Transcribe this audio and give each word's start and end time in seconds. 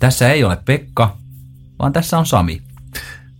Tässä 0.00 0.32
ei 0.32 0.44
ole 0.44 0.56
Pekka, 0.64 1.18
vaan 1.78 1.92
tässä 1.92 2.18
on 2.18 2.26
Sami. 2.26 2.62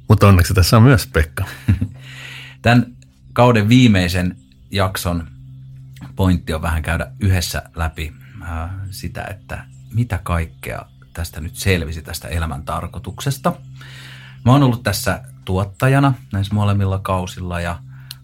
Mutta 0.09 0.29
onneksi 0.29 0.55
tässä 0.55 0.77
on 0.77 0.83
myös 0.83 1.07
Pekka. 1.07 1.45
Tämän 2.63 2.87
kauden 3.33 3.69
viimeisen 3.69 4.37
jakson 4.71 5.29
pointti 6.17 6.55
on 6.55 6.63
vähän 6.63 6.83
käydä 6.83 7.13
yhdessä 7.21 7.63
läpi 7.75 8.13
äh, 8.43 8.71
sitä, 8.91 9.25
että 9.25 9.65
mitä 9.95 10.21
kaikkea 10.23 10.87
tästä 11.13 11.41
nyt 11.41 11.57
selvisi 11.57 12.03
tästä 12.03 12.29
elämän 12.29 12.63
tarkoituksesta. 12.63 13.53
Mä 14.45 14.53
oon 14.53 14.63
ollut 14.63 14.83
tässä 14.83 15.23
tuottajana 15.45 16.15
näissä 16.33 16.55
molemmilla 16.55 16.99
kausilla 16.99 17.61
ja 17.61 17.79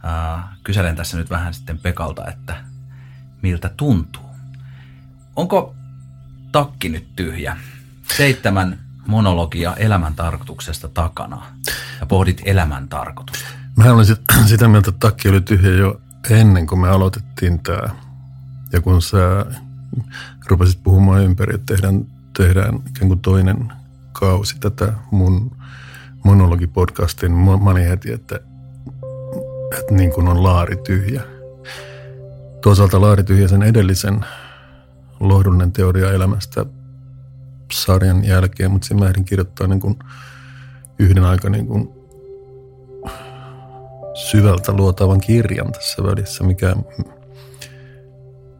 äh, 0.04 0.44
kyselen 0.64 0.96
tässä 0.96 1.16
nyt 1.16 1.30
vähän 1.30 1.54
sitten 1.54 1.78
Pekalta, 1.78 2.26
että 2.28 2.64
miltä 3.42 3.68
tuntuu. 3.76 4.30
Onko 5.36 5.74
takki 6.52 6.88
nyt 6.88 7.16
tyhjä? 7.16 7.56
Seitsemän 8.16 8.78
monologia 9.06 9.74
elämän 9.76 10.14
tarkoituksesta 10.14 10.88
takana 10.88 11.42
ja 12.00 12.06
pohdit 12.06 12.42
elämän 12.44 12.88
tarkoitusta. 12.88 13.48
Mä 13.76 13.92
olin 13.92 14.06
sit, 14.06 14.20
sitä 14.46 14.68
mieltä, 14.68 14.90
että 14.90 15.08
takki 15.08 15.28
oli 15.28 15.40
tyhjä 15.40 15.70
jo 15.70 16.00
ennen 16.30 16.66
kuin 16.66 16.80
me 16.80 16.88
aloitettiin 16.88 17.62
tämä. 17.62 17.88
Ja 18.72 18.80
kun 18.80 19.02
sä 19.02 19.46
rupesit 20.46 20.82
puhumaan 20.82 21.22
ympäri, 21.22 21.54
että 21.54 21.74
tehdään, 21.74 22.06
tehdään 22.36 22.74
ikään 22.74 23.08
kuin 23.08 23.20
toinen 23.20 23.72
kausi 24.12 24.56
tätä 24.60 24.92
mun 25.10 25.56
monologipodcastin, 26.24 27.32
niin 27.32 27.62
mä 27.62 27.70
olin 27.70 27.88
heti, 27.88 28.12
että, 28.12 28.40
että 29.78 29.94
niin 29.94 30.12
kuin 30.12 30.28
on 30.28 30.42
laari 30.42 30.76
tyhjä. 30.76 31.22
Toisaalta 32.62 33.00
laari 33.00 33.24
tyhjä 33.24 33.48
sen 33.48 33.62
edellisen 33.62 34.26
lohdullinen 35.20 35.72
teoria 35.72 36.12
elämästä 36.12 36.66
sarjan 37.72 38.24
jälkeen, 38.24 38.70
mutta 38.70 38.86
siinä 38.86 39.00
mä 39.00 39.08
ehdin 39.08 39.24
kirjoittaa 39.24 39.66
niin 39.66 39.80
kuin 39.80 39.98
yhden 40.98 41.24
aika 41.24 41.50
niin 41.50 41.66
kuin 41.66 41.88
syvältä 44.14 44.72
luotavan 44.72 45.20
kirjan 45.20 45.72
tässä 45.72 46.02
välissä, 46.02 46.44
mikä, 46.44 46.76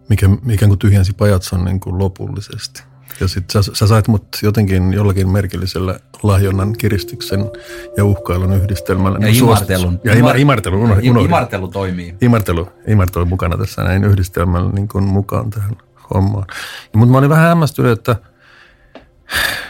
mikä 0.09 0.31
ikään 0.51 0.69
kuin 0.69 0.79
tyhjensi 0.79 1.13
Pajatson 1.13 1.65
niin 1.65 1.81
kuin 1.81 1.99
lopullisesti. 1.99 2.83
Ja 3.21 3.29
sit 3.29 3.51
sä, 3.51 3.63
sä 3.73 3.87
sait 3.87 4.09
mut 4.09 4.27
jotenkin 4.43 4.93
jollakin 4.93 5.29
merkillisellä 5.29 6.01
lahjonnan 6.23 6.73
kiristyksen 6.73 7.51
ja 7.97 8.05
uhkailun 8.05 8.53
yhdistelmällä. 8.53 9.19
Ja 9.19 9.27
niin 9.27 9.45
imartelun. 9.45 10.01
Ja 10.05 10.15
ima, 10.15 10.33
imartelu, 10.33 10.83
unohdin. 10.83 11.17
Imartelu 11.17 11.69
toimii. 11.69 12.15
Imartelu, 12.21 12.69
imartelu 12.87 13.27
mukana 13.27 13.57
tässä 13.57 13.85
näin 13.85 14.05
yhdistelmällä 14.05 14.71
niin 14.73 14.89
kuin 14.89 15.05
mukaan 15.05 15.51
tähän 15.51 15.77
hommaan. 16.15 16.47
Mutta 16.95 17.13
mä 17.13 17.19
olin 17.19 17.31
vähän 17.31 17.49
hämmästynyt, 17.49 17.99
että 17.99 18.17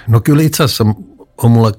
no 0.09 0.21
kyllä 0.21 0.43
itse 0.43 0.65
asiassa 0.65 0.85
on 1.37 1.51
mulla 1.51 1.73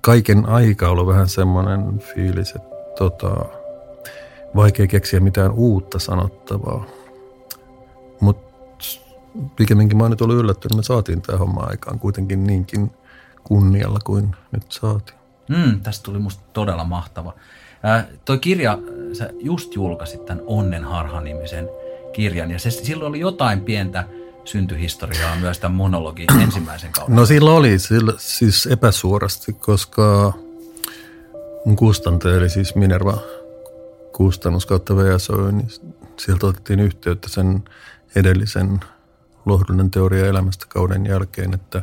kaiken 0.00 0.46
aika 0.46 0.88
ollut 0.88 1.06
vähän 1.06 1.28
semmoinen 1.28 1.98
fiilis, 1.98 2.54
että 2.54 2.76
tota, 2.98 3.44
vaikea 4.56 4.86
keksiä 4.86 5.20
mitään 5.20 5.52
uutta 5.52 5.98
sanottavaa. 5.98 6.86
Mutta 8.20 8.50
pikemminkin 9.56 9.96
mä 9.98 10.04
oon 10.04 10.10
nyt 10.10 10.20
ollut 10.20 10.36
yllättynyt, 10.36 10.76
me 10.76 10.82
saatiin 10.82 11.22
tämä 11.22 11.38
homma 11.38 11.60
aikaan 11.60 11.98
kuitenkin 11.98 12.44
niinkin 12.44 12.90
kunnialla 13.44 13.98
kuin 14.04 14.36
nyt 14.52 14.72
saatiin. 14.72 15.18
Mm, 15.48 15.80
tästä 15.80 16.04
tuli 16.04 16.18
musta 16.18 16.42
todella 16.52 16.84
mahtava. 16.84 17.34
Ää, 17.82 18.06
toi 18.24 18.38
kirja, 18.38 18.78
sä 19.12 19.30
just 19.38 19.74
julkaisit 19.74 20.24
tämän 20.24 20.44
Onnenharha-nimisen 20.46 21.68
kirjan 22.12 22.50
ja 22.50 22.58
se, 22.58 22.70
silloin 22.70 23.08
oli 23.08 23.20
jotain 23.20 23.60
pientä 23.60 24.04
syntyhistoriaa 24.50 25.36
myös 25.36 25.58
tämän 25.58 25.76
monologin 25.76 26.26
ensimmäisen 26.42 26.92
kauden. 26.92 27.16
No 27.16 27.26
silloin 27.26 27.56
oli 27.56 27.78
sillä, 27.78 28.12
siis 28.16 28.66
epäsuorasti, 28.66 29.52
koska 29.52 30.32
mun 31.64 31.76
kustantaja 31.76 32.36
eli 32.36 32.50
siis 32.50 32.74
Minerva 32.74 33.18
kustannus 34.12 34.66
kautta 34.66 34.96
VSO, 34.96 35.50
niin 35.50 35.68
sieltä 36.16 36.46
otettiin 36.46 36.80
yhteyttä 36.80 37.28
sen 37.28 37.62
edellisen 38.16 38.80
lohdullinen 39.46 39.90
teoria 39.90 40.26
elämästä 40.26 40.66
kauden 40.68 41.06
jälkeen, 41.06 41.54
että 41.54 41.82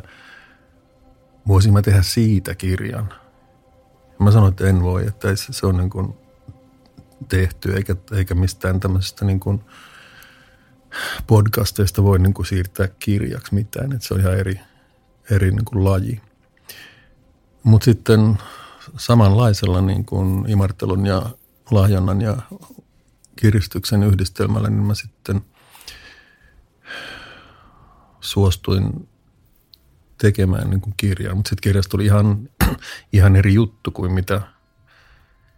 voisin 1.48 1.72
mä 1.72 1.82
tehdä 1.82 2.02
siitä 2.02 2.54
kirjan. 2.54 3.12
Mä 4.18 4.30
sanoin, 4.30 4.50
että 4.50 4.66
en 4.66 4.82
voi, 4.82 5.06
että 5.06 5.28
se 5.34 5.66
on 5.66 5.76
niin 5.76 5.90
kuin 5.90 6.14
tehty 7.28 7.72
eikä, 7.76 7.96
eikä 8.12 8.34
mistään 8.34 8.80
tämmöisestä 8.80 9.24
niin 9.24 9.40
kuin 9.40 9.64
podcasteista 11.26 12.02
voi 12.02 12.18
niin 12.18 12.34
kuin 12.34 12.46
siirtää 12.46 12.88
kirjaksi 12.98 13.54
mitään, 13.54 13.92
että 13.92 14.06
se 14.06 14.14
on 14.14 14.20
ihan 14.20 14.38
eri, 14.38 14.60
eri 15.30 15.50
niin 15.50 15.64
kuin 15.64 15.84
laji. 15.84 16.20
Mutta 17.62 17.84
sitten 17.84 18.38
samanlaisella 18.96 19.80
niin 19.80 20.04
kuin 20.04 20.50
imartelun 20.50 21.06
ja 21.06 21.22
lahjonnan 21.70 22.20
ja 22.20 22.36
kiristyksen 23.36 24.02
yhdistelmällä, 24.02 24.70
niin 24.70 24.82
mä 24.82 24.94
sitten 24.94 25.42
suostuin 28.20 29.08
tekemään 30.18 30.70
niin 30.70 30.80
kuin 30.80 30.94
kirjaa. 30.96 31.34
Mutta 31.34 31.48
sitten 31.48 31.62
kirjasta 31.62 31.90
tuli 31.90 32.04
ihan, 32.04 32.48
ihan 33.12 33.36
eri 33.36 33.54
juttu 33.54 33.90
kuin 33.90 34.12
mitä 34.12 34.40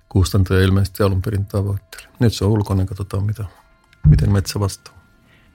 kustantaja 0.09 0.65
ilmeisesti 0.65 1.03
alun 1.03 1.23
perin 1.23 1.47
tavoitteli. 1.47 2.03
Nyt 2.19 2.35
se 2.35 2.45
on 2.45 2.51
ulkona, 2.51 2.85
katsotaan 2.85 3.25
mitä, 3.25 3.45
miten 4.07 4.33
metsä 4.33 4.61
vastaa. 4.61 5.00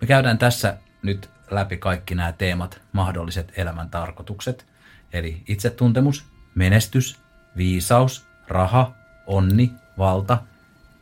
Me 0.02 0.08
käydään 0.08 0.38
tässä 0.38 0.78
nyt 1.02 1.30
läpi 1.52 1.78
kaikki 1.78 2.16
nämä 2.16 2.32
teemat, 2.32 2.82
mahdolliset 2.92 3.54
elämän 3.58 3.90
tarkoitukset, 3.90 4.66
eli 5.14 5.44
itsetuntemus, 5.48 6.26
menestys, 6.56 7.20
viisaus, 7.58 8.26
raha, 8.48 8.92
onni, 9.28 9.72
valta 9.98 10.38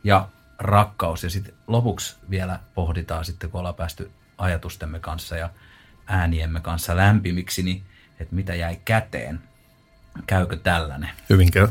ja 0.04 0.28
rakkaus. 0.58 1.24
Ja 1.24 1.30
sitten 1.30 1.54
lopuksi 1.66 2.16
vielä 2.30 2.58
pohditaan 2.74 3.24
sitten, 3.24 3.50
kun 3.50 3.58
ollaan 3.58 3.74
päästy 3.74 4.10
ajatustemme 4.38 5.00
kanssa 5.00 5.36
ja 5.36 5.50
ääniemme 6.06 6.60
kanssa 6.60 6.96
lämpimiksi, 6.96 7.62
niin 7.62 7.82
että 8.20 8.34
mitä 8.34 8.54
jäi 8.54 8.80
käteen. 8.84 9.40
Käykö 10.26 10.56
tällainen? 10.56 11.10
Hyvin 11.30 11.50
käy. 11.50 11.68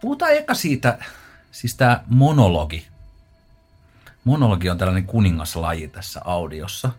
Puhutaan 0.00 0.32
eka 0.32 0.54
siitä, 0.54 0.98
siis 1.50 1.76
tämä 1.76 2.00
monologi. 2.06 2.89
Monologi 4.24 4.70
on 4.70 4.78
tällainen 4.78 5.06
kuningaslaji 5.06 5.88
tässä 5.88 6.20
audiossa. 6.24 6.90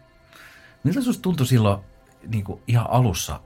Miltä 0.84 1.02
sinusta 1.02 1.22
tuntui 1.22 1.48
silloin 1.48 1.80
niin 2.28 2.44
kuin 2.44 2.62
ihan 2.68 2.90
alussa, 2.90 3.40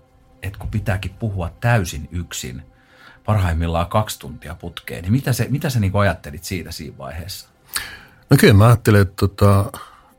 että 0.43 0.59
kun 0.59 0.69
pitääkin 0.69 1.13
puhua 1.13 1.49
täysin 1.59 2.09
yksin, 2.11 2.61
parhaimmillaan 3.25 3.87
kaksi 3.87 4.19
tuntia 4.19 4.55
putkeen, 4.55 5.01
niin 5.01 5.11
mitä, 5.11 5.33
se, 5.33 5.47
mitä 5.49 5.69
sä 5.69 5.79
niin 5.79 5.95
ajattelit 5.95 6.43
siitä 6.43 6.71
siinä 6.71 6.97
vaiheessa? 6.97 7.49
No 8.29 8.37
kyllä 8.37 8.53
mä 8.53 8.65
ajattelin, 8.65 9.01
että 9.01 9.13
tota, 9.15 9.71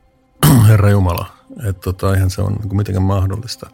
Herra 0.69 0.91
Jumala, 0.91 1.27
että 1.69 1.83
tota, 1.83 2.15
eihän 2.15 2.31
se 2.31 2.43
ole 2.43 2.51
niin 2.51 2.77
mitenkään 2.77 3.03
mahdollista. 3.03 3.71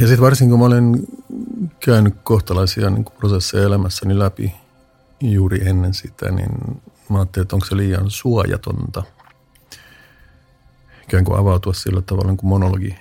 Ja 0.00 0.06
sitten 0.06 0.20
varsinkin 0.20 0.50
kun 0.50 0.58
mä 0.58 0.66
olen 0.66 1.06
käynyt 1.80 2.14
kohtalaisia 2.22 2.90
niin 2.90 3.04
prosesseja 3.04 3.64
elämässäni 3.64 4.18
läpi 4.18 4.54
juuri 5.20 5.68
ennen 5.68 5.94
sitä, 5.94 6.30
niin 6.30 6.82
mä 7.08 7.18
ajattelin, 7.18 7.44
että 7.44 7.56
onko 7.56 7.66
se 7.66 7.76
liian 7.76 8.10
suojatonta 8.10 9.02
ikään 11.02 11.24
kuin 11.24 11.38
avautua 11.38 11.72
sillä 11.72 12.02
tavalla 12.02 12.28
niin 12.28 12.36
kuin 12.36 12.48
monologi 12.48 12.96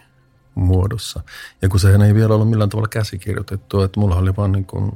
muodossa. 0.56 1.24
Ja 1.62 1.69
kun 1.69 1.80
sehän 1.80 2.01
ei 2.01 2.13
vielä 2.13 2.33
ollut 2.33 2.50
millään 2.50 2.69
tavalla 2.69 2.88
käsikirjoitettu, 2.88 3.81
että 3.81 4.00
mulla 4.00 4.15
oli 4.15 4.36
vaan 4.36 4.51
niin 4.51 4.65
kuin 4.65 4.92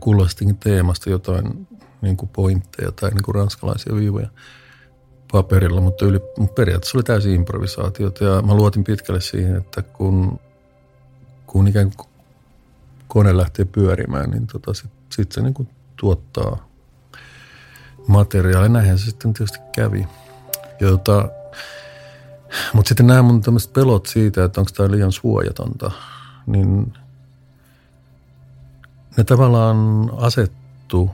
kullastikin 0.00 0.56
teemasta 0.56 1.10
jotain 1.10 1.68
niin 2.02 2.16
kuin 2.16 2.28
pointteja 2.28 2.92
tai 2.92 3.10
niin 3.10 3.22
kuin 3.22 3.34
ranskalaisia 3.34 3.94
viivoja 3.94 4.28
paperilla, 5.32 5.80
mutta, 5.80 6.04
yli, 6.04 6.20
mutta 6.38 6.54
periaatteessa 6.54 6.98
oli 6.98 7.02
täysin 7.02 7.34
improvisaatiota 7.34 8.24
ja 8.24 8.42
mä 8.42 8.54
luotin 8.54 8.84
pitkälle 8.84 9.20
siihen, 9.20 9.56
että 9.56 9.82
kun, 9.82 10.40
kun 11.46 11.68
ikään 11.68 11.92
kuin 11.96 12.08
kone 13.08 13.36
lähtee 13.36 13.64
pyörimään, 13.64 14.30
niin 14.30 14.46
tota 14.46 14.74
sitten 14.74 15.00
sit 15.12 15.32
se 15.32 15.40
niin 15.40 15.54
kuin 15.54 15.68
tuottaa 15.96 16.71
materiaalia. 18.06 18.68
Näinhän 18.68 18.98
se 18.98 19.04
sitten 19.04 19.32
tietysti 19.32 19.58
kävi. 19.74 20.06
Tota, 20.78 21.28
mutta 22.72 22.88
sitten 22.88 23.06
nämä 23.06 23.22
mun 23.22 23.40
tämmöiset 23.40 23.72
pelot 23.72 24.06
siitä, 24.06 24.44
että 24.44 24.60
onko 24.60 24.70
tämä 24.76 24.90
liian 24.90 25.12
suojatonta, 25.12 25.90
niin 26.46 26.92
ne 29.16 29.24
tavallaan 29.24 30.10
asettu 30.16 31.10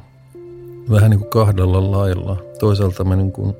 vähän 0.90 1.10
niin 1.10 1.20
kuin 1.20 1.30
kahdella 1.30 1.90
lailla. 1.90 2.36
Toisaalta 2.58 3.04
mä 3.04 3.16
niin 3.16 3.32
kuin 3.32 3.54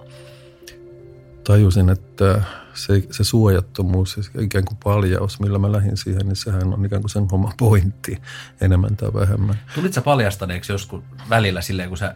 tajusin, 1.44 1.88
että 1.88 2.42
se, 2.74 3.02
se 3.10 3.24
suojattomuus 3.24 4.16
ja 4.34 4.42
ikään 4.42 4.64
kuin 4.64 4.78
paljaus, 4.84 5.40
millä 5.40 5.58
mä 5.58 5.72
lähdin 5.72 5.96
siihen, 5.96 6.26
niin 6.26 6.36
sehän 6.36 6.74
on 6.74 6.84
ikään 6.84 7.02
kuin 7.02 7.10
sen 7.10 7.26
oma 7.32 7.52
pointti 7.58 8.22
enemmän 8.60 8.96
tai 8.96 9.14
vähemmän. 9.14 9.58
Tulit 9.74 9.92
sä 9.92 10.00
paljastaneeksi 10.00 10.72
joskus 10.72 11.02
välillä 11.30 11.60
silleen, 11.60 11.88
kun 11.88 11.98
sä 11.98 12.14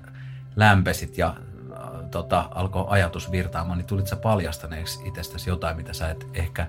lämpesit 0.57 1.19
ja 1.19 1.37
äh, 1.73 2.11
tota, 2.11 2.49
alkoi 2.55 2.85
ajatus 2.89 3.31
virtaamaan, 3.31 3.79
niin 3.79 3.87
tulit 3.87 4.07
sä 4.07 4.17
paljastaneeksi 4.17 5.09
itsestäsi 5.09 5.51
jotain, 5.51 5.77
mitä 5.77 5.93
sä 5.93 6.11
et 6.11 6.27
ehkä 6.35 6.67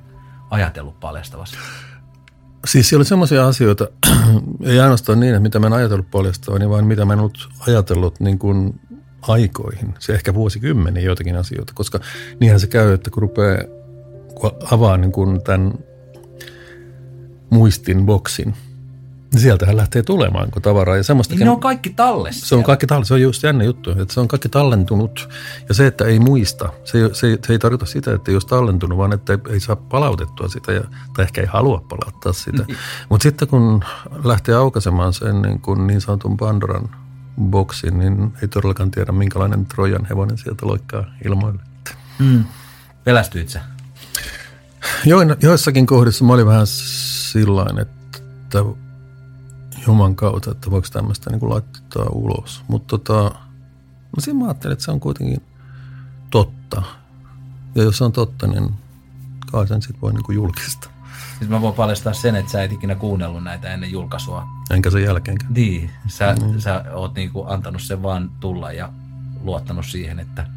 ajatellut 0.49 0.99
paljastavassa? 0.99 1.57
Siis 2.65 2.89
siellä 2.89 2.99
oli 3.01 3.05
semmoisia 3.05 3.47
asioita, 3.47 3.87
ei 4.63 4.79
ainoastaan 4.79 5.19
niin, 5.19 5.33
että 5.33 5.39
mitä 5.39 5.59
mä 5.59 5.67
en 5.67 5.73
ajatellut 5.73 6.11
paljastavaa, 6.11 6.59
niin 6.59 6.69
vaan 6.69 6.85
mitä 6.85 7.05
mä 7.05 7.13
en 7.13 7.19
ollut 7.19 7.49
ajatellut 7.67 8.19
niin 8.19 8.39
kuin 8.39 8.79
aikoihin. 9.21 9.93
Se 9.99 10.13
ehkä 10.13 10.33
vuosikymmeniä 10.33 11.03
joitakin 11.03 11.35
asioita, 11.35 11.73
koska 11.75 11.99
niinhän 12.39 12.59
se 12.59 12.67
käy, 12.67 12.93
että 12.93 13.09
kun 13.09 13.21
rupeaa 13.21 13.57
kun 14.35 14.51
avaa 14.71 14.97
niin 14.97 15.11
kuin 15.11 15.43
tämän 15.43 15.73
muistin 17.49 18.05
boksin, 18.05 18.55
niin 19.33 19.41
sieltähän 19.41 19.77
lähtee 19.77 20.03
tulemaan 20.03 20.51
kun 20.51 20.61
tavaraa. 20.61 20.97
Ja 20.97 21.03
semmoista 21.03 21.35
niin 21.35 21.45
ne 21.45 21.51
on 21.51 21.59
kaikki 21.59 21.89
tallessa. 21.89 22.45
Se 22.45 22.55
on 22.55 22.63
kaikki 22.63 22.87
tallessa. 22.87 23.07
Se 23.07 23.13
on 23.13 23.21
just 23.21 23.43
jännä 23.43 23.63
juttu, 23.63 23.91
että 23.91 24.13
se 24.13 24.19
on 24.19 24.27
kaikki 24.27 24.49
tallentunut. 24.49 25.29
Ja 25.69 25.73
se, 25.73 25.87
että 25.87 26.05
ei 26.05 26.19
muista, 26.19 26.69
se, 26.83 26.97
ei, 26.97 27.09
se, 27.15 27.39
se 27.47 27.53
ei 27.53 27.59
tarkoita 27.59 27.85
sitä, 27.85 28.13
että 28.13 28.31
ei 28.31 28.35
olisi 28.35 28.47
tallentunut, 28.47 28.97
vaan 28.97 29.13
että 29.13 29.33
ei, 29.33 29.39
ei 29.49 29.59
saa 29.59 29.75
palautettua 29.75 30.47
sitä 30.47 30.71
ja, 30.71 30.83
tai 31.13 31.25
ehkä 31.25 31.41
ei 31.41 31.47
halua 31.47 31.85
palauttaa 31.89 32.33
sitä. 32.33 32.63
Niin. 32.67 32.77
Mutta 33.09 33.23
sitten 33.23 33.47
kun 33.47 33.83
lähtee 34.23 34.55
aukaisemaan 34.55 35.13
sen 35.13 35.41
niin, 35.41 35.59
kuin 35.59 35.87
niin 35.87 36.01
sanotun 36.01 36.37
Pandoran 36.37 36.89
boksin, 37.41 37.99
niin 37.99 38.33
ei 38.41 38.47
todellakaan 38.47 38.91
tiedä, 38.91 39.11
minkälainen 39.11 39.65
Trojan 39.65 40.05
hevonen 40.05 40.37
sieltä 40.37 40.67
loikkaa 40.67 41.05
ilmoille. 41.25 41.61
Mm. 42.19 42.43
Pelästyit 43.03 43.49
sä? 43.49 43.61
Join, 45.05 45.35
joissakin 45.41 45.85
kohdissa 45.85 46.25
mä 46.25 46.33
olin 46.33 46.45
vähän 46.45 46.67
sillain, 46.67 47.79
että 47.79 48.19
Juman 49.87 50.15
kautta, 50.15 50.51
että 50.51 50.71
voiko 50.71 50.87
tämmöistä 50.93 51.29
niin 51.29 51.39
kuin 51.39 51.49
laittaa 51.49 52.05
ulos. 52.11 52.63
Mutta 52.67 52.97
tota, 52.97 53.35
mä 53.83 54.19
siinä 54.19 54.39
mä 54.39 54.45
ajattelin, 54.45 54.73
että 54.73 54.85
se 54.85 54.91
on 54.91 54.99
kuitenkin 54.99 55.41
totta. 56.31 56.83
Ja 57.75 57.83
jos 57.83 57.97
se 57.97 58.03
on 58.03 58.11
totta, 58.11 58.47
niin 58.47 58.73
kai 59.51 59.67
sen 59.67 59.81
sitten 59.81 60.01
voi 60.01 60.13
niin 60.13 60.23
kuin 60.23 60.35
julkista. 60.35 60.89
Siis 61.37 61.49
mä 61.49 61.61
voin 61.61 61.73
paljastaa 61.73 62.13
sen, 62.13 62.35
että 62.35 62.51
sä 62.51 62.63
et 62.63 62.71
ikinä 62.71 62.95
kuunnellut 62.95 63.43
näitä 63.43 63.73
ennen 63.73 63.91
julkaisua. 63.91 64.47
Enkä 64.71 64.89
sen 64.89 65.03
jälkeenkään. 65.03 65.53
Niin, 65.53 65.91
sä, 66.07 66.35
mm. 66.41 66.59
sä 66.59 66.85
oot 66.93 67.15
niinku 67.15 67.45
antanut 67.47 67.81
sen 67.81 68.03
vaan 68.03 68.31
tulla 68.39 68.71
ja 68.71 68.93
luottanut 69.41 69.85
siihen, 69.85 70.19
että, 70.19 70.47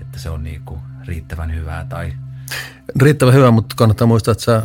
että 0.00 0.18
se 0.18 0.30
on 0.30 0.42
niinku 0.42 0.78
riittävän 1.04 1.54
hyvää 1.54 1.84
tai... 1.84 2.12
Riittävän 3.00 3.34
hyvää, 3.34 3.50
mutta 3.50 3.74
kannattaa 3.78 4.06
muistaa, 4.06 4.32
että 4.32 4.44
sä 4.44 4.62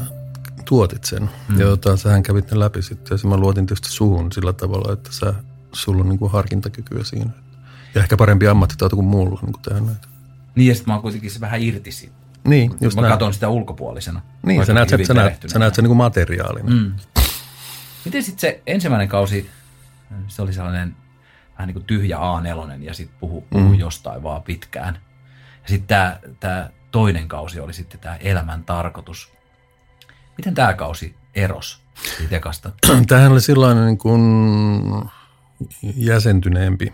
tuotit 0.70 1.04
sen. 1.04 1.30
Mm. 1.48 1.60
Ja 1.60 1.66
tota, 1.66 1.98
sähän 1.98 2.24
kävit 2.24 2.52
ne 2.52 2.60
läpi 2.60 2.82
sitten 2.82 3.20
ja 3.24 3.30
mä 3.30 3.38
luotin 3.38 3.66
tietysti 3.66 3.90
suhun 3.90 4.32
sillä 4.32 4.54
tavalla, 4.54 4.94
että 4.94 5.10
sä, 5.12 5.34
sulla 5.72 6.02
on 6.02 6.10
niinku 6.10 6.28
harkintakykyä 6.28 7.04
siinä. 7.04 7.32
Ja 7.96 8.02
ehkä 8.02 8.18
parempi 8.18 8.48
ammattitaito 8.48 8.96
kuin 8.96 9.08
muulla 9.08 9.40
niin 9.42 9.54
kuin 9.54 9.62
tehdä 9.62 9.80
näitä. 9.80 10.08
Niin 10.56 10.68
ja 10.68 10.76
sitten 10.76 10.92
mä 10.92 10.96
oon 10.96 11.02
kuitenkin 11.02 11.32
se 11.32 11.40
vähän 11.40 11.62
irti 11.62 11.92
siitä. 11.92 12.16
Niin, 12.48 12.76
just 12.82 12.96
Mä 12.96 13.02
näin. 13.02 13.12
katson 13.12 13.34
sitä 13.34 13.50
ulkopuolisena. 13.50 14.22
Niin, 14.46 14.66
sä 14.66 14.74
näet, 14.74 14.90
sä, 14.90 15.14
näet, 15.14 15.46
sä 15.48 15.60
näet 15.60 15.76
sen 15.76 15.84
niin 15.84 15.90
kuin 15.90 15.98
materiaalina. 15.98 16.70
Mm. 16.70 16.94
Miten 18.06 18.24
sitten 18.24 18.40
se 18.40 18.64
ensimmäinen 18.68 19.08
kausi, 19.08 19.50
se 20.28 20.42
oli 20.42 20.54
sellainen 20.54 20.96
vähän 21.54 21.68
niin 21.68 21.74
kuin 21.74 21.86
tyhjä 21.86 22.18
A4 22.18 22.84
ja 22.84 22.94
sitten 22.94 23.18
puhu, 23.20 23.42
puhu 23.50 23.70
mm. 23.70 23.74
jostain 23.74 24.24
vaan 24.24 24.44
pitkään. 24.44 25.00
Ja 25.64 25.70
sitten 25.70 25.98
tämä 26.40 26.70
toinen 26.92 27.28
kausi 27.28 27.60
oli 27.60 27.74
sitten 27.74 28.00
tämä 28.00 28.16
elämän 28.16 28.64
tarkoitus. 28.64 29.39
Miten 30.40 30.56
tämä 30.56 30.74
kausi 30.74 31.16
eros 31.36 31.82
siitä 32.18 32.36
ekasta? 32.36 32.72
Tämähän 33.08 33.32
oli 33.32 33.42
sellainen 33.42 33.86
niin 33.86 33.98
kuin 33.98 34.22
jäsentyneempi 35.96 36.94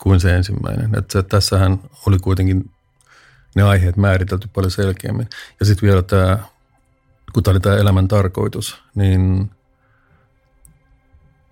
kuin 0.00 0.20
se 0.20 0.36
ensimmäinen. 0.36 0.94
Että 0.98 1.22
tässähän 1.22 1.80
oli 2.06 2.18
kuitenkin 2.18 2.70
ne 3.54 3.62
aiheet 3.62 3.96
määritelty 3.96 4.48
paljon 4.48 4.70
selkeämmin. 4.70 5.28
Ja 5.60 5.66
sitten 5.66 5.86
vielä 5.86 6.02
tämä, 6.02 6.38
kun 7.32 7.42
tämä 7.42 7.52
oli 7.52 7.60
tämä 7.60 7.76
elämän 7.76 8.08
tarkoitus, 8.08 8.82
niin 8.94 9.50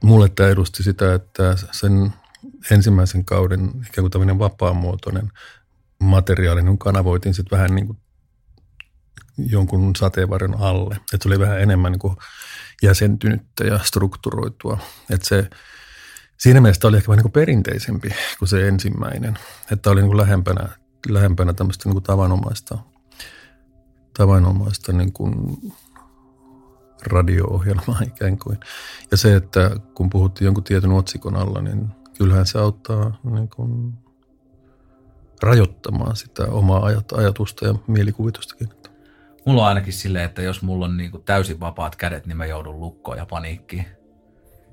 mulle 0.03 0.29
tämä 0.29 0.49
edusti 0.49 0.83
sitä, 0.83 1.15
että 1.15 1.57
sen 1.73 2.13
ensimmäisen 2.71 3.25
kauden 3.25 3.69
ikään 3.69 4.03
kuin 4.03 4.11
tämmöinen 4.11 4.39
vapaamuotoinen 4.39 5.33
materiaali, 6.01 6.63
niin 6.63 6.79
kanavoitiin 6.79 7.35
sitten 7.35 7.59
vähän 7.59 7.75
niin 7.75 7.87
kuin 7.87 7.99
jonkun 9.38 9.97
sateenvarjon 9.97 10.61
alle. 10.61 10.94
Että 10.94 11.23
se 11.23 11.29
oli 11.29 11.38
vähän 11.38 11.61
enemmän 11.61 11.93
niin 11.93 12.00
kuin 12.00 12.17
jäsentynyttä 12.82 13.65
ja 13.65 13.79
strukturoitua. 13.82 14.79
Että 15.11 15.29
se, 15.29 15.50
siinä 16.38 16.61
mielessä 16.61 16.88
oli 16.88 16.97
ehkä 16.97 17.09
vähän 17.09 17.25
niin 17.25 17.32
perinteisempi 17.32 18.09
kuin 18.38 18.49
se 18.49 18.69
ensimmäinen. 18.69 19.38
Että 19.73 19.91
oli 19.91 20.00
niin 20.00 20.09
kuin 20.09 20.17
lähempänä, 20.17 20.69
lähempänä 21.09 21.53
tämmöistä 21.53 21.88
niin 21.88 21.94
kuin 21.94 22.05
tavanomaista, 22.05 22.79
tavanomaista 24.19 24.93
niin 24.93 25.12
kuin 25.12 25.32
radio-ohjelmaa 27.06 28.00
ikään 28.14 28.38
kuin. 28.38 28.59
Ja 29.11 29.17
se, 29.17 29.37
että 29.37 29.71
kun 29.94 30.11
puhuttiin 30.11 30.47
jonkun 30.47 30.64
tietyn 30.64 30.93
otsikon 30.93 31.37
alla, 31.37 31.61
niin 31.61 31.88
kyllähän 32.19 32.47
se 32.47 32.59
auttaa 32.59 33.21
niin 33.25 33.49
kuin 33.49 33.94
rajoittamaan 35.43 36.17
sitä 36.17 36.47
omaa 36.47 36.91
ajatusta 37.17 37.67
ja 37.67 37.75
mielikuvitustakin. 37.87 38.69
Mulla 39.49 39.62
on 39.62 39.69
ainakin 39.69 39.93
silleen, 39.93 40.25
että 40.25 40.43
jos 40.43 40.62
mulla 40.62 40.85
on 40.85 40.97
niin 40.97 41.11
kuin 41.11 41.23
täysin 41.25 41.61
vapaat 41.61 41.97
kädet, 41.97 42.27
niin 42.27 42.37
mä 42.37 42.47
joudun 42.47 42.81
lukkoon 42.81 43.19
ja 43.19 43.27
paniikkiin. 43.27 43.87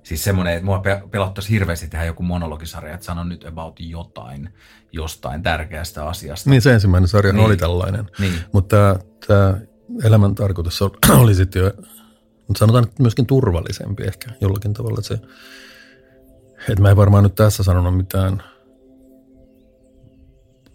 Siis 0.03 0.23
semmoinen, 0.23 0.53
että 0.53 0.65
mua 0.65 0.81
pelottaisi 1.11 1.49
hirveästi 1.49 1.87
tehdä 1.87 2.05
joku 2.05 2.23
monologisarja, 2.23 2.93
että 2.93 3.05
sanon 3.05 3.29
nyt 3.29 3.45
about 3.45 3.75
jotain, 3.79 4.49
jostain 4.91 5.43
tärkeästä 5.43 6.07
asiasta. 6.07 6.49
Niin 6.49 6.61
se 6.61 6.73
ensimmäinen 6.73 7.07
sarja 7.07 7.33
niin. 7.33 7.45
oli 7.45 7.57
tällainen. 7.57 8.09
Niin. 8.19 8.33
Mutta 8.51 8.99
tämä 9.27 9.57
elämän 10.03 10.35
tarkoitus 10.35 10.81
oli 11.23 11.35
sitten 11.35 11.61
jo, 11.61 11.71
sanotaan 12.57 12.83
että 12.83 13.01
myöskin 13.01 13.25
turvallisempi 13.25 14.03
ehkä 14.03 14.31
jollakin 14.41 14.73
tavalla. 14.73 14.99
Että, 14.99 15.07
se, 15.07 15.19
että 16.71 16.81
mä 16.81 16.89
en 16.89 16.97
varmaan 16.97 17.23
nyt 17.23 17.35
tässä 17.35 17.63
sanonut 17.63 17.97
mitään 17.97 18.43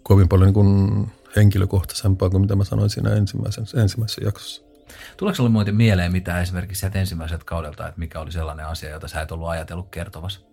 kovin 0.03 0.27
paljon 0.27 0.47
niin 0.47 0.53
kuin 0.53 1.11
henkilökohtaisempaa 1.35 2.29
kuin 2.29 2.41
mitä 2.41 2.55
mä 2.55 2.63
sanoin 2.63 2.89
siinä 2.89 3.09
ensimmäisessä, 3.09 3.81
ensimmäisessä 3.81 4.21
jaksossa. 4.25 4.61
Tuleeko 5.17 5.35
sinulle 5.35 5.51
muuten 5.51 5.75
mieleen 5.75 6.11
mitä 6.11 6.41
esimerkiksi 6.41 6.79
sieltä 6.79 6.99
ensimmäiseltä 6.99 7.45
kaudelta, 7.45 7.87
että 7.87 7.99
mikä 7.99 8.19
oli 8.19 8.31
sellainen 8.31 8.65
asia, 8.67 8.89
jota 8.89 9.07
sä 9.07 9.21
et 9.21 9.31
ollut 9.31 9.49
ajatellut 9.49 9.89
kertovas? 9.89 10.45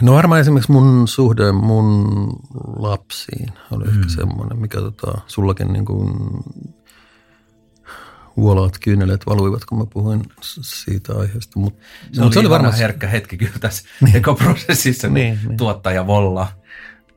No 0.00 0.12
varmaan 0.12 0.40
esimerkiksi 0.40 0.72
mun 0.72 1.08
suhde 1.08 1.52
mun 1.52 2.28
lapsiin 2.76 3.52
oli 3.70 3.84
mm. 3.84 3.90
ehkä 3.90 4.12
semmoinen, 4.14 4.58
mikä 4.58 4.80
tota, 4.80 5.20
sullakin 5.26 5.72
niin 5.72 5.84
kuin 5.84 6.14
vuolaat 8.36 8.78
kyyneleet 8.78 9.26
valuivat, 9.26 9.64
kun 9.64 9.78
mä 9.78 9.86
puhuin 9.86 10.22
siitä 10.40 11.12
aiheesta. 11.12 11.60
Mut, 11.60 11.78
se, 12.12 12.22
oli 12.22 12.32
se 12.32 12.38
oli 12.38 12.50
varmaan 12.50 12.74
herkkä 12.74 13.06
hetki 13.06 13.36
kyllä 13.36 13.58
tässä 13.60 13.88
niin. 14.00 14.16
ekoprosessissa, 14.16 15.08
kun 15.08 15.14
niin, 15.14 15.40
niin. 15.46 15.56
tuottaja 15.56 16.06
volla. 16.06 16.48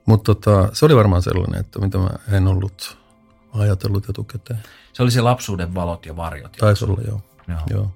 Mutta 0.06 0.36
tota, 0.36 0.70
se 0.74 0.86
oli 0.86 0.96
varmaan 0.96 1.22
sellainen, 1.22 1.60
että 1.60 1.80
mitä 1.80 1.98
mä 1.98 2.10
en 2.32 2.48
ollut 2.48 2.98
ajatellut 3.54 4.10
etukäteen. 4.10 4.60
Se 4.94 5.04
oli 5.04 5.12
se 5.12 5.22
lapsuuden 5.22 5.76
valot 5.76 6.06
ja 6.06 6.16
varjot. 6.16 6.52
Taisi 6.52 6.86
olla, 6.86 7.02
joo. 7.08 7.22
joo. 7.48 7.60
joo. 7.70 7.92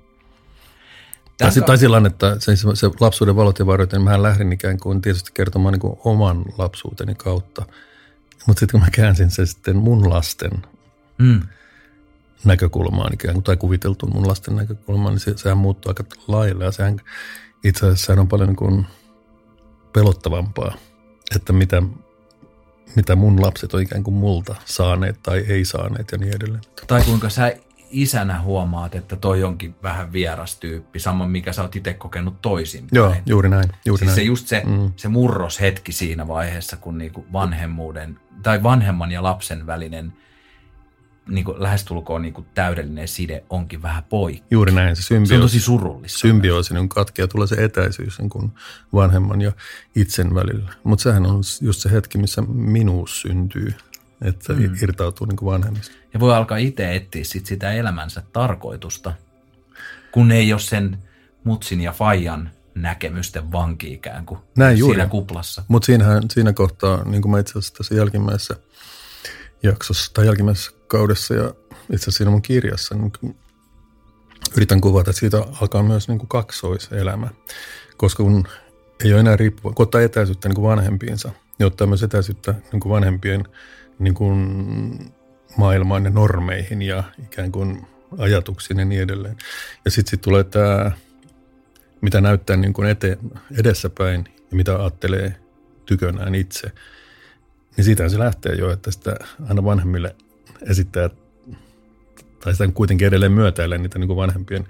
Tai, 1.37 1.51
ka- 1.51 1.65
tai 1.65 1.77
sillä 1.77 2.01
että 2.05 2.35
se, 2.39 2.55
se 2.55 2.89
lapsuuden 2.99 3.35
valot 3.35 3.59
ja 3.59 3.65
varjot, 3.65 3.91
niin 3.91 4.01
mähän 4.01 4.23
lähdin 4.23 4.53
ikään 4.53 4.79
kuin 4.79 5.01
tietysti 5.01 5.31
kertomaan 5.33 5.73
niin 5.73 5.79
kuin 5.79 5.97
oman 6.03 6.45
lapsuuteni 6.57 7.15
kautta. 7.15 7.65
Mutta 8.47 8.59
sitten 8.59 8.71
kun 8.71 8.79
mä 8.79 8.91
käänsin 8.91 9.31
sen 9.31 9.47
sitten 9.47 9.75
mun 9.75 10.09
lasten 10.09 10.51
mm. 11.17 11.41
näkökulmaan 12.45 13.13
ikään 13.13 13.33
kuin, 13.33 13.43
tai 13.43 13.57
kuviteltuun 13.57 14.13
mun 14.13 14.27
lasten 14.27 14.55
näkökulmaan, 14.55 15.13
niin 15.13 15.19
se, 15.19 15.37
sehän 15.37 15.57
muuttuu 15.57 15.89
aika 15.89 16.03
lailla. 16.27 16.63
Ja 16.63 16.71
sehän 16.71 16.99
itse 17.63 17.85
asiassa 17.85 18.05
sehän 18.05 18.19
on 18.19 18.27
paljon 18.27 18.49
niin 18.49 18.55
kuin 18.55 18.85
pelottavampaa, 19.93 20.75
että 21.35 21.53
mitä 21.53 21.83
mitä 22.95 23.15
mun 23.15 23.41
lapset 23.41 23.73
on 23.73 23.81
ikään 23.81 24.03
kuin 24.03 24.13
multa 24.13 24.55
saaneet 24.65 25.19
tai 25.23 25.45
ei 25.47 25.65
saaneet 25.65 26.11
ja 26.11 26.17
niin 26.17 26.35
edelleen. 26.35 26.63
Tai 26.87 27.03
kuinka 27.03 27.29
sä 27.29 27.53
isänä 27.93 28.41
huomaat, 28.41 28.95
että 28.95 29.15
toi 29.15 29.43
onkin 29.43 29.75
vähän 29.83 30.13
vieras 30.13 30.55
tyyppi, 30.55 30.99
samoin 30.99 31.29
mikä 31.29 31.53
sä 31.53 31.61
oot 31.61 31.75
itse 31.75 31.93
kokenut 31.93 32.41
toisin. 32.41 32.87
Joo, 32.91 33.15
juuri 33.25 33.49
näin. 33.49 33.69
Juuri 33.85 33.99
siis 33.99 34.07
näin. 34.07 34.15
se 34.15 34.23
just 34.23 34.47
se, 34.47 34.61
mm. 34.65 34.91
se 34.95 35.07
murroshetki 35.07 35.91
siinä 35.91 36.27
vaiheessa, 36.27 36.77
kun 36.77 36.97
niinku 36.97 37.25
vanhemmuuden 37.33 38.19
tai 38.43 38.63
vanhemman 38.63 39.11
ja 39.11 39.23
lapsen 39.23 39.65
välinen 39.65 40.13
niin 41.27 41.45
kuin 41.45 41.63
lähestulkoon 41.63 42.21
niin 42.21 42.33
kuin 42.33 42.47
täydellinen 42.53 43.07
side 43.07 43.43
onkin 43.49 43.81
vähän 43.81 44.03
poikki. 44.03 44.45
Juuri 44.51 44.71
näin. 44.71 44.95
Se, 44.95 45.01
symbioosi, 45.01 45.29
se 45.29 45.35
on 45.35 45.41
tosi 45.41 45.59
surullista. 45.59 46.19
Symbioosi 46.19 46.73
niin 46.73 46.89
katkea, 46.89 47.27
tulee 47.27 47.47
se 47.47 47.55
etäisyys 47.55 48.19
niin 48.19 48.29
kuin 48.29 48.51
vanhemman 48.93 49.41
ja 49.41 49.51
itsen 49.95 50.35
välillä. 50.35 50.73
Mutta 50.83 51.03
sehän 51.03 51.25
on 51.25 51.41
just 51.61 51.81
se 51.81 51.91
hetki, 51.91 52.17
missä 52.17 52.41
minuus 52.47 53.21
syntyy, 53.21 53.73
että 54.21 54.53
mm. 54.53 54.75
irtautuu 54.83 55.27
niin 55.27 55.37
kuin 55.37 55.51
vanhemmista. 55.51 55.95
Ja 56.13 56.19
voi 56.19 56.35
alkaa 56.35 56.57
itse 56.57 56.95
etsiä 56.95 57.23
sit 57.23 57.45
sitä 57.45 57.71
elämänsä 57.71 58.23
tarkoitusta, 58.33 59.13
kun 60.11 60.31
ei 60.31 60.53
ole 60.53 60.61
sen 60.61 60.97
mutsin 61.43 61.81
ja 61.81 61.91
fajan 61.91 62.51
näkemysten 62.75 63.51
vanki 63.51 63.93
ikään 63.93 64.25
kuin 64.25 64.39
Näin 64.57 64.77
siinä 64.77 64.87
juuri. 64.87 65.09
kuplassa. 65.09 65.63
Mutta 65.67 65.85
siinä 66.29 66.53
kohtaa, 66.53 67.03
niin 67.03 67.21
kuin 67.21 67.31
mä 67.31 67.39
itse 67.39 67.51
asiassa 67.51 67.73
tässä 67.73 67.95
jälkimmäisessä 67.95 68.55
jaksossa 69.63 70.13
tai 70.13 70.25
jälkimmäisessä 70.25 70.71
rakkaudessa 70.93 71.33
ja 71.33 71.53
itse 71.69 71.95
asiassa 71.95 72.11
siinä 72.11 72.31
mun 72.31 72.41
kirjassa 72.41 72.95
niin 72.95 73.35
yritän 74.57 74.81
kuvata, 74.81 75.09
että 75.09 75.19
siitä 75.19 75.45
alkaa 75.61 75.83
myös 75.83 76.07
niin 76.07 76.17
kuin 76.17 76.29
kaksoiselämä. 76.29 77.29
Koska 77.97 78.23
kun 78.23 78.47
ei 79.03 79.11
ole 79.13 79.19
enää 79.19 79.35
riippuva, 79.35 79.73
kun 79.73 79.83
ottaa 79.83 80.01
etäisyyttä 80.01 80.49
niin 80.49 80.55
kuin 80.55 80.69
vanhempiinsa, 80.69 81.31
niin 81.59 81.67
ottaa 81.67 81.87
myös 81.87 82.03
etäisyyttä 82.03 82.55
niin 82.71 82.79
kuin 82.79 82.89
vanhempien 82.89 83.43
niin 83.99 84.13
kuin 84.13 84.37
maailmaan 85.57 86.05
ja 86.05 86.11
normeihin 86.11 86.81
ja 86.81 87.03
ikään 87.23 87.51
kuin 87.51 87.87
ajatuksiin 88.17 88.79
ja 88.79 88.85
niin 88.85 89.01
edelleen. 89.01 89.37
Ja 89.85 89.91
sitten 89.91 90.11
sit 90.11 90.21
tulee 90.21 90.43
tämä, 90.43 90.91
mitä 92.01 92.21
näyttää 92.21 92.57
niin 92.57 92.73
kuin 92.73 92.89
eteen, 92.89 93.17
edessäpäin 93.59 94.25
ja 94.51 94.55
mitä 94.57 94.75
ajattelee 94.75 95.35
tykönään 95.85 96.35
itse. 96.35 96.71
Niin 97.77 97.85
siitä 97.85 98.09
se 98.09 98.19
lähtee 98.19 98.55
jo, 98.55 98.71
että 98.71 98.91
sitä 98.91 99.15
aina 99.49 99.63
vanhemmille 99.63 100.15
esittää, 100.69 101.09
tai 102.39 102.53
sitä 102.53 102.67
kuitenkin 102.73 103.07
edelleen 103.07 103.31
myötäilee 103.31 103.77
niitä 103.77 103.99
niin 103.99 104.07
kuin 104.07 104.17
vanhempien 104.17 104.67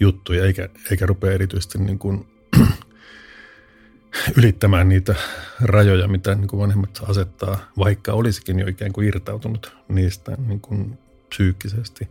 juttuja, 0.00 0.44
eikä, 0.44 0.68
eikä 0.90 1.06
rupea 1.06 1.32
erityisesti 1.32 1.78
niin 1.78 1.98
kuin 1.98 2.26
ylittämään 4.38 4.88
niitä 4.88 5.14
rajoja, 5.60 6.08
mitä 6.08 6.34
niin 6.34 6.48
kuin 6.48 6.60
vanhemmat 6.60 7.02
asettaa, 7.08 7.58
vaikka 7.78 8.12
olisikin 8.12 8.58
jo 8.58 8.66
ikään 8.66 8.92
kuin 8.92 9.08
irtautunut 9.08 9.76
niistä 9.88 10.36
niin 10.46 10.60
kuin 10.60 10.98
psyykkisesti. 11.28 12.08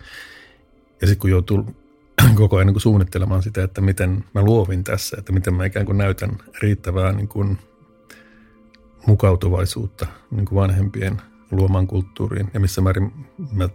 Ja 1.02 1.08
sitten 1.08 1.20
kun 1.20 1.30
joutuu 1.30 1.76
koko 2.36 2.56
ajan 2.56 2.68
niin 2.68 2.74
kuin 2.74 2.82
suunnittelemaan 2.82 3.44
sitä, 3.44 3.64
että 3.64 3.82
miten 3.82 4.24
mä 4.34 4.42
luovin 4.42 4.84
tässä, 4.84 5.18
että 5.20 5.32
miten 5.32 5.54
mä 5.54 5.66
ikään 5.66 5.86
kuin 5.86 5.98
näytän 5.98 6.38
riittävää 6.62 7.12
niin 7.12 7.28
kuin 7.28 7.58
mukautuvaisuutta 9.08 10.08
niin 10.32 10.46
kuin 10.46 10.56
vanhempien 10.56 11.22
luomaan 11.56 11.88
kulttuuriin 11.88 12.52
ja 12.54 12.60
missä 12.60 12.82
määrin 12.82 13.28
mä 13.52 13.70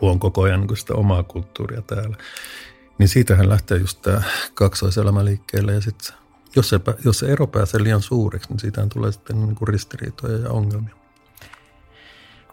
luon 0.00 0.18
koko 0.18 0.42
ajan 0.42 0.60
niin 0.60 0.76
sitä 0.76 0.94
omaa 0.94 1.22
kulttuuria 1.22 1.82
täällä. 1.82 2.16
Niin 2.98 3.08
siitähän 3.08 3.48
lähtee 3.48 3.78
just 3.78 4.02
tämä 4.02 4.22
kaksoiselämä 4.54 5.24
liikkeelle 5.24 5.72
ja 5.72 5.80
sitten 5.80 6.16
jos 6.56 6.68
se, 6.68 6.80
jos 7.04 7.18
se 7.18 7.26
ero 7.26 7.46
pääsee 7.46 7.82
liian 7.82 8.02
suureksi, 8.02 8.48
niin 8.48 8.58
siitä 8.58 8.86
tulee 8.92 9.12
sitten 9.12 9.40
niin 9.40 9.54
kuin 9.54 9.68
ristiriitoja 9.68 10.38
ja 10.38 10.50
ongelmia. 10.50 10.94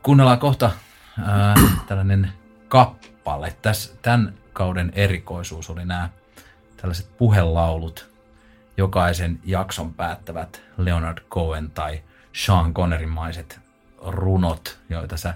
Kuunnellaan 0.03 0.39
kohta 0.39 0.71
ää, 1.25 1.55
tällainen 1.87 2.31
kappale. 2.67 3.55
Täs, 3.61 3.97
tämän 4.01 4.33
kauden 4.53 4.91
erikoisuus 4.95 5.69
oli 5.69 5.85
nämä 5.85 6.09
tällaiset 6.77 7.17
puhelaulut. 7.17 8.09
Jokaisen 8.77 9.39
jakson 9.45 9.93
päättävät 9.93 10.61
Leonard 10.77 11.17
Cohen 11.29 11.71
tai 11.71 12.01
Sean 12.33 12.73
Connerin 12.73 13.09
maiset 13.09 13.59
runot, 14.01 14.79
joita 14.89 15.17
sä 15.17 15.33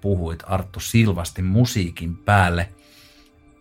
puhuit 0.00 0.42
Arttu 0.46 0.80
Silvasti 0.80 1.42
musiikin 1.42 2.16
päälle– 2.16 2.68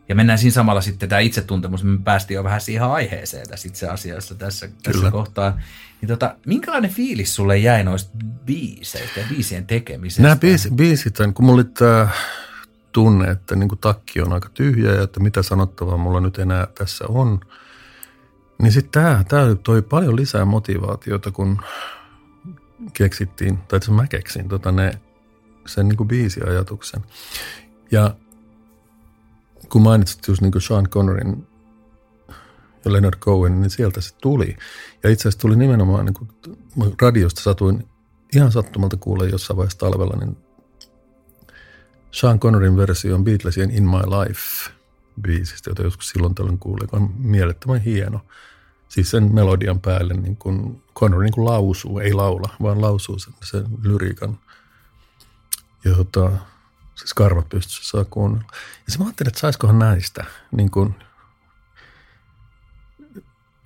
ja 0.09 0.15
mennään 0.15 0.39
siinä 0.39 0.53
samalla 0.53 0.81
sitten 0.81 1.09
tämä 1.09 1.19
itsetuntemus, 1.19 1.83
me 1.83 1.99
päästiin 2.03 2.35
jo 2.35 2.43
vähän 2.43 2.61
siihen 2.61 2.83
aiheeseen 2.83 3.49
tässä 3.49 3.67
itse 3.67 3.87
asiassa 3.87 4.35
tässä, 4.35 4.69
tässä 4.83 5.11
kohtaa. 5.11 5.59
Niin 6.01 6.07
tota, 6.07 6.35
minkälainen 6.45 6.91
fiilis 6.91 7.35
sulle 7.35 7.57
jäi 7.57 7.83
noista 7.83 8.17
biiseistä 8.45 9.19
ja 9.19 9.25
biisien 9.29 9.67
tekemisestä? 9.67 10.23
Nämä 10.23 10.35
biisi, 10.35 10.71
biisit, 10.71 11.17
kun 11.33 11.45
mulla 11.45 11.61
oli 11.61 11.63
tämä 11.63 12.09
tunne, 12.91 13.31
että 13.31 13.55
niin 13.55 13.69
takki 13.81 14.21
on 14.21 14.33
aika 14.33 14.49
tyhjä 14.53 14.91
ja 14.91 15.03
että 15.03 15.19
mitä 15.19 15.43
sanottavaa 15.43 15.97
mulla 15.97 16.19
nyt 16.19 16.39
enää 16.39 16.67
tässä 16.77 17.05
on, 17.07 17.39
niin 18.61 18.71
sitten 18.71 19.03
tämä, 19.03 19.23
tämä 19.27 19.55
toi 19.55 19.81
paljon 19.81 20.15
lisää 20.15 20.45
motivaatiota, 20.45 21.31
kun 21.31 21.61
keksittiin, 22.93 23.57
tai 23.57 23.77
itse 23.77 23.91
mä 23.91 24.07
keksin 24.07 24.49
tota 24.49 24.71
ne, 24.71 24.99
sen 25.65 25.87
niin 25.87 25.97
kuin 25.97 26.07
biisiajatuksen. 26.07 27.01
Ja 27.91 28.15
kun 29.69 29.81
mainitsit 29.81 30.27
just 30.27 30.41
niin 30.41 30.51
kuin 30.51 30.61
Sean 30.61 30.89
Connerin 30.89 31.47
ja 32.85 32.91
Leonard 32.91 33.19
Cohen, 33.19 33.61
niin 33.61 33.69
sieltä 33.69 34.01
se 34.01 34.15
tuli. 34.21 34.57
Ja 35.03 35.09
itse 35.09 35.21
asiassa 35.21 35.39
tuli 35.39 35.55
nimenomaan, 35.55 36.05
niin 36.05 36.13
kuin 36.13 36.29
radiosta 37.01 37.41
satuin 37.41 37.87
ihan 38.35 38.51
sattumalta 38.51 38.97
kuulee 38.97 39.29
jossain 39.29 39.57
vaiheessa 39.57 39.79
talvella, 39.79 40.17
niin 40.17 40.37
Sean 42.11 42.39
Connerin 42.39 42.77
versio 42.77 43.15
on 43.15 43.23
Beatlesien 43.23 43.71
In 43.71 43.83
My 43.83 43.97
Life 43.97 44.71
biisistä, 45.21 45.69
jota 45.69 45.83
joskus 45.83 46.09
silloin 46.09 46.35
tällöin 46.35 46.59
kuulin, 46.59 46.89
on 46.91 47.13
mielettömän 47.17 47.81
hieno. 47.81 48.19
Siis 48.93 49.11
sen 49.11 49.33
melodian 49.33 49.79
päälle 49.79 50.13
niin 50.13 50.37
kuin 50.37 50.83
Connery 50.95 51.23
niin 51.23 51.33
kuin 51.33 51.45
lausuu, 51.45 51.99
ei 51.99 52.13
laula, 52.13 52.49
vaan 52.61 52.81
lausuu 52.81 53.19
sen, 53.19 53.33
sen 53.43 53.65
lyriikan. 53.83 54.39
Ja 55.85 55.95
tota, 55.95 56.31
Siis 56.95 57.13
karvat 57.13 57.49
pystyssä 57.49 57.83
saa 57.83 58.05
kuunnella. 58.05 58.47
Ja 58.85 58.91
se 58.91 58.97
mä 58.97 59.05
ajattelin, 59.05 59.27
että 59.27 59.39
saisikohan 59.39 59.79
näistä 59.79 60.25
niin 60.51 60.71
kuin, 60.71 60.95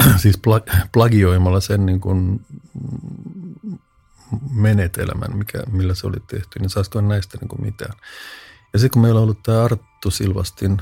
siis 0.22 0.40
plagioimalla 0.92 1.60
sen 1.60 1.86
niin 1.86 2.02
kuin 2.02 2.46
menetelmän, 4.52 5.38
mikä, 5.38 5.64
millä 5.72 5.96
se 5.96 6.08
oli 6.08 6.18
tehty, 6.28 6.60
niin 6.60 6.70
saisiko 6.70 7.02
näistä 7.02 7.38
niin 7.42 7.50
kuin 7.50 7.62
mitään. 7.62 7.94
Ja 8.74 8.80
sitten 8.80 8.92
kun 8.92 9.02
meillä 9.02 9.18
on 9.18 9.24
ollut 9.24 9.44
tämä 9.44 9.64
Arttu 9.64 10.12
Silvastin 10.12 10.82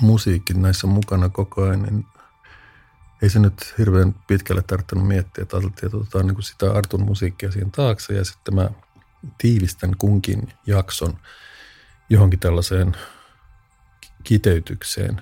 musiikki 0.00 0.54
näissä 0.54 0.86
mukana 0.86 1.28
koko 1.28 1.62
ajan, 1.62 1.82
niin 1.82 2.06
ei 3.22 3.30
se 3.30 3.38
nyt 3.38 3.74
hirveän 3.78 4.14
pitkälle 4.26 4.62
tarvinnut 4.62 5.08
miettiä, 5.08 5.42
että 5.42 5.56
ajateltiin, 5.56 5.86
että 5.86 5.96
otetaan 5.96 6.26
niin 6.26 6.34
kuin 6.34 6.44
sitä 6.44 6.72
Artun 6.72 7.04
musiikkia 7.04 7.52
siihen 7.52 7.70
taakse 7.70 8.14
ja 8.14 8.24
sitten 8.24 8.54
mä 8.54 8.70
tiivistän 9.38 9.96
kunkin 9.98 10.52
jakson 10.66 11.18
johonkin 12.08 12.40
tällaiseen 12.40 12.96
kiteytykseen. 14.24 15.20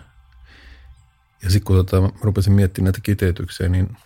Ja 1.43 1.51
sitten 1.51 1.65
kun 1.65 1.77
tota, 1.77 2.13
rupesin 2.21 2.53
miettimään 2.53 2.85
näitä 2.85 3.01
kiteytyksiä, 3.03 3.69
niin 3.69 3.97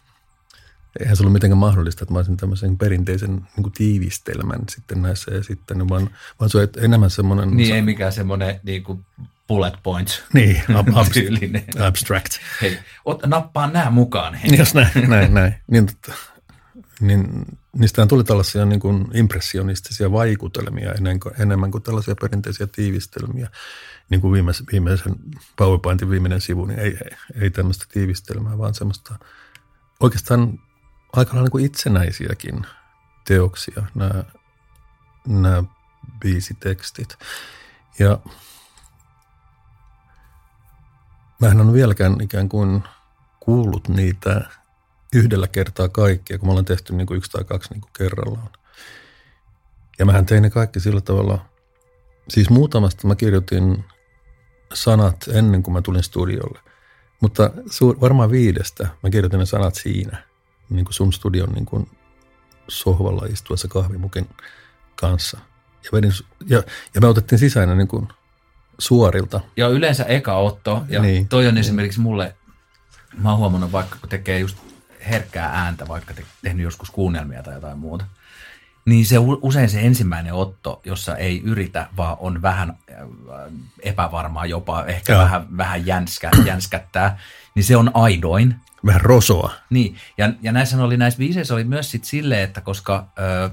eihän 1.00 1.16
se 1.16 1.23
ollut 1.23 1.33
mitenkään 1.33 1.59
mahdollista, 1.59 2.05
että 2.05 2.12
mä 2.12 2.19
olisin 2.19 2.37
tämmöisen 2.37 2.78
perinteisen 2.78 3.31
niin 3.31 3.62
kuin 3.62 3.73
tiivistelmän 3.73 4.61
sitten 4.71 5.02
näissä 5.02 5.31
esittänyt, 5.31 5.88
vaan, 5.88 6.11
vaan 6.40 6.50
se 6.50 6.59
on 6.59 6.69
enemmän 6.76 7.11
semmoinen... 7.11 7.57
Niin, 7.57 7.75
ei 7.75 7.83
mikään 7.83 8.12
semmoinen 8.12 8.61
niin 8.62 8.85
kuin 8.85 9.07
bullet 9.49 9.75
points. 9.83 10.23
Niin, 10.33 10.62
ab, 10.75 10.88
ab, 10.95 11.07
abstract. 11.81 12.33
Hei, 12.62 12.79
ot, 13.05 13.26
nappaa 13.26 13.67
nämä 13.67 13.91
mukaan. 13.91 14.35
Hei. 14.35 14.59
Jos 14.59 14.75
näin, 14.75 14.91
näin, 15.09 15.35
näin. 15.35 15.55
Niin, 15.67 15.87
totta, 15.87 16.12
niin 17.00 17.45
niistähän 17.79 18.09
tuli 18.09 18.25
tällaisia 18.25 18.65
niin 18.65 18.81
kuin 18.81 19.09
impressionistisia 19.15 20.12
vaikutelmia 20.12 20.93
ennen 20.93 21.21
kuin, 21.21 21.35
enemmän 21.38 21.71
kuin 21.71 21.83
tällaisia 21.83 22.15
perinteisiä 22.21 22.67
tiivistelmiä. 22.67 23.50
Niin 24.11 24.21
kuin 24.21 24.33
viimeisen, 24.33 24.67
viimeisen 24.73 25.15
PowerPointin 25.57 26.11
viimeinen 26.11 26.41
sivu, 26.41 26.65
niin 26.65 26.79
ei, 26.79 26.97
ei, 27.05 27.41
ei 27.41 27.50
tämmöistä 27.50 27.85
tiivistelmää, 27.93 28.59
vaan 28.59 28.75
semmoista 28.75 29.19
oikeastaan 30.00 30.59
aika 31.12 31.31
lailla 31.31 31.43
niin 31.45 31.50
kuin 31.50 31.67
itsenäisiäkin 31.67 32.67
teoksia, 33.26 33.83
nämä, 33.95 34.25
nämä 35.26 35.65
biisitekstit. 36.21 37.19
Ja 37.99 38.19
mä 41.40 41.49
en 41.49 41.61
ole 41.61 41.73
vieläkään 41.73 42.21
ikään 42.21 42.49
kuin 42.49 42.83
kuullut 43.40 43.88
niitä 43.88 44.40
yhdellä 45.14 45.49
kertaa 45.49 45.88
kaikkia, 45.88 46.38
kun 46.38 46.49
mä 46.49 46.52
olen 46.52 46.64
tehty 46.64 46.93
niin 46.93 47.07
kuin 47.07 47.19
yksi 47.19 47.31
tai 47.31 47.45
kaksi 47.45 47.73
niin 47.73 47.81
kuin 47.81 47.93
kerrallaan. 47.99 48.49
Ja 49.99 50.07
mähän 50.07 50.26
tein 50.26 50.43
ne 50.43 50.50
kaikki 50.50 50.81
sillä 50.81 51.00
tavalla, 51.00 51.47
siis 52.28 52.50
muutamasta 52.50 53.07
mä 53.07 53.14
kirjoitin 53.14 53.85
sanat 54.75 55.28
ennen 55.33 55.62
kuin 55.62 55.73
mä 55.73 55.83
tulin 55.83 56.02
studiolle. 56.02 56.61
Mutta 57.21 57.50
suur, 57.71 58.00
varmaan 58.00 58.31
viidestä 58.31 58.88
mä 59.02 59.11
kirjoitin 59.11 59.38
ne 59.38 59.47
sanat 59.47 59.75
siinä, 59.75 60.23
niin 60.71 60.85
kuin 60.85 60.95
sun 60.95 61.12
studion 61.12 61.52
niin 61.52 61.66
kuin 61.66 61.90
sohvalla 62.69 63.26
istuessa 63.26 63.69
kahvimukin 63.69 64.28
kanssa. 64.97 65.38
Ja, 65.85 65.90
vedin, 65.93 66.12
ja, 66.47 66.62
ja 66.95 67.00
me 67.00 67.07
otettiin 67.07 67.38
sisään 67.38 67.78
niin 67.78 67.88
kuin 67.88 68.09
suorilta. 68.78 69.40
Ja 69.56 69.68
yleensä 69.68 70.04
eka 70.04 70.35
otto, 70.35 70.85
ja 70.88 71.02
niin. 71.02 71.28
toi 71.28 71.47
on 71.47 71.59
esimerkiksi 71.59 72.00
mulle, 72.00 72.35
mä 73.18 73.30
oon 73.30 73.38
huomannut 73.38 73.73
vaikka 73.73 73.97
kun 74.00 74.09
tekee 74.09 74.38
just 74.38 74.56
herkkää 75.11 75.50
ääntä, 75.54 75.88
vaikka 75.88 76.14
te, 76.14 76.23
tehnyt 76.42 76.64
joskus 76.64 76.90
kuunnelmia 76.90 77.42
tai 77.42 77.54
jotain 77.54 77.78
muuta, 77.78 78.04
niin 78.85 79.06
se 79.06 79.16
usein 79.18 79.68
se 79.68 79.80
ensimmäinen 79.80 80.35
otto, 80.35 80.80
jossa 80.85 81.16
ei 81.16 81.42
yritä, 81.45 81.87
vaan 81.97 82.16
on 82.21 82.42
vähän 82.42 82.71
äh, 82.71 82.97
epävarmaa 83.83 84.47
jopa, 84.47 84.85
ehkä 84.85 85.12
Joo. 85.12 85.23
vähän, 85.23 85.56
vähän 85.56 85.87
jänskä, 85.87 86.30
jänskättää, 86.47 87.18
niin 87.54 87.64
se 87.64 87.76
on 87.76 87.90
aidoin. 87.95 88.54
Vähän 88.87 89.00
rosoa. 89.00 89.52
Niin, 89.71 89.97
ja, 90.18 90.33
ja 90.42 90.52
näissä 90.52 90.85
oli, 90.85 90.97
näissä 90.97 91.18
biiseissä 91.18 91.54
oli 91.54 91.64
myös 91.64 91.90
sit 91.90 92.04
silleen, 92.04 92.42
että 92.42 92.61
koska 92.61 93.09
ö, 93.18 93.50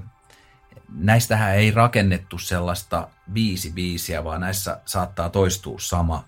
näistähän 0.94 1.56
ei 1.56 1.72
rakennettu 1.72 2.38
sellaista 2.38 3.08
viisi 3.34 3.72
biisiä, 3.72 4.24
vaan 4.24 4.42
näissä 4.42 4.82
saattaa 4.86 5.30
toistua 5.30 5.80
sama 5.80 6.24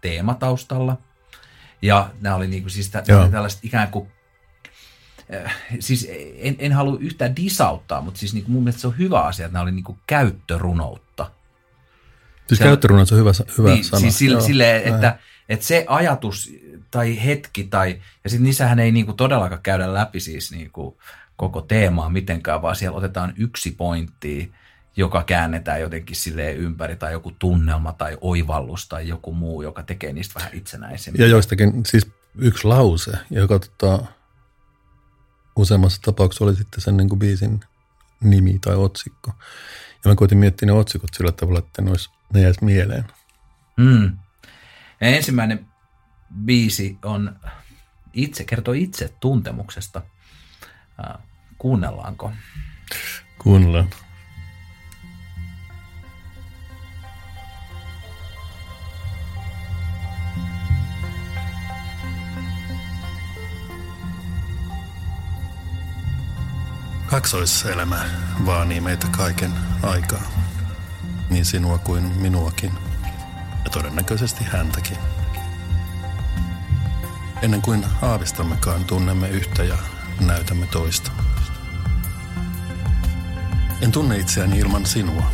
teema 0.00 0.34
taustalla. 0.34 0.96
Ja 1.82 2.10
nämä 2.20 2.36
oli 2.36 2.46
niinku 2.46 2.68
siis 2.68 2.90
tällaiset 3.30 3.64
ikään 3.64 3.88
kuin 3.88 4.10
Äh, 5.34 5.56
siis 5.80 6.08
en, 6.36 6.56
en 6.58 6.72
halua 6.72 6.98
yhtään 7.00 7.36
disauttaa, 7.36 8.00
mutta 8.00 8.20
siis 8.20 8.34
niin 8.34 8.44
kuin 8.44 8.52
mun 8.52 8.62
mielestä 8.62 8.80
se 8.80 8.86
on 8.86 8.98
hyvä 8.98 9.20
asia, 9.20 9.46
että 9.46 9.52
nämä 9.52 9.62
oli 9.62 9.72
niin 9.72 9.84
kuin 9.84 9.98
käyttörunoutta. 10.06 11.30
Siis 12.48 12.58
se, 12.58 12.70
on 12.70 13.18
hyvä, 13.18 13.30
hyvä 13.58 13.70
niin, 13.74 13.84
sana. 13.84 14.00
Siis 14.00 14.18
sille, 14.18 14.40
sille 14.40 14.76
että, 14.76 15.18
että 15.48 15.66
se 15.66 15.84
ajatus 15.88 16.52
tai 16.90 17.24
hetki, 17.24 17.64
tai, 17.64 18.00
ja 18.24 18.30
sitten 18.30 18.44
niissähän 18.44 18.78
ei 18.78 18.92
niinku 18.92 19.12
todellakaan 19.12 19.62
käydä 19.62 19.94
läpi 19.94 20.20
siis 20.20 20.52
niinku 20.52 20.98
koko 21.40 21.60
teemaa 21.60 22.08
mitenkään, 22.08 22.62
vaan 22.62 22.76
siellä 22.76 22.98
otetaan 22.98 23.32
yksi 23.36 23.70
pointti, 23.70 24.52
joka 24.96 25.22
käännetään 25.22 25.80
jotenkin 25.80 26.16
sille 26.16 26.52
ympäri, 26.52 26.96
tai 26.96 27.12
joku 27.12 27.32
tunnelma 27.38 27.92
tai 27.92 28.16
oivallus 28.20 28.88
tai 28.88 29.08
joku 29.08 29.34
muu, 29.34 29.62
joka 29.62 29.82
tekee 29.82 30.12
niistä 30.12 30.34
vähän 30.34 30.54
itsenäisemmin. 30.54 31.20
Ja 31.20 31.26
joistakin, 31.26 31.82
siis 31.86 32.10
yksi 32.38 32.64
lause, 32.64 33.12
joka 33.30 33.58
tota, 33.58 34.06
useammassa 35.56 36.02
tapauksessa 36.02 36.44
oli 36.44 36.56
sitten 36.56 36.80
sen 36.80 36.96
niin 36.96 37.08
kuin 37.08 37.18
biisin 37.18 37.60
nimi 38.20 38.58
tai 38.58 38.76
otsikko. 38.76 39.32
Ja 40.04 40.08
mä 40.10 40.14
koitin 40.14 40.38
miettiä 40.38 40.66
ne 40.66 40.72
otsikot 40.72 41.14
sillä 41.14 41.32
tavalla, 41.32 41.58
että 41.58 41.82
ne, 41.82 41.90
olisi, 41.90 42.10
ne 42.34 42.40
jäisi 42.40 42.64
mieleen. 42.64 43.04
Mm. 43.76 44.18
Ja 45.00 45.08
ensimmäinen 45.08 45.66
biisi 46.44 46.98
on 47.04 47.36
itse, 48.12 48.44
kertoo 48.44 48.74
itse 48.74 49.14
tuntemuksesta. 49.20 50.02
Kuunnellaanko? 51.60 52.32
Kuunnellaan. 53.38 53.88
Kaksoiselämä 67.06 68.04
vaanii 68.46 68.80
meitä 68.80 69.06
kaiken 69.16 69.52
aikaa. 69.82 70.22
Niin 71.30 71.44
sinua 71.44 71.78
kuin 71.78 72.04
minuakin. 72.04 72.72
Ja 73.64 73.70
todennäköisesti 73.70 74.44
häntäkin. 74.44 74.96
Ennen 77.42 77.62
kuin 77.62 77.86
aavistammekaan 78.02 78.84
tunnemme 78.84 79.28
yhtä 79.28 79.64
ja 79.64 79.78
näytämme 80.20 80.66
toista. 80.66 81.10
En 83.80 83.92
tunne 83.92 84.18
itseäni 84.18 84.58
ilman 84.58 84.86
sinua. 84.86 85.30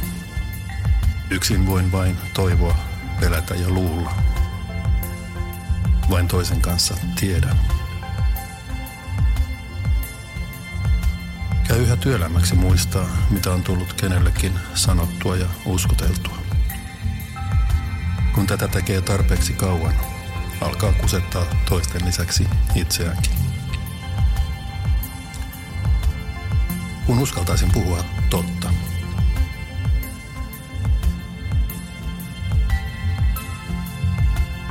Yksin 1.30 1.66
voin 1.66 1.92
vain 1.92 2.16
toivoa, 2.34 2.76
pelätä 3.20 3.54
ja 3.54 3.68
luulla. 3.68 4.14
Vain 6.10 6.28
toisen 6.28 6.60
kanssa 6.60 6.94
tiedän. 7.20 7.60
Käy 11.68 11.82
yhä 11.82 11.96
työlämmäksi 11.96 12.54
muistaa, 12.54 13.06
mitä 13.30 13.50
on 13.50 13.62
tullut 13.62 13.92
kenellekin 13.92 14.52
sanottua 14.74 15.36
ja 15.36 15.46
uskoteltua. 15.64 16.38
Kun 18.34 18.46
tätä 18.46 18.68
tekee 18.68 19.00
tarpeeksi 19.00 19.52
kauan, 19.52 19.94
alkaa 20.60 20.92
kusettaa 20.92 21.44
toisten 21.68 22.06
lisäksi 22.06 22.48
itseäänkin. 22.74 23.32
Kun 27.06 27.18
uskaltaisin 27.18 27.72
puhua 27.72 28.04
totta. 28.30 28.68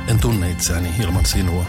En 0.08 0.18
tunne 0.18 0.50
itseäni 0.50 0.94
ilman 0.98 1.26
sinua. 1.26 1.66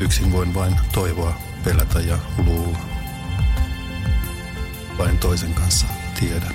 Yksin 0.00 0.32
voin 0.32 0.54
vain 0.54 0.76
toivoa, 0.92 1.38
pelätä 1.64 2.00
ja 2.00 2.18
luulla. 2.44 2.78
Vain 4.98 5.18
toisen 5.18 5.54
kanssa 5.54 5.86
tiedän. 6.20 6.54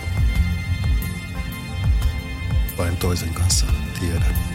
Vain 2.77 2.97
toisen 2.97 3.33
kanssa 3.33 3.65
tiedän. 3.99 4.54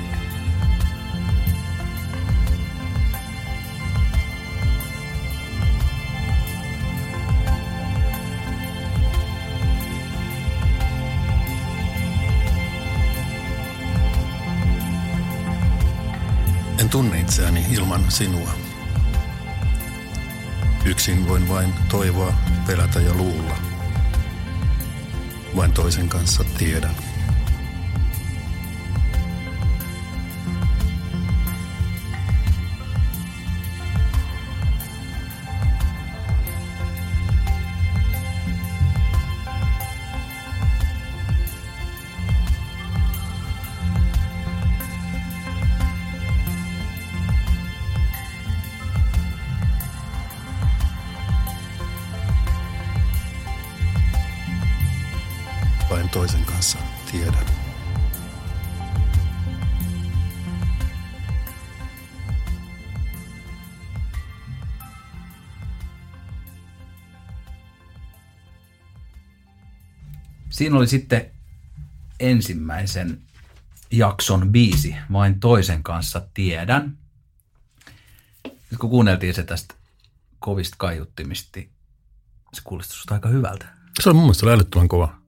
Tunne 16.90 17.20
itseäni 17.20 17.66
ilman 17.70 18.10
sinua. 18.10 18.50
Yksin 20.84 21.28
voin 21.28 21.48
vain 21.48 21.74
toivoa, 21.88 22.34
pelätä 22.66 23.00
ja 23.00 23.14
luulla. 23.14 23.56
Vain 25.56 25.72
toisen 25.72 26.08
kanssa 26.08 26.44
tiedän. 26.58 27.09
Vain 56.00 56.10
toisen 56.10 56.44
kanssa 56.44 56.78
tiedän. 57.12 57.46
Siinä 70.50 70.76
oli 70.76 70.86
sitten 70.86 71.30
ensimmäisen 72.20 73.22
jakson 73.90 74.52
biisi, 74.52 74.96
vain 75.12 75.40
toisen 75.40 75.82
kanssa 75.82 76.22
tiedän. 76.34 76.98
Nyt 78.44 78.80
kun 78.80 78.90
kuunneltiin 78.90 79.34
se 79.34 79.42
tästä 79.42 79.74
kovista 80.38 80.76
kaiuttimista, 80.78 81.50
niin 81.54 81.70
se 82.52 82.60
kuulosti 82.64 82.94
aika 83.10 83.28
hyvältä. 83.28 83.66
Se 84.00 84.08
oli 84.08 84.14
mun 84.14 84.24
mielestä 84.24 84.46
älyttömän 84.46 84.88
kova. 84.88 85.19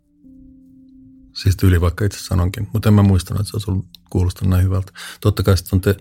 Siis 1.35 1.57
tyyli 1.57 1.81
vaikka 1.81 2.05
itse 2.05 2.19
sanonkin, 2.19 2.69
mutta 2.73 2.89
en 2.89 2.95
mä 2.95 3.03
muistanut, 3.03 3.41
että 3.41 3.61
se 3.61 3.71
olisi 3.71 3.89
kuulostanut 4.11 4.51
näin 4.51 4.65
hyvältä. 4.65 4.93
Totta 5.21 5.43
kai 5.43 5.57
sitten 5.57 5.77
on 5.77 5.81
te 5.81 5.97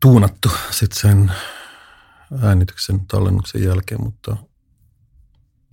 tuunattu 0.00 0.50
sitten 0.70 1.00
sen 1.00 1.32
äänityksen 2.42 3.06
tallennuksen 3.06 3.62
jälkeen, 3.64 4.02
mutta 4.04 4.36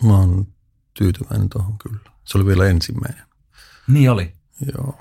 mä 0.02 0.16
oon 0.16 0.46
tyytyväinen 0.94 1.48
tuohon 1.48 1.78
kyllä. 1.78 1.98
Se 2.24 2.38
oli 2.38 2.46
vielä 2.46 2.66
ensimmäinen. 2.66 3.24
Niin 3.88 4.10
oli. 4.10 4.32
Joo. 4.76 4.98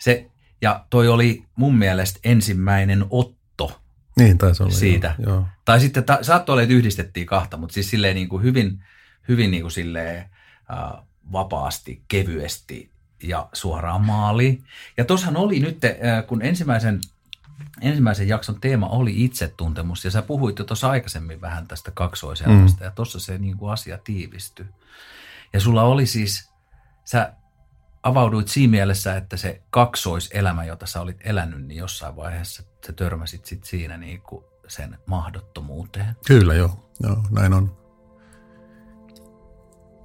Se, 0.00 0.30
ja 0.62 0.86
toi 0.90 1.08
oli 1.08 1.44
mun 1.56 1.78
mielestä 1.78 2.20
ensimmäinen 2.24 3.06
otto 3.10 3.80
Niin 4.16 4.38
taisi 4.38 4.62
olla. 4.62 4.72
siitä. 4.74 5.14
Joo, 5.18 5.34
joo. 5.34 5.46
Tai 5.64 5.80
sitten 5.80 6.04
ta, 6.04 6.18
saattoi 6.22 6.52
olla, 6.52 6.62
että 6.62 6.74
yhdistettiin 6.74 7.26
kahta, 7.26 7.56
mutta 7.56 7.74
siis 7.74 7.90
silleen 7.90 8.14
niin 8.14 8.28
kuin 8.28 8.42
hyvin, 8.42 8.84
hyvin 9.28 9.50
niin 9.50 9.62
kuin 9.62 9.72
silleen, 9.72 10.30
äh, 10.70 11.02
vapaasti, 11.32 12.02
kevyesti 12.08 12.90
ja 13.22 13.48
suoraan 13.52 14.04
maaliin. 14.04 14.64
Ja 14.96 15.04
tuossahan 15.04 15.36
oli 15.36 15.60
nyt, 15.60 15.84
äh, 15.84 16.26
kun 16.26 16.42
ensimmäisen, 16.42 17.00
ensimmäisen 17.80 18.28
jakson 18.28 18.60
teema 18.60 18.88
oli 18.88 19.24
itsetuntemus, 19.24 20.04
ja 20.04 20.10
sä 20.10 20.22
puhuit 20.22 20.58
jo 20.58 20.64
tuossa 20.64 20.90
aikaisemmin 20.90 21.40
vähän 21.40 21.68
tästä 21.68 21.90
kaksoiselämästä, 21.90 22.80
mm. 22.80 22.84
ja 22.84 22.90
tuossa 22.90 23.20
se 23.20 23.38
niin 23.38 23.56
kuin 23.56 23.72
asia 23.72 23.98
tiivistyi. 23.98 24.66
Ja 25.52 25.60
sulla 25.60 25.82
oli 25.82 26.06
siis, 26.06 26.50
sä 27.04 27.32
avauduit 28.02 28.48
siinä 28.48 28.70
mielessä, 28.70 29.16
että 29.16 29.36
se 29.36 29.62
kaksoiselämä, 29.70 30.64
jota 30.64 30.86
sä 30.86 31.00
olit 31.00 31.20
elänyt, 31.20 31.66
niin 31.66 31.78
jossain 31.78 32.16
vaiheessa 32.16 32.62
sä 32.86 32.92
törmäsit 32.92 33.46
sit 33.46 33.64
siinä 33.64 33.96
niin 33.96 34.20
kuin 34.20 34.44
sen 34.68 34.98
mahdottomuuteen. 35.06 36.16
Kyllä 36.26 36.54
joo, 36.54 36.90
joo, 37.00 37.22
näin 37.30 37.52
on. 37.52 37.85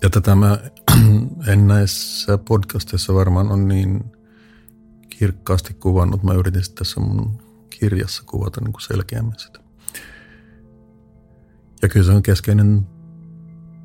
Ja 0.03 0.09
tätä 0.09 0.35
mä 0.35 0.59
en 1.47 1.67
näissä 1.67 2.37
podcasteissa 2.37 3.13
varmaan 3.13 3.51
on 3.51 3.67
niin 3.67 4.03
kirkkaasti 5.09 5.73
kuvannut. 5.73 6.23
Mä 6.23 6.33
yritin 6.33 6.61
tässä 6.75 6.99
mun 6.99 7.41
kirjassa 7.69 8.23
kuvata 8.25 8.61
niin 8.61 8.73
kuin 8.73 8.81
selkeämmin 8.81 9.39
sitä. 9.39 9.59
Ja 11.81 11.89
kyllä 11.89 12.05
se 12.05 12.11
on 12.11 12.23
keskeinen 12.23 12.87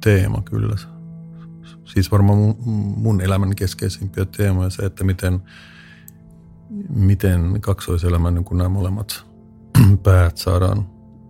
teema 0.05 0.42
kyllä. 0.42 0.76
Siis 1.85 2.12
varmaan 2.12 2.38
mun, 2.38 2.57
mun 2.96 3.20
elämän 3.20 3.57
keskeisimpiä 3.57 4.24
teemoja 4.24 4.70
se, 4.70 4.83
että 4.83 5.05
miten, 5.05 5.42
miten 6.88 7.61
kaksoiselämän 7.61 8.35
niin 8.35 8.44
kuin 8.44 8.59
nämä 8.59 8.68
molemmat 8.68 9.24
päät 10.02 10.37
saadaan 10.37 10.87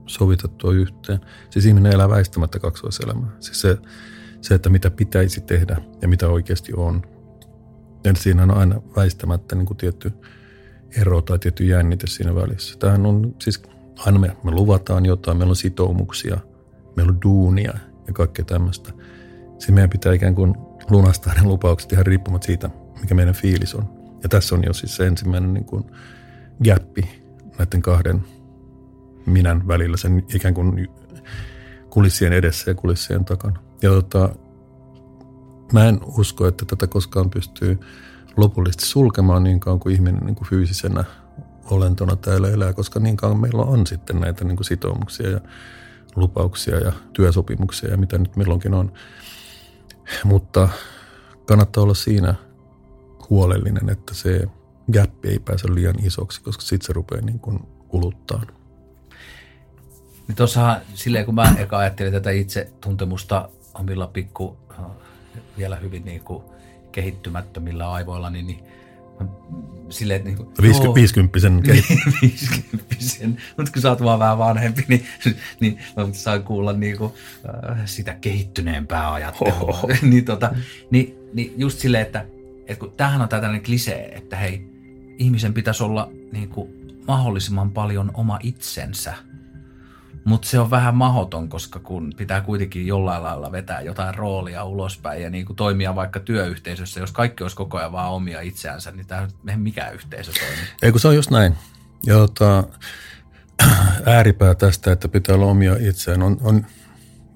sovitettua 0.06 0.72
yhteen. 0.72 1.20
Siis 1.50 1.66
ihminen 1.66 1.92
elää 1.92 2.08
väistämättä 2.08 2.58
kaksoiselämää. 2.58 3.30
Siis 3.40 3.60
se, 3.60 3.78
se, 4.46 4.54
että 4.54 4.70
mitä 4.70 4.90
pitäisi 4.90 5.40
tehdä 5.40 5.76
ja 6.02 6.08
mitä 6.08 6.28
oikeasti 6.28 6.72
on. 6.76 7.02
Ja 8.04 8.14
siinä 8.14 8.42
on 8.42 8.50
aina 8.50 8.82
väistämättä 8.96 9.56
niin 9.56 9.66
kuin 9.66 9.76
tietty 9.76 10.12
ero 11.00 11.22
tai 11.22 11.38
tietty 11.38 11.64
jännite 11.64 12.06
siinä 12.06 12.34
välissä. 12.34 12.78
Tämähän 12.78 13.06
on 13.06 13.34
siis, 13.42 13.62
aina 13.96 14.18
me, 14.18 14.36
me 14.44 14.50
luvataan 14.50 15.06
jotain, 15.06 15.38
meillä 15.38 15.52
on 15.52 15.56
sitoumuksia, 15.56 16.38
meillä 16.96 17.10
on 17.10 17.22
duunia 17.22 17.72
ja 18.06 18.12
kaikkea 18.12 18.44
tämmöistä. 18.44 18.92
Siinä 19.58 19.74
meidän 19.74 19.90
pitää 19.90 20.12
ikään 20.12 20.34
kuin 20.34 20.54
lunastaa 20.90 21.34
ne 21.34 21.42
lupaukset 21.42 21.92
ihan 21.92 22.06
riippumatta 22.06 22.46
siitä, 22.46 22.70
mikä 23.00 23.14
meidän 23.14 23.34
fiilis 23.34 23.74
on. 23.74 23.88
Ja 24.22 24.28
tässä 24.28 24.54
on 24.54 24.62
jo 24.66 24.72
siis 24.72 24.96
se 24.96 25.06
ensimmäinen 25.06 25.54
niin 25.54 25.64
kuin 25.64 25.84
gappi 26.64 27.22
näiden 27.58 27.82
kahden 27.82 28.24
minän 29.26 29.68
välillä, 29.68 29.96
sen 29.96 30.24
ikään 30.34 30.54
kuin 30.54 30.88
kulissien 31.90 32.32
edessä 32.32 32.70
ja 32.70 32.74
kulissien 32.74 33.24
takana. 33.24 33.65
Ja 33.82 33.90
tota, 33.90 34.28
mä 35.72 35.88
en 35.88 36.00
usko, 36.18 36.46
että 36.46 36.64
tätä 36.64 36.86
koskaan 36.86 37.30
pystyy 37.30 37.80
lopullisesti 38.36 38.86
sulkemaan 38.86 39.44
niin 39.44 39.60
kauan 39.60 39.80
kuin 39.80 39.94
ihminen 39.94 40.26
niin 40.26 40.34
kuin 40.34 40.48
fyysisenä 40.48 41.04
olentona 41.70 42.16
täällä 42.16 42.48
elää, 42.48 42.72
koska 42.72 43.00
niin 43.00 43.16
kauan 43.16 43.40
meillä 43.40 43.62
on 43.62 43.86
sitten 43.86 44.20
näitä 44.20 44.44
niin 44.44 44.56
kuin 44.56 44.64
sitoumuksia 44.64 45.30
ja 45.30 45.40
lupauksia 46.16 46.78
ja 46.78 46.92
työsopimuksia 47.12 47.90
ja 47.90 47.96
mitä 47.96 48.18
nyt 48.18 48.36
milloinkin 48.36 48.74
on. 48.74 48.92
Mutta 50.24 50.68
kannattaa 51.46 51.82
olla 51.82 51.94
siinä 51.94 52.34
huolellinen, 53.30 53.88
että 53.88 54.14
se 54.14 54.46
gappi 54.92 55.28
ei 55.28 55.38
pääse 55.38 55.74
liian 55.74 56.04
isoksi, 56.04 56.40
koska 56.42 56.62
sitten 56.62 56.86
se 56.86 56.92
rupeaa 56.92 57.20
niin 57.20 57.38
kuin 57.38 57.58
kuluttaa. 57.88 58.42
Niin 60.28 60.36
tuossahan 60.36 60.80
silleen, 60.94 61.26
kun 61.26 61.34
mä 61.34 61.54
eka 61.58 61.78
ajattelin 61.78 62.12
tätä 62.12 62.30
itse 62.30 62.72
tuntemusta 62.80 63.48
omilla 63.80 64.06
pikku, 64.06 64.56
vielä 65.58 65.76
hyvin 65.76 66.04
niin 66.04 66.20
kuin 66.20 66.44
kehittymättömillä 66.92 67.92
aivoilla, 67.92 68.30
niin, 68.30 68.46
niin 68.46 68.60
silleen, 69.88 70.16
että 70.16 70.28
niin 70.28 70.36
kuin, 70.36 70.48
50, 70.62 70.94
50 70.94 72.84
50 72.92 73.42
mutta 73.56 73.72
kun 73.72 73.82
sä 73.82 73.90
oot 73.90 74.04
vaan 74.04 74.18
vähän 74.18 74.38
vanhempi, 74.38 74.84
niin, 74.88 75.06
niin 75.60 75.78
mä 75.96 76.08
saan 76.12 76.42
kuulla 76.42 76.72
niin 76.72 76.98
kuin, 76.98 77.12
äh, 77.70 77.78
sitä 77.84 78.14
kehittyneempää 78.14 79.12
ajattelua. 79.12 79.80
niin, 80.02 80.24
tota, 80.24 80.54
niin, 80.90 81.14
niin 81.34 81.54
just 81.56 81.78
silleen, 81.78 82.02
että, 82.02 82.26
että 82.66 82.80
kun 82.80 82.92
tämähän 82.96 83.22
on 83.22 83.28
tällainen 83.28 83.62
klisee, 83.62 84.12
että 84.16 84.36
hei, 84.36 84.66
ihmisen 85.18 85.54
pitäisi 85.54 85.84
olla 85.84 86.10
niin 86.32 86.48
kuin, 86.48 86.68
mahdollisimman 87.06 87.70
paljon 87.70 88.10
oma 88.14 88.38
itsensä– 88.42 89.14
mutta 90.26 90.48
se 90.48 90.58
on 90.58 90.70
vähän 90.70 90.96
mahoton, 90.96 91.48
koska 91.48 91.78
kun 91.78 92.12
pitää 92.16 92.40
kuitenkin 92.40 92.86
jollain 92.86 93.22
lailla 93.22 93.52
vetää 93.52 93.80
jotain 93.80 94.14
roolia 94.14 94.64
ulospäin 94.64 95.22
ja 95.22 95.30
niin 95.30 95.46
kuin 95.46 95.56
toimia 95.56 95.94
vaikka 95.94 96.20
työyhteisössä, 96.20 97.00
jos 97.00 97.12
kaikki 97.12 97.44
olisi 97.44 97.56
koko 97.56 97.78
ajan 97.78 97.92
vaan 97.92 98.12
omia 98.12 98.40
itseänsä, 98.40 98.90
niin 98.90 99.06
tämä 99.06 99.28
ei 99.48 99.56
mikään 99.56 99.94
yhteisö 99.94 100.32
toimi. 100.32 100.62
Ei 100.82 100.90
kun 100.90 101.00
se 101.00 101.08
on 101.08 101.16
just 101.16 101.30
näin. 101.30 101.54
Ja 102.06 102.14
tota, 102.14 102.64
ääripää 104.16 104.54
tästä, 104.54 104.92
että 104.92 105.08
pitää 105.08 105.34
olla 105.34 105.46
omia 105.46 105.76
itseään, 105.80 106.22
on, 106.22 106.36
on 106.42 106.66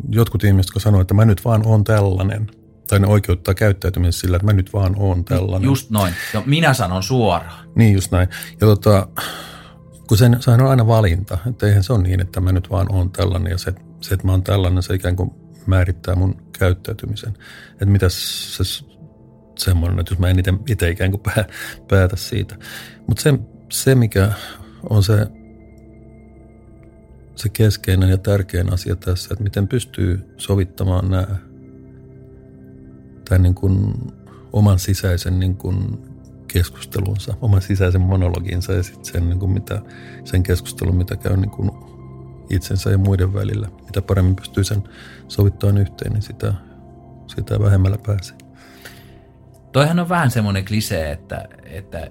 jotkut 0.09 0.45
ihmiset, 0.45 0.73
kun 0.73 0.81
sanoo, 0.81 1.01
että 1.01 1.15
mä 1.15 1.25
nyt 1.25 1.45
vaan 1.45 1.67
on 1.67 1.85
tällainen, 1.85 2.51
tai 2.89 3.01
ne 3.01 3.07
oikeuttaa 3.07 3.55
käyttäytymisen 3.55 4.13
sillä, 4.13 4.37
että 4.37 4.47
mä 4.47 4.53
nyt 4.53 4.73
vaan 4.73 4.95
on 4.99 5.25
tällainen. 5.25 5.67
Just 5.67 5.91
noin. 5.91 6.15
Ja 6.35 6.43
minä 6.47 6.75
sanon 6.75 7.03
suoraan. 7.03 7.69
Niin, 7.75 7.95
just 7.95 8.13
näin. 8.13 8.29
Ja 8.61 8.67
tota, 8.67 9.09
kun 10.11 10.19
sen, 10.19 10.37
sehän 10.41 10.61
on 10.61 10.71
aina 10.71 10.87
valinta. 10.87 11.39
Että 11.47 11.67
eihän 11.67 11.83
se 11.83 11.93
ole 11.93 12.03
niin, 12.03 12.21
että 12.21 12.41
mä 12.41 12.53
nyt 12.53 12.71
vaan 12.71 12.93
oon 12.93 13.11
tällainen 13.11 13.51
ja 13.51 13.59
se, 13.59 13.75
se 14.01 14.15
että 14.15 14.27
mä 14.27 14.33
oon 14.33 14.43
tällainen, 14.43 14.83
se 14.83 14.95
ikään 14.95 15.17
kuin 15.17 15.31
määrittää 15.67 16.15
mun 16.15 16.43
käyttäytymisen. 16.59 17.35
Että 17.73 17.87
mitä 17.87 18.07
se 18.09 18.85
semmoinen, 19.59 20.01
että 20.01 20.13
jos 20.13 20.19
mä 20.19 20.29
en 20.29 20.43
itse 20.69 20.91
ikään 20.91 21.11
kuin 21.11 21.23
päätä 21.89 22.17
siitä. 22.17 22.57
Mutta 23.07 23.23
se, 23.23 23.39
se, 23.73 23.95
mikä 23.95 24.33
on 24.91 25.03
se, 25.03 25.27
se 27.37 27.49
keskeinen 27.49 28.11
ja 28.11 28.19
tärkein 28.19 28.73
asia 28.73 28.97
tässä, 28.97 29.29
että 29.33 29.45
miten 29.45 29.69
pystyy 29.69 30.35
sovittamaan 30.37 31.11
nämä 31.11 31.27
tämän 33.29 33.43
niin 33.43 33.55
kuin 33.55 33.95
oman 34.53 34.79
sisäisen 34.79 35.41
niin 35.41 35.57
kuin 35.57 36.10
keskustelunsa, 36.53 37.35
oman 37.41 37.63
sisäisen 37.63 38.01
monologinsa 38.01 38.73
ja 38.73 38.83
sitten 38.83 39.05
sen, 39.05 39.29
niin 39.29 39.39
kuin 39.39 39.53
mitä, 39.53 39.83
sen 40.25 40.43
keskustelun, 40.43 40.97
mitä 40.97 41.17
käy 41.17 41.37
niin 41.37 41.51
kuin 41.51 41.71
itsensä 42.51 42.91
ja 42.91 42.99
muiden 42.99 43.35
välillä. 43.35 43.69
Mitä 43.85 44.03
paremmin 44.03 44.37
pystyy 44.37 44.65
sen 44.65 44.85
sovittamaan 45.29 45.79
yhteen, 45.79 46.13
niin 46.13 46.23
sitä, 46.23 46.55
sitä 47.27 47.61
vähemmällä 47.61 47.99
pääsee. 48.07 48.37
Toihan 49.73 49.99
on 49.99 50.09
vähän 50.09 50.31
semmoinen 50.31 50.65
klisee, 50.65 51.13
että, 51.13 51.49
että 51.65 52.11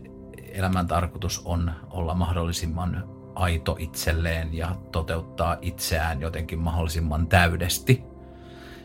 elämän 0.52 0.88
tarkoitus 0.88 1.42
on 1.46 1.72
olla 1.90 2.14
mahdollisimman 2.14 3.04
aito 3.36 3.76
itselleen 3.80 4.54
ja 4.54 4.76
toteuttaa 4.92 5.58
itseään 5.62 6.22
jotenkin 6.22 6.60
mahdollisimman 6.60 7.28
täydesti. 7.28 8.04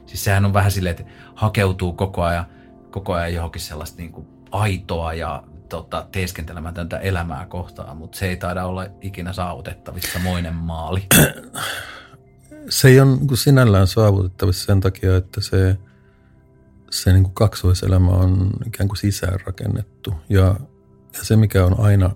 Siis 0.06 0.24
sehän 0.24 0.44
on 0.44 0.52
vähän 0.52 0.70
silleen, 0.70 0.96
että 0.98 1.12
hakeutuu 1.34 1.92
koko 1.92 2.22
ajan, 2.22 2.46
koko 2.90 3.12
ajan 3.12 3.34
johonkin 3.34 3.62
sellaista 3.62 3.98
niin 3.98 4.12
kuin 4.12 4.33
aitoa 4.54 5.14
ja 5.14 5.42
tota, 5.68 6.06
teeskentelemätöntä 6.12 6.98
elämää 6.98 7.46
kohtaan, 7.46 7.96
mutta 7.96 8.18
se 8.18 8.26
ei 8.26 8.36
taida 8.36 8.64
olla 8.64 8.86
ikinä 9.00 9.32
saavutettavissa 9.32 10.18
moinen 10.18 10.54
maali. 10.54 11.06
Se 12.68 12.88
ei 12.88 13.00
ole 13.00 13.16
niin 13.16 13.36
sinällään 13.36 13.86
saavutettavissa 13.86 14.66
sen 14.66 14.80
takia, 14.80 15.16
että 15.16 15.40
se, 15.40 15.78
se 16.90 17.12
niin 17.12 17.22
kuin 17.22 17.34
kaksoiselämä 17.34 18.10
on 18.10 18.50
ikään 18.66 18.88
kuin 18.88 18.96
sisäänrakennettu. 18.96 20.14
Ja, 20.28 20.42
ja 21.12 21.24
se, 21.24 21.36
mikä 21.36 21.64
on 21.64 21.80
aina 21.80 22.10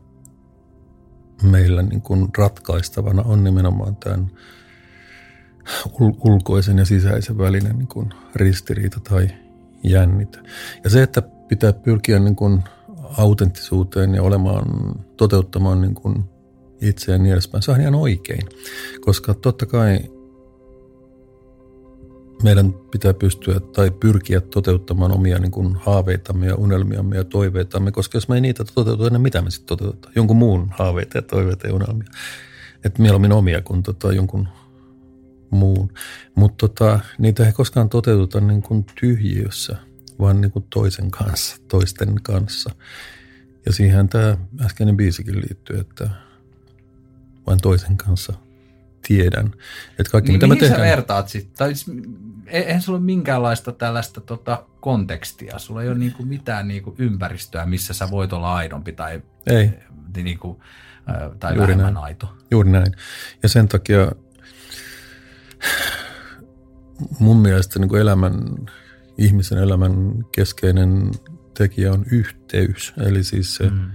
meillä 1.42 1.82
niin 1.82 2.02
kuin 2.02 2.28
ratkaistavana, 2.38 3.22
on 3.22 3.44
nimenomaan 3.44 3.96
tämän 3.96 4.30
ulkoisen 6.24 6.78
ja 6.78 6.84
sisäisen 6.84 7.38
välinen 7.38 7.78
niin 7.78 7.88
kuin 7.88 8.14
ristiriita 8.34 9.00
tai 9.00 9.28
jännite. 9.82 10.38
Ja 10.84 10.90
se, 10.90 11.02
että 11.02 11.22
pitää 11.48 11.72
pyrkiä 11.72 12.18
niin 12.18 12.36
kuin 12.36 12.62
autenttisuuteen 13.18 14.14
ja 14.14 14.22
olemaan, 14.22 14.94
toteuttamaan 15.16 15.80
niin 15.80 15.94
kuin 15.94 16.24
itseään 16.80 17.22
niin 17.22 17.32
edespäin. 17.32 17.62
Se 17.62 17.70
on 17.70 17.80
ihan 17.80 17.94
oikein, 17.94 18.48
koska 19.00 19.34
totta 19.34 19.66
kai 19.66 19.98
meidän 22.42 22.72
pitää 22.90 23.14
pystyä 23.14 23.60
tai 23.60 23.90
pyrkiä 23.90 24.40
toteuttamaan 24.40 25.12
omia 25.12 25.38
niin 25.38 25.50
kuin 25.50 25.74
haaveitamme 25.74 26.46
ja 26.46 26.54
unelmiamme 26.54 27.16
ja 27.16 27.24
toiveitamme, 27.24 27.92
koska 27.92 28.16
jos 28.16 28.28
me 28.28 28.34
ei 28.34 28.40
niitä 28.40 28.64
toteuta, 28.74 29.10
niin 29.10 29.20
mitä 29.20 29.42
me 29.42 29.50
sitten 29.50 29.66
toteutetaan? 29.66 30.12
Jonkun 30.16 30.36
muun 30.36 30.68
haaveita 30.70 31.18
ja 31.18 31.22
toiveita 31.22 31.66
ja 31.66 31.74
unelmia. 31.74 32.08
Että 32.84 33.02
mieluummin 33.02 33.32
omia 33.32 33.62
kuin 33.62 33.82
tota 33.82 34.12
jonkun 34.12 34.48
muun. 35.50 35.92
Mutta 36.34 36.68
tota, 36.68 37.00
niitä 37.18 37.46
ei 37.46 37.52
koskaan 37.52 37.88
toteututa 37.88 38.40
niin 38.40 38.62
kuin 38.62 38.86
tyhjiössä– 39.00 39.76
vaan 40.18 40.40
niin 40.40 40.50
kuin 40.50 40.64
toisen 40.70 41.10
kanssa, 41.10 41.56
toisten 41.68 42.14
kanssa. 42.22 42.70
Ja 43.66 43.72
siihen 43.72 44.08
tämä 44.08 44.36
äskeinen 44.64 44.96
biisikin 44.96 45.36
liittyy, 45.36 45.78
että 45.78 46.10
vain 47.46 47.60
toisen 47.60 47.96
kanssa 47.96 48.32
tiedän. 49.08 49.46
Että 49.98 50.10
kaikki, 50.12 50.32
niin 50.32 50.36
mitä 50.36 50.46
mihin 50.46 50.58
me 50.58 50.60
tehdään... 50.60 50.80
sä 50.80 50.96
vertaat 50.96 51.28
sitten? 51.28 51.56
Tai 51.56 51.74
siis, 51.74 51.96
e- 52.46 52.58
eihän 52.60 52.82
sulla 52.82 52.98
ole 52.98 53.04
minkäänlaista 53.04 53.72
tällaista 53.72 54.20
tota, 54.20 54.64
kontekstia. 54.80 55.58
Sulla 55.58 55.82
ei 55.82 55.88
ole 55.88 55.98
niinku 55.98 56.24
mitään 56.24 56.68
niinku 56.68 56.94
ympäristöä, 56.98 57.66
missä 57.66 57.94
sä 57.94 58.10
voit 58.10 58.32
olla 58.32 58.54
aidompi 58.54 58.92
tai, 58.92 59.22
ei. 59.46 59.70
Niinku, 60.16 60.62
tai 61.40 61.54
Juuri 61.54 61.72
vähemmän 61.72 61.94
näin. 61.94 62.04
aito. 62.04 62.36
Juuri 62.50 62.70
näin. 62.70 62.92
Ja 63.42 63.48
sen 63.48 63.68
takia 63.68 64.12
mun 67.18 67.36
mielestä 67.36 67.78
niin 67.78 67.88
kuin 67.88 68.00
elämän 68.00 68.34
ihmisen 69.18 69.58
elämän 69.58 70.24
keskeinen 70.32 71.10
tekijä 71.56 71.92
on 71.92 72.04
yhteys. 72.12 72.92
Eli 73.06 73.24
siis 73.24 73.54
se, 73.54 73.70
mm. 73.70 73.90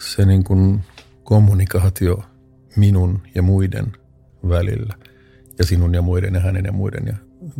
se 0.00 0.24
niin 0.24 0.44
kuin 0.44 0.80
kommunikaatio 1.24 2.22
minun 2.76 3.22
ja 3.34 3.42
muiden 3.42 3.92
välillä 4.48 4.94
ja 5.58 5.64
sinun 5.64 5.94
ja 5.94 6.02
muiden 6.02 6.34
ja 6.34 6.40
hänen 6.40 6.64
ja 6.64 6.72
muiden 6.72 7.06
ja 7.06 7.16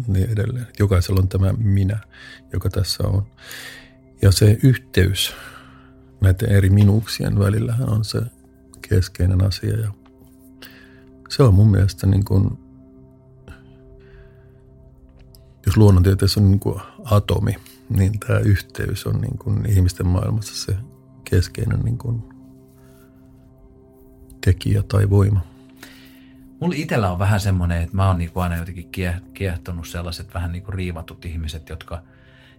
niin 0.06 0.30
edelleen. 0.30 0.66
Jokaisella 0.78 1.20
on 1.20 1.28
tämä 1.28 1.52
minä, 1.52 1.98
joka 2.52 2.70
tässä 2.70 3.08
on. 3.08 3.26
Ja 4.22 4.32
se 4.32 4.58
yhteys 4.62 5.34
näiden 6.20 6.48
eri 6.48 6.70
minuuksien 6.70 7.38
välillä 7.38 7.74
on 7.86 8.04
se 8.04 8.20
keskeinen 8.88 9.44
asia 9.44 9.80
ja 9.80 9.92
se 11.28 11.42
on 11.42 11.54
mun 11.54 11.70
mielestä 11.70 12.06
niin 12.06 12.24
kuin 12.24 12.67
jos 15.68 15.76
luonnontieteessä 15.76 16.40
on 16.40 16.50
niin 16.50 16.60
kuin 16.60 16.80
atomi, 17.04 17.56
niin 17.88 18.20
tämä 18.20 18.38
yhteys 18.38 19.06
on 19.06 19.20
niin 19.20 19.38
kuin 19.38 19.70
ihmisten 19.70 20.06
maailmassa 20.06 20.66
se 20.66 20.78
keskeinen 21.30 21.80
niin 21.80 21.98
kuin 21.98 22.22
tekijä 24.44 24.82
tai 24.82 25.10
voima. 25.10 25.40
Mulla 26.60 26.74
itsellä 26.76 27.10
on 27.10 27.18
vähän 27.18 27.40
semmoinen, 27.40 27.82
että 27.82 27.96
mä 27.96 28.06
oon 28.06 28.18
niin 28.18 28.30
aina 28.34 28.56
jotenkin 28.56 28.90
kiehtonut 29.34 29.88
sellaiset 29.88 30.34
vähän 30.34 30.52
niin 30.52 30.62
kuin 30.62 30.74
riivatut 30.74 31.24
ihmiset, 31.24 31.68
jotka, 31.68 32.02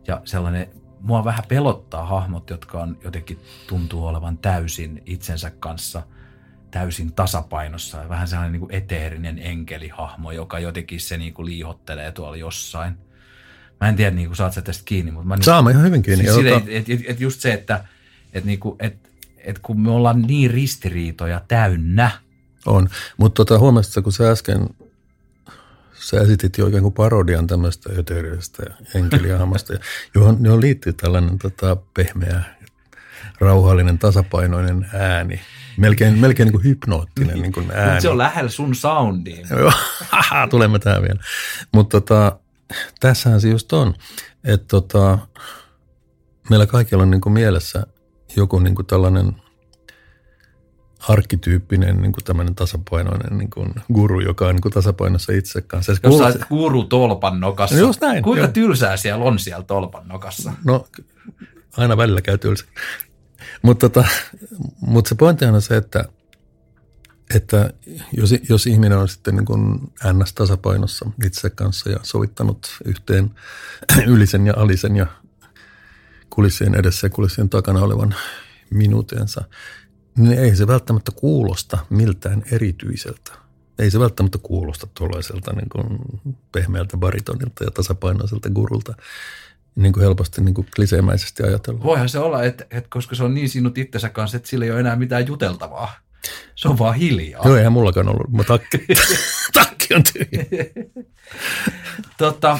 ja 0.07 0.21
sellainen 0.25 0.67
mua 1.01 1.25
vähän 1.25 1.43
pelottaa 1.47 2.05
hahmot, 2.05 2.49
jotka 2.49 2.81
on 2.81 2.97
jotenkin 3.03 3.39
tuntuu 3.67 4.05
olevan 4.05 4.37
täysin 4.37 5.03
itsensä 5.05 5.51
kanssa 5.59 6.03
täysin 6.71 7.13
tasapainossa. 7.13 7.97
Ja 7.97 8.09
vähän 8.09 8.27
sellainen 8.27 8.51
niin 8.51 8.59
kuin 8.59 8.73
eteerinen 8.73 9.39
enkelihahmo, 9.39 10.31
joka 10.31 10.59
jotenkin 10.59 11.01
se 11.01 11.17
niin 11.17 11.33
kuin 11.33 11.45
liihottelee 11.45 12.11
tuolla 12.11 12.37
jossain. 12.37 12.97
Mä 13.81 13.89
en 13.89 13.95
tiedä, 13.95 14.11
niin 14.11 14.27
kuin 14.27 14.37
saat 14.37 14.53
sä 14.53 14.61
tästä 14.61 14.83
kiinni. 14.85 15.11
Mutta 15.11 15.27
mä 15.27 15.35
niin, 15.35 15.43
Saamme 15.43 15.71
ihan 15.71 15.83
hyvin 15.83 16.01
kiinni. 16.01 16.23
Siis 16.23 16.45
et, 16.45 16.63
et, 16.67 16.89
et, 16.89 17.01
et 17.07 17.19
just 17.19 17.41
se, 17.41 17.53
että 17.53 17.83
et, 18.33 18.45
niin 18.45 18.59
kuin, 18.59 18.75
et, 18.79 19.09
et 19.37 19.59
kun 19.59 19.81
me 19.81 19.91
ollaan 19.91 20.21
niin 20.21 20.51
ristiriitoja 20.51 21.41
täynnä. 21.47 22.11
On, 22.65 22.89
mutta 23.17 23.45
tota, 23.45 23.59
huomasitko, 23.59 24.01
kun 24.01 24.13
sä 24.13 24.31
äsken 24.31 24.69
sä 25.99 26.21
esitit 26.21 26.57
jo 26.57 26.67
ikään 26.67 26.83
kuin 26.83 26.93
parodian 26.93 27.47
tämmöistä 27.47 27.89
eteerisestä 27.97 28.63
enkeliahmasta, 28.95 29.73
johon, 30.15 30.37
johon 30.41 30.61
liittyy 30.61 30.93
tällainen 30.93 31.39
tota, 31.39 31.77
pehmeä, 31.93 32.43
rauhallinen, 33.39 33.99
tasapainoinen 33.99 34.89
ääni. 34.93 35.41
Melkein, 35.77 36.17
melkein 36.17 36.47
niin 36.47 36.53
kuin 36.53 36.63
hypnoottinen 36.63 37.41
niin 37.41 37.51
kuin 37.51 37.71
ääni. 37.71 38.01
se 38.01 38.09
on 38.09 38.17
lähellä 38.17 38.49
sun 38.49 38.75
soundiin. 38.75 39.47
Joo, 39.59 39.71
tulemme 40.49 40.79
tähän 40.79 41.01
vielä. 41.01 41.19
Mutta 41.73 42.01
tota, 42.01 42.39
tässähän 42.99 43.41
se 43.41 43.49
just 43.49 43.73
on, 43.73 43.93
että 44.43 44.67
tota, 44.67 45.17
meillä 46.49 46.65
kaikilla 46.65 47.03
on 47.03 47.11
niin 47.11 47.21
kuin 47.21 47.33
mielessä 47.33 47.87
joku 48.35 48.59
niin 48.59 48.75
kuin 48.75 48.85
tällainen– 48.85 49.35
arkkityyppinen 51.07 52.01
niin 52.01 52.11
kuin 52.11 52.23
tämmöinen 52.23 52.55
tasapainoinen 52.55 53.37
niin 53.37 53.49
kuin 53.49 53.73
guru, 53.93 54.19
joka 54.19 54.47
on 54.47 54.55
niin 54.55 54.61
kuin 54.61 54.73
tasapainossa 54.73 55.33
itse 55.33 55.61
kanssa. 55.61 55.91
Jos 55.91 55.99
kuuluu... 55.99 56.31
sä 56.31 56.45
guru 56.49 56.83
tolpan 56.83 57.39
nokassa. 57.39 57.75
No 57.75 57.81
just 57.81 58.01
näin. 58.01 58.23
Kuinka 58.23 58.45
jo. 58.45 58.51
tylsää 58.51 58.97
siellä 58.97 59.23
on 59.23 59.39
siellä 59.39 59.63
tolpan 59.63 60.07
nokassa? 60.07 60.53
No 60.65 60.87
aina 61.77 61.97
välillä 61.97 62.21
käy 62.21 62.37
tylsä. 62.37 62.65
Mutta 63.61 63.89
tota, 63.89 64.07
mut 64.81 65.07
se 65.07 65.15
pointti 65.15 65.45
on 65.45 65.61
se, 65.61 65.77
että, 65.77 66.05
että 67.35 67.73
jos, 68.13 68.33
jos 68.49 68.67
ihminen 68.67 68.97
on 68.97 69.09
sitten 69.09 69.35
niin 69.35 69.45
kuin 69.45 69.79
NS-tasapainossa 70.03 71.11
itse 71.25 71.49
kanssa 71.49 71.89
ja 71.89 71.99
sovittanut 72.03 72.77
yhteen 72.85 73.31
ylisen 74.07 74.47
ja 74.47 74.53
alisen 74.57 74.95
ja 74.95 75.07
kulissien 76.29 76.75
edessä 76.75 77.07
ja 77.07 77.11
kulissien 77.11 77.49
takana 77.49 77.81
olevan 77.81 78.15
minuutensa, 78.69 79.41
niin 80.17 80.39
ei 80.39 80.55
se 80.55 80.67
välttämättä 80.67 81.11
kuulosta 81.11 81.77
miltään 81.89 82.43
erityiseltä. 82.51 83.31
Ei 83.79 83.91
se 83.91 83.99
välttämättä 83.99 84.37
kuulosta 84.37 84.87
tuollaiselta 84.93 85.53
niin 85.53 85.69
kuin 85.69 85.99
pehmeältä 86.51 86.97
baritonilta 86.97 87.63
ja 87.63 87.71
tasapainoiselta 87.71 88.49
gurulta, 88.49 88.93
niin 89.81 89.93
kuin 89.93 90.03
helposti 90.03 90.41
niin 90.41 90.55
kuin 90.55 90.67
kliseemäisesti 90.75 91.43
ajatellaan. 91.43 91.83
Voihan 91.83 92.09
se 92.09 92.19
olla, 92.19 92.43
että, 92.43 92.65
että 92.71 92.89
koska 92.89 93.15
se 93.15 93.23
on 93.23 93.33
niin 93.33 93.49
sinut 93.49 93.77
itsensä 93.77 94.09
kanssa, 94.09 94.37
että 94.37 94.49
sillä 94.49 94.65
ei 94.65 94.71
ole 94.71 94.79
enää 94.79 94.95
mitään 94.95 95.27
juteltavaa. 95.27 95.93
Se 96.55 96.67
on 96.67 96.79
vaan 96.79 96.95
hiljaa. 96.95 97.41
Joo, 97.45 97.57
eihän 97.57 97.73
mullakaan 97.73 98.09
ollut. 98.09 98.31
Mä 98.31 98.43
takki, 98.43 98.77
takki 99.53 99.93
on 99.93 100.03
tyhjä. 100.03 100.65
tota, 102.17 102.59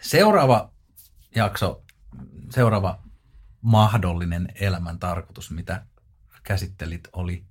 seuraava 0.00 0.70
jakso, 1.34 1.82
seuraava 2.50 2.98
mahdollinen 3.60 4.48
elämän 4.60 4.98
tarkoitus, 4.98 5.50
mitä 5.50 5.84
käsittelit, 6.42 7.08
oli 7.12 7.44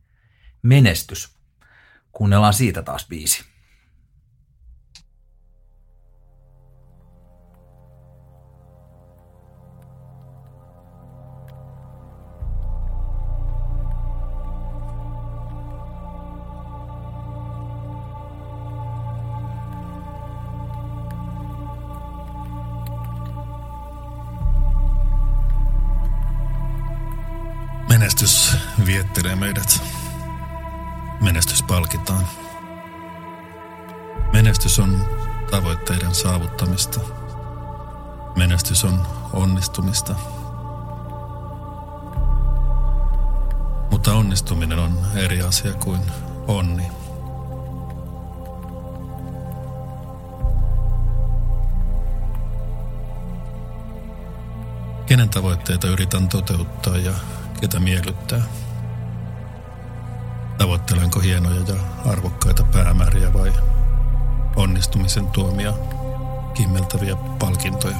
menestys. 0.61 1.29
Kuunnellaan 2.11 2.53
siitä 2.53 2.81
taas 2.81 3.07
biisi. 3.07 3.50
Menestys 28.01 28.57
viettelee 28.85 29.35
meidät. 29.35 29.81
Menestys 31.19 31.63
palkitaan. 31.63 32.27
Menestys 34.33 34.79
on 34.79 35.05
tavoitteiden 35.51 36.15
saavuttamista. 36.15 36.99
Menestys 38.35 38.85
on 38.85 39.07
onnistumista. 39.33 40.15
Mutta 43.91 44.13
onnistuminen 44.13 44.79
on 44.79 44.97
eri 45.15 45.41
asia 45.41 45.73
kuin 45.73 46.01
onni. 46.47 46.87
Kenen 55.05 55.29
tavoitteita 55.29 55.87
yritän 55.87 56.29
toteuttaa 56.29 56.97
ja 56.97 57.13
ketä 57.61 57.79
miellyttää? 57.79 58.41
Tavoittelenko 60.57 61.19
hienoja 61.19 61.61
ja 61.67 61.75
arvokkaita 62.11 62.63
päämääriä 62.63 63.33
vai 63.33 63.53
onnistumisen 64.55 65.27
tuomia 65.27 65.73
kimmeltäviä 66.53 67.15
palkintoja? 67.39 67.97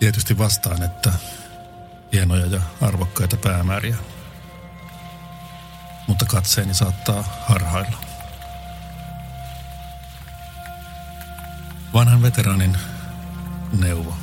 Tietysti 0.00 0.38
vastaan, 0.38 0.82
että 0.82 1.12
hienoja 2.12 2.46
ja 2.46 2.60
arvokkaita 2.80 3.36
päämääriä– 3.36 3.96
mutta 6.06 6.24
katseeni 6.24 6.74
saattaa 6.74 7.24
harhailla. 7.48 7.96
Vanhan 11.92 12.22
veteraanin 12.22 12.78
neuvo. 13.80 14.16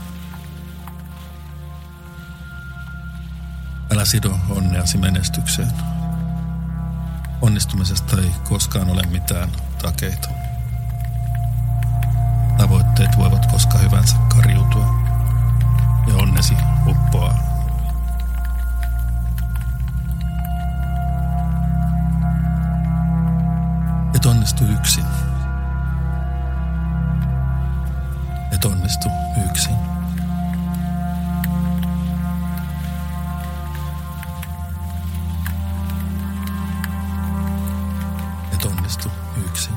Älä 3.91 4.05
sido 4.05 4.39
onneasi 4.49 4.97
menestykseen. 4.97 5.71
Onnistumisesta 7.41 8.17
ei 8.17 8.31
koskaan 8.43 8.89
ole 8.89 9.01
mitään 9.01 9.49
takeita. 9.81 10.29
Tavoitteet 12.57 13.17
voivat 13.17 13.45
koska 13.45 13.77
hyvänsä 13.77 14.15
kariutua 14.35 14.85
ja 16.07 16.15
onnesi 16.15 16.53
uppoaa 16.87 17.52
onnistu 24.43 24.65
yksin. 24.65 25.05
Et 28.51 28.65
onnistu 28.65 29.09
yksin. 29.49 29.75
Et 38.53 38.65
onnistu 38.65 39.11
yksin. 39.47 39.73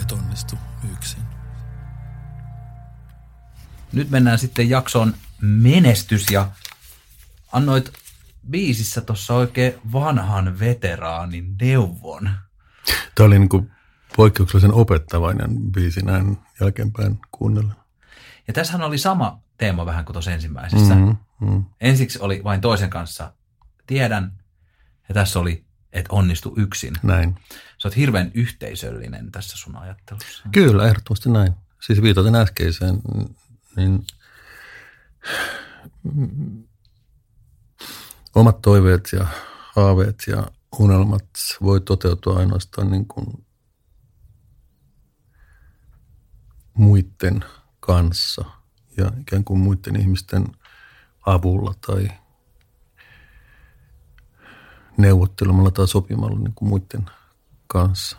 Et 0.00 0.12
onnistu 0.12 0.58
yksin. 0.92 1.22
Nyt 3.92 4.10
mennään 4.10 4.38
sitten 4.38 4.70
jakson 4.70 5.14
menestys 5.40 6.30
ja 6.30 6.48
annoit 7.52 7.92
biisissä 8.50 9.00
tuossa 9.00 9.34
oikein 9.34 9.74
vanhan 9.92 10.58
veteraanin 10.58 11.56
neuvon. 11.60 12.30
Tämä 13.14 13.26
oli 13.26 13.38
niin 13.38 13.48
kuin 13.48 13.70
poikkeuksellisen 14.16 14.72
opettavainen 14.72 15.72
biisi 15.72 16.02
näin 16.02 16.38
jälkeenpäin 16.60 17.18
kuunnella. 17.32 17.74
Ja 18.46 18.52
tässähän 18.52 18.82
oli 18.82 18.98
sama 18.98 19.42
teema 19.58 19.86
vähän 19.86 20.04
kuin 20.04 20.14
tuossa 20.14 20.30
ensimmäisessä. 20.30 20.94
Mm-hmm, 20.94 21.16
mm. 21.40 21.64
Ensiksi 21.80 22.18
oli 22.18 22.40
vain 22.44 22.60
toisen 22.60 22.90
kanssa 22.90 23.32
tiedän, 23.86 24.32
ja 25.08 25.14
tässä 25.14 25.38
oli, 25.38 25.64
että 25.92 26.12
onnistu 26.12 26.54
yksin. 26.56 26.94
Näin. 27.02 27.36
Sä 27.78 27.88
oot 27.88 27.96
hirveän 27.96 28.30
yhteisöllinen 28.34 29.32
tässä 29.32 29.56
sun 29.56 29.76
ajattelussa. 29.76 30.48
Kyllä, 30.52 30.86
ehdottomasti 30.86 31.30
näin. 31.30 31.52
Siis 31.80 32.02
viitaten 32.02 32.34
äskeiseen, 32.34 32.98
niin 33.76 34.06
omat 38.34 38.62
toiveet 38.62 39.08
ja 39.12 39.26
haaveet 39.74 40.24
ja 40.26 40.46
unelmat 40.78 41.28
voi 41.62 41.80
toteutua 41.80 42.38
ainoastaan 42.38 42.90
niin 42.90 43.06
kuin 43.06 43.46
muiden 46.74 47.44
kanssa 47.80 48.44
ja 48.96 49.12
ikään 49.20 49.44
kuin 49.44 49.60
muiden 49.60 50.00
ihmisten 50.00 50.46
avulla 51.26 51.74
tai 51.86 52.08
neuvottelemalla 54.96 55.70
tai 55.70 55.88
sopimalla 55.88 56.38
niin 56.38 56.54
kuin 56.54 56.68
muiden 56.68 57.10
kanssa. 57.66 58.16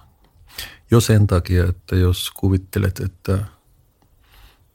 Jo 0.92 1.00
sen 1.00 1.28
takia, 1.28 1.66
että 1.70 1.96
jos 1.96 2.32
kuvittelet, 2.32 3.00
että 3.00 3.46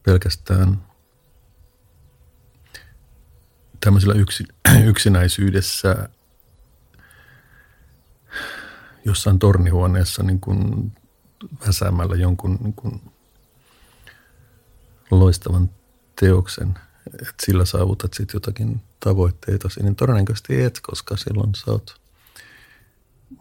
pelkästään 0.02 0.85
tämmöisellä 3.86 4.14
yksi, 4.14 4.44
yksinäisyydessä 4.90 6.08
jossain 9.04 9.38
tornihuoneessa 9.38 10.22
niin 10.22 10.40
kuin 10.40 10.92
väsäämällä 11.66 12.16
jonkun 12.16 12.58
niin 12.62 12.72
kuin 12.72 13.00
loistavan 15.10 15.70
teoksen, 16.20 16.78
että 17.12 17.34
sillä 17.42 17.64
saavutat 17.64 18.14
sitten 18.14 18.36
jotakin 18.36 18.82
tavoitteita, 19.00 19.68
niin 19.82 19.96
todennäköisesti 19.96 20.62
et, 20.62 20.80
koska 20.82 21.16
silloin 21.16 21.54
sä 21.54 21.70
oot, 21.70 22.00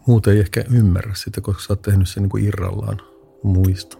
muuten 0.06 0.34
ei 0.34 0.40
ehkä 0.40 0.64
ymmärrä 0.70 1.14
sitä, 1.14 1.40
koska 1.40 1.62
sä 1.62 1.72
oot 1.72 1.82
tehnyt 1.82 2.08
sen 2.08 2.22
niin 2.22 2.30
kuin 2.30 2.44
irrallaan 2.44 3.02
muista. 3.42 3.96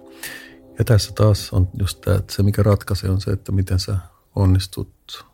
Ja 0.78 0.85
tässä 0.85 1.12
taas 1.12 1.52
on 1.52 1.68
just 1.78 2.00
tämä, 2.00 2.16
että 2.16 2.35
se 2.35 2.42
mikä 2.42 2.62
ratkaisee 2.62 3.11
on 3.11 3.20
se, 3.20 3.30
että 3.30 3.52
miten 3.52 3.78
sä 3.78 3.96
onnistut 4.37 5.26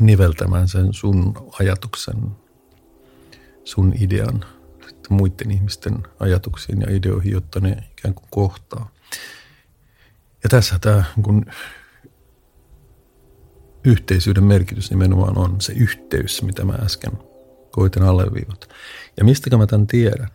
niveltämään 0.00 0.68
sen 0.68 0.92
sun 0.92 1.34
ajatuksen, 1.60 2.16
sun 3.64 3.94
idean 4.00 4.44
muiden 5.10 5.50
ihmisten 5.50 6.02
ajatuksiin 6.20 6.80
ja 6.80 6.96
ideoihin, 6.96 7.32
jotta 7.32 7.60
ne 7.60 7.70
ikään 7.70 8.14
kuin 8.14 8.28
kohtaa. 8.30 8.90
Ja 10.42 10.48
tässä 10.48 10.78
tämä 10.78 11.04
kun 11.22 11.46
yhteisyyden 13.84 14.44
merkitys 14.44 14.90
nimenomaan 14.90 15.38
on 15.38 15.60
se 15.60 15.72
yhteys, 15.72 16.42
mitä 16.42 16.64
mä 16.64 16.72
äsken 16.72 17.12
koitin 17.70 18.02
alleviivata. 18.02 18.66
Ja 19.16 19.24
mistäkö 19.24 19.56
mä 19.56 19.66
tämän 19.66 19.86
tiedän? 19.86 20.28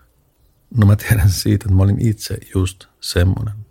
No 0.78 0.86
mä 0.86 0.96
tiedän 0.96 1.30
siitä, 1.30 1.66
että 1.66 1.76
mä 1.76 1.84
olin 1.84 2.02
itse 2.02 2.38
just 2.56 2.86
semmoinen. 3.02 3.65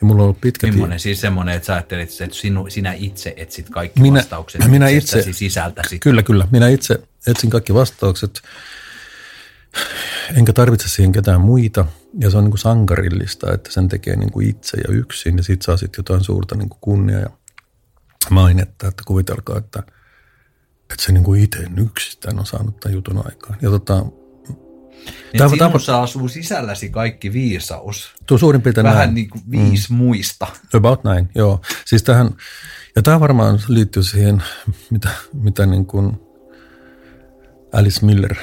Ja 0.00 0.06
mulla 0.06 0.22
on 0.22 0.24
ollut 0.24 0.40
pitkä 0.40 0.66
Millainen 0.66 0.90
tie- 0.90 0.98
siis 0.98 1.20
semmoinen, 1.20 1.54
että 1.54 1.66
sä 1.66 1.74
ajattelit, 1.74 2.10
että 2.20 2.36
sinu, 2.36 2.70
sinä 2.70 2.92
itse 2.92 3.34
etsit 3.36 3.70
kaikki 3.70 4.00
minä, 4.00 4.18
vastaukset 4.18 4.68
minä 4.68 4.88
itse, 4.88 5.32
sisältäsi. 5.32 5.98
Kyllä, 5.98 6.22
kyllä. 6.22 6.48
Minä 6.50 6.68
itse 6.68 7.02
etsin 7.26 7.50
kaikki 7.50 7.74
vastaukset, 7.74 8.40
enkä 10.36 10.52
tarvitse 10.52 10.88
siihen 10.88 11.12
ketään 11.12 11.40
muita. 11.40 11.86
Ja 12.20 12.30
se 12.30 12.36
on 12.36 12.44
niin 12.44 12.50
kuin 12.50 12.58
sankarillista, 12.58 13.52
että 13.52 13.72
sen 13.72 13.88
tekee 13.88 14.16
niin 14.16 14.32
kuin 14.32 14.48
itse 14.48 14.76
ja 14.76 14.94
yksin. 14.94 15.36
Ja 15.36 15.42
sit 15.42 15.62
saa 15.62 15.76
sitten 15.76 15.98
jotain 15.98 16.24
suurta 16.24 16.54
niin 16.54 16.68
kuin 16.68 16.78
kunnia 16.80 17.18
ja 17.18 17.30
mainetta, 18.30 18.88
että 18.88 19.02
kuvitelkaa, 19.06 19.58
että, 19.58 19.82
että 20.90 21.04
se 21.04 21.12
niin 21.12 21.24
kuin 21.24 21.42
itse 21.42 21.58
yksistään 21.76 22.38
on 22.38 22.46
saanut 22.46 22.80
tämän 22.80 22.94
jutun 22.94 23.22
aikaan. 23.26 23.58
Ja 23.62 23.70
tota, 23.70 24.06
niin 25.06 25.38
tämä, 25.38 25.48
sinussa 25.48 26.02
asuu 26.02 26.28
sisälläsi 26.28 26.90
kaikki 26.90 27.32
viisaus. 27.32 28.14
Tuo 28.26 28.38
suurin 28.38 28.62
piirtein 28.62 28.84
Vähän 28.84 28.98
näin. 28.98 29.14
niin 29.14 29.30
kuin 29.30 29.42
viisi 29.50 29.92
mm. 29.92 29.96
muista. 29.96 30.46
About 30.74 31.04
näin, 31.04 31.28
joo. 31.34 31.60
Siis 31.84 32.02
tähän, 32.02 32.30
ja 32.96 33.02
tämä 33.02 33.20
varmaan 33.20 33.58
liittyy 33.68 34.02
siihen, 34.02 34.42
mitä, 34.90 35.08
mitä 35.32 35.66
niin 35.66 35.86
kuin 35.86 36.20
Alice 37.72 38.06
Miller, 38.06 38.34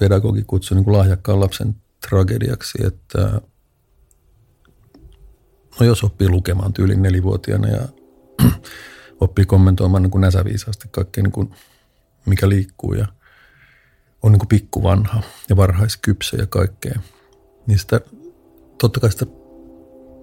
pedagogi, 0.00 0.44
kutsui 0.46 0.74
niin 0.74 0.84
kuin 0.84 0.96
lahjakkaan 0.96 1.40
lapsen 1.40 1.76
tragediaksi, 2.08 2.78
että 2.86 3.40
no 5.80 5.86
jos 5.86 6.04
oppii 6.04 6.28
lukemaan 6.28 6.72
tyylin 6.72 7.02
nelivuotiaana 7.02 7.68
ja 7.68 7.88
oppii 9.20 9.44
kommentoimaan 9.44 10.02
niin 10.02 10.10
kuin 10.10 10.20
näsäviisaasti 10.20 10.88
kaikkea, 10.90 11.22
niin 11.22 11.32
kuin, 11.32 11.50
mikä 12.26 12.48
liikkuu 12.48 12.94
ja 12.94 13.06
on 14.26 14.32
niin 14.32 14.48
pikkuvanha 14.48 15.22
ja 15.48 15.56
varhaiskypsä 15.56 16.36
ja 16.36 16.46
kaikkea. 16.46 17.00
Niin 17.66 17.78
sitä, 17.78 18.00
totta 18.78 19.00
kai 19.00 19.12
sitä 19.12 19.26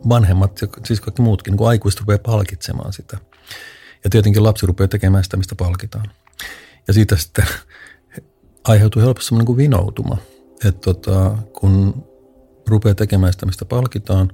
vanhemmat 0.10 0.62
ja 0.62 0.68
siis 0.86 1.02
kaikki 1.02 1.22
muutkin, 1.22 1.52
niin 1.52 1.58
kuin 1.58 1.68
aikuiset 1.68 2.00
rupeaa 2.00 2.20
palkitsemaan 2.26 2.94
sitä. 2.94 3.18
Ja 4.04 4.10
tietenkin 4.10 4.44
lapsi 4.44 4.66
rupeaa 4.66 4.88
tekemään 4.88 5.24
sitä, 5.24 5.38
mistä 5.38 5.56
palkitaan. 5.56 6.12
Ja 6.88 6.94
siitä 6.94 7.18
sitten 7.18 7.46
aiheutuu 8.68 9.02
helposti 9.02 9.28
semmoinen 9.28 9.46
kuin 9.46 9.58
vinoutuma, 9.58 10.18
että 10.66 10.82
tota, 10.82 11.38
kun 11.60 12.04
rupeaa 12.68 12.96
tekemään 12.96 13.34
sitä, 13.34 13.46
mistä 13.46 13.66
palkitaan, 13.66 14.32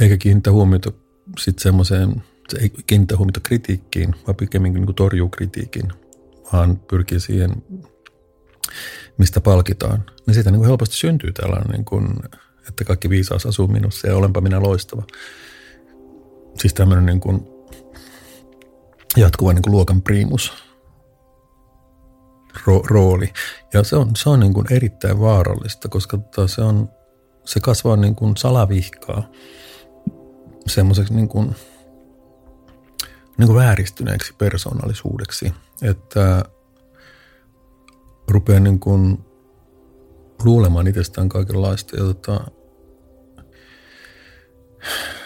eikä 0.00 0.16
kiinnitä 0.16 0.52
huomiota 0.52 0.92
sitten 1.38 1.62
semmoiseen, 1.62 2.22
se 2.48 2.58
ei 2.58 2.70
kiinnitä 2.86 3.16
huomiota 3.16 3.40
kritiikkiin, 3.40 4.14
vaan 4.26 4.36
pikemminkin 4.36 4.82
niin 4.82 4.94
torjuu 4.94 5.28
kritiikin, 5.28 5.92
vaan 6.52 6.76
pyrkii 6.76 7.20
siihen, 7.20 7.62
mistä 9.18 9.40
palkitaan. 9.40 10.04
Niin 10.26 10.34
siitä 10.34 10.50
niin 10.50 10.58
kuin 10.58 10.68
helposti 10.68 10.96
syntyy 10.96 11.32
tällainen, 11.32 11.70
niin 11.70 11.84
kuin, 11.84 12.08
että 12.68 12.84
kaikki 12.84 13.10
viisaus 13.10 13.46
asuu 13.46 13.66
minussa 13.66 14.08
ja 14.08 14.16
olenpa 14.16 14.40
minä 14.40 14.62
loistava. 14.62 15.02
Siis 16.58 16.74
tämmöinen 16.74 17.06
niin 17.06 17.20
kuin 17.20 17.48
jatkuva 19.16 19.52
niin 19.52 19.62
kuin 19.62 19.72
luokan 19.72 20.02
primus 20.02 20.52
ro- 22.58 22.86
rooli. 22.90 23.32
Ja 23.74 23.84
se 23.84 23.96
on, 23.96 24.10
se 24.16 24.30
on 24.30 24.40
niin 24.40 24.54
kuin 24.54 24.72
erittäin 24.72 25.20
vaarallista, 25.20 25.88
koska 25.88 26.18
tota 26.18 26.48
se, 26.48 26.62
on, 26.62 26.88
se 27.44 27.60
kasvaa 27.60 27.96
niin 27.96 28.14
kuin 28.14 28.36
salavihkaa 28.36 29.30
semmoiseksi 30.66 31.14
niin 31.14 31.28
kuin, 31.28 31.56
niin 33.38 33.46
kuin 33.46 33.56
vääristyneeksi 33.56 34.34
persoonallisuudeksi, 34.38 35.52
että 35.82 36.44
rupeaa 38.28 38.60
niin 38.60 38.80
kuin 38.80 39.18
luulemaan 40.44 40.86
itsestään 40.86 41.28
kaikenlaista 41.28 41.96
ja 41.96 42.02
tota, 42.02 42.40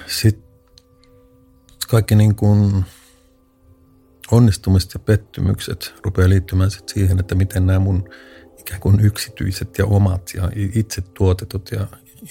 sitten 0.06 0.52
kaikki 1.88 2.14
niin 2.14 2.34
kuin 2.34 2.84
onnistumiset 4.30 4.94
ja 4.94 5.00
pettymykset 5.00 5.94
rupeaa 6.04 6.28
liittymään 6.28 6.70
sit 6.70 6.88
siihen, 6.88 7.20
että 7.20 7.34
miten 7.34 7.66
nämä 7.66 7.78
mun 7.78 8.08
ikään 8.58 8.80
kuin 8.80 9.00
yksityiset 9.00 9.78
ja 9.78 9.86
omat 9.86 10.30
ja 10.34 10.50
itse 10.54 11.00
tuotetut 11.00 11.70
ja 11.70 11.86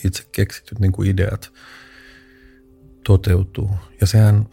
itse 0.05 0.23
keksityt 0.31 0.79
niin 0.79 0.91
kuin 0.91 1.09
ideat 1.09 1.53
toteutuu. 3.03 3.69
Ja 4.01 4.07
sehän, 4.07 4.49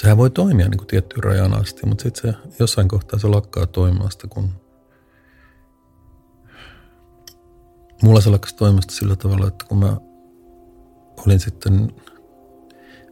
sehän 0.00 0.16
voi 0.16 0.30
toimia 0.30 0.68
niin 0.68 0.78
kuin 0.78 0.88
tiettyyn 0.88 1.24
rajan 1.24 1.60
asti, 1.60 1.86
mutta 1.86 2.02
sitten 2.02 2.32
se 2.32 2.38
jossain 2.58 2.88
kohtaa 2.88 3.18
se 3.18 3.28
lakkaa 3.28 3.66
toimimasta, 3.66 4.28
kun 4.28 4.50
mulla 8.02 8.20
se 8.20 8.30
lakkasi 8.30 8.56
toimimasta 8.56 8.94
sillä 8.94 9.16
tavalla, 9.16 9.48
että 9.48 9.64
kun 9.68 9.78
mä 9.78 9.96
olin 11.26 11.40
sitten 11.40 11.92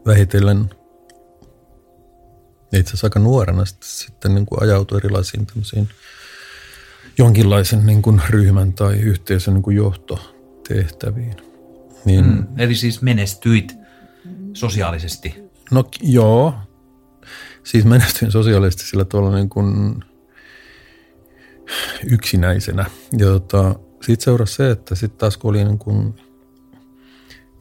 vähitellen 0.07 0.71
itse 2.73 2.91
asiassa 2.91 3.07
aika 3.07 3.19
nuorena 3.19 3.65
sitten, 3.65 3.89
sitten 3.89 4.35
niin 4.35 4.47
kuin 4.47 4.63
ajautui 4.63 4.99
erilaisiin 4.99 5.47
tämmöisiin 5.47 5.89
jonkinlaisen 7.19 7.87
niin 7.87 8.03
kuin 8.03 8.23
ryhmän 8.29 8.73
tai 8.73 8.95
yhteisön 8.95 9.55
niin 9.55 9.63
kuin 9.63 9.77
johtotehtäviin. 9.77 11.37
Niin, 12.05 12.27
mm, 12.27 12.47
eli 12.59 12.75
siis 12.75 13.03
menestyit 13.03 13.75
sosiaalisesti? 14.53 15.35
No 15.71 15.85
joo, 16.03 16.55
siis 17.67 17.85
menestyin 17.85 18.33
sosiaalisesti 18.33 18.85
sillä 18.85 19.05
tavalla 19.05 19.35
niin 19.37 19.49
kuin 19.49 20.05
yksinäisenä. 22.11 22.87
Ja 23.19 23.27
tota, 23.27 23.75
siitä 24.03 24.25
seurasi 24.25 24.55
se, 24.55 24.71
että 24.71 24.95
sitten 24.95 25.19
taas 25.19 25.37
kun 25.37 25.51
oli 25.51 25.65
niin 25.65 25.79
kuin 25.79 26.15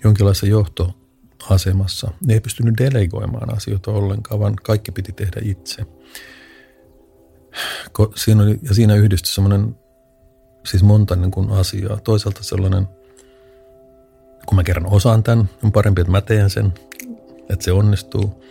jonkinlaisessa 0.04 0.48
johtoasemassa, 0.48 2.12
niin 2.22 2.32
ei 2.32 2.40
pystynyt 2.40 2.78
delegoimaan 2.78 3.56
asioita 3.56 3.92
ollenkaan, 3.92 4.40
vaan 4.40 4.56
kaikki 4.56 4.92
piti 4.92 5.12
tehdä 5.12 5.42
itse. 5.44 5.86
Siinä 8.16 8.44
oli, 8.44 8.60
ja 8.62 8.74
siinä 8.74 8.96
yhdistyi 8.96 9.34
semmoinen, 9.34 9.76
siis 10.66 10.84
monta 10.84 11.16
niin 11.16 11.32
kuin 11.32 11.52
asiaa. 11.52 11.98
Toisaalta 11.98 12.44
sellainen, 12.44 12.88
kun 14.46 14.56
mä 14.56 14.64
kerran 14.64 14.94
osaan 14.94 15.24
tämän, 15.24 15.50
on 15.64 15.72
parempi, 15.72 16.02
että 16.02 16.12
mä 16.12 16.22
teen 16.22 16.50
sen 16.50 16.74
että 17.50 17.66
se 17.66 17.72
onnistuu. 17.72 18.44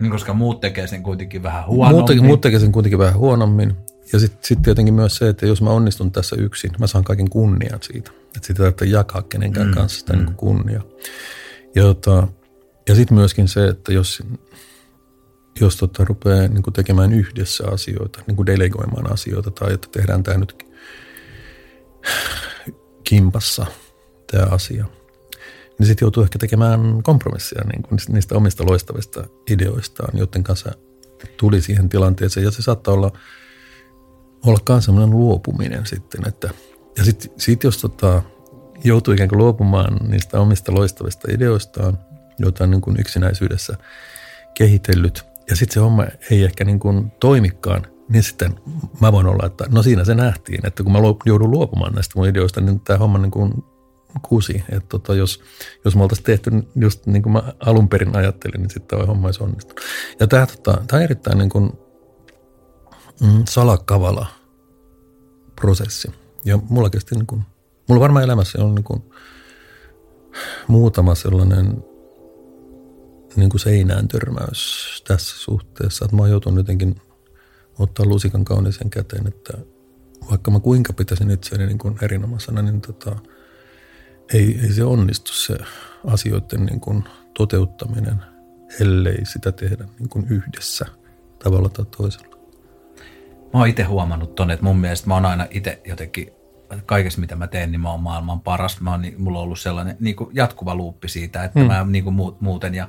Niin, 0.00 0.12
koska 0.12 0.34
muut 0.34 0.60
tekee 0.60 0.86
sen 0.86 1.02
kuitenkin 1.02 1.42
vähän 1.42 1.66
huonommin. 1.66 2.16
Muut, 2.16 2.26
muut 2.26 2.40
tekee 2.40 2.58
sen 2.58 2.72
kuitenkin 2.72 2.98
vähän 2.98 3.16
huonommin. 3.16 3.76
Ja 4.12 4.18
sitten 4.18 4.38
sit 4.42 4.62
tietenkin 4.62 4.94
myös 4.94 5.16
se, 5.16 5.28
että 5.28 5.46
jos 5.46 5.62
mä 5.62 5.70
onnistun 5.70 6.12
tässä 6.12 6.36
yksin, 6.38 6.70
mä 6.78 6.86
saan 6.86 7.04
kaiken 7.04 7.30
kunnian 7.30 7.78
siitä. 7.82 8.10
Että 8.10 8.46
sitä 8.46 8.58
tarvitsee 8.58 8.88
jakaa 8.88 9.22
kenenkään 9.22 9.66
mm, 9.66 9.74
kanssa 9.74 9.98
sitä 9.98 10.12
mm. 10.12 10.24
niin 10.24 10.34
kunnia. 10.34 10.80
Ja, 11.74 11.82
tota, 11.82 12.28
ja 12.88 12.94
sitten 12.94 13.16
myöskin 13.16 13.48
se, 13.48 13.68
että 13.68 13.92
jos, 13.92 14.22
jos 15.60 15.76
tota, 15.76 16.04
rupeaa 16.04 16.48
niin 16.48 16.62
tekemään 16.72 17.12
yhdessä 17.12 17.64
asioita, 17.72 18.22
niin 18.26 18.36
kuin 18.36 18.46
delegoimaan 18.46 19.12
asioita, 19.12 19.50
tai 19.50 19.72
että 19.72 19.88
tehdään 19.92 20.22
tämä 20.22 20.38
nyt 20.38 20.64
kimpassa, 23.04 23.66
tämä 24.32 24.46
asia– 24.50 24.84
niin 25.78 25.86
sitten 25.86 26.06
joutuu 26.06 26.22
ehkä 26.22 26.38
tekemään 26.38 27.02
kompromissia 27.02 27.62
niin 27.72 27.82
kuin 27.82 27.98
niistä 28.08 28.34
omista 28.34 28.66
loistavista 28.66 29.24
ideoistaan, 29.50 30.18
joiden 30.18 30.44
kanssa 30.44 30.72
tuli 31.36 31.60
siihen 31.60 31.88
tilanteeseen. 31.88 32.44
Ja 32.44 32.50
se 32.50 32.62
saattaa 32.62 32.94
olla, 32.94 33.10
olla 34.46 34.58
myös 34.68 34.84
sellainen 34.84 35.10
luopuminen 35.10 35.86
sitten. 35.86 36.28
Että, 36.28 36.50
ja 36.98 37.04
sitten 37.04 37.30
sit 37.36 37.64
jos 37.64 37.78
tota, 37.78 38.22
joutuu 38.84 39.14
ikään 39.14 39.28
kuin 39.28 39.38
luopumaan 39.38 39.96
niistä 40.08 40.40
omista 40.40 40.74
loistavista 40.74 41.28
ideoistaan, 41.32 41.98
joita 42.38 42.64
on 42.64 42.70
niin 42.70 42.80
kuin 42.80 43.00
yksinäisyydessä 43.00 43.76
kehitellyt, 44.54 45.24
ja 45.50 45.56
sitten 45.56 45.74
se 45.74 45.80
homma 45.80 46.04
ei 46.30 46.44
ehkä 46.44 46.64
niin 46.64 46.80
kuin 46.80 47.12
toimikaan, 47.20 47.86
niin 48.08 48.22
sitten 48.22 48.54
mä 49.00 49.12
voin 49.12 49.26
olla, 49.26 49.46
että 49.46 49.64
no 49.70 49.82
siinä 49.82 50.04
se 50.04 50.14
nähtiin, 50.14 50.66
että 50.66 50.82
kun 50.82 50.92
mä 50.92 50.98
joudun 51.26 51.50
luopumaan 51.50 51.94
näistä 51.94 52.12
mun 52.16 52.28
ideoista, 52.28 52.60
niin 52.60 52.80
tämä 52.80 52.98
homma 52.98 53.18
niin 53.18 53.30
kuin 53.30 53.64
kusi. 54.22 54.64
Että 54.68 54.88
tota, 54.88 55.14
jos, 55.14 55.40
jos 55.84 55.96
me 55.96 56.02
oltaisiin 56.02 56.24
tehty 56.24 56.50
just 56.76 57.06
niin 57.06 57.22
kuin 57.22 57.32
mä 57.32 57.42
alun 57.60 57.88
perin 57.88 58.16
ajattelin, 58.16 58.60
niin 58.60 58.70
sitten 58.70 58.98
tämä 58.98 59.06
homma 59.06 59.28
olisi 59.28 59.42
onnistunut. 59.42 59.80
Ja 60.20 60.26
tämä, 60.26 60.46
tota, 60.46 60.82
on 60.92 61.02
erittäin 61.02 61.38
niin 61.38 61.50
kuin, 61.50 61.72
mm, 63.20 63.42
salakavala 63.48 64.26
prosessi. 65.60 66.08
Ja 66.44 66.58
mulla 66.68 66.90
kesti 66.90 67.14
niin 67.14 67.26
kuin, 67.26 67.42
mulla 67.88 68.00
varmaan 68.00 68.24
elämässä 68.24 68.64
on 68.64 68.74
niin 68.74 68.84
kuin 68.84 69.02
muutama 70.68 71.14
sellainen 71.14 71.84
niin 73.36 73.50
kuin 73.50 73.60
seinään 73.60 74.08
törmäys 74.08 75.02
tässä 75.06 75.38
suhteessa, 75.38 76.04
että 76.04 76.16
mä 76.16 76.22
oon 76.22 76.30
joutunut 76.30 76.58
jotenkin 76.58 77.00
ottaa 77.78 78.06
lusikan 78.06 78.44
kaunisen 78.44 78.90
käteen, 78.90 79.26
että 79.26 79.58
vaikka 80.30 80.50
mä 80.50 80.60
kuinka 80.60 80.92
pitäisin 80.92 81.30
itseäni 81.30 81.66
niin 81.66 81.78
kuin 81.78 81.98
erinomaisena, 82.02 82.62
niin 82.62 82.80
tota, 82.80 83.16
ei, 84.32 84.58
ei 84.62 84.72
se 84.72 84.84
onnistu 84.84 85.32
se 85.32 85.56
asioiden 86.06 86.64
niin 86.66 86.80
kuin 86.80 87.04
toteuttaminen, 87.38 88.22
ellei 88.80 89.26
sitä 89.26 89.52
tehdä 89.52 89.84
niin 89.98 90.08
kuin 90.08 90.26
yhdessä 90.30 90.86
tavalla 91.44 91.68
tai 91.68 91.84
toisella. 91.96 92.36
Mä 93.52 93.60
oon 93.60 93.68
itse 93.68 93.82
huomannut 93.82 94.34
ton, 94.34 94.50
että 94.50 94.64
mun 94.64 94.78
mielestä 94.78 95.08
mä 95.08 95.14
oon 95.14 95.26
aina 95.26 95.46
itse 95.50 95.80
jotenkin 95.84 96.32
kaikessa 96.86 97.20
mitä 97.20 97.36
mä 97.36 97.46
teen, 97.46 97.72
niin 97.72 97.80
mä 97.80 97.90
oon 97.90 98.00
maailman 98.00 98.40
paras. 98.40 98.80
Mä 98.80 98.90
oon, 98.90 99.04
mulla 99.18 99.38
on 99.38 99.44
ollut 99.44 99.60
sellainen 99.60 99.96
niin 100.00 100.16
kuin 100.16 100.30
jatkuva 100.32 100.74
luuppi 100.74 101.08
siitä, 101.08 101.44
että 101.44 101.60
mm. 101.60 101.66
mä 101.66 101.86
niin 101.88 102.04
kuin 102.04 102.36
muuten. 102.40 102.74
Ja 102.74 102.88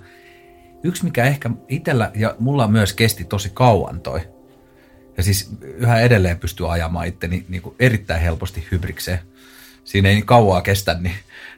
yksi 0.84 1.04
mikä 1.04 1.24
ehkä 1.24 1.50
itsellä 1.68 2.12
ja 2.16 2.36
mulla 2.40 2.68
myös 2.68 2.94
kesti 2.94 3.24
tosi 3.24 3.52
kauan 3.54 4.02
toi. 4.02 4.22
Ja 5.18 5.24
siis 5.24 5.58
yhä 5.62 6.00
edelleen 6.00 6.40
pystyy 6.40 6.74
ajamaan 6.74 7.08
itteni 7.08 7.46
niin 7.50 7.62
kuin 7.62 7.76
erittäin 7.80 8.22
helposti 8.22 8.68
hybrikseen 8.72 9.20
siinä 9.86 10.10
ei 10.10 10.22
kauaa 10.22 10.62
kestä, 10.62 10.98
niin, 11.00 11.16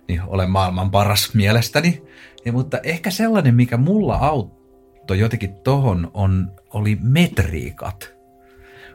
niin 0.07 0.21
olen 0.27 0.49
maailman 0.49 0.91
paras 0.91 1.33
mielestäni. 1.33 2.03
Ja, 2.45 2.53
mutta 2.53 2.79
ehkä 2.83 3.11
sellainen, 3.11 3.55
mikä 3.55 3.77
mulla 3.77 4.15
auttoi 4.15 5.19
jotenkin 5.19 5.55
tohon, 5.63 6.11
on, 6.13 6.51
oli 6.73 6.97
metriikat. 7.01 8.17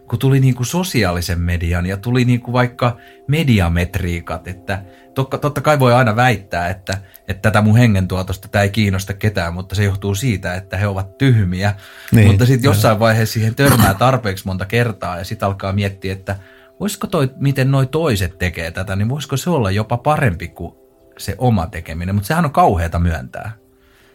Kun 0.08 0.18
tuli 0.18 0.40
niin 0.40 0.54
kuin 0.54 0.66
sosiaalisen 0.66 1.40
median 1.40 1.86
ja 1.86 1.96
tuli 1.96 2.24
niin 2.24 2.40
kuin 2.40 2.52
vaikka 2.52 2.96
mediametriikat, 3.28 4.48
että 4.48 4.82
totta, 5.14 5.38
totta 5.38 5.60
kai 5.60 5.78
voi 5.78 5.94
aina 5.94 6.16
väittää, 6.16 6.68
että, 6.68 6.98
että 7.28 7.42
tätä 7.42 7.62
mun 7.62 7.76
hengentuotosta 7.76 8.48
tämä 8.48 8.62
ei 8.62 8.70
kiinnosta 8.70 9.14
ketään, 9.14 9.54
mutta 9.54 9.74
se 9.74 9.84
johtuu 9.84 10.14
siitä, 10.14 10.54
että 10.54 10.76
he 10.76 10.86
ovat 10.86 11.18
tyhmiä. 11.18 11.74
Niin, 12.12 12.26
mutta 12.26 12.46
sitten 12.46 12.68
jossain 12.68 12.98
vaiheessa 12.98 13.32
siihen 13.32 13.54
törmää 13.54 13.94
tarpeeksi 13.94 14.46
monta 14.46 14.64
kertaa 14.64 15.18
ja 15.18 15.24
sitten 15.24 15.46
alkaa 15.46 15.72
miettiä, 15.72 16.12
että– 16.12 16.36
voisiko 16.82 17.06
toi, 17.06 17.30
miten 17.36 17.70
noi 17.70 17.86
toiset 17.86 18.38
tekee 18.38 18.70
tätä, 18.70 18.96
niin 18.96 19.08
voisiko 19.08 19.36
se 19.36 19.50
olla 19.50 19.70
jopa 19.70 19.96
parempi 19.96 20.48
kuin 20.48 20.74
se 21.18 21.34
oma 21.38 21.66
tekeminen, 21.66 22.14
mutta 22.14 22.28
sehän 22.28 22.44
on 22.44 22.52
kauheata 22.52 22.98
myöntää. 22.98 23.52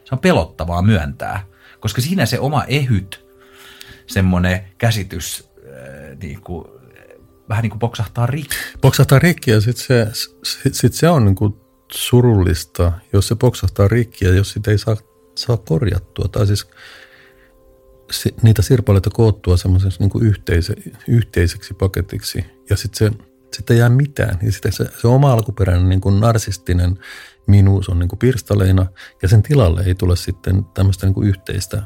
Se 0.03 0.15
on 0.15 0.19
pelottavaa 0.19 0.81
myöntää, 0.81 1.45
koska 1.79 2.01
siinä 2.01 2.25
se 2.25 2.39
oma 2.39 2.63
ehyt, 2.63 3.27
semmoinen 4.07 4.63
käsitys, 4.77 5.49
äh, 5.57 6.17
niin 6.21 6.41
kuin, 6.41 6.65
vähän 7.49 7.61
niin 7.61 7.69
kuin 7.69 7.79
poksahtaa 7.79 8.25
rikki. 8.25 8.55
Poksahtaa 8.81 9.19
rikki 9.19 9.51
ja 9.51 9.61
sitten 9.61 9.85
se, 9.85 10.07
sit, 10.43 10.73
sit 10.73 10.93
se 10.93 11.09
on 11.09 11.25
niin 11.25 11.35
kuin 11.35 11.55
surullista, 11.91 12.91
jos 13.13 13.27
se 13.27 13.35
poksahtaa 13.35 13.87
rikki 13.87 14.25
ja 14.25 14.33
jos 14.33 14.51
sitä 14.51 14.71
ei 14.71 14.77
saa, 14.77 14.97
saa 15.35 15.57
korjattua. 15.57 16.27
Tai 16.27 16.47
siis 16.47 16.67
niitä 18.41 18.61
sirpaleita 18.61 19.09
koottua 19.09 19.57
semmoiseksi 19.57 19.99
niin 19.99 20.23
yhteise, 20.25 20.75
yhteiseksi 21.07 21.73
paketiksi 21.73 22.45
ja 22.69 22.77
sitten 22.77 23.11
se 23.11 23.23
sitten 23.53 23.73
ei 23.73 23.79
jää 23.79 23.89
mitään. 23.89 24.39
Ja 24.41 24.51
sitten 24.51 24.71
se, 24.71 24.89
se 25.01 25.07
oma 25.07 25.33
alkuperäinen 25.33 25.89
niin 25.89 26.01
kuin 26.01 26.19
narsistinen 26.19 26.99
minuus 27.47 27.89
on 27.89 27.99
niin 27.99 28.09
kuin 28.09 28.19
pirstaleina 28.19 28.85
ja 29.21 29.27
sen 29.27 29.43
tilalle 29.43 29.81
ei 29.81 29.95
tule 29.95 30.15
sitten 30.15 30.65
tämmöistä 30.65 31.05
niin 31.05 31.13
kuin 31.13 31.27
yhteistä, 31.27 31.83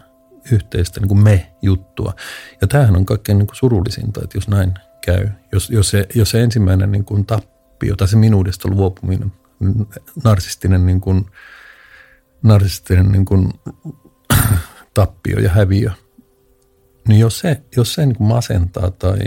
yhteistä 0.51 0.99
niin 0.99 1.07
kuin 1.07 1.19
me-juttua. 1.19 2.13
Ja 2.61 2.67
tämähän 2.67 2.95
on 2.95 3.05
kaikkein 3.05 3.37
niin 3.37 3.47
kuin 3.47 3.55
surullisinta, 3.55 4.21
että 4.23 4.37
jos 4.37 4.47
näin 4.47 4.73
käy. 5.05 5.29
Jos, 5.51 5.69
jos, 5.69 5.89
se, 5.89 6.07
jos 6.15 6.29
se 6.29 6.43
ensimmäinen 6.43 6.91
niin 6.91 7.05
kuin 7.05 7.25
tappio 7.25 7.95
tai 7.95 8.07
se 8.07 8.17
minuudesta 8.17 8.69
luopuminen, 8.69 9.31
narsistinen, 10.23 10.85
niin 10.85 11.01
kuin, 11.01 11.25
narsistinen 12.43 13.11
niin 13.11 13.25
kuin, 13.25 13.53
tappio 14.93 15.39
ja 15.39 15.49
häviö– 15.49 15.91
niin 17.07 17.19
jos 17.19 17.39
se, 17.39 17.61
jos 17.77 17.93
se 17.93 18.05
niin 18.05 18.15
kuin 18.15 18.27
masentaa 18.27 18.91
tai 18.91 19.19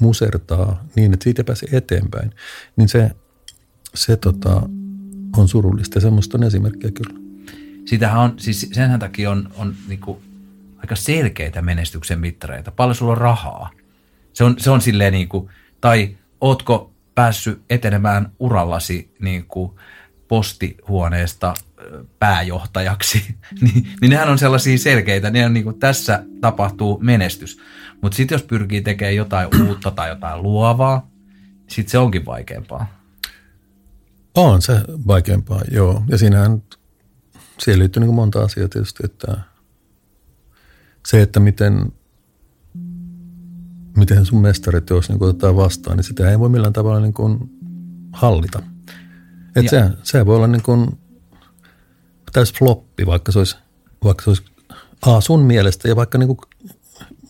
musertaa 0.00 0.84
niin, 0.96 1.12
että 1.12 1.24
siitä 1.24 1.40
ei 1.40 1.44
pääse 1.44 1.66
eteenpäin, 1.72 2.30
niin 2.76 2.88
se, 2.88 3.10
se 3.94 4.16
tota, 4.16 4.62
on 5.36 5.48
surullista. 5.48 6.00
Semmoista 6.00 6.38
on 6.38 6.44
esimerkkejä 6.44 6.90
kyllä. 6.90 7.20
Sitähän 7.84 8.20
on, 8.20 8.34
siis 8.36 8.68
senhän 8.72 9.00
takia 9.00 9.30
on, 9.30 9.50
on 9.56 9.74
niin 9.88 10.00
kuin 10.00 10.18
aika 10.78 10.96
selkeitä 10.96 11.62
menestyksen 11.62 12.20
mittareita. 12.20 12.70
Paljon 12.70 12.94
sulla 12.94 13.12
on 13.12 13.18
rahaa. 13.18 13.70
Se 14.32 14.44
on, 14.44 14.54
se 14.58 14.70
on 14.70 14.80
silleen 14.80 15.12
niin 15.12 15.28
kuin, 15.28 15.50
tai 15.80 16.16
ootko 16.40 16.92
päässyt 17.14 17.62
etenemään 17.70 18.32
urallasi 18.38 19.14
niin 19.20 19.44
kuin 19.46 19.72
postihuoneesta 20.28 21.54
pääjohtajaksi, 22.18 23.34
niin, 23.60 23.86
niin 24.00 24.10
nehän 24.10 24.28
on 24.28 24.38
sellaisia 24.38 24.78
selkeitä, 24.78 25.30
ne 25.30 25.46
on 25.46 25.54
niin 25.54 25.64
kuin, 25.64 25.78
tässä 25.78 26.24
tapahtuu 26.40 26.98
menestys. 27.02 27.58
Mutta 28.02 28.16
sitten 28.16 28.34
jos 28.34 28.42
pyrkii 28.42 28.80
tekemään 28.80 29.16
jotain 29.16 29.48
uutta 29.68 29.90
tai 29.90 30.08
jotain 30.08 30.42
luovaa, 30.42 31.10
sitten 31.68 31.90
se 31.90 31.98
onkin 31.98 32.26
vaikeampaa. 32.26 33.00
On 34.34 34.62
se 34.62 34.80
vaikeampaa, 35.06 35.60
joo. 35.70 36.02
Ja 36.08 36.18
siinähän, 36.18 36.62
siihen 37.58 37.78
liittyy 37.78 38.00
niin 38.00 38.14
monta 38.14 38.42
asiaa 38.42 38.68
tietysti, 38.68 39.02
että 39.04 39.40
se, 41.06 41.22
että 41.22 41.40
miten, 41.40 41.92
miten 43.96 44.26
sun 44.26 44.40
mestariteos 44.40 45.08
niin 45.08 45.22
otetaan 45.22 45.56
vastaan, 45.56 45.96
niin 45.96 46.04
sitä 46.04 46.30
ei 46.30 46.38
voi 46.38 46.48
millään 46.48 46.72
tavalla 46.72 47.00
niin 47.00 47.14
kuin 47.14 47.50
hallita. 48.12 48.62
Et 49.56 49.68
se, 49.68 49.90
se 50.02 50.26
voi 50.26 50.36
olla 50.36 50.46
niin 50.46 50.62
kuin 50.62 50.98
täys 52.32 52.52
floppi, 52.52 53.06
vaikka 53.06 53.32
se 53.32 53.38
olisi, 53.38 53.56
vaikka 54.04 54.24
se 54.24 54.30
olisi 54.30 54.44
A, 55.06 55.20
sun 55.20 55.40
mielestä 55.40 55.88
ja 55.88 55.96
vaikka 55.96 56.18
niin 56.18 56.26
kuin 56.28 56.38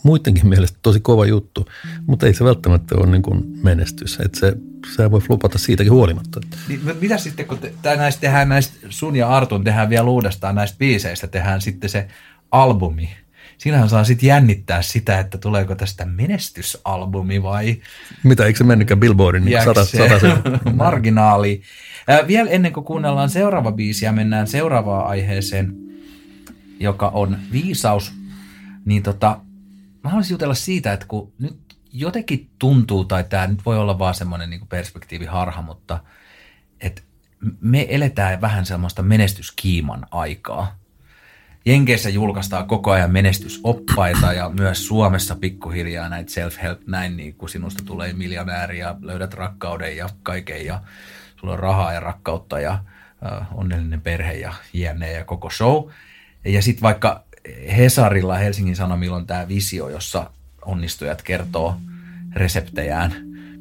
muidenkin 0.02 0.48
mielestä 0.48 0.78
tosi 0.82 1.00
kova 1.00 1.26
juttu, 1.26 1.66
mutta 2.06 2.26
ei 2.26 2.34
se 2.34 2.44
välttämättä 2.44 2.94
ole 2.94 3.06
niin 3.06 3.22
kuin 3.22 3.44
menestys. 3.62 4.18
Että 4.24 4.38
se, 4.38 4.56
se 4.96 5.10
voi 5.10 5.20
flopata 5.20 5.58
siitäkin 5.58 5.92
huolimatta. 5.92 6.40
Niin, 6.68 6.80
mitä 7.00 7.18
sitten, 7.18 7.46
kun 7.46 7.58
te, 7.58 7.72
näistä 7.96 8.20
tehdään 8.20 8.48
näistä, 8.48 8.74
sun 8.88 9.16
ja 9.16 9.28
Artun 9.28 9.64
tehdään 9.64 9.90
vielä 9.90 10.08
uudestaan 10.08 10.54
näistä 10.54 10.78
biiseistä, 10.78 11.26
tehdään 11.26 11.60
sitten 11.60 11.90
se 11.90 12.08
albumi. 12.50 13.10
Siinähän 13.58 13.88
saa 13.88 14.04
sitten 14.04 14.26
jännittää 14.26 14.82
sitä, 14.82 15.18
että 15.18 15.38
tuleeko 15.38 15.74
tästä 15.74 16.04
menestysalbumi 16.04 17.42
vai... 17.42 17.76
Mitä, 18.22 18.46
eikö 18.46 18.58
se 18.58 18.64
mennytkään 18.64 19.00
Billboardin 19.00 19.44
niin 19.44 19.64
sata, 19.64 19.84
sata 19.84 20.50
Marginaali. 20.74 21.62
Äh, 22.10 22.26
vielä 22.26 22.50
ennen 22.50 22.72
kuin 22.72 22.84
kuunnellaan 22.84 23.30
seuraava 23.30 23.72
biisi 23.72 24.04
ja 24.04 24.12
mennään 24.12 24.46
seuraavaan 24.46 25.06
aiheeseen, 25.06 25.76
joka 26.80 27.08
on 27.08 27.38
viisaus, 27.52 28.12
niin 28.84 29.02
tota, 29.02 29.40
mä 30.04 30.10
haluaisin 30.10 30.34
jutella 30.34 30.54
siitä, 30.54 30.92
että 30.92 31.06
kun 31.06 31.32
nyt 31.38 31.58
jotenkin 31.92 32.50
tuntuu, 32.58 33.04
tai 33.04 33.24
tämä 33.24 33.46
nyt 33.46 33.66
voi 33.66 33.78
olla 33.78 33.98
vaan 33.98 34.14
semmoinen 34.14 34.50
niin 34.50 34.68
perspektiiviharha, 34.68 35.62
mutta 35.62 35.98
että 36.80 37.02
me 37.60 37.86
eletään 37.88 38.40
vähän 38.40 38.66
semmoista 38.66 39.02
menestyskiiman 39.02 40.06
aikaa. 40.10 40.80
Jenkeissä 41.66 42.08
julkaistaan 42.08 42.66
koko 42.66 42.90
ajan 42.90 43.10
menestysoppaita 43.10 44.32
ja 44.32 44.48
myös 44.48 44.86
Suomessa 44.86 45.36
pikkuhiljaa 45.36 46.08
näitä 46.08 46.30
self-help, 46.30 46.80
näin 46.86 47.16
niin 47.16 47.34
kuin 47.34 47.50
sinusta 47.50 47.84
tulee 47.86 48.12
miljonääri 48.12 48.78
ja 48.78 48.96
löydät 49.00 49.34
rakkauden 49.34 49.96
ja 49.96 50.08
kaiken 50.22 50.66
ja 50.66 50.80
sulla 51.36 51.52
on 51.52 51.58
rahaa 51.58 51.92
ja 51.92 52.00
rakkautta 52.00 52.60
ja 52.60 52.84
onnellinen 53.54 54.00
perhe 54.00 54.32
ja 54.32 54.52
jne. 54.72 55.12
ja 55.12 55.24
koko 55.24 55.50
show. 55.50 55.90
Ja 56.44 56.62
sitten 56.62 56.82
vaikka 56.82 57.24
Hesarilla 57.76 58.36
Helsingin 58.36 58.76
Sanomilla 58.76 59.16
on 59.16 59.26
tämä 59.26 59.48
visio, 59.48 59.88
jossa 59.88 60.30
onnistujat 60.64 61.22
kertoo 61.22 61.76
reseptejään, 62.34 63.12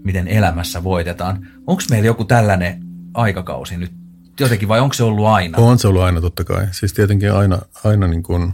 miten 0.03 0.27
elämässä 0.27 0.83
voitetaan. 0.83 1.47
Onko 1.67 1.81
meillä 1.89 2.05
joku 2.05 2.25
tällainen 2.25 2.83
aikakausi 3.13 3.77
nyt 3.77 3.91
jotenkin 4.39 4.67
vai 4.67 4.79
onko 4.79 4.93
se 4.93 5.03
ollut 5.03 5.25
aina? 5.25 5.57
On 5.57 5.79
se 5.79 5.87
ollut 5.87 6.01
aina 6.01 6.21
totta 6.21 6.43
kai. 6.43 6.67
Siis 6.71 6.93
tietenkin 6.93 7.33
aina, 7.33 7.59
aina 7.83 8.07
niin 8.07 8.23
kuin 8.23 8.53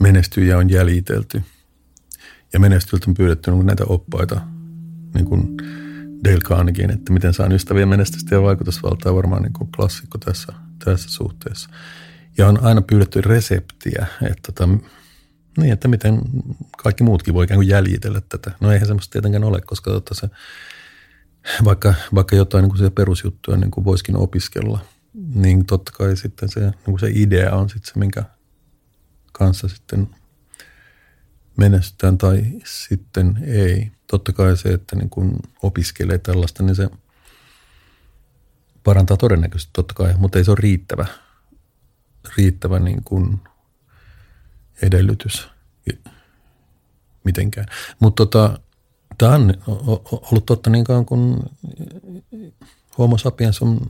menestyjiä 0.00 0.58
on 0.58 0.70
jäljitelty. 0.70 1.42
Ja 2.52 2.60
menestyjiltä 2.60 3.10
on 3.10 3.14
pyydetty 3.14 3.50
niin 3.50 3.66
näitä 3.66 3.84
oppaita, 3.84 4.40
niin 5.14 5.24
kuin 5.24 5.56
Dale 6.24 6.40
Carnegien, 6.40 6.90
että 6.90 7.12
miten 7.12 7.34
saan 7.34 7.52
ystävien 7.52 7.88
menestystä 7.88 8.34
ja 8.34 8.42
vaikutusvaltaa 8.42 9.14
varmaan 9.14 9.42
niin 9.42 9.52
kuin 9.52 9.70
klassikko 9.76 10.18
tässä, 10.18 10.52
tässä 10.84 11.10
suhteessa. 11.10 11.70
Ja 12.38 12.48
on 12.48 12.64
aina 12.64 12.82
pyydetty 12.82 13.20
reseptiä, 13.20 14.06
että, 14.22 14.52
tota, 14.52 14.68
niin, 15.58 15.72
että 15.72 15.88
miten 15.88 16.20
kaikki 16.82 17.04
muutkin 17.04 17.34
voi 17.34 17.44
ikään 17.44 17.58
kuin 17.58 17.68
jäljitellä 17.68 18.20
tätä. 18.28 18.50
No 18.60 18.72
eihän 18.72 18.86
semmoista 18.86 19.12
tietenkään 19.12 19.44
ole, 19.44 19.60
koska 19.60 19.90
tota 19.90 20.14
se, 20.14 20.28
vaikka, 21.64 21.94
vaikka 22.14 22.36
jotain 22.36 22.62
niin 22.62 22.76
kuin 22.76 22.92
perusjuttuja 22.92 23.56
niin 23.56 23.70
kuin 23.70 23.84
voisikin 23.84 24.16
opiskella, 24.16 24.80
niin 25.34 25.66
totta 25.66 25.92
kai 25.92 26.16
sitten 26.16 26.48
se, 26.48 26.60
niin 26.60 26.74
kuin 26.84 27.00
se 27.00 27.10
idea 27.14 27.54
on 27.54 27.68
sitten 27.68 27.92
se, 27.92 27.98
minkä 27.98 28.24
kanssa 29.32 29.68
sitten 29.68 30.08
menestytään 31.56 32.18
tai 32.18 32.44
sitten 32.64 33.38
ei. 33.46 33.90
Totta 34.06 34.32
kai 34.32 34.56
se, 34.56 34.68
että 34.68 34.96
niin 34.96 35.10
kun 35.10 35.36
opiskelee 35.62 36.18
tällaista, 36.18 36.62
niin 36.62 36.76
se 36.76 36.88
parantaa 38.84 39.16
todennäköisesti 39.16 39.70
totta 39.72 39.94
kai, 39.94 40.14
mutta 40.18 40.38
ei 40.38 40.44
se 40.44 40.50
ole 40.50 40.58
riittävä, 40.60 41.06
riittävä 42.36 42.78
niin 42.78 43.04
kuin 43.04 43.40
edellytys 44.82 45.48
mitenkään. 47.24 47.66
Mutta 48.00 48.26
tota, 48.26 48.58
tämä 49.18 49.34
on 49.34 49.54
ollut 50.10 50.46
totta 50.46 50.70
niin 50.70 50.84
kauan 50.84 51.06
kuin 51.06 51.42
homo 52.98 53.18
sapiens 53.18 53.62
on 53.62 53.80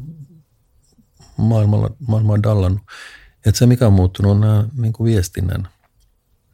maailmalla, 1.36 1.90
maailmaa 2.08 2.42
dallannut. 2.42 2.82
Että 3.46 3.58
se, 3.58 3.66
mikä 3.66 3.86
on 3.86 3.92
muuttunut, 3.92 4.32
on 4.32 4.40
nämä 4.40 4.64
niin 4.76 4.92
kuin 4.92 5.12
viestinnän 5.12 5.68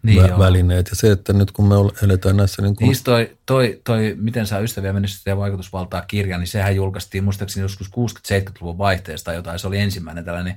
niin 0.03 0.25
vä- 0.25 0.39
välineet. 0.39 0.89
Ja 0.91 0.97
se, 0.97 1.11
että 1.11 1.33
nyt 1.33 1.51
kun 1.51 1.69
me 1.69 1.75
eletään 2.03 2.37
näissä... 2.37 2.63
Niin 2.63 2.77
kuin... 2.77 2.87
Niin 2.87 3.05
toi, 3.05 3.37
toi, 3.47 3.81
toi, 3.85 4.17
Miten 4.19 4.47
saa 4.47 4.59
ystäviä 4.59 4.93
menestystä 4.93 5.31
ja 5.31 5.37
vaikutusvaltaa 5.37 6.03
kirja, 6.03 6.39
niin 6.39 6.47
sehän 6.47 6.77
julkaistiin 6.77 7.25
muistaakseni 7.25 7.65
joskus 7.65 7.91
60-70-luvun 7.91 8.79
vaihteesta 8.79 9.25
tai 9.25 9.35
jotain. 9.35 9.59
Se 9.59 9.67
oli 9.67 9.79
ensimmäinen 9.79 10.25
tällainen 10.25 10.57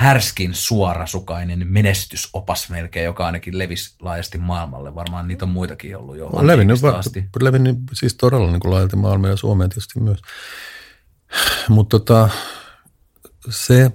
härskin 0.00 0.54
suorasukainen 0.54 1.66
menestysopas 1.68 2.70
melkein, 2.70 3.04
joka 3.04 3.26
ainakin 3.26 3.58
levisi 3.58 3.94
laajasti 4.00 4.38
maailmalle. 4.38 4.94
Varmaan 4.94 5.28
niitä 5.28 5.44
on 5.44 5.50
muitakin 5.50 5.96
ollut 5.96 6.16
jo 6.16 6.26
on 6.26 6.46
levinnyt, 6.46 6.84
asti. 6.84 7.24
levinnyt 7.40 7.78
siis 7.92 8.14
todella 8.14 8.50
niin 8.50 8.60
kuin 8.60 8.72
laajalti 8.72 8.96
maailmalle 8.96 9.32
ja 9.32 9.36
Suomeen 9.36 9.70
tietysti 9.70 10.00
myös. 10.00 10.18
Mutta 11.68 11.98
tota, 11.98 12.28
se, 13.50 13.90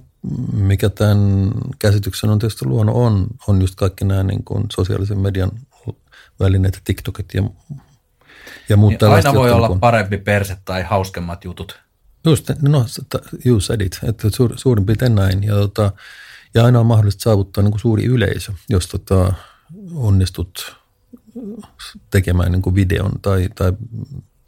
mikä 0.53 0.89
tämän 0.89 1.51
käsityksen 1.79 2.29
on 2.29 2.39
tietysti 2.39 2.65
luonut, 2.65 2.95
on, 2.95 3.27
on 3.47 3.61
just 3.61 3.75
kaikki 3.75 4.05
nämä 4.05 4.23
niin 4.23 4.43
kuin 4.43 4.63
sosiaalisen 4.75 5.19
median 5.19 5.51
välineet, 6.39 6.81
TikTokit 6.83 7.33
ja, 7.33 7.43
ja 8.69 8.77
muut 8.77 8.93
niin 9.01 9.11
Aina 9.11 9.33
voi 9.33 9.51
olla 9.51 9.67
kun... 9.67 9.79
parempi 9.79 10.17
perse 10.17 10.57
tai 10.65 10.83
hauskemmat 10.83 11.43
jutut. 11.43 11.84
Just, 12.25 12.51
no 12.61 12.85
you 13.45 13.59
said 13.59 13.81
it, 13.81 13.99
että 14.03 14.29
suur, 14.29 14.53
suurin 14.55 14.85
piirtein 14.85 15.15
näin. 15.15 15.43
Ja, 15.43 15.53
tota, 15.53 15.91
ja 16.53 16.65
aina 16.65 16.79
on 16.79 16.85
mahdollista 16.85 17.23
saavuttaa 17.23 17.63
niin 17.63 17.71
kuin 17.71 17.81
suuri 17.81 18.05
yleisö, 18.05 18.53
jos 18.69 18.87
tota, 18.87 19.33
onnistut 19.95 20.75
tekemään 22.11 22.51
niin 22.51 22.61
kuin 22.61 22.75
videon 22.75 23.11
tai, 23.21 23.49
tai, 23.55 23.73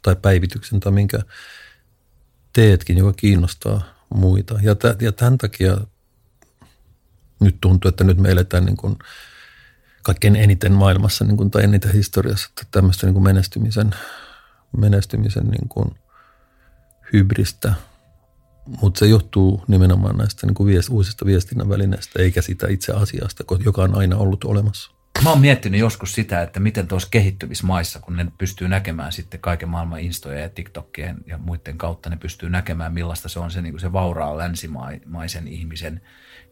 tai 0.02 0.16
päivityksen 0.16 0.80
tai 0.80 0.92
minkä 0.92 1.18
teetkin, 2.52 2.98
joka 2.98 3.12
kiinnostaa 3.12 3.82
muita. 4.14 4.58
Ja, 4.62 4.74
t- 4.74 5.02
ja 5.02 5.12
tämän 5.12 5.38
takia 5.38 5.76
nyt 7.40 7.56
tuntuu, 7.60 7.88
että 7.88 8.04
nyt 8.04 8.18
me 8.18 8.30
eletään 8.30 8.64
niin 8.64 8.76
kuin 8.76 8.98
kaikkein 10.02 10.36
eniten 10.36 10.72
maailmassa 10.72 11.24
niin 11.24 11.36
kuin, 11.36 11.50
tai 11.50 11.64
eniten 11.64 11.92
historiassa 11.92 12.48
että 12.48 12.66
tämmöistä 12.70 13.06
niin 13.06 13.14
kuin 13.14 13.24
menestymisen, 13.24 13.94
menestymisen 14.76 15.46
niin 15.46 15.68
kuin 15.68 15.94
hybristä. 17.12 17.74
Mutta 18.80 18.98
se 18.98 19.06
johtuu 19.06 19.64
nimenomaan 19.68 20.16
näistä 20.16 20.46
niin 20.46 20.54
kuin 20.54 20.66
viest, 20.66 20.88
uusista 20.88 21.26
viestinnän 21.26 21.68
välineistä, 21.68 22.22
eikä 22.22 22.42
sitä 22.42 22.66
itse 22.70 22.92
asiasta, 22.92 23.44
joka 23.64 23.82
on 23.82 23.94
aina 23.94 24.16
ollut 24.16 24.44
olemassa. 24.44 24.98
Mä 25.24 25.30
oon 25.30 25.40
miettinyt 25.40 25.80
joskus 25.80 26.14
sitä, 26.14 26.42
että 26.42 26.60
miten 26.60 26.88
tuossa 26.88 27.08
kehittymismaissa, 27.10 28.00
kun 28.00 28.16
ne 28.16 28.26
pystyy 28.38 28.68
näkemään 28.68 29.12
sitten 29.12 29.40
kaiken 29.40 29.68
maailman 29.68 30.00
instoja 30.00 30.40
ja 30.40 30.48
TikTokien 30.48 31.16
ja 31.26 31.38
muiden 31.38 31.78
kautta, 31.78 32.10
ne 32.10 32.16
pystyy 32.16 32.50
näkemään 32.50 32.94
millaista 32.94 33.28
se 33.28 33.38
on 33.38 33.50
se, 33.50 33.62
niin 33.62 33.72
kuin 33.72 33.80
se 33.80 33.92
vauraa 33.92 34.38
länsimaisen 34.38 35.48
ihmisen 35.48 36.00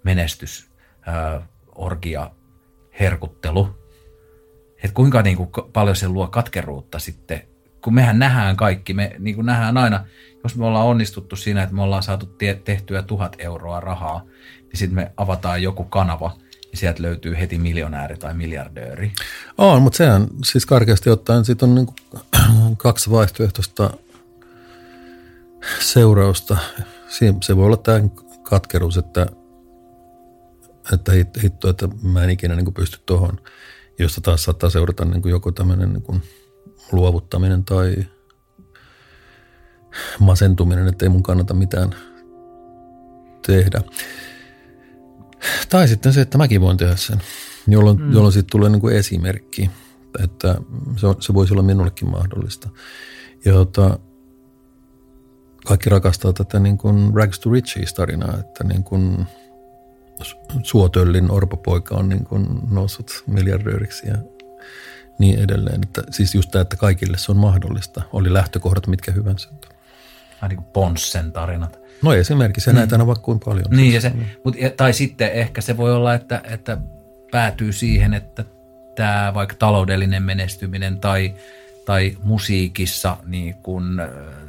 menestys, 0.05 0.71
äh, 1.09 1.43
orgia, 1.75 2.31
herkuttelu. 3.01 3.79
Että 4.77 4.95
kuinka 4.95 5.23
niin 5.23 5.37
kuin, 5.37 5.51
paljon 5.73 5.97
se 5.97 6.09
luo 6.09 6.27
katkeruutta 6.27 6.99
sitten, 6.99 7.43
kun 7.85 7.95
mehän 7.95 8.19
nähdään 8.19 8.57
kaikki, 8.57 8.95
me 8.95 9.17
niin 9.19 9.35
kuin 9.35 9.47
nähdään 9.47 9.77
aina, 9.77 10.05
jos 10.47 10.57
me 10.57 10.67
ollaan 10.67 10.87
onnistuttu 10.87 11.37
siinä, 11.37 11.63
että 11.63 11.75
me 11.75 11.83
ollaan 11.83 12.03
saatu 12.03 12.27
tehtyä 12.65 13.03
tuhat 13.03 13.37
euroa 13.39 13.81
rahaa, 13.81 14.23
niin 14.61 14.79
sitten 14.79 14.95
me 14.95 15.13
avataan 15.17 15.63
joku 15.63 15.85
kanava– 15.85 16.37
niin 16.77 16.81
sieltä 16.81 17.03
löytyy 17.03 17.39
heti 17.39 17.59
miljonääri 17.59 18.17
tai 18.17 18.35
miljardööri. 18.35 19.13
On, 19.59 19.83
mutta 19.83 19.97
sehän 19.97 20.27
siis 20.45 20.67
karkeasti 20.67 21.11
ottaen 21.11 21.45
siitä 21.45 21.67
on 21.67 21.75
niin 21.75 21.87
kaksi 22.77 23.11
vaihtoehtoista 23.11 23.91
seurausta. 25.81 26.57
Se 27.41 27.57
voi 27.57 27.67
olla 27.67 27.77
tämä 27.77 28.01
katkeruus, 28.43 28.97
että, 28.97 29.27
että 30.93 31.13
hitto, 31.43 31.69
että 31.69 31.89
mä 32.03 32.25
en 32.25 32.31
ikinä 32.31 32.57
niin 32.57 32.75
pysty 32.75 32.99
tuohon, 33.07 33.41
josta 33.99 34.21
taas 34.21 34.45
saattaa 34.45 34.71
seurata 34.71 35.05
niin 35.05 35.23
kuin 35.23 35.31
joko 35.31 35.53
tämmöinen 35.53 35.93
niin 35.93 36.23
luovuttaminen 36.93 37.65
tai 37.65 37.97
masentuminen, 40.19 40.89
että 40.89 41.05
ei 41.05 41.09
mun 41.09 41.23
kannata 41.23 41.55
mitään 41.55 41.95
tehdä. 43.47 43.81
Tai 45.69 45.89
sitten 45.89 46.13
se, 46.13 46.21
että 46.21 46.39
mäkin 46.39 46.61
voin 46.61 46.77
tehdä 46.77 46.97
sen, 46.97 47.23
jolloin, 47.69 48.01
mm. 48.01 48.13
jolloin 48.13 48.33
siitä 48.33 48.49
tulee 48.51 48.71
niin 48.71 48.81
kuin 48.81 48.97
esimerkki, 48.97 49.71
että 50.25 50.55
se, 50.97 51.07
se 51.21 51.35
voisi 51.35 51.55
olla 51.55 51.63
minullekin 51.63 52.11
mahdollista. 52.11 52.69
Ja 53.45 53.53
tota, 53.53 53.99
kaikki 55.67 55.91
rakastaa 55.91 56.33
tätä 56.33 56.59
niin 56.59 56.79
kuin 56.79 57.15
Rags 57.15 57.41
to 57.41 57.51
Riches 57.51 57.95
tarinaa, 57.95 58.39
että 58.41 58.65
niin 58.65 58.85
kuin 58.85 59.27
Suotöllin 60.63 61.31
orpopoika 61.31 61.95
on 61.95 62.09
niin 62.09 62.25
kuin 62.25 62.47
noussut 62.71 63.25
miljardööriksi 63.27 64.07
ja 64.07 64.15
niin 65.19 65.39
edelleen. 65.39 65.83
Että, 65.83 66.03
siis 66.11 66.35
just 66.35 66.51
tämä, 66.51 66.63
että 66.63 66.77
kaikille 66.77 67.19
se 67.19 67.33
on 67.33 67.39
mahdollista, 67.39 68.03
oli 68.13 68.33
lähtökohdat 68.33 68.87
mitkä 68.87 69.13
hyvänsä. 69.13 69.49
Vähän 70.37 70.49
niin 70.49 70.57
kuin 70.57 70.73
Ponssen 70.73 71.33
tarinat. 71.33 71.79
No 72.03 72.15
esimerkiksi, 72.15 72.71
mm. 72.71 72.77
näitä 72.77 72.97
on 72.97 73.07
vaikka 73.07 73.25
kuin 73.25 73.41
paljon. 73.45 73.67
Niin, 73.71 73.95
ja 73.95 74.01
se, 74.01 74.13
mut, 74.45 74.57
tai 74.77 74.93
sitten 74.93 75.33
ehkä 75.33 75.61
se 75.61 75.77
voi 75.77 75.93
olla, 75.93 76.15
että, 76.15 76.41
että 76.45 76.79
päätyy 77.31 77.73
siihen, 77.73 78.15
että 78.15 78.45
tämä 78.97 79.33
vaikka 79.35 79.55
taloudellinen 79.59 80.23
menestyminen 80.23 81.01
tai, 81.01 81.35
tai 81.85 82.17
musiikissa 82.23 83.17
niin 83.27 83.55
kun, 83.55 84.03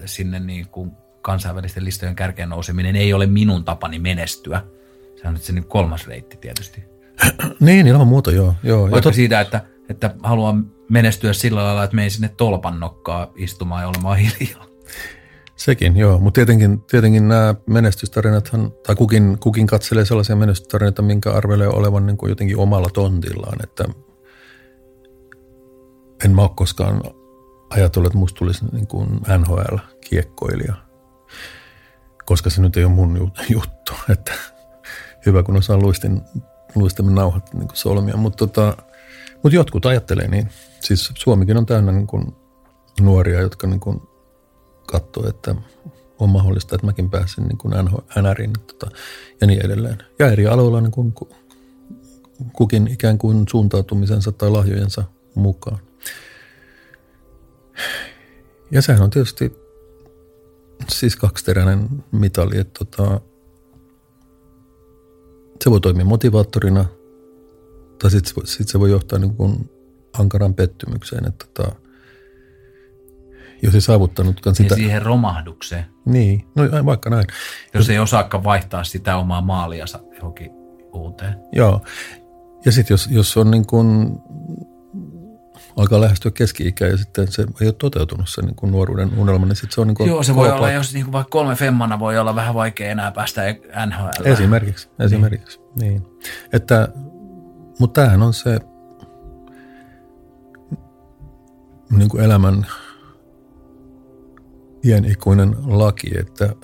sinne 0.05 0.39
niin 0.39 0.67
kun 0.67 0.97
kansainvälisten 1.21 1.85
listojen 1.85 2.15
kärkeen 2.15 2.49
nouseminen 2.49 2.95
ei 2.95 3.13
ole 3.13 3.25
minun 3.25 3.63
tapani 3.63 3.99
menestyä. 3.99 4.61
Se 5.21 5.27
on 5.27 5.33
nyt 5.33 5.43
se 5.43 5.53
niin 5.53 5.65
kolmas 5.65 6.07
reitti 6.07 6.38
tietysti. 6.38 6.83
niin, 7.59 7.88
ilman 7.88 8.07
muuta, 8.07 8.31
joo. 8.31 8.55
joo. 8.63 8.81
Vaikka 8.81 9.01
tot... 9.01 9.13
siitä, 9.13 9.41
että, 9.41 9.61
että 9.89 10.15
haluan 10.23 10.71
menestyä 10.89 11.33
sillä 11.33 11.63
lailla, 11.63 11.83
että 11.83 11.95
menen 11.95 12.11
sinne 12.11 12.29
tolpan 12.29 12.79
nokkaa 12.79 13.31
istumaan 13.35 13.81
ja 13.81 13.88
olemaan 13.88 14.17
hiljaa. 14.17 14.66
Sekin, 15.57 15.97
joo. 15.97 16.19
Mutta 16.19 16.35
tietenkin, 16.35 16.81
tietenkin 16.81 17.27
nämä 17.27 17.55
menestystarinathan, 17.65 18.71
tai 18.87 18.95
kukin, 18.95 19.37
kukin 19.39 19.67
katselee 19.67 20.05
sellaisia 20.05 20.35
menestystarinoita, 20.35 21.01
minkä 21.01 21.31
arvelee 21.31 21.67
olevan 21.67 22.05
niin 22.05 22.17
kuin 22.17 22.29
jotenkin 22.29 22.57
omalla 22.57 22.89
tontillaan. 22.93 23.57
Että 23.63 23.85
en 26.25 26.35
mä 26.35 26.41
ole 26.41 26.49
koskaan 26.55 27.01
ajatellut, 27.69 28.07
että 28.07 28.17
musta 28.17 28.37
tulisi 28.37 28.65
niin 28.71 28.87
kuin 28.87 29.09
NHL-kiekkoilija, 29.09 30.73
koska 32.25 32.49
se 32.49 32.61
nyt 32.61 32.77
ei 32.77 32.83
ole 32.83 32.93
mun 32.93 33.31
juttu. 33.49 33.93
Että 34.13 34.33
hyvä, 35.25 35.43
kun 35.43 35.57
osaa 35.57 35.77
luistin, 35.77 36.21
luistimen 36.75 37.15
nauhat 37.15 37.53
niin 37.53 37.67
kuin 37.67 37.77
solmia. 37.77 38.17
Mutta 38.17 38.47
tota, 38.47 38.77
mut 39.43 39.53
jotkut 39.53 39.85
ajattelee 39.85 40.27
niin. 40.27 40.49
Siis 40.79 41.11
Suomikin 41.15 41.57
on 41.57 41.65
täynnä 41.65 41.91
niin 41.91 42.07
kuin 42.07 42.35
nuoria, 43.01 43.41
jotka 43.41 43.67
niin 43.67 43.79
kuin 43.79 44.01
katsoa, 44.91 45.29
että 45.29 45.55
on 46.19 46.29
mahdollista, 46.29 46.75
että 46.75 46.88
mäkin 46.88 47.09
pääsin 47.09 47.43
niin 47.43 47.57
kuin 47.57 47.73
NRin 48.21 48.53
tota, 48.67 48.95
ja 49.41 49.47
niin 49.47 49.65
edelleen. 49.65 49.97
Ja 50.19 50.31
eri 50.31 50.47
aloilla 50.47 50.81
niin 50.81 50.91
kuin 50.91 51.13
kukin 52.53 52.88
ikään 52.88 53.17
kuin 53.17 53.45
suuntautumisensa 53.49 54.31
tai 54.31 54.49
lahjojensa 54.49 55.03
mukaan. 55.35 55.79
Ja 58.71 58.81
sehän 58.81 59.03
on 59.03 59.09
tietysti 59.09 59.53
siis 60.89 61.15
kaksiteräinen 61.15 61.89
mitali, 62.11 62.57
että 62.57 62.85
tota, 62.85 63.21
se 65.63 65.71
voi 65.71 65.81
toimia 65.81 66.05
motivaattorina 66.05 66.85
tai 68.01 68.11
sitten 68.11 68.47
sit 68.47 68.67
se 68.67 68.79
voi 68.79 68.89
johtaa 68.89 69.19
niin 69.19 69.35
kuin 69.35 69.69
ankaraan 70.13 70.53
pettymykseen, 70.53 71.27
että 71.27 71.45
tota, 71.53 71.75
jos 73.61 73.75
ei 73.75 73.81
saavuttanutkaan 73.81 74.51
Niin 74.57 74.65
sitä. 74.65 74.75
siihen 74.75 75.01
romahdukseen, 75.01 75.85
Niin, 76.05 76.47
no 76.55 76.85
vaikka 76.85 77.09
näin. 77.09 77.25
jos 77.73 77.89
ei 77.89 77.99
osaakaan 77.99 78.43
vaihtaa 78.43 78.83
sitä 78.83 79.17
omaa 79.17 79.41
maaliansa 79.41 79.99
johonkin 80.15 80.51
uuteen. 80.93 81.35
Joo. 81.51 81.81
Ja 82.65 82.71
sitten 82.71 82.93
jos, 82.93 83.07
jos 83.11 83.37
on 83.37 83.51
niin 83.51 83.67
kuin, 83.67 84.17
alkaa 85.77 86.01
lähestyä 86.01 86.31
keski-ikää 86.31 86.87
ja 86.87 86.97
sitten 86.97 87.31
se 87.31 87.41
ei 87.61 87.67
ole 87.67 87.75
toteutunut 87.79 88.29
se 88.29 88.41
niin 88.41 88.55
kuin 88.55 88.71
nuoruuden 88.71 89.19
unelma, 89.19 89.45
niin 89.45 89.55
sitten 89.55 89.75
se 89.75 89.81
on 89.81 89.87
niin 89.87 89.95
kuin 89.95 90.09
Joo, 90.09 90.23
se 90.23 90.35
voi 90.35 90.51
olla, 90.51 90.71
jos 90.71 90.93
niin 90.93 91.11
vaikka 91.11 91.29
kolme 91.29 91.55
femmana 91.55 91.99
voi 91.99 92.17
olla 92.17 92.35
vähän 92.35 92.53
vaikea 92.55 92.89
enää 92.91 93.11
päästä 93.11 93.41
NHL. 93.85 94.25
Esimerkiksi, 94.25 94.89
esimerkiksi. 94.99 95.59
Niin. 95.75 95.93
niin. 95.93 96.05
Että, 96.53 96.87
mutta 97.79 98.01
tämähän 98.01 98.23
on 98.23 98.33
se 98.33 98.59
niin 101.91 102.09
kuin 102.09 102.23
elämän 102.23 102.65
iänikuinen 104.88 105.55
laki, 105.65 106.19
että 106.19 106.55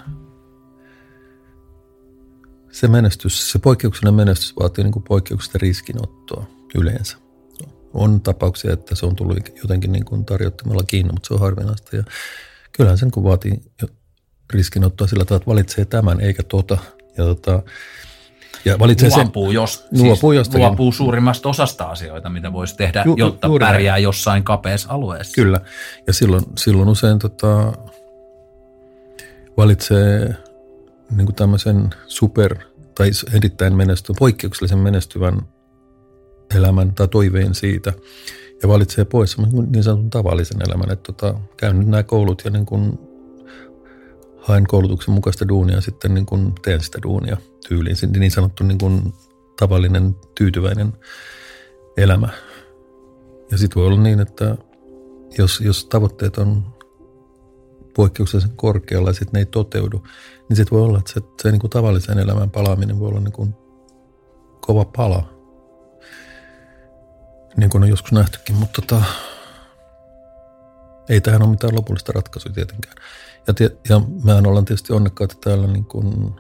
se 2.72 2.88
menestys, 2.88 3.52
se 3.52 3.60
poikkeuksellinen 3.60 4.14
menestys 4.14 4.56
vaatii 4.60 4.84
niin 4.84 4.92
kuin 4.92 5.04
poikkeuksellista 5.04 5.58
riskinottoa 5.62 6.46
yleensä. 6.76 7.18
On 7.94 8.22
tapauksia, 8.22 8.74
että 8.74 8.96
se 8.96 9.06
on 9.06 9.16
tullut 9.16 9.38
jotenkin 9.62 9.92
niin 9.92 10.06
kuin 10.06 10.26
tarjottamalla 10.26 10.84
kiinni, 10.88 11.14
mutta 11.14 11.28
se 11.28 11.34
on 11.34 11.40
harvinaista. 11.40 11.96
Ja 11.96 12.04
kyllähän 12.72 12.98
sen 12.98 13.12
kun 13.12 13.24
vaatii 13.24 13.62
riskinottoa 14.54 15.08
sillä 15.08 15.26
tavalla, 15.26 15.42
että 15.42 15.52
valitsee 15.52 15.86
tämän 15.86 16.20
eikä 16.20 16.44
tota. 16.44 16.78
Ja, 17.18 17.24
tota, 17.24 17.64
ja 18.66 18.80
valitsee 18.80 19.10
luopuu, 19.10 19.46
sen, 19.46 19.54
jos, 19.54 19.86
luopuu, 19.92 20.32
siis 20.32 20.38
jostakin. 20.38 20.68
luopuu 20.68 20.92
suurimmasta 20.92 21.50
osasta 21.50 21.84
asioita, 21.84 22.30
mitä 22.30 22.54
voisi 22.54 22.76
tehdä, 22.76 23.04
Ju- 23.06 23.16
jotta 23.18 23.48
juuri 23.48 23.66
pärjää 23.66 23.98
jossain 23.98 24.44
kapeassa 24.44 24.90
alueessa. 24.90 25.36
Kyllä. 25.36 25.62
Ja 26.08 26.14
silloin, 26.14 26.44
silloin 26.58 26.90
usein 26.90 27.20
tota, 27.20 27.74
valitsee 29.58 30.36
niin 31.12 31.26
kuin 31.26 31.36
tämmöisen 31.36 31.90
super 32.08 32.56
tai 32.96 33.10
erittäin 33.34 33.76
menestyvän, 33.76 34.16
poikkeuksellisen 34.20 34.80
menestyvän 34.80 35.42
elämän 36.56 36.94
tai 36.94 37.08
toiveen 37.08 37.56
siitä 37.56 37.94
ja 38.62 38.70
valitsee 38.70 39.06
pois 39.06 39.38
niin 39.72 39.84
sanotun 39.84 40.10
tavallisen 40.10 40.62
elämän, 40.68 40.92
että 40.92 41.14
tota, 41.14 41.40
käyn 41.58 41.80
nyt 41.80 41.88
nämä 41.88 42.04
koulut 42.04 42.42
ja 42.46 42.52
niin 42.52 42.66
kuin 42.66 43.00
haen 44.38 44.68
koulutuksen 44.68 45.14
mukaista 45.14 45.48
duunia 45.48 45.76
ja 45.76 45.82
sitten 45.82 46.14
niin 46.14 46.26
kuin 46.26 46.54
teen 46.62 46.82
sitä 46.82 47.00
duunia 47.04 47.38
tyyliin. 47.68 47.96
Niin 48.20 48.32
sanottu 48.32 48.64
niin 48.64 48.78
kuin 48.78 49.14
tavallinen 49.60 50.16
tyytyväinen 50.36 50.94
elämä. 51.98 52.30
Ja 53.52 53.58
sitten 53.58 53.80
voi 53.80 53.88
olla 53.88 54.02
niin, 54.02 54.20
että 54.20 54.58
jos, 55.38 55.62
jos 55.62 55.86
tavoitteet 55.86 56.38
on 56.38 56.73
poikkeuksellisen 57.96 58.56
korkealla 58.56 59.10
ja 59.10 59.14
sitten 59.14 59.32
ne 59.34 59.40
ei 59.40 59.46
toteudu, 59.46 60.04
niin 60.50 60.58
sitten 60.58 60.78
voi 60.78 60.86
olla, 60.86 61.00
että 61.00 61.14
se, 61.14 61.22
se 61.42 61.52
niin 61.52 61.60
kuin 61.60 61.72
tavallisen 61.72 62.20
elämän 62.20 62.50
palaaminen 62.50 63.00
voi 63.00 63.10
olla 63.10 63.20
niin 63.20 63.34
kuin 63.34 63.56
kova 64.62 64.86
pala. 64.86 65.34
Niin 67.58 67.70
kuin 67.70 67.84
on 67.84 67.90
joskus 67.90 68.12
nähtykin, 68.12 68.56
mutta 68.56 68.82
tota, 68.82 69.04
ei 71.10 71.22
tähän 71.22 71.42
ole 71.42 71.52
mitään 71.52 71.76
lopullista 71.76 72.12
ratkaisua 72.12 72.54
tietenkään. 72.54 72.96
Ja, 73.48 73.54
tie, 73.54 73.70
ja 73.90 74.02
mehän 74.24 74.48
ollaan 74.48 74.66
tietysti 74.66 74.94
onnekkaita 74.94 75.36
täällä 75.42 75.68
niin 75.68 75.86
kuin 75.86 76.36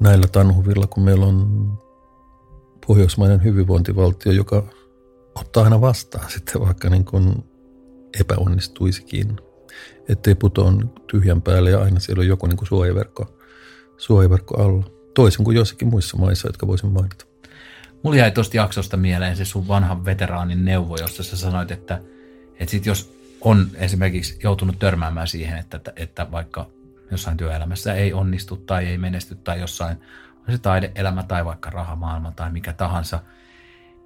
näillä 0.00 0.26
tanhuvilla, 0.32 0.86
kun 0.86 1.02
meillä 1.02 1.26
on 1.26 1.72
pohjoismainen 2.86 3.44
hyvinvointivaltio, 3.44 4.32
joka 4.32 4.62
ottaa 5.34 5.64
aina 5.64 5.80
vastaan 5.80 6.30
sitten 6.30 6.60
vaikka 6.60 6.90
niin 6.90 7.04
kuin 7.04 7.49
epäonnistuisikin. 8.20 9.36
Ettei 10.08 10.34
putoa 10.34 10.72
tyhjän 11.10 11.42
päälle 11.42 11.70
ja 11.70 11.80
aina 11.80 12.00
siellä 12.00 12.20
on 12.20 12.26
joku 12.26 12.46
niin 12.46 12.56
kuin 12.56 12.68
suojaverkko, 12.68 13.38
suojaverkko 13.96 14.62
alla. 14.62 14.84
Toisin 15.14 15.44
kuin 15.44 15.56
joissakin 15.56 15.88
muissa 15.88 16.16
maissa, 16.16 16.48
jotka 16.48 16.66
voisin 16.66 16.92
mainita. 16.92 17.24
Mulla 18.02 18.16
jäi 18.16 18.30
tuosta 18.30 18.56
jaksosta 18.56 18.96
mieleen 18.96 19.36
se 19.36 19.44
sun 19.44 19.68
vanhan 19.68 20.04
veteraanin 20.04 20.64
neuvo, 20.64 20.96
jossa 20.96 21.22
sä 21.22 21.36
sanoit, 21.36 21.70
että, 21.70 22.00
että 22.60 22.70
sit 22.70 22.86
jos 22.86 23.14
on 23.40 23.66
esimerkiksi 23.74 24.38
joutunut 24.42 24.78
törmäämään 24.78 25.28
siihen, 25.28 25.58
että, 25.58 25.80
että 25.96 26.30
vaikka 26.30 26.70
jossain 27.10 27.36
työelämässä 27.36 27.94
ei 27.94 28.12
onnistu 28.12 28.56
tai 28.56 28.86
ei 28.86 28.98
menesty 28.98 29.34
tai 29.34 29.60
jossain 29.60 29.96
on 30.48 30.54
se 30.54 30.58
taideelämä 30.58 31.22
tai 31.22 31.44
vaikka 31.44 31.70
rahamaailma 31.70 32.32
tai 32.32 32.52
mikä 32.52 32.72
tahansa, 32.72 33.20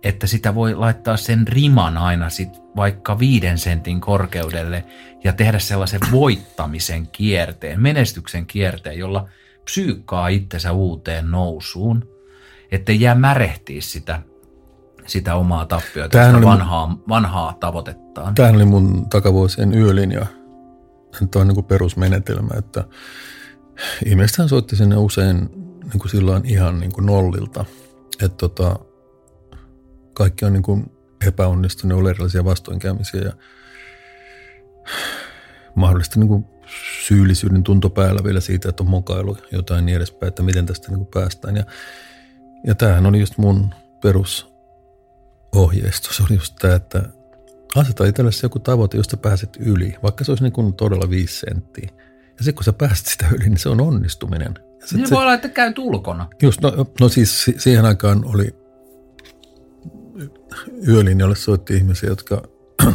että 0.05 0.27
sitä 0.27 0.55
voi 0.55 0.75
laittaa 0.75 1.17
sen 1.17 1.49
riman 1.49 1.99
aina 1.99 2.31
sit 2.31 2.49
vaikka 2.77 3.19
viiden 3.19 3.59
sentin 3.59 4.01
korkeudelle 4.01 4.85
ja 5.25 5.33
tehdä 5.33 5.59
sellaisen 5.59 6.01
voittamisen 6.13 7.07
kierteen, 7.07 7.81
menestyksen 7.81 8.47
kierteen, 8.47 8.99
jolla 8.99 9.29
psyykkaa 9.65 10.29
itsensä 10.29 10.73
uuteen 10.73 11.31
nousuun, 11.31 12.09
ettei 12.71 13.01
jää 13.01 13.15
märehtiä 13.15 13.81
sitä, 13.81 14.23
sitä 15.07 15.35
omaa 15.35 15.67
tappiota, 15.67 16.09
Tämähän 16.09 16.35
sitä 16.35 16.37
oli 16.37 16.45
mun- 16.47 16.61
vanhaa, 16.61 16.99
vanhaa 17.09 17.57
tavoitettaan. 17.61 18.35
Tämähän 18.35 18.57
oli 18.57 18.65
mun 18.65 19.09
takavuosien 19.11 19.75
yölinja. 19.75 20.27
Tämä 21.31 21.41
on 21.41 21.47
niin 21.49 21.55
kuin 21.55 21.67
perusmenetelmä, 21.67 22.55
että 22.59 22.85
ihmisethän 24.07 24.49
soitti 24.49 24.77
sinne 24.77 24.97
usein 24.97 25.37
niin 25.83 25.99
kuin 25.99 26.11
silloin 26.11 26.47
ihan 26.47 26.81
niin 26.81 26.93
kuin 26.93 27.07
nollilta. 27.07 27.65
Että 28.23 28.37
tota, 28.37 28.77
kaikki 30.15 30.45
on 30.45 30.53
niin 30.53 30.62
kuin 30.62 30.93
epäonnistunut, 31.27 31.99
oli 31.99 32.11
erilaisia 32.11 32.45
vastoinkäymisiä 32.45 33.21
ja 33.21 33.33
mahdollisesti 35.75 36.21
niin 36.21 36.29
kuin 36.29 36.45
syyllisyyden 37.07 37.62
tunto 37.62 37.91
päällä 37.91 38.25
vielä 38.25 38.41
siitä, 38.41 38.69
että 38.69 38.83
on 38.83 38.91
mokailu 38.91 39.37
jotain 39.53 39.87
niin 39.87 39.97
edespäin, 39.97 40.29
että 40.29 40.43
miten 40.43 40.67
tästä 40.67 40.89
niin 40.89 40.99
kuin 40.99 41.09
päästään. 41.15 41.57
Ja, 41.57 41.65
ja 42.67 42.75
tämähän 42.75 43.07
oli 43.07 43.21
just 43.21 43.39
mun 43.39 43.75
perusohjeistus, 44.03 46.21
oli 46.21 46.35
just 46.39 46.55
tämä, 46.61 46.75
että 46.75 47.03
aseta 47.77 48.05
itsellesi 48.07 48.47
joku 48.47 48.59
tavoite, 48.59 48.97
josta 48.97 49.17
pääset 49.17 49.57
yli, 49.61 49.97
vaikka 50.03 50.25
se 50.25 50.31
olisi 50.31 50.45
niin 50.45 50.53
kuin 50.53 50.75
todella 50.75 51.11
viisi 51.11 51.39
senttiä. 51.41 51.89
Ja 52.39 52.45
sitten 52.45 52.55
kun 52.55 52.65
sä 52.65 52.73
pääset 52.73 53.07
sitä 53.07 53.27
yli, 53.35 53.45
niin 53.45 53.59
se 53.59 53.69
on 53.69 53.81
onnistuminen. 53.81 54.55
Ja 54.81 54.87
sit 54.87 54.97
Niin 54.99 55.09
se, 55.09 55.15
voi 55.15 55.23
olla, 55.23 55.35
että 55.35 55.49
käyt 55.49 55.79
ulkona. 55.79 56.29
just, 56.43 56.61
no, 56.61 56.87
no 57.01 57.09
siis 57.09 57.45
si- 57.45 57.55
siihen 57.59 57.85
aikaan 57.85 58.25
oli 58.25 58.57
yölinjalle 60.89 61.37
soitti 61.37 61.77
ihmisiä, 61.77 62.09
jotka 62.09 62.43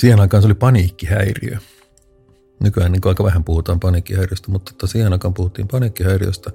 siihen 0.00 0.20
aikaan 0.20 0.42
se 0.42 0.46
oli 0.46 0.54
paniikkihäiriö. 0.54 1.58
Nykyään 2.60 2.92
niin 2.92 3.02
aika 3.04 3.24
vähän 3.24 3.44
puhutaan 3.44 3.80
paniikkihäiriöstä, 3.80 4.50
mutta 4.50 4.72
tota, 4.72 4.86
siihen 4.86 5.12
aikaan 5.12 5.34
puhuttiin 5.34 5.68
paniikkihäiriöstä, 5.68 6.50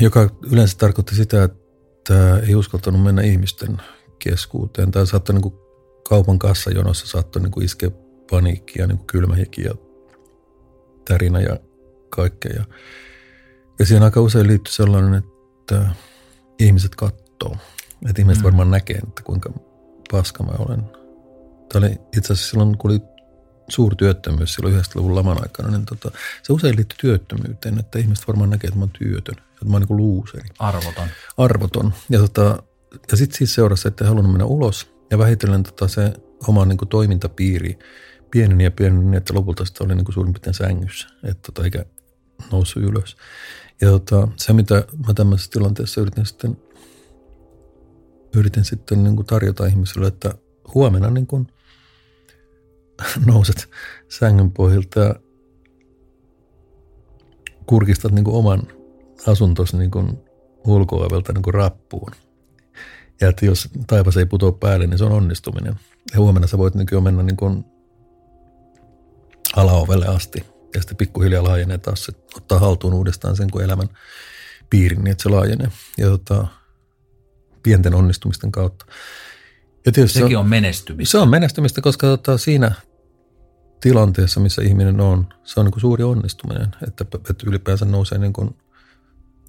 joka 0.00 0.30
yleensä 0.50 0.78
tarkoitti 0.78 1.14
sitä, 1.14 1.44
että 1.44 2.38
ei 2.38 2.54
uskaltanut 2.54 3.02
mennä 3.02 3.22
ihmisten 3.22 3.76
keskuuteen. 4.18 4.90
Tai 4.90 5.06
saattoi 5.06 5.34
niin 5.34 5.42
kuin 5.42 5.54
kaupan 6.08 6.38
kassajonossa 6.38 7.06
saattoi 7.06 7.42
niin 7.42 7.52
kuin 7.52 7.64
iskeä 7.64 7.90
paniikkia, 8.30 8.86
niin 8.86 8.98
kuin 8.98 9.06
kylmä 9.06 9.34
hiki 9.34 9.62
ja 9.62 9.74
tärinä 11.08 11.40
ja 11.40 11.60
kaikkea. 12.10 12.52
Ja, 12.56 12.64
ja 13.78 13.86
siihen 13.86 14.02
aika 14.02 14.20
usein 14.20 14.46
liittyy 14.46 14.72
sellainen, 14.72 15.14
että 15.14 15.86
ihmiset 16.58 16.94
katsoo. 16.94 17.56
Että 18.08 18.22
ihmiset 18.22 18.42
Mm. 18.42 18.44
varmaan 18.44 18.70
näkee, 18.70 18.96
että 18.96 19.22
kuinka 19.22 19.52
paska 20.10 20.42
mä 20.42 20.52
olen. 20.58 20.82
Tämä 21.72 21.86
oli 21.86 21.98
itse 22.16 22.32
asiassa 22.32 22.50
silloin, 22.50 22.78
kun 22.78 22.90
oli 22.90 23.00
suurtyöttömyys 23.68 24.54
silloin 24.54 24.74
90-luvun 24.74 25.14
laman 25.14 25.42
aikana, 25.42 25.70
niin 25.70 25.86
tota, 25.86 26.10
se 26.42 26.52
usein 26.52 26.76
liittyy 26.76 26.96
työttömyyteen, 27.00 27.78
että 27.78 27.98
ihmiset 27.98 28.28
varmaan 28.28 28.50
näkee, 28.50 28.68
että 28.68 28.78
mä 28.78 28.82
oon 28.82 28.90
työtön, 28.98 29.34
että 29.38 29.64
mä 29.64 29.72
oon 29.72 29.80
niin 29.82 29.88
kuin 29.88 29.96
luuseri 29.96 30.48
Arvoton. 30.58 31.08
arvoton. 31.36 31.94
Ja, 32.10 32.18
tota, 32.18 32.62
ja 33.10 33.16
sitten 33.16 33.38
siis 33.38 33.54
seurasi, 33.54 33.88
että 33.88 34.04
ei 34.04 34.08
halunnut 34.08 34.32
mennä 34.32 34.44
ulos. 34.44 34.90
Ja 35.10 35.18
vähitellen 35.18 35.62
tota, 35.62 35.88
se 35.88 36.12
oma 36.48 36.64
niin 36.64 36.78
kuin, 36.78 36.88
toimintapiiri 36.88 37.78
pieneni 38.30 38.64
ja 38.64 38.70
pieneni, 38.70 39.04
niin 39.04 39.14
että 39.14 39.34
lopulta 39.34 39.64
sitä 39.64 39.84
oli 39.84 39.94
niin 39.94 40.04
kuin, 40.04 40.14
suurin 40.14 40.32
piirtein 40.32 40.54
sängyssä, 40.54 41.08
että, 41.24 41.40
tota, 41.52 41.64
eikä 41.64 41.84
noussut 42.52 42.82
ylös. 42.82 43.16
Ja 43.80 43.90
tota, 43.90 44.28
se, 44.36 44.52
mitä 44.52 44.74
mä 45.06 45.14
tämmöisessä 45.14 45.50
tilanteessa 45.50 46.00
yritin 46.00 46.26
sitten, 46.26 46.56
yritin 48.36 48.64
sitten 48.64 49.04
niin 49.04 49.16
kuin 49.16 49.26
tarjota 49.26 49.66
ihmisille, 49.66 50.06
että 50.06 50.34
huomenna 50.74 51.10
niin 51.10 51.26
kuin 51.26 51.46
nouset 53.26 53.68
sängyn 54.08 54.50
pohjilta 54.50 55.00
ja 55.00 55.14
kurkistat 57.66 58.12
niin 58.12 58.24
kuin 58.24 58.36
oman 58.36 58.62
asuntosi 59.26 59.76
niin 59.76 59.90
kuin 59.90 60.18
ulko-ovelta 60.66 61.32
niin 61.32 61.42
kuin 61.42 61.54
rappuun. 61.54 62.12
Ja 63.20 63.28
että 63.28 63.46
jos 63.46 63.68
taivas 63.86 64.16
ei 64.16 64.26
putoa 64.26 64.52
päälle, 64.52 64.86
niin 64.86 64.98
se 64.98 65.04
on 65.04 65.12
onnistuminen. 65.12 65.74
Ja 66.14 66.20
huomenna 66.20 66.48
sä 66.48 66.58
voit 66.58 66.74
niin 66.74 66.86
kuin 66.90 67.02
mennä 67.02 67.22
niin 67.22 67.36
kuin 67.36 67.64
alaovelle 69.56 70.06
asti. 70.06 70.55
Ja 70.76 70.82
sitten 70.82 70.96
pikkuhiljaa 70.96 71.44
laajenee 71.44 71.78
taas, 71.78 72.04
se 72.04 72.12
ottaa 72.36 72.58
haltuun 72.58 72.94
uudestaan 72.94 73.36
sen 73.36 73.50
kuin 73.50 73.64
elämän 73.64 73.88
piirin, 74.70 75.04
niin 75.04 75.12
että 75.12 75.22
se 75.22 75.28
laajenee. 75.28 75.68
Ja 75.98 76.06
tota, 76.06 76.46
pienten 77.62 77.94
onnistumisten 77.94 78.52
kautta. 78.52 78.86
Ja 79.86 79.92
tietysti 79.92 80.18
Sekin 80.18 80.30
se 80.30 80.36
on, 80.36 80.40
on 80.40 80.48
menestymistä. 80.48 81.10
Se 81.10 81.18
on 81.18 81.28
menestymistä, 81.28 81.80
koska 81.80 82.06
tota, 82.06 82.38
siinä 82.38 82.72
tilanteessa, 83.80 84.40
missä 84.40 84.62
ihminen 84.62 85.00
on, 85.00 85.26
se 85.44 85.60
on 85.60 85.66
niin 85.66 85.72
kuin 85.72 85.80
suuri 85.80 86.04
onnistuminen, 86.04 86.68
että, 86.86 87.04
että 87.30 87.46
ylipäänsä 87.46 87.84
nousee 87.84 88.18
niin 88.18 88.32
kuin 88.32 88.56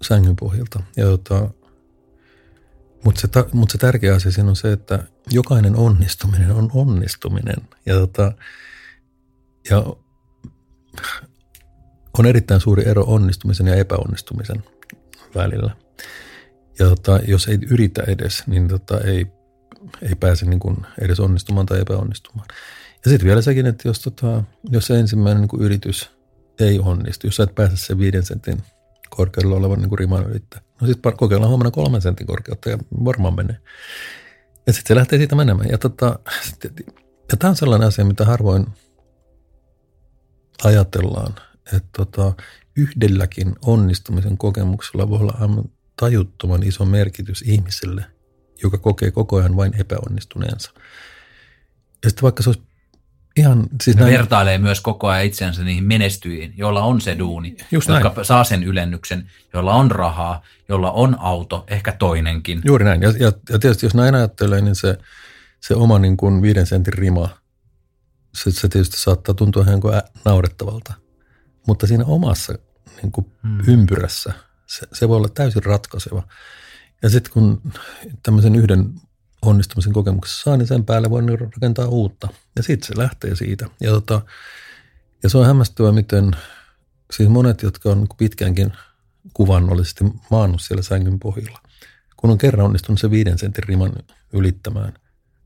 sängyn 0.02 0.36
pohjalta. 0.36 0.84
Ja 0.98 1.06
tota, 1.06 1.50
mutta 3.04 3.22
se, 3.22 3.28
mut 3.54 3.70
se 3.70 3.78
tärkeä 3.78 4.16
asia 4.16 4.32
siinä 4.32 4.50
on 4.50 4.56
se, 4.56 4.72
että 4.72 5.04
jokainen 5.32 5.76
onnistuminen 5.76 6.52
on 6.52 6.72
onnistuminen. 6.74 7.68
Ja, 7.86 7.96
tota, 7.96 8.32
ja 9.70 9.86
on 12.20 12.26
erittäin 12.26 12.62
suuri 12.62 12.90
ero 12.90 13.04
onnistumisen 13.08 13.68
ja 13.68 13.76
epäonnistumisen 13.76 14.64
välillä. 15.36 15.76
Ja 16.80 16.90
tota, 16.90 17.20
jos 17.28 17.48
ei 17.48 17.60
yritä 17.70 18.04
edes, 18.08 18.44
niin 18.48 18.68
tota, 18.68 19.02
ei, 19.02 19.28
ei 20.02 20.16
pääse 20.20 20.46
niin 20.46 20.60
kuin 20.60 20.78
edes 21.02 21.20
onnistumaan 21.20 21.66
tai 21.66 21.80
epäonnistumaan. 21.80 22.48
Ja 23.06 23.12
sitten 23.12 23.28
vielä 23.28 23.42
sekin, 23.42 23.66
että 23.66 23.88
jos, 23.88 24.00
tota, 24.00 24.44
jos 24.70 24.88
se 24.88 25.00
ensimmäinen 25.00 25.42
niin 25.42 25.50
kuin 25.50 25.62
yritys 25.62 26.10
ei 26.60 26.80
onnistu, 26.80 27.28
jos 27.28 27.36
sä 27.36 27.44
et 27.44 27.56
pääse 27.56 27.78
sen 27.78 28.00
viiden 28.00 28.24
sentin 28.24 28.62
korkeudella 29.10 29.56
olevan 29.56 29.80
niin 29.80 29.90
kuin 29.90 30.00
riman 30.00 30.30
ylittää, 30.30 30.62
no 30.82 30.88
sitten 30.88 31.18
kokeillaan 31.18 31.50
huomenna 31.50 31.72
kolmen 31.72 32.02
sentin 32.02 32.28
korkeutta 32.28 32.70
ja 32.70 32.78
varmaan 33.06 33.36
menee. 33.36 33.58
Ja 34.68 34.74
sitten 34.74 34.88
se 34.88 34.96
lähtee 34.96 35.20
siitä 35.20 35.36
menemään. 35.36 35.70
Ja, 35.70 35.78
tota, 35.78 36.20
ja 37.32 37.38
tämä 37.40 37.50
on 37.50 37.56
sellainen 37.56 37.88
asia, 37.88 38.06
mitä 38.06 38.26
harvoin 38.26 38.68
ajatellaan, 40.68 41.36
että 41.74 41.90
tota, 41.98 42.34
yhdelläkin 42.76 43.56
onnistumisen 43.66 44.38
kokemuksella 44.38 45.10
voi 45.10 45.20
olla 45.20 45.38
aivan 45.40 45.64
tajuttoman 46.00 46.64
iso 46.64 46.86
merkitys 46.86 47.42
ihmiselle, 47.42 48.06
joka 48.64 48.78
kokee 48.78 49.12
koko 49.12 49.38
ajan 49.38 49.56
vain 49.56 49.74
epäonnistuneensa. 49.80 50.72
Ja 52.04 52.10
sitten 52.10 52.24
vaikka 52.24 52.44
se 52.44 52.50
olisi 52.50 52.64
ihan... 53.38 53.68
Siis 53.84 53.98
näin, 53.98 54.14
vertailee 54.14 54.58
myös 54.58 54.82
koko 54.82 55.08
ajan 55.08 55.26
itseänsä 55.26 55.64
niihin 55.64 55.84
menestyjiin, 55.84 56.54
joilla 56.58 56.82
on 56.82 57.02
se 57.02 57.18
duuni, 57.20 57.58
just 57.72 57.90
jotka 57.90 58.14
näin. 58.16 58.26
saa 58.26 58.44
sen 58.44 58.64
ylennyksen, 58.64 59.32
jolla 59.54 59.74
on 59.74 59.92
rahaa, 59.92 60.44
jolla 60.70 60.92
on 60.92 61.20
auto, 61.20 61.66
ehkä 61.68 61.92
toinenkin. 61.92 62.62
Juuri 62.66 62.86
näin. 62.86 63.02
Ja, 63.02 63.14
ja, 63.20 63.32
ja 63.50 63.60
tietysti 63.60 63.86
jos 63.86 63.96
näin 63.96 64.16
ajattelee, 64.16 64.62
niin 64.62 64.76
se, 64.76 64.98
se 65.60 65.76
oma 65.76 66.00
niin 66.00 66.18
kuin 66.18 66.42
viiden 66.42 66.66
sentin 66.66 66.94
rima, 66.94 67.30
se, 68.44 68.52
se 68.52 68.68
tietysti 68.68 69.00
saattaa 69.00 69.36
tuntua 69.36 69.64
ihan 69.64 69.82
kuin 69.82 70.02
naurettavalta. 70.26 70.94
Mutta 71.68 71.88
siinä 71.88 72.06
omassa 72.06 72.54
niin 73.02 73.12
kuin 73.12 73.32
hmm. 73.44 73.60
ympyrässä 73.68 74.34
se, 74.68 74.88
se 74.94 75.10
voi 75.10 75.18
olla 75.18 75.30
täysin 75.30 75.64
ratkaiseva. 75.64 76.24
Ja 77.02 77.10
sitten 77.10 77.34
kun 77.34 77.62
tämmöisen 78.24 78.56
yhden 78.56 78.94
onnistumisen 79.42 79.94
kokemuksessa 79.94 80.44
saa, 80.44 80.58
niin 80.58 80.68
sen 80.68 80.86
päälle 80.86 81.10
voi 81.10 81.22
rakentaa 81.38 81.88
uutta. 81.88 82.28
Ja 82.56 82.64
sitten 82.64 82.88
se 82.88 82.98
lähtee 82.98 83.36
siitä. 83.36 83.70
Ja, 83.82 83.92
tota, 83.92 84.22
ja 85.24 85.30
se 85.30 85.38
on 85.38 85.46
hämmästyvä, 85.46 85.92
miten 85.92 86.32
siis 87.14 87.30
monet, 87.30 87.62
jotka 87.62 87.90
on 87.90 88.08
pitkäänkin 88.18 88.74
kuvannollisesti 89.34 90.04
maannut 90.32 90.62
siellä 90.62 90.84
sängyn 90.84 91.20
pohjalla, 91.20 91.60
kun 92.18 92.30
on 92.30 92.38
kerran 92.38 92.66
onnistunut 92.66 93.00
se 93.00 93.12
viiden 93.12 93.38
sentin 93.38 93.64
riman 93.64 93.94
ylittämään, 94.34 94.94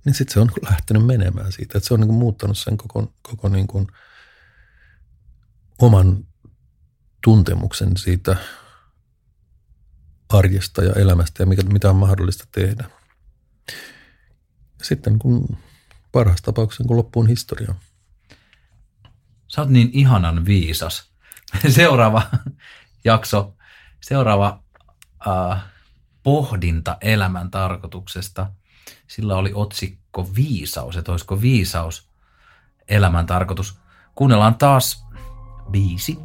niin 0.06 0.14
sitten 0.14 0.34
se 0.34 0.40
on 0.40 0.52
lähtenyt 0.70 1.06
menemään 1.06 1.52
siitä. 1.52 1.78
Että 1.78 1.88
se 1.88 1.94
on 1.94 2.00
niin 2.00 2.08
kuin 2.08 2.20
muuttanut 2.20 2.58
sen 2.58 2.78
koko, 2.78 3.14
koko 3.22 3.50
niin 3.50 3.68
kuin 3.68 3.88
oman 5.80 6.26
tuntemuksen 7.24 7.98
siitä 7.98 8.36
arjesta 10.30 10.84
ja 10.84 10.94
elämästä 10.94 11.44
ja 11.44 11.48
mikä, 11.48 11.64
mitä 11.64 11.90
on 11.90 11.96
mahdollista 11.96 12.48
tehdä. 12.52 12.90
Sitten 14.82 15.20
kun 15.20 15.58
parhaassa 16.12 16.46
tapauksessa 16.46 16.84
kun 16.84 16.98
loppuun 16.98 17.28
historia. 17.28 17.76
Sä 19.48 19.62
oot 19.62 19.70
niin 19.70 19.90
ihanan 19.94 20.46
viisas. 20.46 21.12
Seuraava 21.76 22.24
jakso, 23.04 23.56
seuraava 24.02 24.64
äh, 25.28 25.64
pohdinta 26.24 26.98
elämän 27.02 27.52
tarkoituksesta. 27.52 28.52
Sillä 29.08 29.36
oli 29.36 29.52
otsikko 29.54 30.30
viisaus, 30.36 30.98
että 30.98 31.12
olisiko 31.12 31.42
viisaus 31.42 32.10
elämän 32.88 33.26
tarkoitus. 33.26 33.78
Kuunnellaan 34.16 34.56
taas 34.56 35.06
biisi 35.72 36.18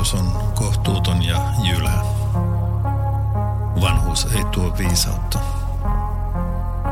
Opetus 0.00 0.14
on 0.14 0.52
kohtuuton 0.54 1.24
ja 1.24 1.36
jylä. 1.62 1.92
Vanhuus 3.80 4.24
ei 4.24 4.44
tuo 4.44 4.78
viisautta. 4.78 5.38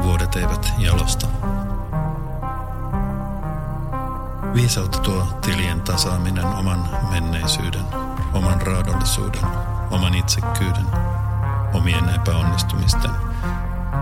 Vuodet 0.02 0.36
eivät 0.36 0.72
jalosta. 0.78 1.26
Viisautta 4.54 4.98
tuo 4.98 5.26
tilien 5.40 5.80
tasaaminen 5.80 6.44
oman 6.44 6.88
menneisyyden, 7.10 7.84
oman 8.32 8.62
raadollisuuden, 8.62 9.42
oman 9.90 10.14
itsekkyyden, 10.14 10.86
omien 11.72 12.08
epäonnistumisten, 12.08 13.10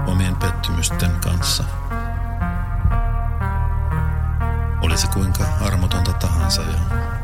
omien 0.07 0.37
pettymysten 0.37 1.11
kanssa. 1.21 1.65
Olisi 4.83 5.09
kuinka 5.09 5.45
armotonta 5.67 6.13
tahansa 6.13 6.63
ja 6.63 7.16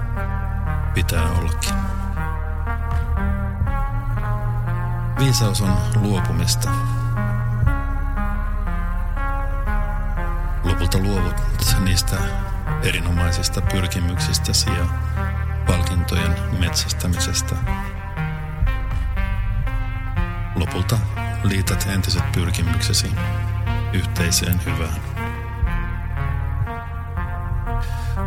pitää 0.94 1.30
ollakin. 1.30 1.74
Viisaus 5.18 5.60
on 5.60 5.76
luopumista. 5.94 6.70
Lopulta 10.64 10.98
luovut 10.98 11.34
niistä 11.84 12.16
erinomaisista 12.82 13.60
pyrkimyksistä 13.60 14.52
ja 14.66 14.86
palkintojen 15.66 16.36
metsästämisestä. 16.58 17.54
Lopulta 20.54 20.98
liität 21.42 21.86
entiset 21.94 22.32
pyrkimyksesi 22.32 23.12
yhteiseen 23.92 24.60
hyvään. 24.64 25.00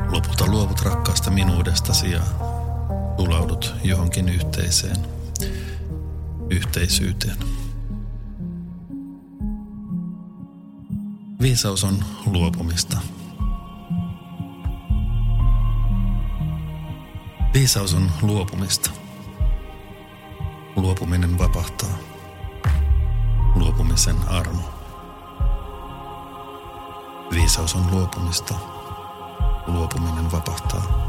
Lopulta 0.09 0.47
luovut 0.47 0.81
rakkaasta 0.81 1.31
minuudestasi 1.31 2.11
ja 2.11 2.21
sulaudut 3.17 3.75
johonkin 3.83 4.29
yhteiseen, 4.29 4.95
yhteisyyteen. 6.49 7.37
Viisaus 11.41 11.83
on 11.83 12.05
luopumista. 12.25 12.97
Viisaus 17.53 17.93
on 17.93 18.11
luopumista. 18.21 18.91
Luopuminen 20.75 21.37
vapahtaa. 21.37 21.97
Luopumisen 23.55 24.15
armo. 24.27 24.69
Viisaus 27.31 27.75
on 27.75 27.91
luopumista. 27.91 28.53
Luopuminen 29.67 30.31
vapahtaa 30.31 31.04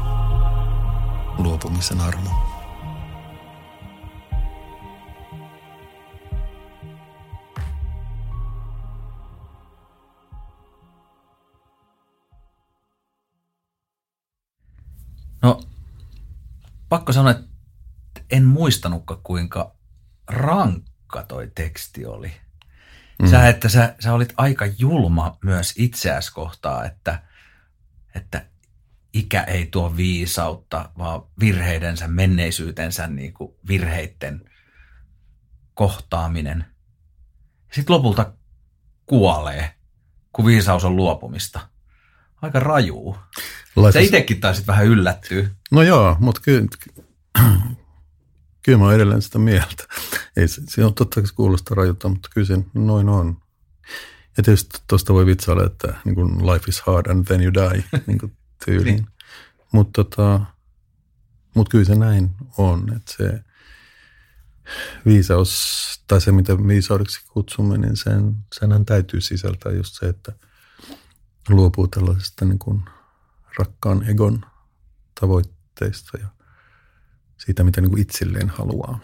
luopumisen 1.37 2.01
armo. 2.01 2.29
No, 15.41 15.61
pakko 16.89 17.13
sanoa, 17.13 17.31
että 17.31 17.47
en 18.31 18.45
muistanutkaan 18.45 19.19
kuinka 19.23 19.75
rankka 20.27 21.23
toi 21.23 21.51
teksti 21.55 22.05
oli. 22.05 22.31
Mm. 23.21 23.27
Sä, 23.27 23.47
että 23.47 23.69
sä, 23.69 23.95
sä 23.99 24.13
olit 24.13 24.33
aika 24.37 24.65
julma 24.77 25.37
myös 25.43 25.73
itseäsi 25.77 26.33
kohtaa, 26.33 26.85
että, 26.85 27.23
että 28.15 28.45
ikä 29.17 29.43
ei 29.43 29.65
tuo 29.65 29.97
viisautta, 29.97 30.89
vaan 30.97 31.21
virheidensä, 31.39 32.07
menneisyytensä 32.07 33.07
niin 33.07 33.33
kuin 33.33 33.53
virheiden 33.67 34.49
kohtaaminen. 35.73 36.65
Sitten 37.73 37.95
lopulta 37.95 38.33
kuolee, 39.05 39.75
kun 40.33 40.45
viisaus 40.45 40.85
on 40.85 40.95
luopumista. 40.95 41.59
Aika 42.41 42.59
rajuu. 42.59 43.17
Laifis... 43.75 43.93
Sä 43.93 44.05
itsekin 44.05 44.39
taisit 44.39 44.67
vähän 44.67 44.85
yllättyä. 44.85 45.47
No 45.71 45.81
joo, 45.81 46.17
mutta 46.19 46.41
kyllä, 46.43 46.67
kyllä 48.63 48.77
mä 48.77 48.83
oon 48.83 48.95
edelleen 48.95 49.21
sitä 49.21 49.39
mieltä. 49.39 49.83
Ei 50.37 50.47
se, 50.47 50.61
se 50.67 50.85
on 50.85 50.93
totta, 50.93 51.19
että 51.19 51.29
se 51.29 51.35
kuulostaa 51.35 51.75
rajulta, 51.75 52.09
mutta 52.09 52.29
kyllä 52.33 52.47
se 52.47 52.57
noin 52.73 53.09
on. 53.09 53.37
Ja 54.37 54.43
tietysti 54.43 54.79
tuosta 54.87 55.13
voi 55.13 55.25
vitsailla, 55.25 55.65
että 55.65 55.93
niin 56.05 56.15
kuin 56.15 56.47
life 56.47 56.65
is 56.67 56.81
hard 56.81 57.11
and 57.11 57.25
then 57.25 57.41
you 57.41 57.53
die, 57.53 57.83
niin 58.07 58.17
kuin 58.17 58.36
tyyliin. 58.65 58.95
niin. 58.95 59.07
Mutta 59.71 60.03
tota, 60.03 60.45
mut 61.55 61.69
kyllä 61.69 61.85
se 61.85 61.95
näin 61.95 62.29
on, 62.57 62.93
että 62.95 63.13
se 63.17 63.43
viisaus, 65.05 65.77
tai 66.07 66.21
se 66.21 66.31
mitä 66.31 66.57
viisaudeksi 66.67 67.25
kutsumme, 67.27 67.77
niin 67.77 67.97
sen, 67.97 68.35
senhän 68.59 68.85
täytyy 68.85 69.21
sisältää 69.21 69.71
just 69.71 69.99
se, 69.99 70.09
että 70.09 70.31
luopuu 71.49 71.87
tällaisesta 71.87 72.45
niin 72.45 72.59
kuin 72.59 72.83
rakkaan 73.59 74.09
egon 74.09 74.45
tavoitteista 75.19 76.17
ja 76.17 76.27
siitä, 77.37 77.63
mitä 77.63 77.81
niin 77.81 77.91
kuin 77.91 78.01
itselleen 78.01 78.49
haluaa. 78.49 78.99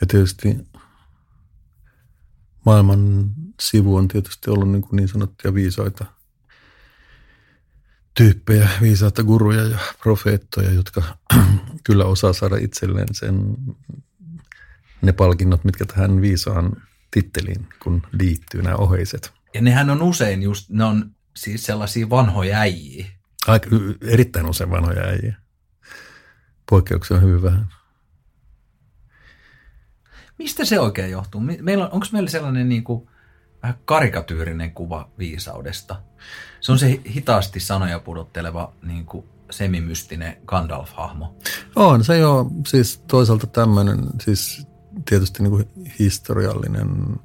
Ja 0.00 0.06
tietysti 0.06 0.68
maailman 2.66 3.30
sivu 3.60 3.96
on 3.96 4.08
tietysti 4.08 4.50
ollut 4.50 4.70
niin, 4.70 4.82
kuin 4.82 4.96
niin 4.96 5.08
sanottuja 5.08 5.54
viisaita 5.54 6.04
tyyppejä, 8.16 8.68
viisaita 8.80 9.22
guruja 9.22 9.62
ja 9.62 9.78
profeettoja, 10.02 10.70
jotka 10.70 11.02
kyllä 11.86 12.04
osaa 12.04 12.32
saada 12.32 12.56
itselleen 12.56 13.08
sen, 13.12 13.56
ne 15.02 15.12
palkinnot, 15.12 15.64
mitkä 15.64 15.84
tähän 15.84 16.20
viisaan 16.20 16.76
titteliin, 17.10 17.68
kun 17.82 18.02
liittyy 18.12 18.62
nämä 18.62 18.76
oheiset. 18.76 19.32
Ja 19.54 19.62
nehän 19.62 19.90
on 19.90 20.02
usein 20.02 20.42
just, 20.42 20.70
ne 20.70 20.84
on 20.84 21.10
siis 21.36 21.66
sellaisia 21.66 22.10
vanhoja 22.10 22.58
äijiä. 22.58 23.06
Aika, 23.46 23.70
erittäin 24.00 24.46
usein 24.46 24.70
vanhoja 24.70 25.02
äijiä. 25.02 25.36
Poikkeuksia 26.70 27.16
on 27.16 27.22
hyvin 27.22 27.42
vähän. 27.42 27.68
Mistä 30.38 30.64
se 30.64 30.80
oikein 30.80 31.10
johtuu? 31.10 31.40
Meillä 31.40 31.84
on, 31.84 31.92
onko 31.92 32.06
meillä 32.12 32.30
sellainen 32.30 32.68
niin 32.68 32.84
kuin 32.84 33.08
vähän 33.64 33.78
karikatyyrinen 33.84 34.72
kuva 34.72 35.10
viisaudesta? 35.18 36.00
Se 36.60 36.72
on 36.72 36.78
se 36.78 37.00
hitaasti 37.14 37.60
sanoja 37.60 37.98
pudotteleva 37.98 38.72
niin 38.82 39.06
kuin 39.06 39.24
semimystinen 39.50 40.36
Gandalf-hahmo. 40.46 41.34
On, 41.76 42.04
se 42.04 42.18
jo 42.18 42.50
siis 42.66 42.98
toisaalta 43.06 43.46
tämmöinen, 43.46 43.98
siis 44.20 44.66
tietysti 45.08 45.42
niin 45.42 45.50
kuin 45.50 45.68
historiallinen 45.98 47.20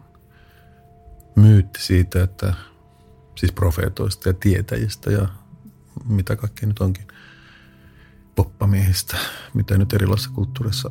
myytti 1.35 1.81
siitä, 1.81 2.23
että 2.23 2.53
siis 3.35 3.51
profeetoista 3.51 4.29
ja 4.29 4.33
tietäjistä 4.33 5.11
ja 5.11 5.27
mitä 6.05 6.35
kaikki 6.35 6.65
nyt 6.65 6.79
onkin, 6.79 7.07
poppamiehistä, 8.35 9.17
mitä 9.53 9.77
nyt 9.77 9.93
erilaisissa 9.93 10.31
kulttuurissa 10.35 10.89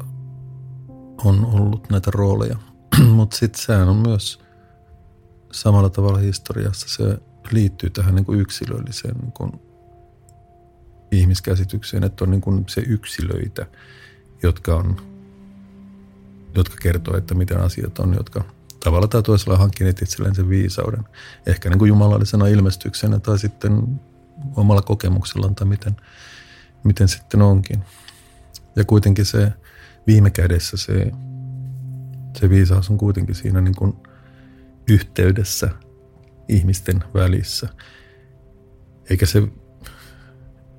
on 1.25 1.45
ollut 1.45 1.91
näitä 1.91 2.11
rooleja. 2.11 2.57
Mutta 3.15 3.37
sitten 3.37 3.63
sehän 3.63 3.89
on 3.89 3.97
myös 3.97 4.48
samalla 5.53 5.91
tavalla 5.91 6.19
historiassa, 6.19 6.89
se 6.89 7.19
liittyy 7.51 7.91
tähän 7.91 8.15
niin 8.15 8.25
kuin 8.25 8.41
yksilölliseen 8.41 9.17
niin 9.17 9.33
kuin 9.33 9.53
ihmiskäsitykseen, 11.13 12.05
että 12.05 12.25
on 12.25 12.31
niin 12.31 12.41
kuin 12.41 12.65
se 12.69 12.81
yksilöitä, 12.81 13.67
jotka 14.43 14.77
on 14.77 14.97
jotka 16.55 16.77
kertoo, 16.83 17.17
että 17.17 17.35
miten 17.35 17.61
asiat 17.61 17.99
on, 17.99 18.15
jotka 18.15 18.45
tavalla 18.85 19.09
tai 19.09 19.23
toisella 19.23 19.59
hankkineet 19.59 20.03
itselleen 20.03 20.35
sen 20.35 20.49
viisauden. 20.49 21.05
Ehkä 21.47 21.71
niin 21.71 21.79
kuin 21.79 21.89
jumalallisena 21.89 22.47
ilmestyksenä 22.47 23.19
tai 23.19 23.39
sitten 23.39 24.01
omalla 24.57 24.83
kokemuksellaan 24.83 25.55
tai 25.55 25.67
miten, 25.67 25.97
miten 26.85 27.09
sitten 27.09 27.43
onkin. 27.43 27.85
Ja 28.77 28.85
kuitenkin 28.85 29.27
se 29.27 29.53
viime 30.07 30.31
kädessä 30.31 30.77
se, 30.77 31.13
se 32.41 32.51
viisaus 32.51 32.91
on 32.91 32.99
kuitenkin 32.99 33.35
siinä 33.35 33.61
niin 33.61 33.75
kuin 33.75 33.97
yhteydessä 34.89 35.71
ihmisten 36.49 37.05
välissä. 37.15 37.69
Eikä 39.11 39.27
se, 39.27 39.43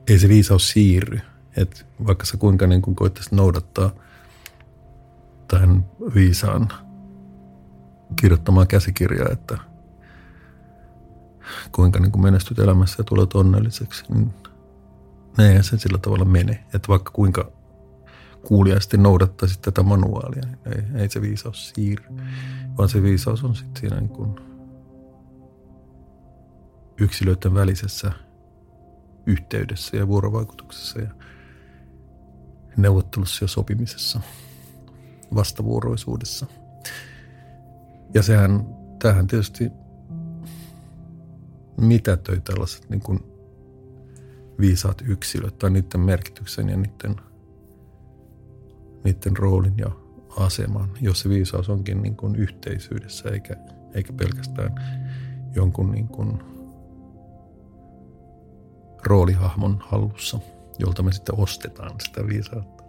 ei 0.07 0.19
se 0.19 0.29
viisaus 0.29 0.69
siirry. 0.69 1.19
että 1.57 1.85
vaikka 2.07 2.25
sä 2.25 2.37
kuinka 2.37 2.67
niin 2.67 2.81
kuin 2.81 2.95
koittaisit 2.95 3.31
noudattaa 3.31 3.91
tämän 5.47 5.85
viisaan 6.15 6.67
kirjoittamaa 8.15 8.65
käsikirjaa, 8.65 9.29
että 9.31 9.57
kuinka 11.71 11.99
niin 11.99 12.11
kuin 12.11 12.23
menestyt 12.23 12.59
elämässä 12.59 12.95
ja 12.97 13.03
tulet 13.03 13.33
onnelliseksi, 13.33 14.03
niin 14.09 14.33
ne 15.37 15.55
ei 15.55 15.63
se 15.63 15.77
sillä 15.77 15.97
tavalla 15.97 16.25
mene. 16.25 16.63
Että 16.73 16.87
vaikka 16.87 17.11
kuinka 17.11 17.51
kuuliaisesti 18.47 18.97
noudattaisi 18.97 19.59
tätä 19.59 19.83
manuaalia, 19.83 20.43
ei, 20.65 21.01
ei 21.01 21.09
se 21.09 21.21
viisaus 21.21 21.69
siirry, 21.69 22.05
vaan 22.77 22.89
se 22.89 23.03
viisaus 23.03 23.43
on 23.43 23.55
sitten 23.55 23.81
siinä 23.81 23.99
niin 23.99 24.09
kuin 24.09 24.35
yksilöiden 26.97 27.53
välisessä 27.53 28.11
yhteydessä 29.25 29.97
ja 29.97 30.07
vuorovaikutuksessa 30.07 30.99
ja 30.99 31.09
neuvottelussa 32.77 33.43
ja 33.43 33.47
sopimisessa, 33.47 34.21
vastavuoroisuudessa. 35.35 36.45
Ja 38.13 38.23
sehän, 38.23 38.65
tähän 38.99 39.27
tietysti 39.27 39.71
mitätöi 41.81 42.41
tällaiset 42.41 42.89
niin 42.89 43.01
kuin 43.01 43.19
viisaat 44.59 45.03
yksilöt 45.07 45.57
tai 45.57 45.69
niiden 45.69 45.99
merkityksen 45.99 46.69
ja 46.69 46.77
niiden– 46.77 47.15
niiden 49.03 49.37
roolin 49.37 49.77
ja 49.77 49.91
aseman, 50.37 50.89
jos 51.01 51.19
se 51.19 51.29
viisaus 51.29 51.69
onkin 51.69 52.01
niin 52.01 52.15
kuin 52.15 52.35
yhteisyydessä 52.35 53.29
eikä, 53.29 53.55
eikä 53.93 54.13
pelkästään 54.13 54.75
jonkun 55.55 55.91
niin 55.91 56.07
kuin 56.07 56.43
roolihahmon 59.03 59.83
hallussa, 59.85 60.39
jolta 60.79 61.03
me 61.03 61.11
sitten 61.11 61.39
ostetaan 61.39 61.91
sitä 61.99 62.27
viisautta. 62.27 62.83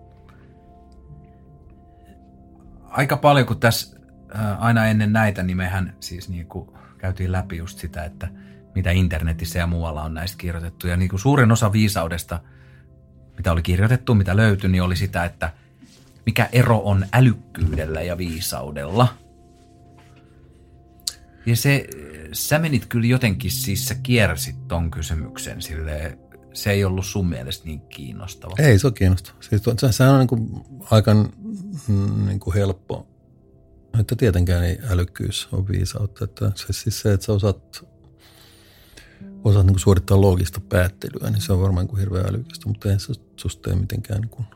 Aika 2.84 3.16
paljon, 3.16 3.46
kun 3.46 3.60
tässä 3.60 4.00
aina 4.58 4.86
ennen 4.86 5.12
näitä, 5.12 5.42
niin 5.42 5.56
mehän 5.56 5.96
siis 6.00 6.28
niin 6.28 6.46
kuin 6.46 6.70
käytiin 6.98 7.32
läpi 7.32 7.56
just 7.56 7.78
sitä, 7.78 8.04
että 8.04 8.28
mitä 8.74 8.90
internetissä 8.90 9.58
ja 9.58 9.66
muualla 9.66 10.02
on 10.02 10.14
näistä 10.14 10.38
kirjoitettu. 10.38 10.86
Ja 10.86 10.96
niin 10.96 11.08
kuin 11.08 11.20
suurin 11.20 11.52
osa 11.52 11.72
viisaudesta, 11.72 12.40
mitä 13.36 13.52
oli 13.52 13.62
kirjoitettu, 13.62 14.14
mitä 14.14 14.36
löytyi, 14.36 14.70
niin 14.70 14.82
oli 14.82 14.96
sitä, 14.96 15.24
että– 15.24 15.52
mikä 16.26 16.48
ero 16.52 16.78
on 16.84 17.06
älykkyydellä 17.12 18.02
ja 18.02 18.18
viisaudella. 18.18 19.08
Ja 21.46 21.56
se, 21.56 21.86
sä 22.32 22.58
menit 22.58 22.86
kyllä 22.86 23.06
jotenkin, 23.06 23.50
siis 23.50 23.88
sä 23.88 23.94
kiersit 23.94 24.68
ton 24.68 24.90
kysymyksen 24.90 25.62
silleen, 25.62 26.18
se 26.52 26.70
ei 26.70 26.84
ollut 26.84 27.06
sun 27.06 27.28
mielestä 27.28 27.66
niin 27.66 27.80
kiinnostava. 27.80 28.54
Ei 28.58 28.78
se 28.78 28.86
ole 28.86 28.94
kiinnostava. 28.94 29.36
Siis 29.40 29.62
se, 29.80 29.92
sehän 29.92 30.12
on 30.12 30.18
niin 30.18 30.28
kuin 30.28 30.64
aika 30.90 31.14
mm, 31.14 32.26
niin 32.26 32.40
kuin 32.40 32.54
helppo, 32.54 33.06
että 34.00 34.16
tietenkään 34.16 34.64
ei 34.64 34.78
älykkyys 34.88 35.48
ole 35.52 35.68
viisautta. 35.68 36.24
Että 36.24 36.52
se, 36.54 36.72
siis 36.72 37.00
se, 37.00 37.12
että 37.12 37.26
sä 37.26 37.32
osaat, 37.32 37.84
osaat 39.44 39.66
niin 39.66 39.74
kuin 39.74 39.80
suorittaa 39.80 40.20
loogista 40.20 40.60
päättelyä, 40.60 41.30
niin 41.30 41.42
se 41.42 41.52
on 41.52 41.60
varmaan 41.60 41.82
niin 41.82 41.90
kuin 41.90 42.00
hirveän 42.00 42.26
älykästä, 42.26 42.68
mutta 42.68 42.92
ei 42.92 43.00
se 43.00 43.12
susta 43.36 43.76
mitenkään 43.76 44.20
niin 44.20 44.30
kuin 44.30 44.46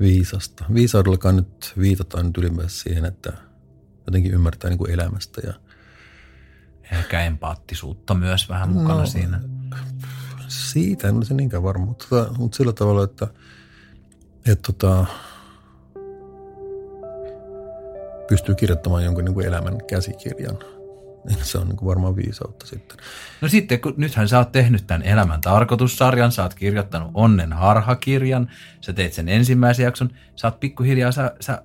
viisasta. 0.00 0.64
Viisaudellakaan 0.74 1.36
nyt 1.36 1.72
viitataan 1.78 2.26
nyt 2.26 2.38
ylipäänsä 2.38 2.82
siihen, 2.82 3.04
että 3.04 3.32
jotenkin 4.06 4.34
ymmärtää 4.34 4.70
niin 4.70 4.78
kuin 4.78 4.90
elämästä. 4.90 5.40
Ja 5.46 5.54
Ehkä 6.92 7.20
empaattisuutta 7.20 8.14
myös 8.14 8.48
vähän 8.48 8.68
mukana 8.68 9.00
no, 9.00 9.06
siinä. 9.06 9.40
Siitä 10.48 11.08
en 11.08 11.16
ole 11.16 11.24
se 11.24 11.34
niinkään 11.34 11.62
varma, 11.62 11.86
mutta, 11.86 12.06
tota, 12.10 12.32
mutta 12.38 12.56
sillä 12.56 12.72
tavalla, 12.72 13.04
että, 13.04 13.28
että 14.46 14.72
tota, 14.72 15.06
pystyy 18.28 18.54
kirjoittamaan 18.54 19.04
jonkun 19.04 19.24
niin 19.24 19.34
kuin 19.34 19.46
elämän 19.46 19.78
käsikirjan– 19.86 20.58
se 21.42 21.58
on 21.58 21.68
niin 21.68 21.76
kuin 21.76 21.88
varmaan 21.88 22.16
viisautta 22.16 22.66
sitten. 22.66 22.96
No 23.40 23.48
sitten, 23.48 23.80
kun 23.80 23.94
nythän 23.96 24.28
sä 24.28 24.38
oot 24.38 24.52
tehnyt 24.52 24.86
tämän 24.86 25.02
Elämän 25.02 25.40
tarkoitussarjan, 25.40 26.32
sä 26.32 26.42
oot 26.42 26.54
kirjoittanut 26.54 27.10
Onnen 27.14 27.52
harhakirjan, 27.52 28.50
sä 28.80 28.92
teet 28.92 29.12
sen 29.12 29.28
ensimmäisen 29.28 29.84
jakson, 29.84 30.10
sä 30.36 30.46
oot 30.46 30.60
pikkuhiljaa, 30.60 31.12
sä, 31.12 31.34
sä 31.40 31.62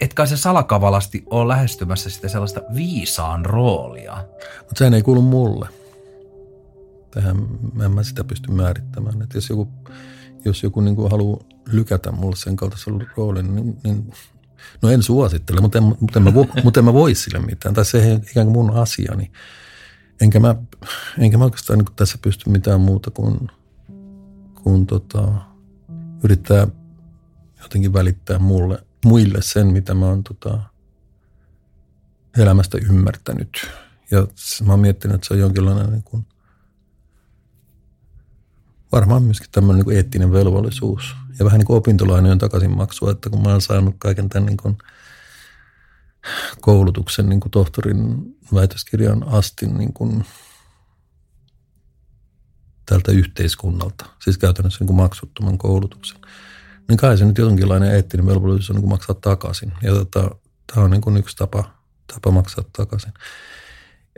et 0.00 0.14
kai 0.14 0.26
se 0.26 0.36
salakavalasti 0.36 1.24
ole 1.30 1.48
lähestymässä 1.48 2.10
sitä 2.10 2.28
sellaista 2.28 2.60
viisaan 2.74 3.44
roolia. 3.44 4.24
Mutta 4.58 4.78
sehän 4.78 4.94
ei 4.94 5.02
kuulu 5.02 5.22
mulle. 5.22 5.68
Tähän 7.10 7.36
en 7.84 7.90
mä 7.90 8.02
sitä 8.02 8.24
pysty 8.24 8.52
määrittämään. 8.52 9.22
Että 9.22 9.36
jos 9.36 9.50
joku 9.50 9.68
jos 10.44 10.62
joku 10.62 10.80
niin 10.80 10.96
kuin 10.96 11.10
haluaa 11.10 11.44
lykätä 11.72 12.12
mulle 12.12 12.36
sen 12.36 12.56
kaltaisen 12.56 13.06
roolin, 13.16 13.56
niin, 13.56 13.78
niin 13.84 14.12
no 14.82 14.90
en 14.90 15.02
suosittele, 15.02 15.60
mutta 15.60 15.78
en, 15.78 15.84
mutta 15.84 16.18
en, 16.18 16.22
mä, 16.22 16.30
mutta 16.64 16.80
en 16.80 16.84
mä 16.84 16.92
voi 16.92 17.14
sille 17.14 17.38
mitään. 17.38 17.74
Tai 17.74 17.84
se 17.84 18.02
ei 18.02 18.14
ikään 18.14 18.46
kuin 18.46 18.52
mun 18.52 18.76
asiani. 18.76 19.32
Enkä 20.20 20.40
mä, 20.40 20.56
enkä 21.18 21.38
mä 21.38 21.44
oikeastaan 21.44 21.78
niin 21.78 21.94
tässä 21.96 22.18
pysty 22.22 22.50
mitään 22.50 22.80
muuta 22.80 23.10
kuin, 23.10 23.50
kuin 24.54 24.86
tota, 24.86 25.32
yrittää 26.24 26.66
jotenkin 27.62 27.92
välittää 27.92 28.38
mulle, 28.38 28.84
muille 29.04 29.38
sen, 29.42 29.66
mitä 29.66 29.94
mä 29.94 30.06
oon 30.06 30.24
tota, 30.24 30.60
elämästä 32.38 32.78
ymmärtänyt. 32.78 33.70
Ja 34.10 34.26
mä 34.64 34.72
oon 34.72 34.80
miettinyt, 34.80 35.14
että 35.14 35.28
se 35.28 35.34
on 35.34 35.40
jonkinlainen 35.40 35.90
niin 35.90 36.02
kuin, 36.02 36.26
varmaan 38.92 39.22
myöskin 39.22 39.50
tämmöinen 39.52 39.86
niin 39.86 39.96
eettinen 39.96 40.32
velvollisuus. 40.32 41.16
Ja 41.38 41.44
vähän 41.44 41.58
niin 41.58 41.66
kuin 41.66 41.76
opintolainojen 41.76 42.38
takaisinmaksua, 42.38 43.10
että 43.10 43.30
kun 43.30 43.42
mä 43.42 43.48
oon 43.48 43.60
saanut 43.60 43.94
kaiken 43.98 44.28
tämän 44.28 44.46
niin 44.46 44.56
kuin 44.56 44.78
koulutuksen 46.60 47.28
niin 47.28 47.40
kuin 47.40 47.50
tohtorin 47.50 48.16
väitöskirjan 48.54 49.24
asti 49.28 49.66
niin 49.66 49.92
kuin 49.92 50.24
tältä 52.86 53.12
yhteiskunnalta, 53.12 54.04
siis 54.24 54.38
käytännössä 54.38 54.78
niin 54.80 54.86
kuin 54.86 54.96
maksuttoman 54.96 55.58
koulutuksen, 55.58 56.18
niin 56.88 56.96
kai 56.96 57.18
se 57.18 57.24
nyt 57.24 57.38
jonkinlainen 57.38 57.94
eettinen 57.94 58.26
velvollisuus 58.26 58.70
on 58.70 58.76
niin 58.76 58.82
kuin 58.82 58.90
maksaa 58.90 59.16
takaisin. 59.20 59.72
Ja 59.82 59.92
tota, 59.92 60.30
tämä 60.66 60.84
on 60.84 60.90
niin 60.90 61.00
kuin 61.00 61.16
yksi 61.16 61.36
tapa, 61.36 61.64
tapa 62.14 62.30
maksaa 62.30 62.64
takaisin. 62.72 63.12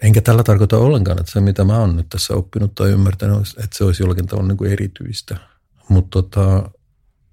Enkä 0.03 0.21
tällä 0.21 0.43
tarkoita 0.43 0.79
ollenkaan, 0.79 1.21
että 1.21 1.33
se 1.33 1.41
mitä 1.41 1.65
mä 1.65 1.79
oon 1.79 1.97
nyt 1.97 2.09
tässä 2.09 2.35
oppinut 2.35 2.75
tai 2.75 2.91
ymmärtänyt, 2.91 3.39
että 3.49 3.79
se 3.79 3.85
olisi 3.85 4.03
jollakin 4.03 4.27
tavalla 4.27 4.49
niin 4.49 4.59
kuin 4.59 4.73
erityistä. 4.73 5.37
Mutta 5.89 6.11
tota, 6.11 6.71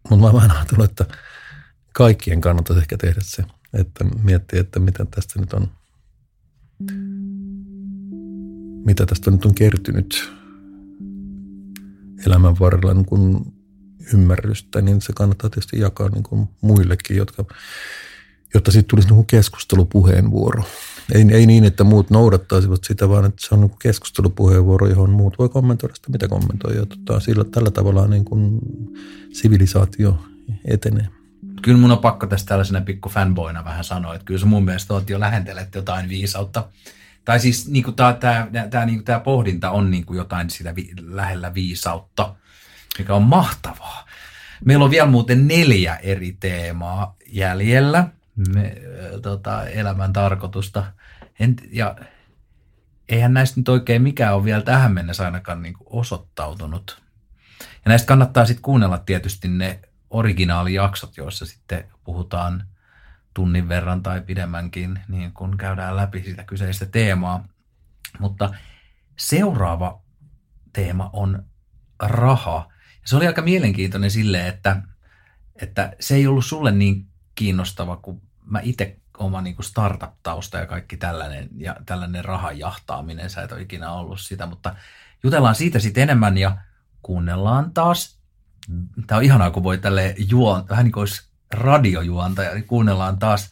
mut 0.10 0.20
mä 0.20 0.34
vaan 0.34 0.52
ajatellut, 0.52 0.92
että 0.92 1.06
kaikkien 1.94 2.42
kannattaisi 2.42 2.82
ehkä 2.82 2.98
tehdä 2.98 3.22
se, 3.24 3.44
että 3.74 4.04
miettiä, 4.04 4.62
että 4.62 4.80
mitä 4.80 5.06
tästä 5.06 5.40
nyt 5.40 5.54
on, 5.54 5.68
mitä 8.86 9.06
tästä 9.06 9.32
nyt 9.32 9.46
on 9.46 9.56
kertynyt 9.56 10.32
elämän 12.26 12.60
varrella 12.60 12.94
niin 12.94 13.06
kuin 13.06 13.54
ymmärrystä, 14.14 14.82
niin 14.82 15.02
se 15.02 15.14
kannattaa 15.14 15.50
tietysti 15.50 15.80
jakaa 15.80 16.10
niin 16.10 16.24
kuin 16.24 16.50
muillekin, 16.62 17.18
jotka, 17.18 17.46
jotta 18.54 18.72
siitä 18.72 18.88
tulisi 18.88 19.08
niin 19.08 19.16
kuin 19.16 19.28
keskustelupuheenvuoro. 19.28 20.64
Ei, 21.14 21.26
ei 21.32 21.46
niin, 21.46 21.64
että 21.64 21.84
muut 21.84 22.10
noudattaisivat 22.10 22.84
sitä, 22.84 23.10
vaan 23.10 23.26
että 23.26 23.48
se 23.48 23.56
on 23.56 23.62
niin 23.62 23.70
kuin 23.70 23.80
keskustelupuheenvuoro, 23.80 24.88
johon 24.88 25.10
muut 25.10 25.40
voi 25.40 25.50
kommentoida 25.50 25.96
sitä, 25.96 26.12
mitä 26.12 26.28
kommentoi. 26.28 26.76
Ja 26.76 26.86
tota, 26.86 27.20
sillä, 27.20 27.44
tällä 27.44 27.72
tavalla 27.72 28.08
niin 28.08 28.26
kuin 28.26 28.60
sivilisaatio 29.34 30.24
etenee. 30.66 31.08
Kyllä 31.62 31.78
mun 31.78 31.92
on 31.92 31.98
pakko 31.98 32.28
tästä 32.28 32.48
tällaisena 32.48 32.82
pikku 32.82 33.10
fanboina 33.10 33.66
vähän 33.66 33.84
sanoa, 33.84 34.16
että 34.16 34.26
kyllä 34.26 34.40
se 34.40 34.46
mun 34.46 34.66
mielestä 34.66 34.94
oot 34.94 35.10
jo 35.10 35.20
lähentelet 35.20 35.76
jotain 35.76 36.10
viisautta. 36.10 36.68
Tai 37.26 37.40
siis 37.40 37.68
niin 37.68 37.96
tämä, 37.96 38.14
tämä, 38.14 38.48
tämä, 38.70 38.86
niin 38.86 39.04
tämä 39.04 39.20
pohdinta 39.20 39.72
on 39.72 39.92
niin 39.92 40.06
kuin 40.06 40.18
jotain 40.18 40.50
sitä 40.50 40.76
vi, 40.76 40.90
lähellä 41.02 41.54
viisautta, 41.54 42.36
mikä 42.98 43.16
on 43.16 43.24
mahtavaa. 43.24 44.08
Meillä 44.66 44.86
on 44.86 44.92
vielä 44.92 45.08
muuten 45.08 45.48
neljä 45.48 45.96
eri 45.96 46.38
teemaa 46.40 47.16
jäljellä 47.28 48.08
me, 48.54 48.76
tota, 49.22 49.66
elämän 49.66 50.14
tarkoitusta. 50.14 50.94
En, 51.40 51.56
ja 51.72 51.96
eihän 53.10 53.34
näistä 53.34 53.60
nyt 53.60 53.70
oikein 53.70 54.02
mikään 54.02 54.36
ole 54.36 54.44
vielä 54.44 54.62
tähän 54.62 54.94
mennessä 54.94 55.26
ainakaan 55.26 55.62
niin 55.62 55.74
kuin 55.74 55.88
osoittautunut. 55.90 57.02
Ja 57.60 57.90
näistä 57.90 58.08
kannattaa 58.08 58.46
sitten 58.46 58.62
kuunnella 58.62 58.98
tietysti 58.98 59.48
ne 59.48 59.80
originaalijaksot, 60.10 61.18
joissa 61.18 61.46
sitten 61.46 61.84
puhutaan 62.04 62.64
tunnin 63.34 63.70
verran 63.70 64.04
tai 64.04 64.22
pidemmänkin, 64.22 65.00
niin 65.08 65.34
kun 65.34 65.58
käydään 65.58 65.96
läpi 65.96 66.24
sitä 66.24 66.44
kyseistä 66.44 66.86
teemaa. 66.86 67.48
Mutta 68.20 68.54
seuraava 69.18 70.02
teema 70.74 71.10
on 71.14 71.44
raha. 72.00 72.72
Se 73.06 73.16
oli 73.16 73.28
aika 73.28 73.42
mielenkiintoinen 73.42 74.12
sille, 74.12 74.48
että, 74.48 74.82
että 75.62 75.94
se 76.00 76.16
ei 76.16 76.28
ollut 76.28 76.46
sulle 76.46 76.72
niin 76.72 77.08
kiinnostava 77.36 77.98
kuin 77.98 78.22
mä 78.50 78.60
itse 78.64 78.98
oma 79.18 79.42
niin 79.42 79.56
startup-tausta 79.62 80.58
ja 80.58 80.66
kaikki 80.66 80.98
tällainen, 80.98 81.50
ja 81.58 81.76
tällainen 81.86 82.26
rahan 82.26 82.60
jahtaaminen, 82.60 83.30
sä 83.30 83.42
et 83.42 83.52
ole 83.52 83.62
ikinä 83.62 83.92
ollut 83.92 84.20
sitä, 84.20 84.46
mutta 84.46 84.76
jutellaan 85.24 85.56
siitä 85.56 85.80
sitten 85.80 86.04
enemmän 86.04 86.38
ja 86.38 86.58
kuunnellaan 87.02 87.74
taas. 87.74 88.18
Tämä 89.08 89.18
on 89.18 89.24
ihanaa, 89.24 89.52
kun 89.52 89.64
voi 89.64 89.78
tälle 89.78 90.16
juon, 90.18 90.70
vähän 90.70 90.84
niin 90.84 90.92
kuin 90.92 91.02
olisi 91.02 91.28
radiojuontaja, 91.52 92.54
niin 92.54 92.68
kuunnellaan 92.68 93.20
taas 93.20 93.52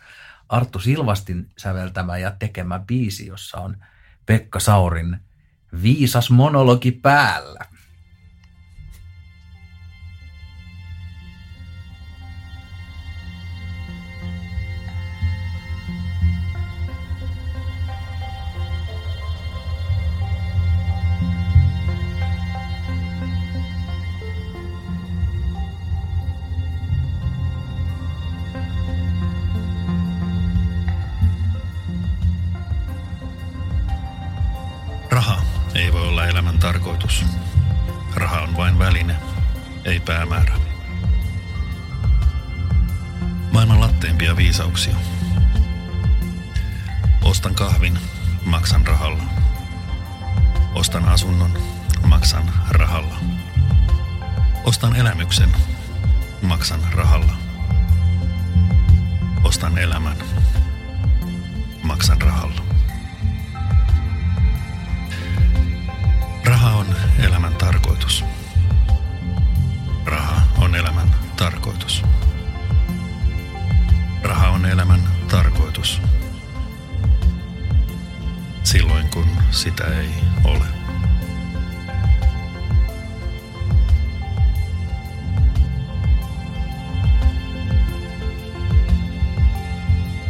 Arttu 0.49 0.79
Silvastin 0.79 1.49
säveltämä 1.57 2.17
ja 2.17 2.31
tekemä 2.31 2.79
biisi, 2.79 3.27
jossa 3.27 3.57
on 3.57 3.77
Pekka 4.25 4.59
Saurin 4.59 5.19
viisas 5.81 6.29
monologi 6.29 6.91
päällä. 6.91 7.59
Tarkoitus. 37.05 37.25
Raha 38.15 38.41
on 38.41 38.57
vain 38.57 38.79
väline, 38.79 39.15
ei 39.85 39.99
päämäärä. 39.99 40.55
Maailman 43.51 43.81
latteimpia 43.81 44.35
viisauksia. 44.35 44.95
Ostan 47.23 47.55
kahvin, 47.55 47.99
maksan 48.45 48.87
rahalla. 48.87 49.23
Ostan 50.75 51.05
asunnon, 51.05 51.57
maksan 52.05 52.51
rahalla. 52.69 53.15
Ostan 54.63 54.95
elämyksen, 54.95 55.49
maksan 56.41 56.81
rahalla. 56.93 57.33
Ostan 59.43 59.77
elämän, 59.77 60.17
maksan 61.83 62.21
rahalla. 62.21 62.64
Raha 66.45 66.71
on 66.71 66.95
elämän 67.19 67.55
tarkoitus. 67.55 68.23
Raha 70.05 70.41
on 70.57 70.75
elämän 70.75 71.15
tarkoitus. 71.37 72.03
Raha 74.23 74.49
on 74.49 74.65
elämän 74.65 74.99
tarkoitus. 75.31 76.01
Silloin 78.63 79.09
kun 79.09 79.27
sitä 79.51 79.83
ei 79.83 80.09
ole. 80.43 80.65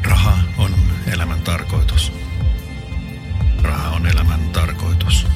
Raha 0.03 0.37
on 0.57 0.75
elämän 1.07 1.41
tarkoitus. 1.41 2.11
Raha 3.61 3.89
on 3.89 4.05
elämän 4.05 4.49
tarkoitus. 4.49 5.27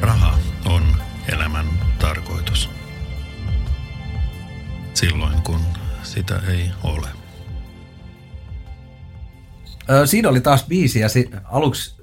Raha 0.00 0.38
on 0.64 0.82
elämän 1.28 1.66
tarkoitus. 1.98 2.70
Silloin 4.94 5.42
kun 5.42 5.60
sitä 6.02 6.40
ei 6.48 6.70
ole. 6.82 7.08
siinä 10.04 10.28
oli 10.28 10.40
taas 10.40 10.64
biisi 10.64 11.00
ja 11.00 11.08
si- 11.08 11.30
aluksi 11.44 12.02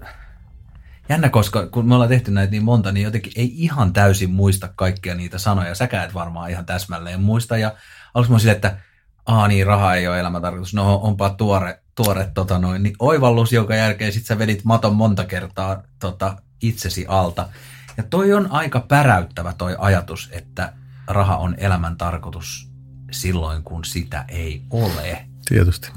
jännä, 1.09 1.29
koska 1.29 1.67
kun 1.67 1.87
me 1.87 1.93
ollaan 1.93 2.09
tehty 2.09 2.31
näitä 2.31 2.51
niin 2.51 2.63
monta, 2.63 2.91
niin 2.91 3.03
jotenkin 3.03 3.33
ei 3.35 3.51
ihan 3.55 3.93
täysin 3.93 4.31
muista 4.31 4.69
kaikkia 4.75 5.15
niitä 5.15 5.37
sanoja. 5.37 5.75
Säkään 5.75 6.05
et 6.05 6.13
varmaan 6.13 6.49
ihan 6.49 6.65
täsmälleen 6.65 7.21
muista. 7.21 7.57
Ja 7.57 7.73
aluksi 8.13 8.31
mä 8.31 8.39
silleen, 8.39 8.55
että 8.55 8.77
aa 9.25 9.47
niin, 9.47 9.67
raha 9.67 9.95
ei 9.95 10.07
ole 10.07 10.19
elämäntarkoitus. 10.19 10.73
No 10.73 10.95
onpa 10.95 11.29
tuore, 11.29 11.79
tuore 11.95 12.31
tota 12.33 12.59
noin, 12.59 12.83
niin 12.83 12.95
oivallus, 12.99 13.53
jonka 13.53 13.75
jälkeen 13.75 14.13
sit 14.13 14.25
sä 14.25 14.37
vedit 14.37 14.63
maton 14.63 14.95
monta 14.95 15.25
kertaa 15.25 15.83
tota, 15.99 16.37
itsesi 16.61 17.05
alta. 17.07 17.49
Ja 17.97 18.03
toi 18.03 18.33
on 18.33 18.51
aika 18.51 18.79
päräyttävä 18.79 19.53
toi 19.53 19.75
ajatus, 19.79 20.29
että 20.31 20.73
raha 21.07 21.37
on 21.37 21.55
elämän 21.57 21.97
tarkoitus 21.97 22.71
silloin, 23.11 23.63
kun 23.63 23.85
sitä 23.85 24.25
ei 24.27 24.63
ole. 24.69 25.25
Tietysti. 25.45 25.91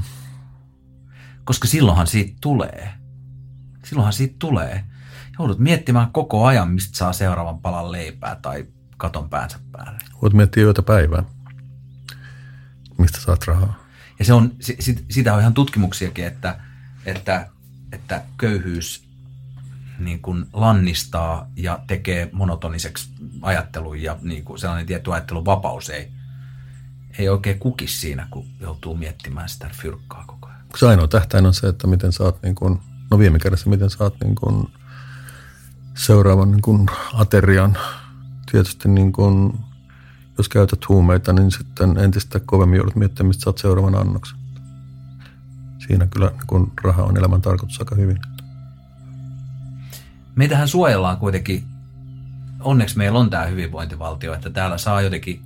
Koska 1.45 1.69
silloinhan 1.69 2.07
siitä 2.07 2.37
tulee. 2.41 2.93
Silloinhan 3.85 4.13
siitä 4.13 4.37
tulee. 4.39 4.85
Joudut 5.39 5.59
miettimään 5.59 6.13
koko 6.13 6.47
ajan, 6.47 6.71
mistä 6.71 6.99
saa 6.99 7.13
seuraavan 7.13 7.61
palan 7.61 7.93
leipää 7.93 8.35
tai 8.35 8.67
katon 8.97 9.29
päänsä 9.29 9.59
päälle. 9.73 9.99
Voit 10.23 10.33
miettiä 10.33 10.65
yötä 10.65 10.83
päivää, 10.83 11.23
mistä 12.99 13.21
saat 13.21 13.47
rahaa. 13.47 13.87
Ja 14.19 14.25
se 14.25 14.33
on, 14.33 14.53
sit, 14.61 15.05
siitä 15.11 15.35
on 15.35 15.41
ihan 15.41 15.55
tutkimuksiakin, 15.55 16.27
että, 16.27 16.61
että, 17.07 17.49
että 17.93 18.23
köyhyys 18.39 19.06
niin 19.99 20.23
kuin 20.23 20.47
lannistaa 20.53 21.51
ja 21.57 21.79
tekee 21.87 22.31
monotoniseksi 22.33 23.11
ajattelun 23.43 24.03
ja 24.03 24.17
niin 24.23 24.45
kuin 24.45 24.59
sellainen 24.59 24.87
tietty 24.87 25.13
ajattelun 25.13 25.45
vapaus 25.45 25.91
ei, 25.91 26.13
ei 27.19 27.29
oikein 27.29 27.59
kukis 27.59 28.01
siinä, 28.01 28.27
kun 28.31 28.47
joutuu 28.61 28.97
miettimään 28.97 29.49
sitä 29.49 29.71
fyrkkaa 29.73 30.25
koko 30.27 30.49
ajan. 30.49 30.61
Se 30.77 30.89
ainoa 30.89 31.09
tähtäin 31.09 31.47
on 31.47 31.55
se, 31.55 31.69
että 31.69 31.87
miten 31.87 32.13
saat, 32.13 32.43
niin 32.43 32.55
kuin, 32.55 32.81
no 33.11 33.19
viime 33.19 33.39
kädessä, 33.39 33.71
miten 33.71 33.91
saat 33.91 34.15
niin 34.25 34.35
kuin 34.35 34.69
seuraavan 35.95 36.51
niin 36.51 36.63
kuin 36.63 36.87
aterian. 37.15 37.79
Tietysti 38.51 38.89
niin 38.89 39.13
kuin, 39.13 39.59
jos 40.39 40.49
käytät 40.49 40.89
huumeita, 40.89 41.33
niin 41.33 41.51
sitten 41.51 41.99
entistä 41.99 42.41
kovemmin 42.41 42.77
joudut 42.77 42.97
miettimään, 42.97 43.29
mistä 43.29 43.45
saat 43.45 43.59
seuraavan 43.59 43.95
annoksen. 43.95 44.39
Siinä 45.87 46.07
kyllä 46.07 46.29
niin 46.29 46.47
kuin 46.47 46.73
raha 46.83 47.03
on 47.03 47.17
elämän 47.17 47.43
tarkoitus 47.43 47.79
aika 47.81 47.95
hyvin. 47.95 48.19
Meitähän 50.37 50.69
suojellaan 50.69 51.17
kuitenkin, 51.17 51.65
onneksi 52.61 52.99
meillä 52.99 53.19
on 53.19 53.31
tämä 53.31 53.45
hyvinvointivaltio, 53.45 54.35
että 54.35 54.51
täällä 54.51 54.79
saa 54.79 55.03
jotenkin 55.03 55.41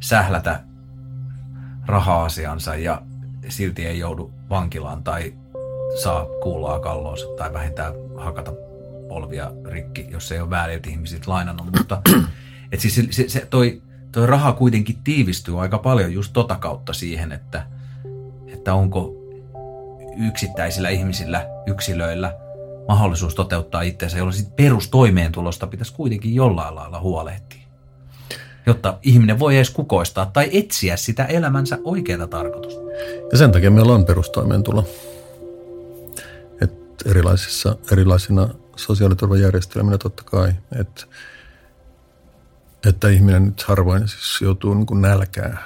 sählätä 0.00 0.60
raha-asiansa 1.86 2.76
ja 2.76 3.02
silti 3.48 3.86
ei 3.86 3.98
joudu 3.98 4.32
vankilaan 4.50 5.04
tai 5.04 5.34
saa 6.02 6.26
kuulaa 6.42 6.80
kalloonsa 6.80 7.26
tai 7.38 7.52
vähintään 7.52 7.94
hakata 8.16 8.52
polvia 9.08 9.50
rikki, 9.64 10.06
jos 10.10 10.32
ei 10.32 10.40
ole 10.40 10.50
väärit 10.50 10.86
ihmiset 10.86 11.26
lainannut. 11.26 11.66
Mutta 11.78 12.02
et 12.72 12.80
siis 12.80 13.00
se, 13.10 13.28
se, 13.28 13.46
toi, 13.50 13.82
toi 14.12 14.26
raha 14.26 14.52
kuitenkin 14.52 14.98
tiivistyy 15.04 15.62
aika 15.62 15.78
paljon 15.78 16.12
just 16.12 16.32
tota 16.32 16.56
kautta 16.56 16.92
siihen, 16.92 17.32
että, 17.32 17.66
että 18.46 18.74
onko 18.74 19.14
yksittäisillä 20.16 20.88
ihmisillä, 20.88 21.46
yksilöillä 21.66 22.47
mahdollisuus 22.88 23.34
toteuttaa 23.34 23.82
itseensä, 23.82 24.18
jolloin 24.18 24.36
sitten 24.36 24.64
perustoimeentulosta 24.64 25.66
pitäisi 25.66 25.94
kuitenkin 25.94 26.34
jollain 26.34 26.74
lailla 26.74 27.00
huolehtia 27.00 27.68
jotta 28.68 28.98
ihminen 29.02 29.38
voi 29.38 29.56
edes 29.56 29.70
kukoistaa 29.70 30.26
tai 30.26 30.50
etsiä 30.52 30.96
sitä 30.96 31.24
elämänsä 31.24 31.78
oikeaa 31.84 32.26
tarkoitusta. 32.26 32.80
Ja 33.32 33.38
sen 33.38 33.52
takia 33.52 33.70
meillä 33.70 33.92
on 33.92 34.04
perustoimeentulo. 34.04 34.84
Et 36.60 36.72
erilaisissa, 37.06 37.76
erilaisina 37.92 38.48
sosiaaliturvajärjestelminä 38.76 39.98
totta 39.98 40.22
kai, 40.22 40.52
että, 40.80 41.04
että 42.88 43.08
ihminen 43.08 43.44
nyt 43.44 43.62
harvoin 43.62 44.08
siis 44.08 44.38
joutuu 44.40 44.74
niin 44.74 44.86
kuin 44.86 45.02
nälkää 45.02 45.62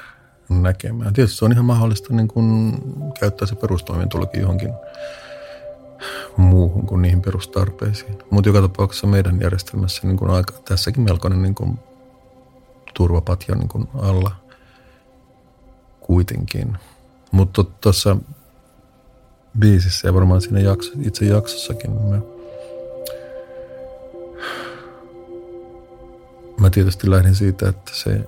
näkemään. 0.48 1.12
Tietysti 1.12 1.36
se 1.36 1.44
on 1.44 1.52
ihan 1.52 1.64
mahdollista 1.64 2.14
niin 2.14 2.28
kuin 2.28 2.78
käyttää 3.20 3.48
se 3.48 3.54
perustoimeentulokin 3.54 4.40
johonkin 4.40 4.72
muuhun 6.36 6.86
kuin 6.86 7.02
niihin 7.02 7.22
perustarpeisiin. 7.22 8.18
Mutta 8.30 8.48
joka 8.48 8.60
tapauksessa 8.60 9.06
meidän 9.06 9.40
järjestelmässä 9.40 10.06
niin 10.06 10.16
kuin 10.16 10.30
aika, 10.30 10.52
tässäkin 10.64 11.02
melkoinen 11.02 11.42
niin 11.42 11.54
kuin 11.54 11.78
turvapatjan 12.94 13.58
niin 13.58 13.68
kuin 13.68 13.88
alla 13.94 14.36
kuitenkin. 16.00 16.76
Mutta 17.30 17.64
tuossa 17.64 18.16
biisissä 19.58 20.08
ja 20.08 20.14
varmaan 20.14 20.40
siinä 20.40 20.60
jakso, 20.60 20.92
itse 21.02 21.24
jaksossakin 21.24 21.90
mä, 21.90 22.20
mä 26.60 26.70
tietysti 26.70 27.10
lähdin 27.10 27.34
siitä, 27.34 27.68
että 27.68 27.92
se 27.94 28.26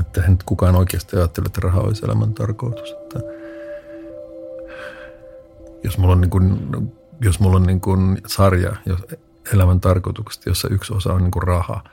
että 0.00 0.22
nyt 0.28 0.42
kukaan 0.42 0.76
oikeasti 0.76 1.16
ajattele, 1.16 1.46
että 1.46 1.60
raha 1.60 1.80
olisi 1.80 2.04
elämän 2.04 2.34
tarkoitus. 2.34 2.92
Että 2.92 3.37
jos 5.84 5.98
mulla 5.98 6.12
on, 6.12 6.20
niin 6.20 6.30
kuin, 6.30 6.68
jos 7.20 7.40
mulla 7.40 7.56
on 7.56 7.62
niin 7.62 7.80
kuin 7.80 8.18
sarja 8.26 8.76
jos 8.86 9.00
elämän 9.54 9.80
tarkoituksesta, 9.80 10.50
jossa 10.50 10.68
yksi 10.70 10.94
osa 10.94 11.12
on 11.12 11.22
niin 11.22 11.30
kuin 11.30 11.42
raha– 11.42 11.84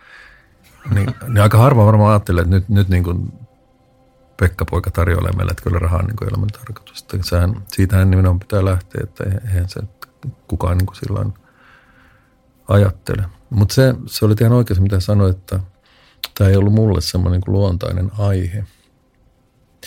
niin, 0.94 1.16
niin 1.28 1.42
aika 1.42 1.58
harva 1.58 1.86
varmaan 1.86 2.12
ajattelee, 2.12 2.42
että 2.42 2.56
nyt, 2.56 2.70
nyt 2.70 2.90
niin 2.90 3.04
kuin 3.04 3.34
Pekka-poika 4.38 4.92
tarjoilee 4.92 5.32
meille, 5.32 5.52
että 5.52 5.64
kyllä 5.64 5.80
raha 5.80 5.98
on 5.98 6.06
niin 6.06 6.30
elämän 6.32 6.50
tarkoitus. 6.50 7.06
Sehän, 7.22 7.64
siitähän 7.68 8.12
nimenomaan 8.12 8.40
pitää 8.40 8.66
lähteä, 8.66 9.02
että 9.04 9.24
eihän 9.24 9.70
se 9.70 9.82
kukaan 10.48 10.78
niin 10.78 10.86
kuin 10.86 10.96
silloin 10.96 11.34
ajattele. 12.68 13.24
Mutta 13.50 13.74
se, 13.76 13.96
se 14.06 14.26
oli 14.26 14.36
ihan 14.42 14.54
oikein 14.54 14.84
mitä 14.84 15.00
sanoit, 15.00 15.38
että 15.38 15.60
tämä 16.38 16.50
ei 16.50 16.56
ollut 16.56 16.74
mulle 16.74 17.02
semmoinen 17.02 17.42
niin 17.46 17.54
luontainen 17.54 18.12
aihe. 18.18 18.64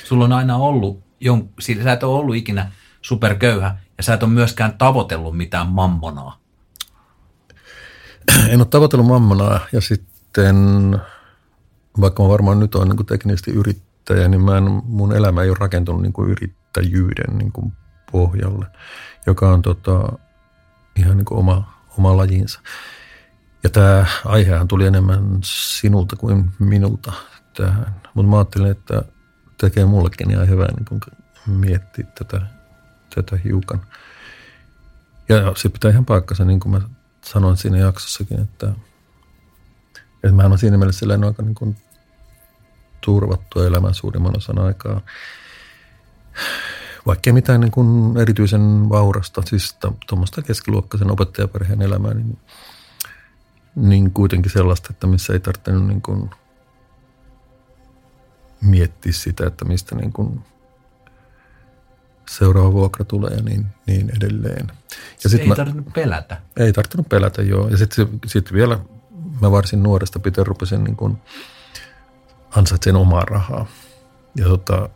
Sulla 0.04 0.24
on 0.24 0.32
aina 0.32 0.56
ollut, 0.56 1.02
jon, 1.20 1.48
sä 1.84 1.92
et 1.92 2.02
ole 2.02 2.18
ollut 2.18 2.36
ikinä 2.36 2.72
superköyhä 3.02 3.76
ja 3.98 4.04
sä 4.04 4.14
et 4.14 4.22
ole 4.22 4.30
myöskään 4.30 4.78
tavoitellut 4.78 5.36
mitään 5.36 5.66
mammonaa. 5.66 6.38
En 8.50 8.60
ole 8.60 8.66
tavoitellut 8.66 9.06
mammonaa 9.06 9.60
ja 9.72 9.80
sitten 9.80 11.00
vaikka 12.00 12.22
mä 12.22 12.28
varmaan 12.28 12.60
nyt 12.60 12.74
olen 12.74 12.88
niin 12.88 13.06
teknisesti 13.06 13.50
yrittäjä, 13.50 14.28
niin 14.28 14.40
mä 14.40 14.58
en, 14.58 14.82
mun 14.84 15.16
elämä 15.16 15.42
ei 15.42 15.50
ole 15.50 15.56
rakentunut 15.60 16.02
niin 16.02 16.12
kuin 16.12 16.30
yrittäjyyden 16.30 17.38
niin 17.38 17.52
kuin 17.52 17.72
pohjalle, 18.12 18.66
joka 19.26 19.52
on 19.52 19.62
tota, 19.62 20.12
ihan 20.96 21.16
niin 21.16 21.24
kuin 21.24 21.38
oma, 21.38 21.72
oma 21.98 22.16
lajinsa. 22.16 22.60
Ja 23.62 23.70
tämä 23.70 24.06
aihehan 24.24 24.68
tuli 24.68 24.86
enemmän 24.86 25.38
sinulta 25.42 26.16
kuin 26.16 26.50
minulta 26.58 27.12
tähän. 27.56 27.94
Mutta 28.14 28.30
mä 28.30 28.36
ajattelin, 28.36 28.70
että 28.70 29.02
tekee 29.60 29.84
mullekin 29.84 30.30
ihan 30.30 30.48
hyvää 30.48 30.68
niin 30.68 31.00
miettiä 31.46 32.06
tätä, 32.18 32.46
tätä 33.14 33.38
hiukan. 33.44 33.80
Ja 35.28 35.52
se 35.56 35.68
pitää 35.68 35.90
ihan 35.90 36.04
paikkansa, 36.04 36.44
niin 36.44 36.60
kuin 36.60 36.72
mä 36.72 36.80
sanoin 37.24 37.56
siinä 37.56 37.78
jaksossakin, 37.78 38.40
että– 38.40 38.72
et 40.24 40.34
mä 40.34 40.44
on 40.44 40.58
siinä 40.58 40.78
mielessä 40.78 41.06
aika 41.26 41.42
niin 41.42 41.54
kuin 41.54 41.76
turvattua 43.00 43.66
elämän 43.66 43.94
suurimman 43.94 44.36
osan 44.36 44.58
aikaa. 44.58 45.00
Vaikkei 47.06 47.32
mitään 47.32 47.60
niin 47.60 47.70
kuin 47.70 48.16
erityisen 48.16 48.88
vaurasta, 48.88 49.42
siis 49.44 49.76
tuommoista 50.08 50.42
keskiluokkaisen 50.42 51.10
opettajaperheen 51.10 51.82
elämää, 51.82 52.14
niin, 52.14 52.38
niin 53.76 54.10
kuitenkin 54.10 54.52
sellaista, 54.52 54.88
että 54.90 55.06
missä 55.06 55.32
ei 55.32 55.40
tarvitse 55.40 55.72
niin 55.72 56.02
kuin 56.02 56.30
miettiä 58.60 59.12
sitä, 59.12 59.46
että 59.46 59.64
mistä 59.64 59.94
niin 59.94 60.12
kuin 60.12 60.40
seuraava 62.30 62.72
vuokra 62.72 63.04
tulee 63.04 63.34
ja 63.34 63.42
niin, 63.42 63.66
niin 63.86 64.10
edelleen. 64.16 64.66
Ja 65.24 65.30
sit 65.30 65.40
ei 65.40 65.48
mä, 65.48 65.54
tarvinnut 65.54 65.92
pelätä. 65.94 66.40
Ei 66.56 66.72
tarvinnut 66.72 67.08
pelätä, 67.08 67.42
joo. 67.42 67.68
Ja 67.68 67.76
sitten 67.76 68.20
sit 68.26 68.52
vielä 68.52 68.78
mä 69.40 69.50
varsin 69.50 69.82
nuoresta 69.82 70.18
pitäen 70.18 70.46
rupesin 70.46 70.84
niin 70.84 70.96
kuin 70.96 71.18
ansaitsen 72.50 72.96
omaa 72.96 73.24
rahaa. 73.24 73.66
Ja 74.36 74.44
tota, 74.44 74.88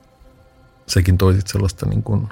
sekin 0.86 1.18
toi 1.18 1.34
sit 1.34 1.46
sellaista 1.46 1.86
niin 1.86 2.02
kuin, 2.02 2.28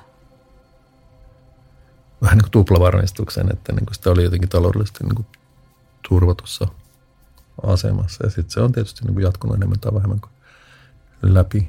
vähän 2.23 2.37
niin 2.39 2.45
kuin 2.45 2.51
tuplavarmistuksen, 2.51 3.53
että 3.53 3.73
niin 3.73 3.87
kuin 3.87 3.95
sitä 3.95 4.11
oli 4.11 4.25
jotenkin 4.25 4.49
taloudellisesti 4.49 5.05
niin 5.05 5.15
kuin 5.15 5.27
turvatussa 6.09 6.67
asemassa. 7.63 8.27
Ja 8.27 8.31
sitten 8.31 8.51
se 8.51 8.61
on 8.61 8.73
tietysti 8.73 9.05
niin 9.05 9.15
kuin 9.15 9.25
jatkunut 9.25 9.57
enemmän 9.57 9.81
tai 9.81 9.95
vähemmän 9.95 10.21
kuin 10.21 10.33
läpi 11.23 11.69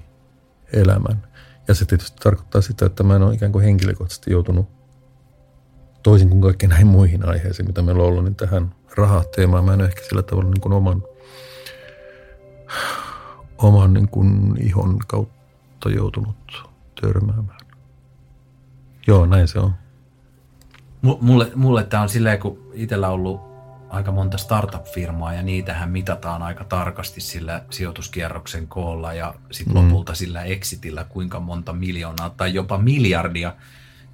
elämän. 0.73 1.23
Ja 1.67 1.73
se 1.73 1.85
tietysti 1.85 2.17
tarkoittaa 2.23 2.61
sitä, 2.61 2.85
että 2.85 3.03
mä 3.03 3.15
en 3.15 3.21
ole 3.21 3.33
ikään 3.33 3.51
kuin 3.51 3.65
henkilökohtaisesti 3.65 4.31
joutunut 4.31 4.69
toisin 6.03 6.29
kuin 6.29 6.41
kaikkiin 6.41 6.69
näihin 6.69 6.87
muihin 6.87 7.29
aiheisiin, 7.29 7.67
mitä 7.67 7.81
meillä 7.81 8.03
on 8.03 8.09
ollut, 8.09 8.23
niin 8.23 8.35
tähän 8.35 8.75
rahateemaan 8.97 9.65
mä 9.65 9.73
en 9.73 9.81
ehkä 9.81 10.01
sillä 10.03 10.23
tavalla 10.23 10.49
niin 10.49 10.61
kuin 10.61 10.73
oman, 10.73 11.03
oman 13.57 13.93
niin 13.93 14.07
kuin 14.07 14.57
ihon 14.61 14.99
kautta 15.07 15.89
joutunut 15.89 16.35
törmäämään. 17.01 17.59
Joo, 19.07 19.25
näin 19.25 19.47
se 19.47 19.59
on. 19.59 19.73
Mulle, 21.01 21.51
mulle 21.55 21.83
tämä 21.83 22.03
on 22.03 22.09
silleen, 22.09 22.39
kun 22.39 22.71
itsellä 22.73 23.07
on 23.07 23.13
ollut 23.13 23.50
aika 23.91 24.11
monta 24.11 24.37
startup-firmaa 24.37 25.33
ja 25.33 25.43
niitähän 25.43 25.89
mitataan 25.89 26.43
aika 26.43 26.63
tarkasti 26.63 27.21
sillä 27.21 27.61
sijoituskierroksen 27.69 28.67
koolla 28.67 29.13
ja 29.13 29.33
sitten 29.51 29.77
mm. 29.77 29.83
lopulta 29.83 30.15
sillä 30.15 30.43
exitillä, 30.43 31.03
kuinka 31.03 31.39
monta 31.39 31.73
miljoonaa 31.73 32.29
tai 32.29 32.53
jopa 32.53 32.77
miljardia 32.77 33.53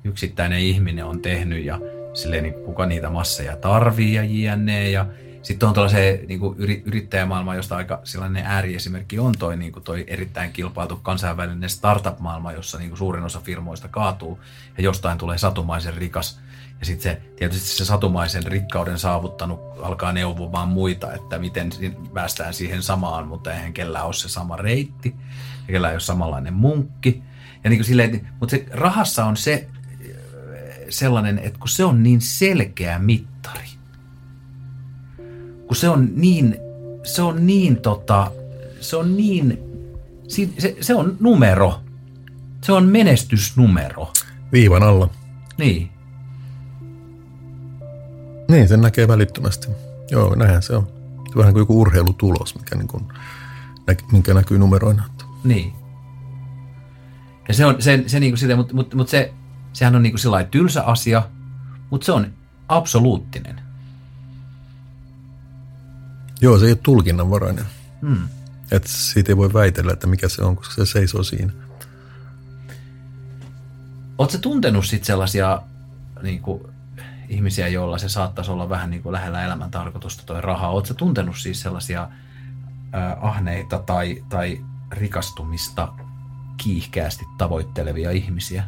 yksittäinen 0.03 0.59
ihminen 0.59 1.05
on 1.05 1.21
tehnyt 1.21 1.65
ja 1.65 1.79
silleen, 2.13 2.43
niin 2.43 2.53
kuka 2.53 2.85
niitä 2.85 3.09
masseja 3.09 3.57
tarvii 3.57 4.13
ja 4.13 4.23
jne. 4.23 4.89
Ja 4.89 5.05
sitten 5.41 5.67
on 5.67 5.73
tällaisen 5.73 6.19
niin 6.27 6.39
kuin 6.39 6.57
yrittäjämaailma, 6.85 7.55
josta 7.55 7.77
aika 7.77 8.01
sellainen 8.03 8.45
ääriesimerkki 8.45 9.19
on 9.19 9.33
toi, 9.39 9.57
niin 9.57 9.71
kuin 9.71 9.83
toi 9.83 10.03
erittäin 10.07 10.51
kilpailtu 10.51 10.95
kansainvälinen 10.95 11.69
startup-maailma, 11.69 12.51
jossa 12.51 12.77
niin 12.77 12.89
kuin 12.89 12.97
suurin 12.97 13.23
osa 13.23 13.39
firmoista 13.39 13.87
kaatuu 13.87 14.39
ja 14.77 14.83
jostain 14.83 15.17
tulee 15.17 15.37
satumaisen 15.37 15.93
rikas. 15.93 16.39
Ja 16.79 16.85
sitten 16.85 17.11
se 17.11 17.21
tietysti 17.35 17.69
se 17.69 17.85
satumaisen 17.85 18.43
rikkauden 18.43 18.99
saavuttanut 18.99 19.59
alkaa 19.81 20.11
neuvomaan 20.11 20.67
muita, 20.67 21.13
että 21.13 21.39
miten 21.39 21.69
päästään 22.13 22.53
siihen 22.53 22.83
samaan, 22.83 23.27
mutta 23.27 23.53
eihän 23.53 23.73
kellään 23.73 24.05
ole 24.05 24.13
se 24.13 24.29
sama 24.29 24.55
reitti 24.55 25.15
ja 25.67 25.71
kellään 25.71 25.91
ei 25.91 25.95
ole 25.95 25.99
samanlainen 25.99 26.53
munkki. 26.53 27.23
Ja 27.63 27.69
niin 27.69 27.79
kuin 27.79 27.85
silleen, 27.85 28.29
mutta 28.39 28.55
se 28.55 28.65
rahassa 28.71 29.25
on 29.25 29.37
se 29.37 29.67
sellainen, 30.89 31.39
että 31.39 31.59
kun 31.59 31.69
se 31.69 31.85
on 31.85 32.03
niin 32.03 32.21
selkeä 32.21 32.99
mittari, 32.99 33.67
kun 35.67 35.75
se 35.75 35.89
on 35.89 36.09
niin, 36.15 36.57
se 37.03 37.21
on 37.21 37.47
niin 37.47 37.77
tota, 37.77 38.31
se 38.81 38.97
on 38.97 39.17
niin, 39.17 39.59
se, 40.27 40.75
se 40.81 40.95
on 40.95 41.17
numero, 41.19 41.81
se 42.63 42.71
on 42.71 42.85
menestysnumero. 42.85 44.13
Viivan 44.51 44.83
alla. 44.83 45.09
Niin. 45.57 45.96
Niin, 48.47 48.67
sen 48.67 48.81
näkee 48.81 49.07
välittömästi. 49.07 49.67
Joo, 50.11 50.35
näinhän 50.35 50.63
se 50.63 50.75
on. 50.75 50.87
Vähän 51.37 51.53
kuin 51.53 51.61
joku 51.61 51.81
urheilutulos, 51.81 52.55
mikä, 52.55 52.75
niin 52.75 52.87
kuin, 52.87 53.03
minkä 54.11 54.33
näkyy 54.33 54.57
numeroina. 54.57 55.03
Niin. 55.43 55.73
Ja 57.47 57.53
se 57.53 57.65
on 57.65 57.81
se, 57.81 58.03
se 58.07 58.19
niin 58.19 58.31
kuin 58.31 58.39
sitä, 58.39 58.55
mutta, 58.55 58.75
mutta, 58.75 58.95
mutta 58.95 59.11
se, 59.11 59.33
sehän 59.73 59.95
on 59.95 60.03
niin 60.03 60.13
kuin 60.13 60.19
sellainen 60.19 60.51
tylsä 60.51 60.83
asia, 60.83 61.29
mutta 61.89 62.05
se 62.05 62.11
on 62.11 62.33
absoluuttinen. 62.67 63.61
Joo, 66.41 66.59
se 66.59 66.65
ei 66.65 66.71
ole 66.71 66.79
tulkinnanvarainen. 66.83 67.65
Hmm. 68.01 68.29
Että 68.71 68.89
siitä 68.89 69.31
ei 69.31 69.37
voi 69.37 69.53
väitellä, 69.53 69.93
että 69.93 70.07
mikä 70.07 70.29
se 70.29 70.43
on, 70.43 70.55
koska 70.55 70.73
se 70.75 70.91
seisoo 70.91 71.23
siinä. 71.23 71.53
Oletko 74.17 74.37
tuntenut 74.37 74.85
sitten 74.85 75.07
sellaisia 75.07 75.61
niin 76.21 76.41
kuin, 76.41 76.61
ihmisiä, 77.29 77.67
joilla 77.67 77.97
se 77.97 78.09
saattaisi 78.09 78.51
olla 78.51 78.69
vähän 78.69 78.89
niin 78.89 79.03
kuin 79.03 79.13
lähellä 79.13 79.45
elämän 79.45 79.71
tarkoitusta 79.71 80.23
toi 80.25 80.41
raha? 80.41 80.69
Oletko 80.69 80.93
tuntenut 80.93 81.37
siis 81.37 81.61
sellaisia 81.61 82.01
äh, 82.01 83.25
ahneita 83.25 83.79
tai, 83.79 84.23
tai 84.29 84.61
rikastumista 84.91 85.93
kiihkeästi 86.57 87.25
tavoittelevia 87.37 88.11
ihmisiä? 88.11 88.63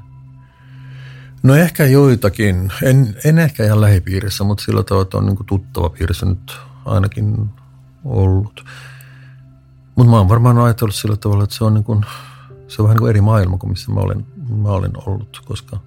No 1.44 1.56
ehkä 1.56 1.86
joitakin. 1.86 2.72
En, 2.84 3.16
en 3.26 3.40
ehkä 3.40 3.66
ihan 3.66 3.82
lähipiirissä, 3.82 4.44
mutta 4.44 4.64
sillä 4.64 4.84
tavalla, 4.84 5.04
että 5.04 5.18
on 5.18 5.26
niin 5.26 5.46
tuttava 5.46 5.90
piirissä 5.90 6.26
nyt 6.26 6.58
ainakin 6.86 7.50
ollut. 8.06 8.66
Mutta 9.96 10.12
mä 10.12 10.18
oon 10.18 10.30
varmaan 10.30 10.58
ajatellut 10.58 10.96
sillä 10.96 11.18
tavalla, 11.18 11.44
että 11.44 11.56
se 11.56 11.64
on, 11.64 11.74
niin 11.74 11.84
kuin, 11.84 12.06
se 12.68 12.82
on 12.82 12.84
vähän 12.84 12.96
niin 12.96 13.00
kuin 13.00 13.10
eri 13.10 13.22
maailma 13.22 13.58
kuin 13.58 13.72
missä 13.72 13.92
mä 13.92 14.00
olen, 14.00 14.26
mä 14.58 14.70
olen 14.70 14.92
ollut, 15.06 15.42
koska, 15.46 15.80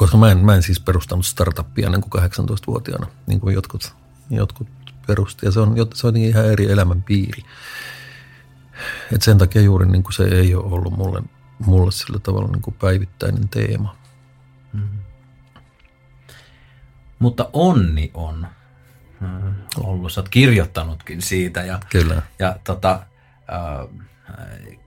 koska 0.00 0.16
mä, 0.16 0.30
en, 0.30 0.38
mä 0.38 0.54
en 0.54 0.62
siis 0.62 0.80
perustanut 0.80 1.26
startuppia 1.26 1.86
ennen 1.86 2.00
kuin 2.00 2.22
18-vuotiaana, 2.22 3.06
niin 3.26 3.40
kuin 3.40 3.54
jotkut, 3.54 3.94
jotkut 4.30 4.68
perusti. 5.06 5.46
Ja 5.46 5.52
se 5.52 5.60
on, 5.60 5.74
se 5.94 6.06
on 6.06 6.16
ihan 6.16 6.46
eri 6.46 6.70
elämän 6.70 7.02
piiri. 7.02 7.42
Et 9.12 9.22
sen 9.22 9.38
takia 9.38 9.62
juuri 9.62 9.86
niin 9.86 10.02
kuin 10.02 10.12
se 10.12 10.24
ei 10.24 10.54
ole 10.54 10.74
ollut 10.74 10.92
mulle, 10.92 11.22
mulle 11.58 11.92
sillä 11.92 12.18
tavalla 12.18 12.48
niin 12.48 12.62
kuin 12.62 12.76
päivittäinen 12.80 13.48
teema. 13.48 13.96
Mm-hmm. 14.72 14.98
Mutta 17.18 17.50
onni 17.52 18.10
on 18.14 18.46
mm, 19.20 19.54
ollut. 19.76 20.12
Sä 20.12 20.20
oot 20.20 20.28
kirjoittanutkin 20.28 21.22
siitä. 21.22 21.62
Ja, 21.62 21.80
Kyllä. 21.90 22.22
Ja 22.38 22.56
tota, 22.64 23.00
äh, 23.52 23.88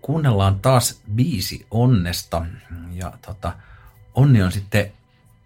kuunnellaan 0.01 0.59
taas 0.59 1.01
viisi 1.15 1.65
onnesta. 1.71 2.45
Ja 2.91 3.13
tota, 3.25 3.53
onni 4.15 4.43
on 4.43 4.51
sitten 4.51 4.91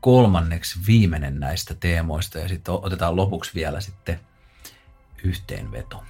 kolmanneksi 0.01 0.79
viimeinen 0.87 1.39
näistä 1.39 1.75
teemoista 1.79 2.39
ja 2.39 2.47
sitten 2.47 2.73
otetaan 2.73 3.15
lopuksi 3.15 3.51
vielä 3.55 3.81
sitten 3.81 4.19
yhteenveto. 5.23 6.03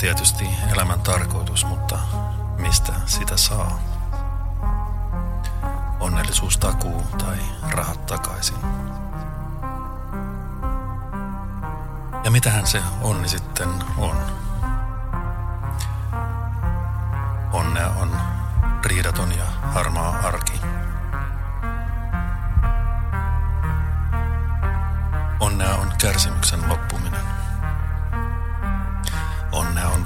Tietysti 0.00 0.48
elämän 0.72 1.00
tarkoitus, 1.00 1.66
mutta 1.66 1.98
mistä 2.56 2.92
sitä 3.06 3.36
saa? 3.36 3.78
Onnellisuus 6.00 6.58
takuu 6.58 7.02
tai 7.02 7.36
rahat 7.70 8.06
takaisin. 8.06 8.56
Ja 12.24 12.30
mitähän 12.30 12.66
se 12.66 12.82
onni 13.02 13.28
sitten 13.28 13.68
on? 13.98 14.16
Onnea 17.52 17.90
on 17.90 18.16
riidaton 18.84 19.38
ja 19.38 19.44
harmaa 19.62 20.18
arki. 20.18 20.60
Onnea 25.40 25.74
on 25.74 25.92
kärsimyksen 26.02 26.37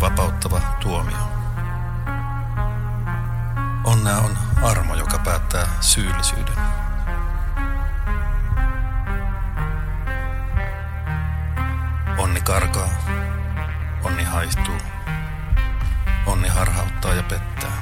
vapauttava 0.02 0.60
tuomio. 0.80 1.28
Onnea 3.84 4.16
on 4.18 4.38
armo, 4.62 4.94
joka 4.94 5.18
päättää 5.18 5.66
syyllisyyden. 5.80 6.54
Onni 12.18 12.40
karkaa, 12.40 12.88
onni 14.04 14.24
haihtuu, 14.24 14.78
onni 16.26 16.48
harhauttaa 16.48 17.14
ja 17.14 17.22
pettää. 17.22 17.72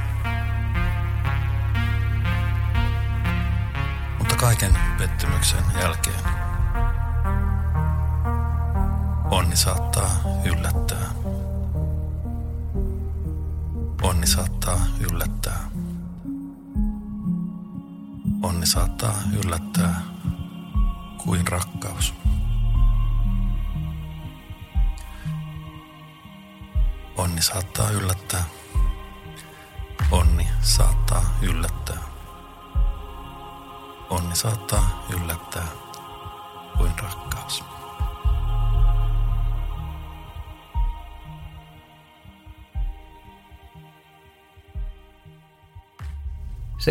Mutta 4.18 4.36
kaiken 4.36 4.78
pettymyksen 4.98 5.64
jälkeen 5.82 6.24
onni 9.30 9.56
saattaa 9.56 10.10
yllättää. 10.44 11.19
Saattaa 14.64 14.86
yllättää. 15.00 15.70
Onni 18.42 18.66
saattaa 18.66 19.14
yllättää 19.44 20.02
kuin 21.24 21.48
rakkaus. 21.48 22.14
Onni 27.16 27.42
saattaa 27.42 27.90
yllättää. 27.90 28.30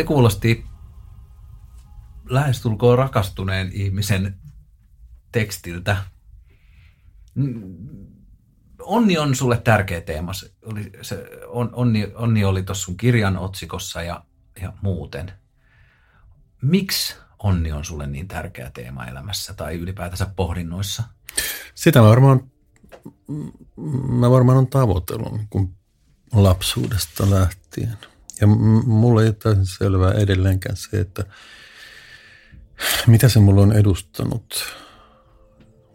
Se 0.00 0.04
kuulosti 0.04 0.64
lähestulkoon 2.28 2.98
rakastuneen 2.98 3.70
ihmisen 3.72 4.36
tekstiltä. 5.32 5.96
Onni 8.82 9.18
on 9.18 9.34
sulle 9.34 9.60
tärkeä 9.64 10.00
teema. 10.00 10.32
Se 10.32 10.52
oli, 10.64 10.92
se, 11.02 11.26
on, 11.46 11.70
onni, 11.72 12.12
onni 12.14 12.44
oli 12.44 12.62
tuossa 12.62 12.84
sun 12.84 12.96
kirjan 12.96 13.38
otsikossa 13.38 14.02
ja, 14.02 14.24
ja 14.62 14.72
muuten. 14.82 15.32
Miksi 16.62 17.14
onni 17.38 17.72
on 17.72 17.84
sulle 17.84 18.06
niin 18.06 18.28
tärkeä 18.28 18.70
teema 18.70 19.06
elämässä 19.06 19.54
tai 19.54 19.74
ylipäätänsä 19.74 20.26
pohdinnoissa? 20.36 21.02
Sitä 21.74 22.00
mä 22.00 22.08
varmaan, 22.08 22.50
mä 24.08 24.30
varmaan 24.30 24.58
on 24.58 24.66
tavoitellut 24.66 25.32
niin 25.32 25.76
lapsuudesta 26.32 27.30
lähtien. 27.30 27.98
Ja 28.40 28.46
mulle 28.46 29.22
ei 29.22 29.28
ole 29.28 29.36
täysin 29.42 29.66
selvää 29.66 30.12
edelleenkään 30.12 30.76
se, 30.76 31.00
että 31.00 31.24
mitä 33.06 33.28
se 33.28 33.40
mulle 33.40 33.60
on 33.60 33.72
edustanut. 33.72 34.64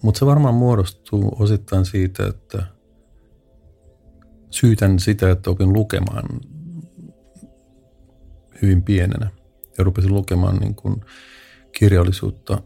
Mutta 0.02 0.20
se 0.20 0.26
varmaan 0.26 0.56
muodostuu 0.56 1.36
osittain 1.40 1.86
siitä, 1.86 2.28
että 2.28 2.66
syytän 4.52 5.00
sitä, 5.00 5.32
että 5.32 5.50
opin 5.50 5.74
lukemaan 5.74 6.40
hyvin 8.62 8.84
pienenä. 8.84 9.30
Ja 9.78 9.84
rupesin 9.84 10.14
lukemaan 10.14 10.56
niin 10.56 10.76
kuin 10.76 11.02
kirjallisuutta, 11.72 12.62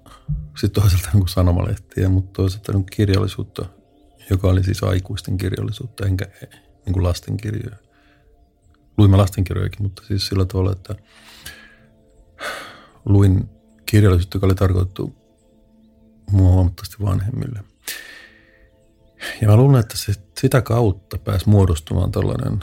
sitten 0.58 0.82
toisaalta 0.82 1.10
niin 1.14 1.28
sanomalehtiä, 1.28 2.10
mutta 2.10 2.34
toisaalta 2.34 2.72
niin 2.72 2.86
kirjallisuutta 2.86 3.66
joka 4.30 4.48
oli 4.48 4.64
siis 4.64 4.84
aikuisten 4.84 5.38
kirjallisuutta, 5.38 6.06
enkä 6.06 6.26
niin 6.86 7.04
lastenkirjoja. 7.04 7.76
Luin 9.00 9.12
mä 9.12 9.18
lastenkirjojakin, 9.18 9.84
mutta 9.84 10.04
siis 10.08 10.28
sillä 10.28 10.46
tavalla, 10.46 10.72
että 10.72 10.96
luin 13.06 13.50
kirjallisuutta, 13.86 14.36
joka 14.36 14.46
oli 14.46 14.56
tarkoitettu 14.56 15.16
mua 16.32 16.52
huomattavasti 16.52 16.96
vanhemmille. 17.06 17.64
Ja 19.42 19.48
mä 19.48 19.56
luulen, 19.56 19.80
että 19.80 19.98
se, 19.98 20.14
sitä 20.38 20.62
kautta 20.62 21.18
pääsi 21.18 21.50
muodostumaan 21.50 22.12
tällainen, 22.12 22.60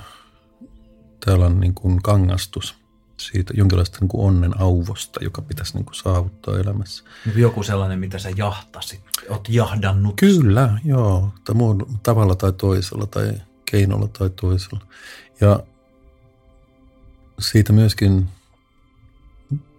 tällainen 1.24 1.60
niin 1.60 1.74
kuin 1.74 2.02
kangastus 2.02 2.74
siitä 3.16 3.54
jonkinlaista 3.56 3.98
niin 4.00 4.08
kuin 4.08 4.26
onnen 4.26 4.60
auvosta, 4.60 5.24
joka 5.24 5.42
pitäisi 5.42 5.74
niin 5.74 5.84
kuin 5.84 5.94
saavuttaa 5.94 6.58
elämässä. 6.58 7.04
Joku 7.36 7.62
sellainen, 7.62 7.98
mitä 7.98 8.18
sä 8.18 8.30
jahtasit, 8.36 9.00
oot 9.28 9.48
jahdannut. 9.48 10.14
Kyllä, 10.16 10.78
joo, 10.84 11.32
tai 11.44 11.54
tavalla 12.02 12.34
tai 12.34 12.52
toisella 12.52 13.06
tai 13.06 13.32
keinolla 13.70 14.08
tai 14.08 14.30
toisella. 14.30 14.86
Ja 15.40 15.60
siitä 17.38 17.72
myöskin 17.72 18.28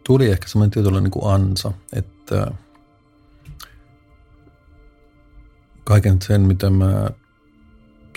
tuli 0.04 0.30
ehkä 0.30 0.48
semmoinen 0.48 0.72
tietynlainen 0.72 1.04
niin 1.04 1.12
kuin 1.22 1.34
ansa, 1.34 1.72
että 1.94 2.52
kaiken 5.84 6.22
sen, 6.22 6.42
mitä 6.42 6.70
mä 6.70 7.10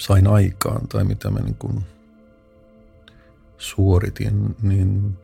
sain 0.01 0.27
aikaan 0.27 0.89
tai 0.89 1.05
mitä 1.05 1.31
mä 1.31 1.41
niin 1.41 1.55
kuin 1.55 1.85
suoritin, 3.59 4.57
niin 4.63 5.19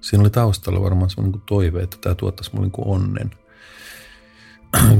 siinä 0.00 0.20
oli 0.20 0.30
taustalla 0.30 0.82
varmaan 0.82 1.10
semmoinen 1.10 1.32
niin 1.32 1.46
toive, 1.46 1.82
että 1.82 1.96
tämä 2.00 2.14
tuottaisi 2.14 2.50
mulle 2.54 2.66
niin 2.66 2.88
onnen. 2.88 3.30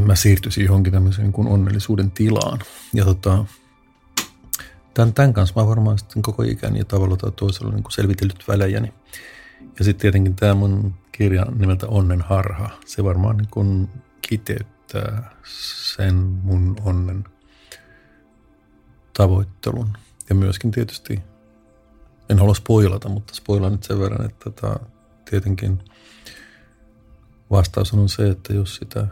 mä 0.06 0.14
siirtyisin 0.14 0.64
johonkin 0.64 0.92
tämmöiseen 0.92 1.24
niin 1.24 1.32
kuin 1.32 1.48
onnellisuuden 1.48 2.10
tilaan. 2.10 2.58
Ja 2.94 3.04
tota, 3.04 3.44
tämän, 4.94 5.14
tämän 5.14 5.32
kanssa 5.32 5.60
mä 5.60 5.68
varmaan 5.68 5.98
sitten 5.98 6.22
koko 6.22 6.42
ikäni 6.42 6.78
ja 6.78 6.84
tavalla 6.84 7.16
tai 7.16 7.32
toisella 7.36 7.72
niin 7.72 7.82
kuin 7.82 7.92
selvitellyt 7.92 8.44
välejäni. 8.48 8.92
Ja 9.78 9.84
sitten 9.84 10.00
tietenkin 10.00 10.36
tämä 10.36 10.54
mun 10.54 10.94
kirja 11.12 11.44
nimeltä 11.44 11.86
Onnen 11.86 12.20
harha, 12.20 12.70
se 12.86 13.04
varmaan 13.04 13.36
niin 13.36 13.48
kuin 13.50 13.88
kiteyttää 14.22 15.30
sen 15.94 16.14
mun 16.14 16.76
onnen 16.84 17.24
tavoittelun. 19.16 19.88
Ja 20.28 20.34
myöskin 20.34 20.70
tietysti, 20.70 21.22
en 22.28 22.38
halua 22.38 22.54
spoilata, 22.54 23.08
mutta 23.08 23.34
spoilaan 23.34 23.72
nyt 23.72 23.82
sen 23.82 24.00
verran, 24.00 24.26
että 24.26 24.76
tietenkin 25.30 25.78
vastaus 27.50 27.92
on 27.92 28.08
se, 28.08 28.28
että 28.28 28.52
jos 28.52 28.76
sitä 28.76 29.06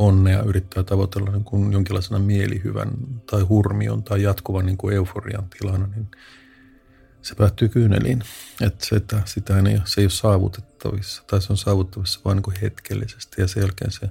onnea 0.00 0.42
yrittää 0.42 0.82
tavoitella 0.82 1.30
niin 1.30 1.44
kuin 1.44 1.72
jonkinlaisena 1.72 2.18
mielihyvän 2.18 2.90
tai 3.30 3.42
hurmion 3.42 4.02
tai 4.02 4.22
jatkuvan 4.22 4.66
niin 4.66 4.76
kuin 4.76 4.96
euforian 4.96 5.48
tilana, 5.50 5.86
niin 5.86 6.08
se 7.22 7.34
päättyy 7.34 7.68
kyyneliin. 7.68 8.22
Että 8.60 8.86
se, 8.86 8.96
että 8.96 9.22
sitä 9.24 9.58
ei, 9.58 9.80
se 9.84 10.00
ei 10.00 10.04
ole 10.04 10.10
saavutettavissa 10.10 11.22
tai 11.26 11.42
se 11.42 11.52
on 11.52 11.56
saavutettavissa 11.56 12.20
vain 12.24 12.42
niin 12.46 12.60
hetkellisesti 12.62 13.40
ja 13.40 13.48
sen 13.48 13.60
jälkeen 13.60 13.90
se 13.90 14.10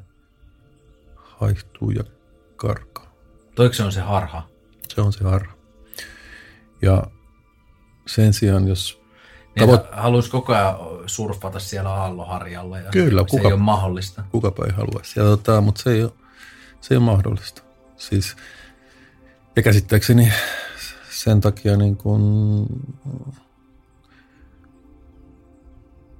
haihtuu 1.15 1.91
ja 1.91 2.03
karkaa. 2.55 3.13
Toiko 3.55 3.73
se 3.73 3.83
on 3.83 3.91
se 3.91 4.01
harha? 4.01 4.49
Se 4.95 5.01
on 5.01 5.13
se 5.13 5.23
harha. 5.23 5.53
Ja 6.81 7.03
sen 8.07 8.33
sijaan, 8.33 8.67
jos... 8.67 8.98
Niin 9.55 9.69
tavoit... 9.69 9.81
Haluaisi 9.91 10.31
koko 10.31 10.53
ajan 10.53 10.75
surfata 11.05 11.59
siellä 11.59 11.93
aalloharjalla 11.93 12.79
ja 12.79 12.91
Kyllä, 12.91 13.21
se 13.21 13.27
kuka, 13.29 13.47
ei 13.47 13.53
ole 13.53 13.61
mahdollista. 13.61 14.23
Kukapa 14.31 14.65
ei 14.65 14.71
haluaisi. 14.71 15.19
Ja, 15.19 15.25
tota, 15.25 15.61
mutta 15.61 15.81
se 15.81 15.91
ei, 15.91 16.03
ole, 16.03 16.11
se 16.81 16.93
ei 16.93 16.97
ole 16.97 17.05
mahdollista. 17.05 17.61
Siis, 17.97 18.35
ja 19.55 19.61
käsittääkseni 19.61 20.33
sen 21.09 21.41
takia 21.41 21.77
niin 21.77 21.97
kun, 21.97 22.65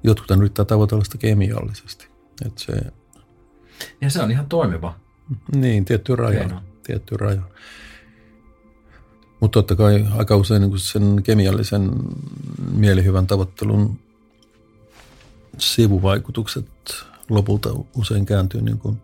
jotkut 0.03 0.31
yrittää 0.31 0.65
tavoitella 0.65 1.03
sitä 1.03 1.17
kemiallisesti. 1.17 2.07
Että 2.45 2.63
se, 2.63 2.73
ja 4.01 4.09
se 4.09 4.21
on 4.21 4.31
ihan 4.31 4.45
toimiva. 4.45 4.95
Niin, 5.55 5.85
tietty 5.85 6.15
raja. 6.15 6.61
Tietty 6.83 7.17
raja. 7.17 7.41
Mutta 9.39 9.59
totta 9.59 9.75
kai 9.75 10.07
aika 10.17 10.35
usein 10.35 10.61
niin 10.61 10.79
sen 10.79 11.23
kemiallisen 11.23 11.91
mielihyvän 12.71 13.27
tavoittelun 13.27 13.99
sivuvaikutukset 15.57 16.65
lopulta 17.29 17.69
usein 17.95 18.25
kääntyy 18.25 18.61
niin 18.61 18.77
kuin 18.79 19.01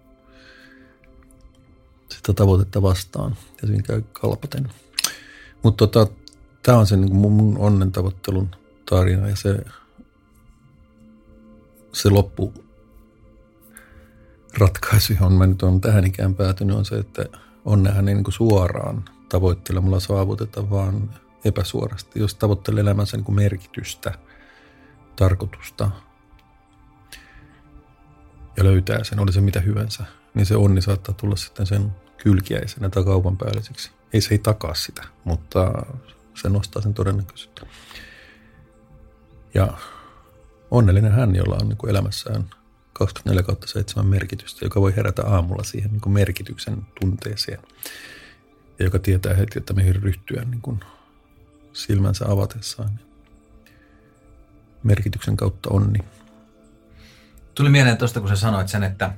sitä 2.10 2.34
tavoitetta 2.34 2.82
vastaan 2.82 3.36
ja 3.62 3.68
siinä 3.68 3.84
käy 3.84 4.04
kalpaten. 4.14 4.70
Mutta 5.64 5.88
tota, 5.88 6.14
tämä 6.64 6.78
on 6.78 6.88
se 6.88 6.98
niin 6.98 7.16
mun 7.16 7.58
onnen 7.58 7.92
tavoittelun 7.92 8.50
tarina 8.90 9.28
ja 9.28 9.36
se, 9.36 9.66
se 11.94 12.10
loppu 12.10 12.54
ratkaisu, 14.58 15.14
johon 15.14 15.34
mä 15.34 15.48
nyt 15.48 15.64
on 15.64 15.82
tähän 15.82 16.06
ikään 16.06 16.36
päätynyt, 16.36 16.78
on 16.78 16.86
se, 16.86 16.96
että 16.96 17.26
onnehan 17.66 18.08
ei 18.08 18.16
niin 18.16 18.24
kuin 18.24 18.34
suoraan 18.34 19.06
tavoittelemalla 19.36 20.00
saavuteta, 20.00 20.70
vaan 20.70 21.10
epäsuorasti. 21.46 22.20
Jos 22.20 22.36
tavoittelee 22.36 22.82
elämänsä 22.82 23.18
niin 23.18 23.26
kuin 23.26 23.36
merkitystä, 23.36 24.12
tarkoitusta 25.16 25.92
ja 28.58 28.64
löytää 28.64 29.04
sen, 29.04 29.20
oli 29.20 29.34
se 29.34 29.42
mitä 29.42 29.60
hyvänsä, 29.60 30.04
niin 30.34 30.46
se 30.46 30.56
onni 30.56 30.82
saattaa 30.82 31.16
tulla 31.16 31.36
sitten 31.36 31.66
sen 31.66 31.92
kylkiäisenä 32.18 32.90
tai 32.90 33.04
kaupan 33.04 33.38
päälliseksi. 33.38 33.92
Ei 34.14 34.22
se 34.22 34.34
ei 34.34 34.40
takaa 34.40 34.74
sitä, 34.74 35.04
mutta 35.24 35.86
se 36.34 36.50
nostaa 36.50 36.82
sen 36.82 36.94
todennäköisyyttä. 36.94 37.66
Ja 39.54 39.78
onnellinen 40.72 41.12
hän, 41.12 41.36
jolla 41.36 41.58
on 41.62 41.70
niin 41.70 41.78
kuin 41.78 41.90
elämässään 41.90 42.50
24 42.94 43.56
7 43.66 44.06
merkitystä, 44.06 44.66
joka 44.66 44.82
voi 44.82 44.96
herätä 44.96 45.24
aamulla 45.28 45.64
siihen 45.64 45.92
niin 45.92 46.02
kuin 46.02 46.14
merkityksen 46.14 46.88
tunteeseen. 47.02 47.60
Joka 48.80 49.00
tietää 49.00 49.34
heti, 49.34 49.60
että 49.60 49.74
mihin 49.74 49.96
ryhtyä 49.96 50.44
niin 50.44 50.62
kuin 50.62 50.80
silmänsä 51.74 52.26
avatessaan. 52.28 53.00
Merkityksen 54.84 55.38
kautta 55.38 55.70
onni. 55.70 56.00
Tuli 57.56 57.70
mieleen 57.70 57.98
tuosta, 57.98 58.20
kun 58.20 58.30
sä 58.30 58.36
sanoit 58.36 58.68
sen, 58.68 58.84
että, 58.84 59.14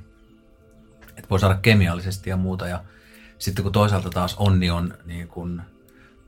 että 1.08 1.30
voi 1.30 1.40
saada 1.40 1.54
kemiallisesti 1.54 2.30
ja 2.30 2.36
muuta. 2.36 2.66
Ja 2.66 2.84
sitten 3.38 3.62
kun 3.62 3.72
toisaalta 3.72 4.10
taas 4.10 4.34
onni 4.34 4.70
on 4.70 4.94
niin 5.04 5.28
kuin 5.28 5.62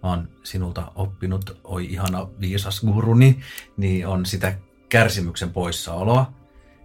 mä 0.02 0.08
oon 0.08 0.28
sinulta 0.42 0.92
oppinut, 0.94 1.60
oi 1.64 1.86
ihana 1.92 2.28
viisas 2.40 2.80
guruni, 2.80 3.40
niin 3.76 4.06
on 4.06 4.26
sitä 4.26 4.58
kärsimyksen 4.88 5.50
poissaoloa. 5.50 6.32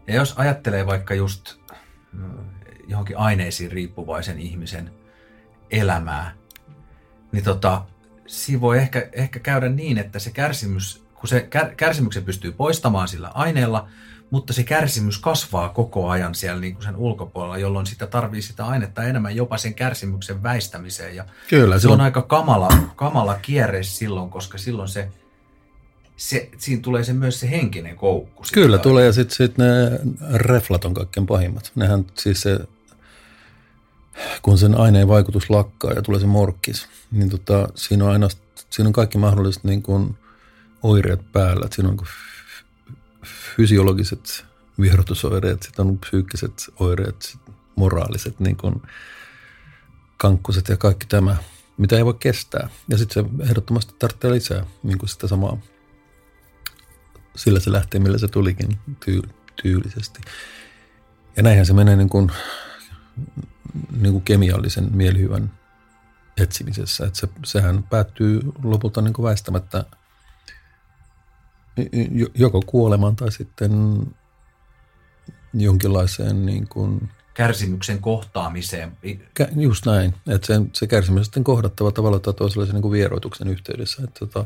Ja 0.07 0.15
jos 0.15 0.33
ajattelee 0.37 0.85
vaikka 0.85 1.13
just 1.13 1.55
johonkin 2.87 3.17
aineisiin 3.17 3.71
riippuvaisen 3.71 4.39
ihmisen 4.39 4.91
elämää, 5.71 6.33
niin 7.31 7.43
tota, 7.43 7.81
siinä 8.27 8.61
voi 8.61 8.77
ehkä, 8.77 9.09
ehkä 9.13 9.39
käydä 9.39 9.69
niin, 9.69 9.97
että 9.97 10.19
se 10.19 10.31
kärsimys, 10.31 11.03
kun 11.13 11.29
se 11.29 11.41
kär, 11.41 11.75
kärsimyksen 11.75 12.23
pystyy 12.23 12.51
poistamaan 12.51 13.07
sillä 13.07 13.27
aineella, 13.27 13.87
mutta 14.29 14.53
se 14.53 14.63
kärsimys 14.63 15.17
kasvaa 15.17 15.69
koko 15.69 16.09
ajan 16.09 16.35
siellä 16.35 16.61
niin 16.61 16.73
kuin 16.73 16.83
sen 16.83 16.95
ulkopuolella, 16.95 17.57
jolloin 17.57 17.85
sitä 17.85 18.07
tarvii 18.07 18.41
sitä 18.41 18.65
ainetta 18.65 19.03
enemmän 19.03 19.35
jopa 19.35 19.57
sen 19.57 19.73
kärsimyksen 19.73 20.43
väistämiseen. 20.43 21.15
Ja 21.15 21.25
Kyllä, 21.49 21.79
se 21.79 21.87
on 21.87 22.01
aika 22.01 22.21
kamala, 22.21 22.69
kamala 22.95 23.35
kierre 23.41 23.83
silloin, 23.83 24.29
koska 24.29 24.57
silloin 24.57 24.89
se, 24.89 25.07
se, 26.17 26.49
siinä 26.57 26.81
tulee 26.81 27.03
se 27.03 27.13
myös 27.13 27.39
se 27.39 27.49
henkinen 27.49 27.95
koukku. 27.95 28.43
Kyllä 28.53 28.77
tulee 28.77 29.05
ja 29.05 29.13
sitten 29.13 29.35
sit 29.35 29.57
ne 29.57 29.65
reflat 30.33 30.85
on 30.85 30.93
kaikkein 30.93 31.25
pahimmat. 31.25 31.71
Nehän 31.75 32.05
siis 32.13 32.41
se, 32.41 32.59
kun 34.41 34.57
sen 34.57 34.75
aineen 34.75 35.07
vaikutus 35.07 35.49
lakkaa 35.49 35.91
ja 35.91 36.01
tulee 36.01 36.19
se 36.19 36.25
morkkis, 36.27 36.87
niin 37.11 37.29
tota, 37.29 37.67
siinä 37.75 38.05
on 38.05 38.11
aina 38.11 38.27
siinä 38.69 38.87
on 38.87 38.93
kaikki 38.93 39.17
mahdolliset 39.17 39.63
niin 39.63 39.83
kuin 39.83 40.17
oireet 40.83 41.31
päällä. 41.31 41.67
Siinä 41.71 41.89
on 41.89 41.97
fysiologiset 43.55 44.45
vierotusoireet, 44.81 45.63
sitten 45.63 45.87
on 45.87 45.97
psyykkiset 45.97 46.65
oireet, 46.79 47.37
moraaliset 47.75 48.39
niin 48.39 48.57
kuin 48.57 48.81
kankkuset 50.17 50.69
ja 50.69 50.77
kaikki 50.77 51.05
tämä, 51.05 51.35
mitä 51.77 51.97
ei 51.97 52.05
voi 52.05 52.13
kestää. 52.19 52.69
Ja 52.87 52.97
sitten 52.97 53.23
se 53.23 53.43
ehdottomasti 53.43 53.93
tarvitsee 53.99 54.31
lisää 54.31 54.65
niin 54.83 54.97
kuin 54.97 55.09
sitä 55.09 55.27
samaa 55.27 55.57
sillä 57.35 57.59
se 57.59 57.71
lähtee, 57.71 57.99
millä 57.99 58.17
se 58.17 58.27
tulikin 58.27 58.77
tyy- 59.05 59.29
tyylisesti. 59.61 60.21
Ja 61.37 61.43
näinhän 61.43 61.65
se 61.65 61.73
menee 61.73 61.95
niin 61.95 62.09
kuin, 62.09 62.31
niin 64.01 64.11
kuin 64.11 64.23
kemiallisen 64.23 64.87
mielihyvän 64.91 65.51
etsimisessä. 66.37 67.05
Että 67.05 67.19
se, 67.19 67.27
sehän 67.45 67.83
päättyy 67.83 68.41
lopulta 68.63 69.01
niin 69.01 69.13
kuin 69.13 69.23
väistämättä 69.23 69.85
joko 72.35 72.61
kuolemaan 72.65 73.15
tai 73.15 73.31
sitten 73.31 73.71
jonkinlaiseen 75.53 76.45
niin 76.45 76.67
kuin 76.67 77.09
kärsimyksen 77.33 77.99
kohtaamiseen. 77.99 78.97
Just 79.55 79.85
näin, 79.85 80.13
että 80.27 80.47
se, 80.47 80.61
se 80.73 80.87
kärsimys 80.87 81.25
sitten 81.25 81.43
kohdattava 81.43 81.91
tavalla 81.91 82.19
tai 82.19 82.33
toisella 82.33 82.65
niin 82.65 82.81
kuin 82.81 82.91
vieroituksen 82.91 83.47
yhteydessä. 83.47 84.03
Että 84.03 84.19
tota, 84.19 84.45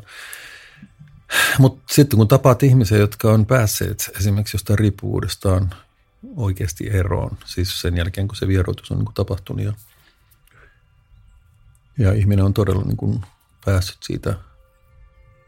mutta 1.59 1.93
sitten 1.93 2.17
kun 2.17 2.27
tapaat 2.27 2.63
ihmisiä, 2.63 2.97
jotka 2.97 3.31
on 3.31 3.45
päässeet 3.45 4.11
esimerkiksi 4.19 4.55
jostain 4.55 4.79
riippuvuudestaan 4.79 5.69
oikeasti 6.35 6.89
eroon, 6.89 7.37
siis 7.45 7.81
sen 7.81 7.97
jälkeen 7.97 8.27
kun 8.27 8.35
se 8.35 8.47
vieroitus 8.47 8.91
on 8.91 8.97
niin 8.97 9.05
kuin 9.05 9.15
tapahtunut 9.15 9.65
ja, 9.65 9.73
ja 11.97 12.13
ihminen 12.13 12.45
on 12.45 12.53
todella 12.53 12.83
niin 12.83 12.97
kuin 12.97 13.21
päässyt 13.65 13.97
siitä 14.03 14.35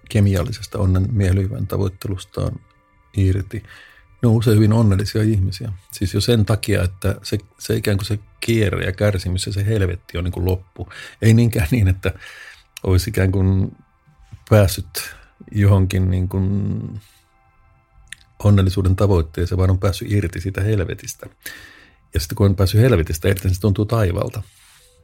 kemiallisesta 0.10 0.80
onnen 0.80 1.08
mielihyvän 1.12 1.68
tavoittelustaan 1.68 2.60
irti. 3.18 3.64
Ne 4.22 4.30
on 4.30 4.36
usein 4.36 4.56
hyvin 4.56 4.74
onnellisia 4.74 5.24
ihmisiä. 5.24 5.72
Siis 5.92 6.14
jo 6.14 6.22
sen 6.22 6.46
takia, 6.46 6.84
että 6.84 7.16
se, 7.24 7.38
se 7.60 7.76
ikään 7.76 7.98
kuin 7.98 8.08
se 8.08 8.20
kierre 8.40 8.86
ja 8.86 8.92
kärsimys 8.92 9.46
ja 9.46 9.54
se 9.54 9.66
helvetti 9.66 10.18
on 10.18 10.24
niin 10.24 10.32
kuin 10.32 10.46
loppu. 10.46 10.90
Ei 11.22 11.34
niinkään 11.34 11.68
niin, 11.72 11.88
että 11.88 12.14
olisi 12.84 13.10
ikään 13.10 13.32
kuin 13.32 13.78
päässyt 14.50 15.16
johonkin 15.52 16.12
niin 16.12 16.30
kuin 16.30 17.02
onnellisuuden 18.44 18.96
tavoitteeseen, 18.96 19.58
vaan 19.58 19.70
on 19.70 19.80
päässyt 19.80 20.12
irti 20.12 20.42
siitä 20.42 20.62
helvetistä. 20.62 21.28
Ja 22.14 22.20
sitten 22.20 22.36
kun 22.36 22.46
on 22.46 22.56
päässyt 22.56 22.82
helvetistä 22.82 23.30
irti, 23.30 23.48
niin 23.48 23.56
se 23.56 23.62
tuntuu 23.62 23.86
taivalta. 23.86 24.42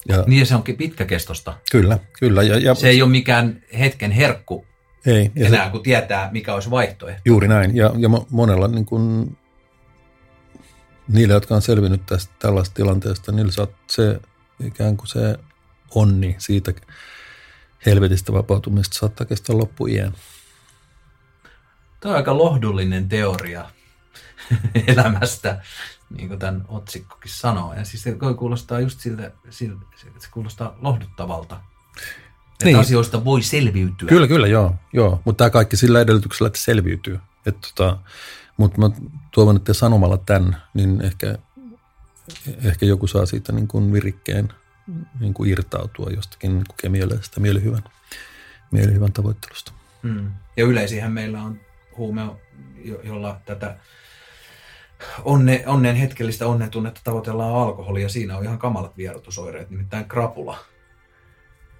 Ja, 0.07 0.23
niin 0.27 0.39
ja 0.39 0.45
se 0.45 0.55
onkin 0.55 0.77
pitkäkestosta. 0.77 1.57
Kyllä, 1.71 1.99
kyllä. 2.19 2.43
Ja, 2.43 2.57
ja, 2.57 2.75
se 2.75 2.89
ei 2.89 3.01
ole 3.01 3.09
mikään 3.09 3.61
hetken 3.79 4.11
herkku 4.11 4.65
ei, 5.05 5.31
ja 5.35 5.47
enää, 5.47 5.65
se, 5.65 5.71
kun 5.71 5.83
tietää, 5.83 6.29
mikä 6.31 6.53
olisi 6.53 6.71
vaihtoehto. 6.71 7.21
Juuri 7.25 7.47
näin. 7.47 7.75
Ja, 7.75 7.91
ja 7.97 8.09
monella 8.29 8.67
niin 8.67 8.85
kuin, 8.85 9.37
niillä, 11.07 11.33
jotka 11.33 11.55
on 11.55 11.61
selvinnyt 11.61 12.05
tästä 12.05 12.33
tällaista 12.39 12.75
tilanteesta, 12.75 13.31
niillä 13.31 13.51
saa 13.51 13.67
se 13.89 14.19
ikään 14.65 14.97
kuin 14.97 15.07
se 15.07 15.35
onni 15.95 16.35
siitä 16.37 16.73
helvetistä 17.85 18.33
vapautumista 18.33 18.99
saattaa 18.99 19.25
kestää 19.25 19.57
loppuiän. 19.57 20.13
Tämä 22.07 22.15
on 22.15 22.17
aika 22.17 22.37
lohdullinen 22.37 23.09
teoria 23.09 23.71
elämästä, 24.87 25.61
niin 26.17 26.27
kuin 26.27 26.39
tämän 26.39 26.65
otsikkokin 26.67 27.31
sanoo. 27.31 27.73
Ja 27.73 27.85
siis 27.85 28.03
se 28.03 28.17
kuulostaa 28.37 28.79
just 28.79 28.99
siltä, 28.99 29.31
siltä 29.49 29.85
se 30.19 30.27
kuulostaa 30.31 30.77
lohduttavalta. 30.81 31.59
Että 32.51 32.65
niin. 32.65 32.79
asioista 32.79 33.25
voi 33.25 33.41
selviytyä. 33.41 34.09
Kyllä, 34.09 34.27
kyllä, 34.27 34.47
joo. 34.47 34.75
joo. 34.93 35.21
Mutta 35.25 35.37
tämä 35.37 35.49
kaikki 35.49 35.77
sillä 35.77 36.01
edellytyksellä, 36.01 36.47
että 36.47 36.59
selviytyy. 36.59 37.19
Että 37.45 37.67
tota, 37.75 37.97
mutta 38.57 38.79
mä 38.81 38.89
toivon, 39.31 39.55
että 39.55 39.73
sanomalla 39.73 40.17
tämän, 40.17 40.61
niin 40.73 41.01
ehkä, 41.01 41.37
ehkä 42.63 42.85
joku 42.85 43.07
saa 43.07 43.25
siitä 43.25 43.51
niin 43.51 43.67
kuin 43.67 43.93
virikkeen 43.93 44.53
niin 45.19 45.33
kuin 45.33 45.49
irtautua 45.49 46.09
jostakin 46.09 46.53
niin 46.53 46.65
kuin 46.67 46.91
mielihyvän, 47.41 47.83
mielihyvän 48.71 49.13
tavoittelusta. 49.13 49.71
Mm. 50.03 50.31
Ja 50.57 50.65
yleisihän 50.65 51.11
meillä 51.11 51.43
on 51.43 51.66
huume, 51.97 52.21
jolla 53.03 53.41
tätä 53.45 53.77
onne, 55.23 55.63
onnen 55.65 55.95
hetkellistä 55.95 56.47
onnetunnetta 56.47 57.01
tavoitellaan 57.03 57.55
alkoholia. 57.55 58.03
Ja 58.03 58.09
siinä 58.09 58.37
on 58.37 58.43
ihan 58.43 58.59
kamalat 58.59 58.97
vierotusoireet, 58.97 59.69
nimittäin 59.69 60.05
krapula. 60.05 60.57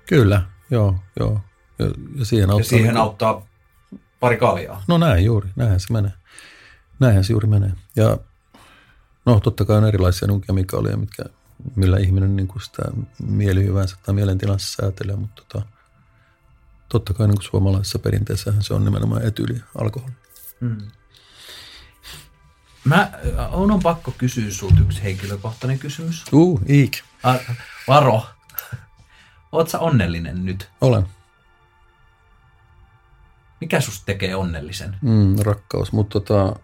Kyllä, 0.06 0.42
joo, 0.72 0.96
joo. 1.20 1.42
Ja, 1.80 1.86
ja 2.20 2.26
siihen 2.26 2.50
auttaa, 2.50 2.60
ja 2.60 2.70
siihen 2.70 2.88
niin, 2.88 2.98
auttaa 2.98 3.46
pari 4.20 4.38
kaljaa. 4.38 4.84
No 4.88 4.98
näin 4.98 5.26
juuri, 5.26 5.50
näinhän 5.56 5.80
se 5.80 5.94
menee. 5.94 6.12
Näinhän 7.00 7.24
se 7.24 7.34
juuri 7.34 7.48
menee. 7.48 7.72
Ja 7.96 8.18
no 9.26 9.40
totta 9.40 9.66
kai 9.66 9.78
on 9.78 9.88
erilaisia 9.88 10.28
kemikaaleja, 10.48 10.98
mitkä 10.98 11.24
millä 11.76 11.98
ihminen 11.98 12.36
niin 12.36 12.48
kuin 12.48 12.62
sitä 12.62 12.84
mielihyvänsä 13.28 13.98
tai 14.06 14.16
mielentilansa 14.16 14.76
säätelee, 14.76 15.16
mutta 15.16 15.44
tota, 15.48 15.68
totta 16.90 17.14
kai 17.14 17.28
niin 17.28 17.38
kuin 17.38 17.46
suomalaisessa 17.46 18.00
perinteessähän 18.00 18.64
se 18.64 18.74
on 18.74 18.86
nimenomaan 18.86 19.26
etyyli 19.26 19.62
alkoholi. 19.76 20.14
Hmm. 20.62 20.78
Mä 22.84 23.02
äh, 23.38 23.54
on, 23.54 23.72
on 23.72 23.80
pakko 23.80 24.14
kysyä 24.18 24.52
sulta 24.52 24.82
yksi 24.82 25.04
henkilökohtainen 25.04 25.80
kysymys. 25.80 26.26
Uh, 26.34 26.62
iik. 26.70 26.98
varo. 27.88 28.26
Oot 29.52 29.70
sä 29.70 29.80
onnellinen 29.80 30.46
nyt? 30.46 30.70
Olen. 30.82 31.08
Mikä 33.62 33.82
susta 33.82 34.06
tekee 34.06 34.36
onnellisen? 34.36 34.98
Mm, 35.02 35.36
rakkaus, 35.40 35.92
mutta, 35.92 36.20
tota, 36.20 36.56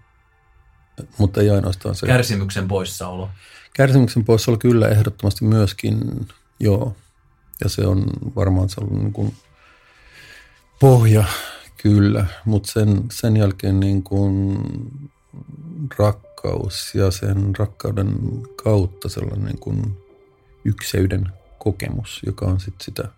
mutta 1.18 1.42
ei 1.42 1.50
ainoastaan 1.50 1.96
se. 1.96 2.08
Kärsimyksen 2.08 2.68
poissaolo. 2.68 3.30
Kärsimyksen 3.74 4.26
poissaolo 4.26 4.58
kyllä 4.58 4.90
ehdottomasti 4.90 5.46
myöskin, 5.46 6.28
joo. 6.60 6.96
Ja 7.64 7.70
se 7.70 7.88
on 7.88 8.06
varmaan 8.36 8.70
se 8.70 8.82
ollut 8.82 8.94
niin 8.94 9.14
kuin 9.14 9.36
pohja 10.84 11.24
kyllä, 11.82 12.26
mutta 12.46 12.72
sen, 12.72 13.04
sen 13.12 13.38
jälkeen 13.38 13.80
niin 13.80 14.04
kuin 14.04 14.58
rakkaus 16.00 16.96
ja 16.96 17.12
sen 17.12 17.56
rakkauden 17.60 18.16
kautta 18.64 19.10
sellainen 19.10 19.46
niin 19.46 19.60
kuin 19.60 19.98
ykseyden 20.66 21.26
kokemus, 21.60 22.22
joka 22.26 22.46
on 22.46 22.60
sitten 22.60 22.86
sitä 22.86 23.10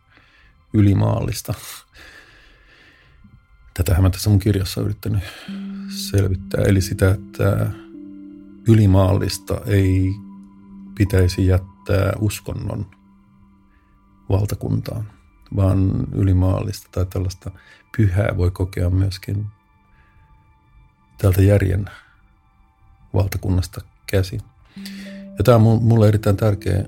ylimaallista. 0.73 1.53
Tätähän 3.73 4.03
mä 4.03 4.09
tässä 4.09 4.29
mun 4.29 4.39
kirjassa 4.39 4.81
yrittänyt 4.81 5.23
selvittää. 5.89 6.61
Eli 6.61 6.81
sitä, 6.81 7.11
että 7.11 7.69
ylimaallista 8.67 9.61
ei 9.65 10.11
pitäisi 10.97 11.47
jättää 11.47 12.13
uskonnon 12.19 12.85
valtakuntaan, 14.29 15.14
vaan 15.55 16.07
ylimaallista 16.11 16.87
tai 16.91 17.05
tällaista 17.05 17.51
pyhää 17.97 18.37
voi 18.37 18.51
kokea 18.51 18.89
myöskin 18.89 19.45
tältä 21.17 21.41
järjen 21.41 21.85
valtakunnasta 23.13 23.81
käsin. 24.07 24.41
Ja 25.37 25.43
tämä 25.43 25.57
on 25.57 25.83
mulle 25.83 26.07
erittäin 26.07 26.37
tärkeä 26.37 26.85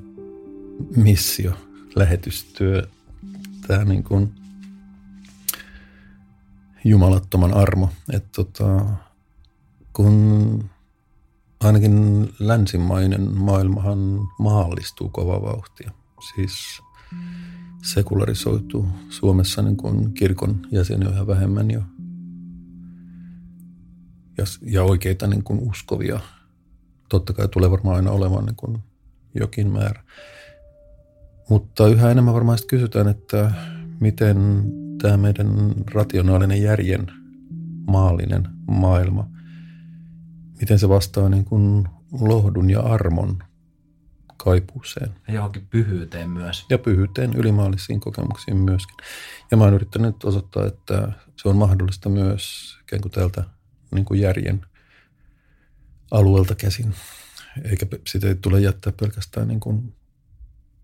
missio, 0.95 1.53
lähetystyö, 1.95 2.87
tämä 3.67 3.83
niin 3.83 4.03
kuin 4.03 4.33
jumalattoman 6.83 7.53
armo. 7.53 7.89
Että 8.13 8.29
tota, 8.35 8.85
kun 9.93 10.69
ainakin 11.59 12.29
länsimainen 12.39 13.37
maailmahan 13.37 14.19
maallistuu 14.39 15.09
kova 15.09 15.41
vauhtia. 15.41 15.91
Siis 16.35 16.81
sekularisoituu. 17.83 18.87
Suomessa 19.09 19.61
niin 19.61 19.77
kuin 19.77 20.13
kirkon 20.13 20.59
jäseniä 20.71 21.09
yhä 21.09 21.27
vähemmän 21.27 21.71
jo. 21.71 21.81
Ja, 24.37 24.43
ja 24.61 24.83
oikeita 24.83 25.27
niin 25.27 25.43
kuin 25.43 25.59
uskovia. 25.59 26.19
Totta 27.09 27.33
kai 27.33 27.47
tulee 27.47 27.71
varmaan 27.71 27.95
aina 27.95 28.11
olemaan 28.11 28.45
niin 28.45 28.55
kuin 28.55 28.77
jokin 29.35 29.71
määrä. 29.71 30.03
Mutta 31.49 31.87
yhä 31.87 32.11
enemmän 32.11 32.33
varmaan 32.33 32.57
kysytään, 32.67 33.07
että 33.07 33.51
miten 33.99 34.37
tämä 35.01 35.17
meidän 35.17 35.73
rationaalinen 35.93 36.61
järjen 36.61 37.07
maallinen 37.87 38.47
maailma– 38.67 39.29
miten 40.59 40.79
se 40.79 40.89
vastaa 40.89 41.29
niin 41.29 41.45
kuin 41.45 41.87
lohdun 42.11 42.69
ja 42.69 42.79
armon 42.79 43.37
kaipuuseen. 44.37 45.15
Ja 45.27 45.33
johonkin 45.33 45.67
pyhyyteen 45.67 46.29
myös. 46.29 46.65
Ja 46.69 46.77
pyhyyteen, 46.77 47.33
ylimaallisiin 47.33 47.99
kokemuksiin 47.99 48.57
myöskin. 48.57 48.95
Ja 49.51 49.57
mä 49.57 49.63
oon 49.63 49.73
yrittänyt 49.73 50.23
osoittaa, 50.23 50.65
että 50.65 51.11
se 51.41 51.49
on 51.49 51.55
mahdollista 51.55 52.09
myös 52.09 52.77
ikään 52.81 53.01
kuin 53.01 53.11
täältä 53.11 53.43
niin 53.91 54.05
kuin 54.05 54.19
järjen 54.19 54.65
alueelta 56.11 56.55
käsin. 56.55 56.95
Eikä 57.63 57.85
sitä 58.07 58.27
ei 58.27 58.35
tule 58.35 58.61
jättää 58.61 58.93
pelkästään 58.99 59.47
niin 59.47 59.59
kuin 59.59 59.93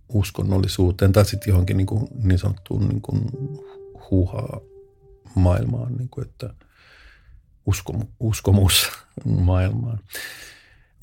uskonnollisuuteen 0.10 1.12
tai 1.12 1.26
sitten 1.26 1.52
johonkin 1.52 1.78
niin, 1.78 1.88
kuin 1.88 2.08
niin 2.24 2.40
sanottuun 2.40 2.88
niin 2.88 3.02
kuin 3.02 3.22
huuhaa 4.12 4.60
maailmaan, 5.36 5.94
niin 5.94 6.10
kuin 6.10 6.28
että– 6.28 6.54
uskomus, 7.66 8.08
uskomus 8.20 8.92
maailmaan, 9.26 10.00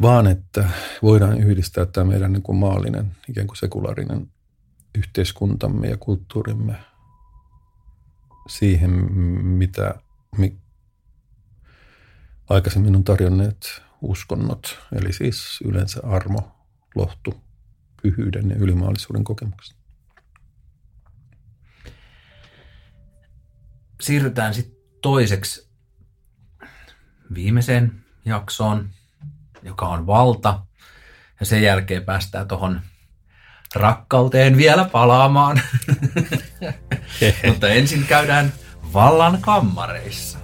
vaan 0.03 0.27
että 0.27 0.69
voidaan 1.03 1.41
yhdistää 1.41 1.87
tämä 1.87 2.11
meidän 2.11 2.33
niin 2.33 2.43
kuin 2.43 2.59
maallinen, 2.59 3.17
ikään 3.29 3.47
kuin 3.47 3.57
sekulaarinen 3.57 4.33
yhteiskuntamme 4.99 5.89
ja 5.89 5.97
kulttuurimme 5.97 6.77
siihen, 8.49 8.91
mitä 9.43 9.95
mi, 10.37 10.57
aikaisemmin 12.49 12.97
on 12.97 13.05
tarjonneet 13.05 13.83
uskonnot, 14.01 14.79
eli 14.93 15.13
siis 15.13 15.59
yleensä 15.65 16.01
armo, 16.03 16.57
lohtu, 16.95 17.35
pyhyyden 18.03 18.51
ja 18.51 18.57
ylimaallisuuden 18.57 19.25
kokemukset. 19.25 19.77
Siirrytään 24.01 24.55
sitten 24.55 24.81
toiseksi 25.03 25.71
viimeiseen 27.35 28.05
jaksoon, 28.25 28.91
joka 29.63 29.89
on 29.89 30.07
valta. 30.07 30.61
Ja 31.41 31.47
sen 31.47 31.63
jälkeen 31.63 32.05
päästään 32.05 32.49
tuohon 32.49 32.81
rakkauteen 33.75 34.57
vielä 34.57 34.85
palaamaan. 34.85 35.61
Mutta 37.47 37.69
ensin 37.69 38.05
käydään 38.07 38.53
vallan 38.93 39.39
kammareissa. 39.41 40.40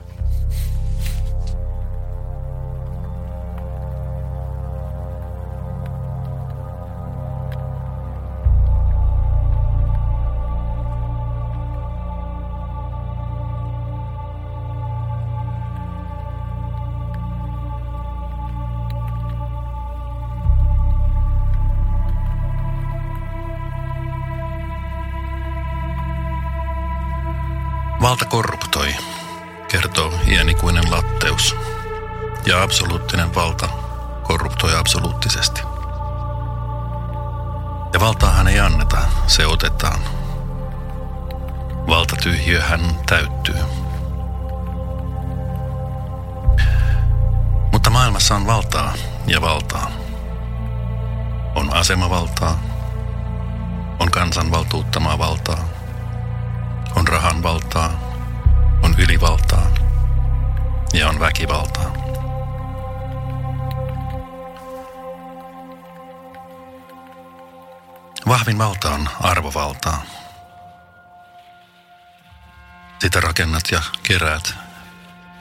Keräät 74.07 74.55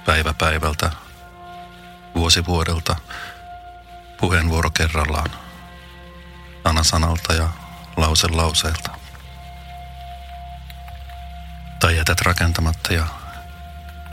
päivä 0.06 0.34
päivältä, 0.34 0.92
vuosi 2.16 2.46
vuodelta, 2.46 2.96
puheenvuoro 4.20 4.70
kerrallaan, 4.70 5.30
sana 6.64 6.84
sanalta 6.84 7.34
ja 7.34 7.50
lause 7.98 8.28
lauseelta 8.28 8.92
tai 11.80 11.98
jätät 11.98 12.22
rakentamatta 12.22 12.94
ja 12.94 13.06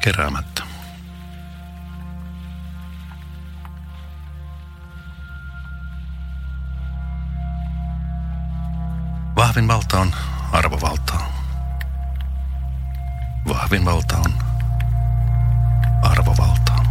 keräämättä. 0.00 0.62
Vahvin 9.36 9.68
valta 9.68 10.00
on 10.00 10.14
arvovaltaa. 10.52 11.41
Vahvin 13.48 13.84
valta 13.84 14.16
on 14.16 14.32
arvovaltaa. 16.02 16.82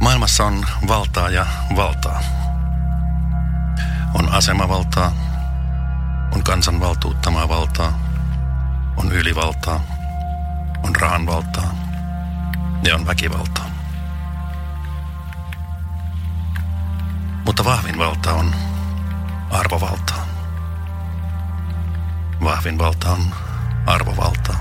Maailmassa 0.00 0.44
on 0.44 0.66
valtaa 0.88 1.28
ja 1.30 1.46
valtaa. 1.76 2.20
On 4.14 4.32
asemavaltaa, 4.32 5.12
on 6.34 6.42
kansan 6.42 6.80
valtuuttamaa 6.80 7.48
valtaa, 7.48 7.98
on 8.96 9.12
ylivaltaa, 9.12 9.80
on 10.82 10.96
rahan 10.96 11.26
valtaa 11.26 11.74
ja 12.82 12.94
on 12.94 13.06
väkivaltaa. 13.06 13.66
Mutta 17.46 17.64
vahvin 17.64 17.98
valta 17.98 18.32
on 18.32 18.54
arvovaltaa. 19.50 20.33
Vahvin 22.40 22.78
valta 22.78 23.10
on 23.10 23.20
arvovaltaa. 23.86 24.56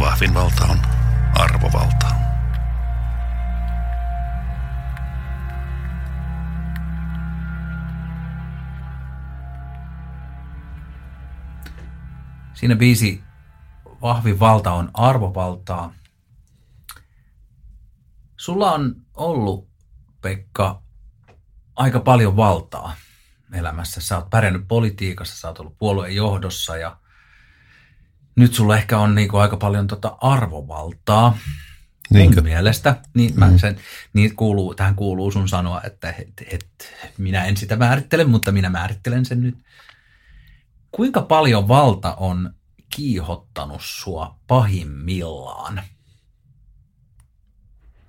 Vahvin 0.00 0.34
valta 0.34 0.64
on 0.64 0.78
arvovaltaa. 1.34 2.16
Siinä 12.54 12.76
biisi 12.76 13.24
Vahvin 14.02 14.40
valta 14.40 14.72
on 14.72 14.90
arvovaltaa. 14.94 15.92
Sulla 18.36 18.72
on 18.72 18.94
ollut, 19.14 19.68
Pekka, 20.20 20.82
aika 21.76 22.00
paljon 22.00 22.36
valtaa 22.36 22.94
elämässä. 23.56 24.00
Sä 24.00 24.16
oot 24.16 24.30
pärjännyt 24.30 24.68
politiikassa, 24.68 25.36
sä 25.36 25.48
oot 25.48 25.58
ollut 25.58 25.78
puolueen 25.78 26.16
johdossa 26.16 26.76
ja 26.76 26.96
nyt 28.36 28.54
sulla 28.54 28.76
ehkä 28.76 28.98
on 28.98 29.14
niinku 29.14 29.36
aika 29.36 29.56
paljon 29.56 29.86
tota 29.86 30.16
arvovaltaa. 30.20 31.38
Niinkö? 32.10 32.40
Mun 32.40 32.44
mielestä. 32.44 32.96
Niin, 33.14 33.38
mä 33.38 33.50
mm. 33.50 33.58
sen, 33.58 33.76
niin 34.12 34.36
kuuluu, 34.36 34.74
tähän 34.74 34.94
kuuluu 34.94 35.30
sun 35.30 35.48
sanoa, 35.48 35.80
että 35.82 36.14
et, 36.18 36.32
et, 36.50 36.66
minä 37.18 37.44
en 37.44 37.56
sitä 37.56 37.76
määrittele, 37.76 38.24
mutta 38.24 38.52
minä 38.52 38.70
määrittelen 38.70 39.24
sen 39.24 39.42
nyt 39.42 39.58
kuinka 40.92 41.22
paljon 41.22 41.68
valta 41.68 42.14
on 42.14 42.54
kiihottanut 42.96 43.80
sua 43.84 44.38
pahimmillaan? 44.46 45.82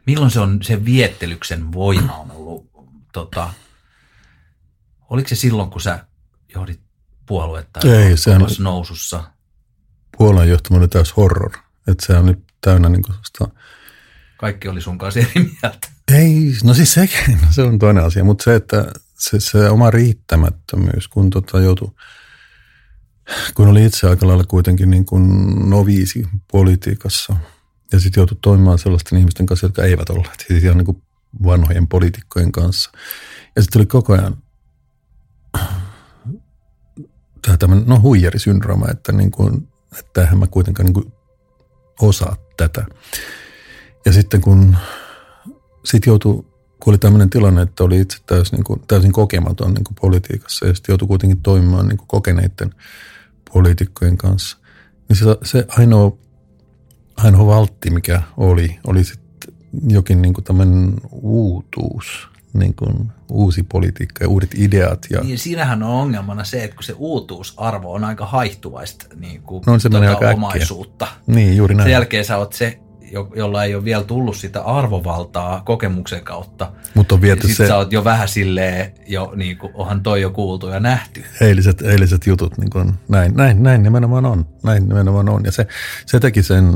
Milloin 0.05 0.31
se 0.31 0.39
on 0.39 0.59
se 0.63 0.85
viettelyksen 0.85 1.73
voima 1.73 2.13
on 2.13 2.31
ollut, 2.31 2.71
tota, 3.13 3.53
oliko 5.09 5.29
se 5.29 5.35
silloin, 5.35 5.69
kun 5.69 5.81
sä 5.81 6.05
johdit 6.55 6.79
puoluetta 7.25 7.79
Ei, 7.89 8.17
se 8.17 8.29
on 8.29 8.47
nousussa? 8.59 9.23
Puolueen 10.17 10.49
johtaminen 10.49 10.81
oli 10.81 10.87
täys 10.87 11.17
horror. 11.17 11.51
Että 11.87 12.05
se 12.05 12.13
on 12.13 12.25
nyt 12.25 12.43
täynnä 12.61 12.89
niin 12.89 13.03
kuin 13.03 13.15
Kaikki 14.37 14.67
oli 14.67 14.81
sun 14.81 14.97
kanssa 14.97 15.19
eri 15.19 15.31
mieltä. 15.61 15.87
Ei, 16.13 16.55
no 16.63 16.73
siis 16.73 16.93
sekin, 16.93 17.39
se 17.55 17.61
on 17.61 17.79
toinen 17.79 18.03
asia, 18.03 18.23
mutta 18.23 18.43
se, 18.43 18.55
että 18.55 18.91
se, 19.19 19.39
se 19.39 19.69
oma 19.69 19.91
riittämättömyys, 19.91 21.07
kun 21.07 21.29
tota 21.29 21.59
joutui 21.59 21.91
kun 23.53 23.67
oli 23.67 23.85
itse 23.85 24.07
aika 24.07 24.27
lailla 24.27 24.43
kuitenkin 24.43 24.89
niin 24.89 25.05
kuin 25.05 25.29
noviisi 25.69 26.27
politiikassa 26.51 27.35
ja 27.91 27.99
sitten 27.99 28.21
joutui 28.21 28.37
toimimaan 28.41 28.79
sellaisten 28.79 29.19
ihmisten 29.19 29.45
kanssa, 29.45 29.65
jotka 29.65 29.83
eivät 29.83 30.09
olleet, 30.09 30.45
siis 30.47 30.63
ihan 30.63 30.77
niin 30.77 30.85
kuin 30.85 31.03
vanhojen 31.43 31.87
poliitikkojen 31.87 32.51
kanssa. 32.51 32.91
Ja 33.55 33.61
sitten 33.61 33.79
oli 33.79 33.85
koko 33.85 34.13
ajan 34.13 34.37
tämmöinen, 37.59 37.87
no 37.87 38.01
huijarisyndrooma, 38.01 38.87
että, 38.91 39.11
niin 39.11 39.31
kuin, 39.31 39.67
että 39.99 40.27
mä 40.35 40.47
kuitenkaan 40.47 40.85
niin 40.85 40.93
kuin 40.93 41.13
osaa 42.01 42.35
tätä. 42.57 42.85
Ja 44.05 44.13
sitten 44.13 44.41
kun 44.41 44.77
sit 45.85 46.05
joutui, 46.05 46.33
kun 46.79 46.91
oli 46.91 46.97
tämmöinen 46.97 47.29
tilanne, 47.29 47.61
että 47.61 47.83
oli 47.83 47.99
itse 47.99 48.17
täysin, 48.25 48.55
niin 48.55 48.63
kuin, 48.63 48.81
täysin 48.87 49.11
kokematon 49.11 49.73
niin 49.73 49.83
kuin 49.83 49.95
politiikassa 50.01 50.67
ja 50.67 50.73
sitten 50.75 50.93
joutui 50.93 51.07
kuitenkin 51.07 51.41
toimimaan 51.41 51.87
niin 51.87 51.97
kuin 51.97 52.07
kokeneiden– 52.07 52.73
poliitikkojen 53.53 54.17
kanssa. 54.17 54.57
Niin 55.09 55.17
se, 55.17 55.25
se 55.43 55.65
ainoa, 55.67 56.17
ainoa 57.17 57.45
valtti, 57.45 57.89
mikä 57.89 58.21
oli, 58.37 58.79
oli 58.87 59.03
sitten 59.03 59.53
jokin 59.89 60.21
niin 60.21 60.33
tämmöinen 60.43 60.93
uutuus, 61.11 62.27
niin 62.53 62.73
kuin 62.73 63.11
uusi 63.29 63.63
politiikka 63.63 64.23
ja 64.23 64.29
uudet 64.29 64.51
ideat. 64.55 65.07
Ja... 65.09 65.21
Niin, 65.21 65.39
siinähän 65.39 65.83
on 65.83 65.91
ongelmana 65.91 66.43
se, 66.43 66.63
että 66.63 66.75
kun 66.75 66.83
se 66.83 66.93
uutuusarvo 66.97 67.93
on 67.93 68.03
aika 68.03 68.25
haihtuvaista 68.25 69.05
niin 69.15 69.41
kuin 69.41 69.63
no, 69.67 69.79
se 69.79 69.89
tuota 69.89 70.09
aika 70.09 70.29
omaisuutta. 70.29 71.07
Niin, 71.27 71.57
juuri 71.57 71.75
näin. 71.75 71.85
Sen 71.85 71.91
jälkeen 71.91 72.25
sä 72.25 72.37
oot 72.37 72.53
se 72.53 72.79
jo, 73.11 73.29
jolla 73.35 73.63
ei 73.63 73.75
ole 73.75 73.83
vielä 73.83 74.03
tullut 74.03 74.35
sitä 74.35 74.61
arvovaltaa 74.61 75.61
kokemuksen 75.65 76.23
kautta. 76.23 76.71
Mutta 76.93 77.15
on 77.15 77.21
viety 77.21 77.47
se... 77.47 77.67
sä 77.67 77.77
oot 77.77 77.91
jo 77.91 78.03
vähän 78.03 78.27
silleen, 78.27 78.93
jo, 79.07 79.33
niin 79.35 79.57
kuin, 79.57 79.71
onhan 79.75 80.03
toi 80.03 80.21
jo 80.21 80.29
kuultu 80.29 80.67
ja 80.67 80.79
nähty. 80.79 81.23
Eiliset, 81.41 81.81
eiliset 81.81 82.27
jutut, 82.27 82.57
niin 82.57 82.69
kuin, 82.69 82.93
näin, 83.09 83.33
näin, 83.35 83.63
näin 83.63 83.83
nimenomaan 83.83 84.25
on. 84.25 84.45
Näin 84.63 84.87
nimenomaan 84.87 85.29
on. 85.29 85.45
Ja 85.45 85.51
se, 85.51 85.67
se 86.05 86.19
teki 86.19 86.43
sen 86.43 86.71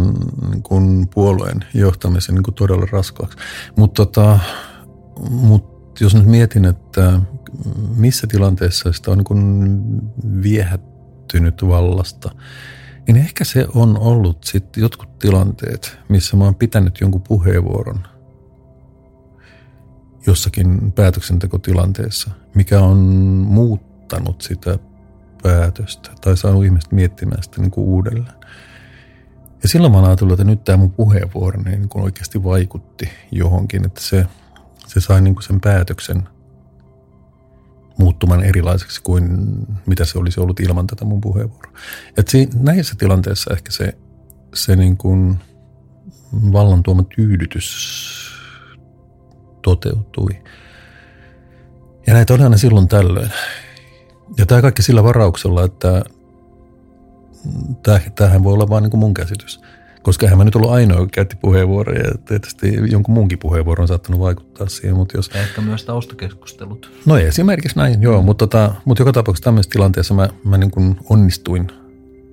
niin 0.52 0.64
kuin 0.64 1.08
puolueen 1.08 1.66
johtamisen 1.74 2.36
niin 2.36 2.44
kuin 2.44 2.56
todella 2.56 2.88
raskaaksi. 2.92 3.38
Mutta 3.76 4.06
tota, 4.06 4.40
mut 5.30 5.71
jos 6.00 6.16
nyt 6.16 6.26
mietin, 6.26 6.66
että 6.66 7.22
missä 7.96 8.28
tilanteessa 8.28 8.94
sitä 8.94 9.12
on 9.12 9.24
niin 9.30 10.44
viehättynyt 10.44 11.62
vallasta– 11.68 12.32
niin 13.08 13.18
ehkä 13.18 13.44
se 13.44 13.68
on 13.76 13.98
ollut 13.98 14.44
sitten 14.44 14.82
jotkut 14.82 15.20
tilanteet, 15.20 15.98
missä 16.10 16.38
mä 16.38 16.44
oon 16.44 16.56
pitänyt 16.56 17.02
jonkun 17.02 17.22
puheenvuoron 17.22 18.00
jossakin 20.28 20.92
päätöksentekotilanteessa, 20.92 22.32
mikä 22.56 22.80
on 22.80 22.98
muuttanut 23.48 24.42
sitä 24.42 24.80
päätöstä 25.44 26.10
tai 26.22 26.38
saanut 26.38 26.66
ihmiset 26.66 26.92
miettimään 26.92 27.44
sitä 27.44 27.62
niin 27.62 27.72
kuin 27.72 27.88
uudelleen. 27.88 28.42
Ja 29.64 29.70
silloin 29.70 29.92
mä 29.92 29.98
oon 29.98 30.08
ajatellut, 30.08 30.34
että 30.40 30.44
nyt 30.44 30.64
tämä 30.64 30.78
mun 30.78 30.92
puheenvuoro 30.92 31.62
niin 31.64 31.88
oikeasti 31.96 32.44
vaikutti 32.44 33.10
johonkin, 33.32 33.86
että 33.86 34.02
se, 34.02 34.26
se 34.94 35.00
sai 35.00 35.22
niin 35.22 35.36
kuin 35.36 35.44
sen 35.44 35.62
päätöksen 35.62 36.24
muuttumaan 37.98 38.44
erilaiseksi 38.44 39.02
kuin 39.02 39.28
mitä 39.86 40.06
se 40.06 40.20
olisi 40.20 40.40
ollut 40.40 40.60
ilman 40.60 40.88
tätä 40.88 41.06
mun 41.06 41.22
puheenvuoroa. 41.22 41.74
Et 42.18 42.28
siinä, 42.28 42.52
näissä 42.60 42.96
tilanteissa 42.98 43.54
ehkä 43.54 43.72
se, 43.72 43.98
se 44.54 44.76
niin 44.76 44.98
kuin 44.98 45.40
vallan 46.34 46.84
tuoma 46.84 47.04
tyydytys 47.16 47.98
toteutui. 49.62 50.44
Ja 52.08 52.14
näitä 52.14 52.34
oli 52.34 52.44
aina 52.44 52.58
silloin 52.58 52.88
tällöin. 52.88 53.32
Ja 54.38 54.46
tämä 54.46 54.62
kaikki 54.62 54.82
sillä 54.82 55.04
varauksella, 55.04 55.64
että 55.64 56.04
tämähän 58.16 58.44
voi 58.44 58.54
olla 58.54 58.70
vain 58.70 58.84
niin 58.84 59.00
mun 59.00 59.14
käsitys. 59.14 59.62
Koska 60.04 60.26
eihän 60.26 60.38
mä 60.38 60.44
nyt 60.44 60.56
ollut 60.56 60.72
ainoa, 60.72 61.00
joka 61.00 61.10
käytti 61.14 61.36
puheenvuoroja. 61.42 62.00
Ja 62.00 62.12
tietysti 62.26 62.76
jonkun 62.92 63.14
muunkin 63.14 63.40
puheenvuoro 63.40 63.82
on 63.82 63.88
saattanut 63.88 64.22
vaikuttaa 64.22 64.70
siihen. 64.70 64.96
Mutta 64.96 65.18
jos... 65.18 65.30
Ja 65.34 65.42
ehkä 65.42 65.62
myös 65.62 65.84
taustakeskustelut. 65.84 66.92
No 67.06 67.18
esimerkiksi 67.18 67.78
näin, 67.78 68.02
joo. 68.02 68.22
Mutta, 68.22 68.48
tota, 68.48 68.76
mutta 68.86 69.02
joka 69.02 69.12
tapauksessa 69.12 69.44
tämmöisessä 69.44 69.72
tilanteessa 69.72 70.14
mä, 70.14 70.30
mä 70.44 70.58
niin 70.58 70.72
kuin 70.72 70.98
onnistuin 71.10 71.68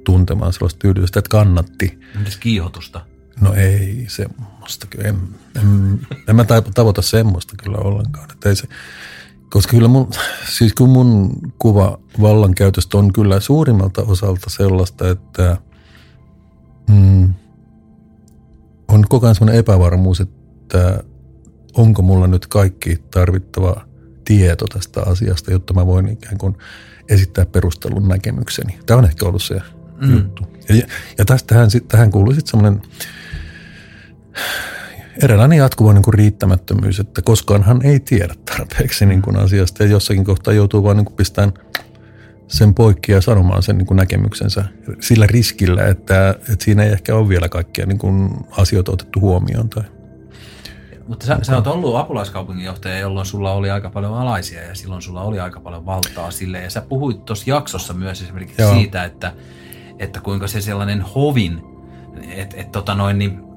tuntemaan 0.04 0.52
sellaista 0.52 0.78
tyydytystä, 0.78 1.18
että 1.18 1.28
kannatti. 1.28 1.98
Entäs 2.16 2.36
kiihotusta? 2.36 3.00
No 3.40 3.54
ei 3.54 4.04
semmoista 4.08 4.86
kyllä. 4.90 5.08
En, 5.08 5.16
en, 5.56 6.00
en 6.28 6.36
mä 6.36 6.44
tavoita 6.74 7.02
semmoista 7.02 7.54
kyllä 7.62 7.78
ollenkaan. 7.78 8.30
Että 8.32 8.48
ei 8.48 8.56
se, 8.56 8.68
koska 9.50 9.70
kyllä 9.70 9.88
mun, 9.88 10.10
siis 10.48 10.72
kun 10.74 10.90
mun 10.90 11.30
kuva 11.58 11.98
vallankäytöstä 12.20 12.98
on 12.98 13.12
kyllä 13.12 13.40
suurimmalta 13.40 14.02
osalta 14.02 14.50
sellaista, 14.50 15.10
että 15.10 15.56
mm, 16.90 17.34
on 18.88 19.04
koko 19.08 19.26
ajan 19.26 19.34
sellainen 19.34 19.60
epävarmuus, 19.60 20.20
että 20.20 21.04
onko 21.74 22.02
mulla 22.02 22.26
nyt 22.26 22.46
kaikki 22.46 22.96
tarvittava 23.10 23.84
tieto 24.24 24.66
tästä 24.66 25.02
asiasta, 25.02 25.52
jotta 25.52 25.74
mä 25.74 25.86
voin 25.86 26.08
ikään 26.08 26.38
kuin 26.38 26.56
esittää 27.08 27.46
perustelun 27.46 28.08
näkemykseni. 28.08 28.78
Tämä 28.86 28.98
on 28.98 29.04
ehkä 29.04 29.26
ollut 29.26 29.42
se 29.42 29.60
mm. 30.00 30.14
juttu. 30.14 30.42
Ja, 30.68 30.86
ja 31.18 31.24
tästä 31.24 31.54
tähän, 31.54 31.70
tähän 31.88 32.10
kuuluu 32.10 32.32
sitten 32.32 32.50
semmoinen 32.50 32.82
eräänlainen 35.22 35.58
jatkuva 35.58 35.92
niin 35.92 36.02
kuin 36.02 36.14
riittämättömyys, 36.14 37.00
että 37.00 37.22
koskaanhan 37.22 37.86
ei 37.86 38.00
tiedä 38.00 38.34
tarpeeksi 38.44 39.06
niin 39.06 39.22
kuin 39.22 39.36
asiasta 39.36 39.82
ja 39.82 39.90
jossakin 39.90 40.24
kohtaa 40.24 40.54
joutuu 40.54 40.82
vaan 40.82 40.96
niin 40.96 41.04
kuin 41.04 41.16
pistämään 41.16 41.52
sen 42.48 42.74
poikki 42.74 43.12
ja 43.12 43.20
sanomaan 43.20 43.62
sen 43.62 43.78
niin 43.78 43.86
kuin 43.86 43.96
näkemyksensä 43.96 44.64
sillä 45.00 45.26
riskillä, 45.26 45.86
että, 45.86 46.30
että 46.30 46.64
siinä 46.64 46.82
ei 46.82 46.92
ehkä 46.92 47.14
ole 47.14 47.28
vielä 47.28 47.48
kaikkia 47.48 47.86
niin 47.86 47.98
kuin 47.98 48.30
asioita 48.50 48.92
otettu 48.92 49.20
huomioon. 49.20 49.68
Tai. 49.68 49.84
Mutta 51.08 51.26
sä, 51.26 51.38
sä 51.42 51.56
oot 51.56 51.66
ollut 51.66 51.96
apulaiskaupunginjohtaja, 51.96 52.98
jolloin 52.98 53.26
sulla 53.26 53.52
oli 53.52 53.70
aika 53.70 53.90
paljon 53.90 54.14
alaisia 54.14 54.62
ja 54.62 54.74
silloin 54.74 55.02
sulla 55.02 55.22
oli 55.22 55.40
aika 55.40 55.60
paljon 55.60 55.86
valtaa 55.86 56.30
sille. 56.30 56.62
Ja 56.62 56.70
sä 56.70 56.80
puhuit 56.80 57.24
tuossa 57.24 57.50
jaksossa 57.50 57.94
myös 57.94 58.22
esimerkiksi 58.22 58.62
Joo. 58.62 58.74
siitä, 58.74 59.04
että, 59.04 59.32
että 59.98 60.20
kuinka 60.20 60.46
se 60.46 60.60
sellainen 60.60 61.02
hovin, 61.02 61.62
että 62.30 62.56
et, 62.56 62.72
tota 62.72 62.94
noin, 62.94 63.18
niin 63.18 63.47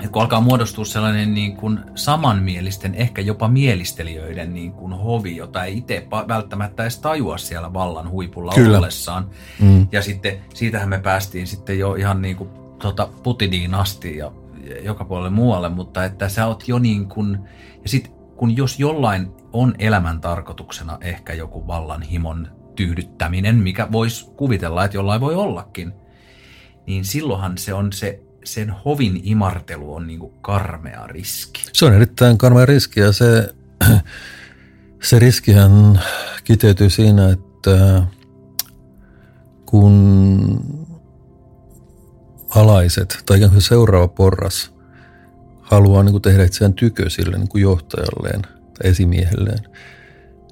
että 0.00 0.12
kun 0.12 0.22
alkaa 0.22 0.40
muodostua 0.40 0.84
sellainen 0.84 1.34
niin 1.34 1.56
kuin 1.56 1.80
samanmielisten, 1.94 2.94
ehkä 2.94 3.22
jopa 3.22 3.48
mielistelijöiden 3.48 4.54
niin 4.54 4.72
kuin 4.72 4.92
hovi, 4.92 5.36
jota 5.36 5.64
ei 5.64 5.78
itse 5.78 6.06
välttämättä 6.28 6.82
edes 6.82 6.98
tajua 6.98 7.38
siellä 7.38 7.72
vallan 7.72 8.10
huipulla 8.10 8.52
Kyllä. 8.54 8.78
ollessaan. 8.78 9.30
Mm. 9.60 9.88
Ja 9.92 10.02
sitten 10.02 10.38
siitähän 10.54 10.88
me 10.88 10.98
päästiin 10.98 11.46
sitten 11.46 11.78
jo 11.78 11.94
ihan 11.94 12.22
niin 12.22 12.36
kuin 12.36 12.50
tota 12.78 13.08
Putiniin 13.22 13.74
asti 13.74 14.16
ja 14.16 14.32
joka 14.82 15.04
puolelle 15.04 15.30
muualle, 15.30 15.68
mutta 15.68 16.04
että 16.04 16.28
sä 16.28 16.46
oot 16.46 16.68
jo 16.68 16.78
niin 16.78 17.08
kuin, 17.08 17.38
ja 17.82 17.88
sitten 17.88 18.12
kun 18.36 18.56
jos 18.56 18.78
jollain 18.78 19.32
on 19.52 19.74
elämän 19.78 20.20
tarkoituksena 20.20 20.98
ehkä 21.00 21.32
joku 21.32 21.66
vallan 21.66 22.02
himon 22.02 22.48
tyydyttäminen, 22.76 23.56
mikä 23.56 23.92
voisi 23.92 24.30
kuvitella, 24.36 24.84
että 24.84 24.96
jollain 24.96 25.20
voi 25.20 25.34
ollakin, 25.34 25.92
niin 26.86 27.04
silloinhan 27.04 27.58
se 27.58 27.74
on 27.74 27.92
se 27.92 28.22
sen 28.44 28.74
hovin 28.84 29.20
imartelu 29.22 29.94
on 29.94 30.06
niin 30.06 30.18
kuin 30.18 30.32
karmea 30.40 31.06
riski. 31.06 31.64
Se 31.72 31.84
on 31.84 31.94
erittäin 31.94 32.38
karmea 32.38 32.66
riski 32.66 33.00
ja 33.00 33.12
se, 33.12 33.54
se 35.08 35.18
riskihän 35.18 36.00
kiteytyy 36.44 36.90
siinä, 36.90 37.30
että 37.30 38.02
kun 39.66 40.80
alaiset 42.48 43.22
tai 43.26 43.36
ikään 43.36 43.50
kuin 43.52 43.62
seuraava 43.62 44.08
porras 44.08 44.72
haluaa 45.60 46.02
niin 46.02 46.12
kuin 46.12 46.22
tehdä 46.22 46.44
itseään 46.44 46.74
tykö 46.74 47.10
sille 47.10 47.36
niin 47.36 47.48
kuin 47.48 47.62
johtajalleen 47.62 48.42
tai 48.42 48.90
esimiehelleen, 48.90 49.64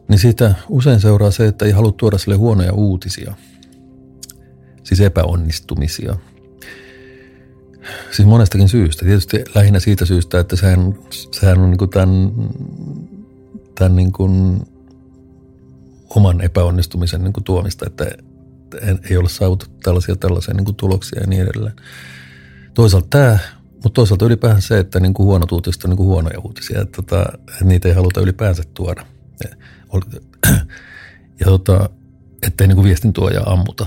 niin 0.09 0.19
siitä 0.19 0.55
usein 0.69 1.01
seuraa 1.01 1.31
se, 1.31 1.47
että 1.47 1.65
ei 1.65 1.71
halua 1.71 1.93
tuoda 1.93 2.19
sille 2.19 2.37
huonoja 2.37 2.73
uutisia, 2.73 3.35
siis 4.83 5.01
epäonnistumisia– 5.01 6.17
Siis 8.11 8.29
monestakin 8.29 8.69
syystä. 8.69 9.05
Tietysti 9.05 9.45
lähinnä 9.55 9.81
siitä 9.81 10.05
syystä, 10.05 10.41
että 10.41 10.57
sehän, 10.57 10.95
sehän 11.33 11.59
on 11.59 11.71
niin 11.71 11.79
kuin 11.79 11.91
tämän, 11.91 12.33
tämän 13.75 13.97
niin 13.97 14.13
kuin 14.13 14.61
oman 16.11 16.41
epäonnistumisen 16.41 17.25
niin 17.25 17.33
kuin 17.33 17.45
tuomista, 17.45 17.87
että 17.87 18.05
ei 19.11 19.17
ole 19.17 19.29
saavutettu 19.29 19.75
tällaisia 19.83 20.17
tällaisia 20.17 20.55
niin 20.55 20.65
kuin 20.65 20.77
tuloksia 20.77 21.21
ja 21.21 21.27
niin 21.27 21.43
edelleen. 21.43 21.77
Toisaalta 22.75 23.07
tämä, 23.11 23.39
mutta 23.73 23.91
toisaalta 23.95 24.25
ylipäänsä 24.25 24.69
se, 24.69 24.79
että 24.79 25.01
niin 25.01 25.15
kuin 25.15 25.27
huonot 25.27 25.53
uutiset 25.53 25.85
on 25.85 25.91
niin 25.91 25.99
huonoja 25.99 26.41
uutisia, 26.41 26.81
että, 26.81 27.03
tota, 27.03 27.25
että 27.49 27.65
niitä 27.65 27.89
ei 27.89 27.95
haluta 27.95 28.21
ylipäänsä 28.21 28.63
tuoda. 28.75 29.07
Ja, 29.45 29.57
ja 31.41 31.47
tota, 31.47 31.91
ettei 32.43 32.67
niin 32.67 32.77
kuin 32.77 32.85
viestin 32.85 33.13
tuoja 33.13 33.43
ammuta. 33.47 33.87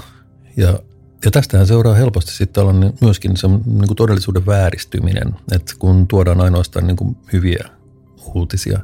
Ja 0.58 0.80
ja 1.26 1.32
tästähän 1.32 1.68
seuraa 1.68 1.94
helposti 1.94 2.32
sitten 2.32 2.54
tällainen 2.54 2.94
myöskin 3.02 3.38
se 3.38 3.48
niin 3.48 3.88
kuin 3.88 3.96
todellisuuden 3.96 4.46
vääristyminen, 4.46 5.36
että 5.52 5.74
kun 5.80 6.08
tuodaan 6.08 6.42
ainoastaan 6.42 6.88
niin 6.88 6.98
kuin 6.98 7.18
hyviä 7.34 7.70
uutisia, 8.34 8.80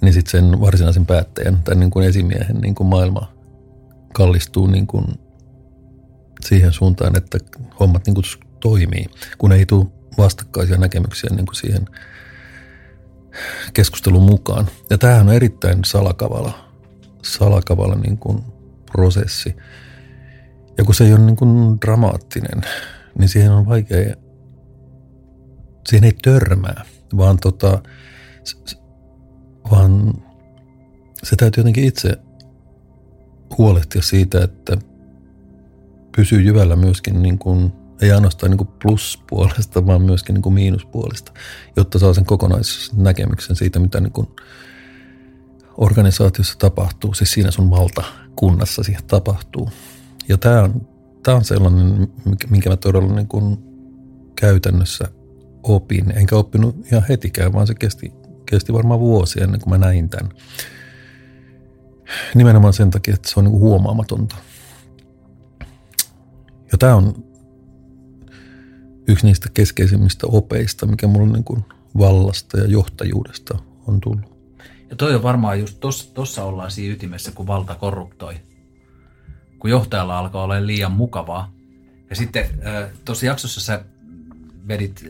niin 0.00 0.12
sitten 0.12 0.30
sen 0.30 0.60
varsinaisen 0.60 1.06
päättäjän 1.06 1.62
tai 1.62 1.74
niin 1.74 1.90
kuin 1.90 2.06
esimiehen 2.06 2.56
niin 2.56 2.74
kuin 2.74 2.86
maailma 2.86 3.32
kallistuu 4.14 4.66
niin 4.66 4.86
kuin 4.86 5.04
siihen 6.40 6.72
suuntaan, 6.72 7.16
että 7.16 7.38
hommat 7.80 8.06
niin 8.06 8.14
kuin 8.14 8.24
toimii, 8.60 9.06
kun 9.38 9.52
ei 9.52 9.66
tule 9.66 9.86
vastakkaisia 10.18 10.76
näkemyksiä 10.76 11.30
niin 11.30 11.46
kuin 11.46 11.56
siihen 11.56 11.86
keskustelun 13.74 14.22
mukaan. 14.22 14.68
Ja 14.90 14.98
tämähän 14.98 15.28
on 15.28 15.34
erittäin 15.34 15.84
salakavala, 15.84 16.68
salakavala 17.22 17.94
niin 17.94 18.18
kuin 18.18 18.44
prosessi. 18.92 19.56
Ja 20.78 20.84
kun 20.84 20.94
se 20.94 21.04
ei 21.04 21.12
ole 21.12 21.20
niin 21.20 21.36
kuin 21.36 21.80
dramaattinen, 21.80 22.62
niin 23.18 23.28
siihen 23.28 23.52
on 23.52 23.66
vaikea, 23.66 24.14
siihen 25.88 26.04
ei 26.04 26.16
törmää, 26.22 26.84
vaan, 27.16 27.38
tota, 27.40 27.82
vaan 29.70 30.14
se 31.22 31.36
täytyy 31.36 31.60
jotenkin 31.60 31.84
itse 31.84 32.18
huolehtia 33.58 34.02
siitä, 34.02 34.44
että 34.44 34.76
pysyy 36.16 36.40
jyvällä 36.40 36.76
myöskin 36.76 37.22
niin 37.22 37.38
kuin, 37.38 37.72
ei 38.00 38.12
ainoastaan 38.12 38.50
niin 38.50 38.58
kuin 38.58 38.70
pluspuolesta, 38.82 39.86
vaan 39.86 40.02
myöskin 40.02 40.34
niin 40.34 40.42
kuin 40.42 40.54
miinuspuolesta, 40.54 41.32
jotta 41.76 41.98
saa 41.98 42.14
sen 42.14 42.24
kokonaisnäkemyksen 42.24 43.56
siitä, 43.56 43.78
mitä 43.78 44.00
niin 44.00 44.12
kuin 44.12 44.28
organisaatiossa 45.76 46.58
tapahtuu, 46.58 47.14
siis 47.14 47.32
siinä 47.32 47.50
sun 47.50 47.70
valtakunnassa 47.70 48.82
siihen 48.82 49.04
tapahtuu. 49.06 49.70
Ja 50.28 50.38
tämä 50.38 50.62
on, 50.62 50.86
tämä 51.22 51.36
on 51.36 51.44
sellainen, 51.44 52.08
minkä 52.50 52.70
mä 52.70 52.76
todella 52.76 53.14
niin 53.14 53.28
kuin 53.28 53.58
käytännössä 54.36 55.08
opin. 55.62 56.18
Enkä 56.18 56.36
oppinut 56.36 56.76
ihan 56.86 57.04
hetikään, 57.08 57.52
vaan 57.52 57.66
se 57.66 57.74
kesti, 57.74 58.12
kesti 58.50 58.72
varmaan 58.72 59.00
vuosia 59.00 59.44
ennen 59.44 59.60
kuin 59.60 59.70
mä 59.70 59.86
näin 59.86 60.08
tämän. 60.08 60.30
Nimenomaan 62.34 62.72
sen 62.72 62.90
takia, 62.90 63.14
että 63.14 63.30
se 63.30 63.40
on 63.40 63.44
niin 63.44 63.52
kuin 63.52 63.62
huomaamatonta. 63.62 64.36
Ja 66.72 66.78
tämä 66.78 66.96
on 66.96 67.24
yksi 69.08 69.26
niistä 69.26 69.48
keskeisimmistä 69.54 70.26
opeista, 70.26 70.86
mikä 70.86 71.06
mulla 71.06 71.32
niin 71.32 71.44
kuin 71.44 71.64
vallasta 71.98 72.58
ja 72.58 72.66
johtajuudesta 72.66 73.58
on 73.86 74.00
tullut. 74.00 74.32
Ja 74.90 74.96
toi 74.96 75.14
on 75.14 75.22
varmaan 75.22 75.60
just 75.60 75.80
tuossa 76.14 76.44
ollaan 76.44 76.70
siinä 76.70 76.94
ytimessä, 76.94 77.32
kun 77.32 77.46
valta 77.46 77.74
korruptoi 77.74 78.34
kun 79.62 79.70
johtajalla 79.70 80.18
alkaa 80.18 80.42
olla 80.42 80.66
liian 80.66 80.92
mukavaa 80.92 81.52
Ja 82.10 82.16
sitten 82.16 82.46
tuossa 83.04 83.26
jaksossa 83.26 83.60
sä 83.60 83.84
vedit 84.68 85.04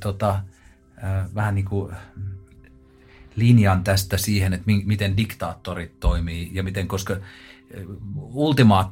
tota, 0.00 0.40
vähän 1.34 1.54
niin 1.54 1.64
kuin 1.64 1.94
linjan 3.36 3.84
tästä 3.84 4.16
siihen, 4.16 4.52
että 4.52 4.66
miten 4.84 5.16
diktaattorit 5.16 6.00
toimii 6.00 6.50
ja 6.52 6.62
miten, 6.62 6.88
koska 6.88 7.16
ultimaat, 8.16 8.90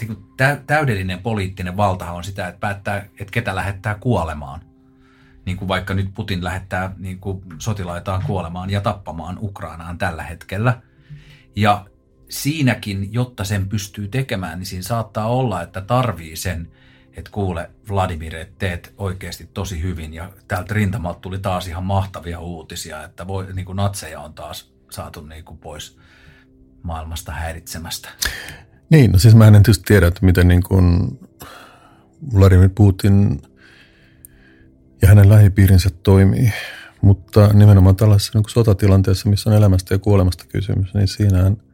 niin 0.00 0.24
täydellinen 0.66 1.18
poliittinen 1.18 1.76
valta 1.76 2.12
on 2.12 2.24
sitä, 2.24 2.48
että 2.48 2.60
päättää, 2.60 2.96
että 2.96 3.32
ketä 3.32 3.54
lähettää 3.54 3.94
kuolemaan. 3.94 4.60
Niin 5.44 5.56
kuin 5.56 5.68
vaikka 5.68 5.94
nyt 5.94 6.14
Putin 6.14 6.44
lähettää 6.44 6.94
niin 6.98 7.18
kuin 7.18 7.42
sotilaitaan 7.58 8.22
kuolemaan 8.26 8.70
ja 8.70 8.80
tappamaan 8.80 9.38
Ukrainaan 9.40 9.98
tällä 9.98 10.22
hetkellä. 10.22 10.82
Ja 11.56 11.86
siinäkin, 12.32 13.12
jotta 13.12 13.44
sen 13.44 13.68
pystyy 13.68 14.08
tekemään, 14.08 14.58
niin 14.58 14.66
siinä 14.66 14.82
saattaa 14.82 15.26
olla, 15.26 15.62
että 15.62 15.80
tarvii 15.80 16.36
sen, 16.36 16.68
että 17.16 17.30
kuule 17.30 17.70
Vladimir, 17.90 18.36
että 18.36 18.54
teet 18.58 18.94
oikeasti 18.98 19.50
tosi 19.54 19.82
hyvin 19.82 20.14
ja 20.14 20.32
täältä 20.48 20.74
rintamalta 20.74 21.20
tuli 21.20 21.38
taas 21.38 21.66
ihan 21.66 21.84
mahtavia 21.84 22.40
uutisia, 22.40 23.04
että 23.04 23.26
voi, 23.26 23.52
niin 23.52 23.66
kuin 23.66 23.76
natseja 23.76 24.20
on 24.20 24.34
taas 24.34 24.72
saatu 24.90 25.20
niin 25.20 25.44
kuin 25.44 25.58
pois 25.58 25.98
maailmasta 26.82 27.32
häiritsemästä. 27.32 28.08
Niin, 28.90 29.12
no 29.12 29.18
siis 29.18 29.34
mä 29.34 29.46
en 29.46 29.52
tietysti 29.52 29.84
tiedä, 29.86 30.06
että 30.06 30.26
miten 30.26 30.48
niin 30.48 30.62
kuin 30.62 31.18
Vladimir 32.34 32.70
Putin 32.74 33.42
ja 35.02 35.08
hänen 35.08 35.28
lähipiirinsä 35.28 35.90
toimii, 36.02 36.52
mutta 37.00 37.48
nimenomaan 37.52 37.96
tällaisessa 37.96 38.38
niin 38.38 38.42
kuin 38.42 38.52
sotatilanteessa, 38.52 39.28
missä 39.28 39.50
on 39.50 39.56
elämästä 39.56 39.94
ja 39.94 39.98
kuolemasta 39.98 40.44
kysymys, 40.48 40.94
niin 40.94 41.08
siinähän– 41.08 41.56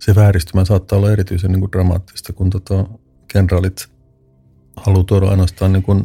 se 0.00 0.14
vääristymä 0.14 0.64
saattaa 0.64 0.98
olla 0.98 1.12
erityisen 1.12 1.52
niin 1.52 1.60
kuin 1.60 1.72
dramaattista, 1.72 2.32
kun 2.32 2.50
tota, 2.50 2.86
kenraalit 3.28 3.88
haluaa 4.76 5.04
tuoda 5.04 5.26
ainoastaan 5.26 5.72
niin 5.72 5.82
kuin. 5.82 6.04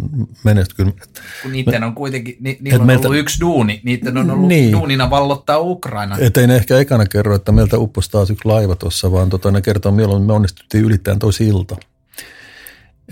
Kun 1.41 1.51
niiden 1.51 1.83
on 1.83 1.95
kuitenkin, 1.95 2.37
ni, 2.39 2.57
niillä 2.61 2.79
on 2.79 2.87
meiltä, 2.87 3.07
ollut 3.07 3.19
yksi 3.19 3.41
duuni, 3.41 3.81
niiden 3.83 4.17
on 4.17 4.31
ollut 4.31 4.47
niin, 4.47 4.71
duunina 4.71 5.09
vallottaa 5.09 5.59
Ukraina. 5.59 6.17
Että 6.19 6.41
ei 6.41 6.47
ne 6.47 6.55
ehkä 6.55 6.77
ekana 6.77 7.05
kerro, 7.05 7.35
että 7.35 7.51
meiltä 7.51 7.77
upposi 7.77 8.11
taas 8.11 8.29
yksi 8.29 8.47
laiva 8.47 8.75
tuossa, 8.75 9.11
vaan 9.11 9.29
tota, 9.29 9.51
ne 9.51 9.61
kertoo 9.61 9.91
milloin 9.91 10.23
me 10.23 10.33
onnistuttiin 10.33 10.83
ylittämään 10.83 11.19
toisi 11.19 11.47
ilta. 11.47 11.75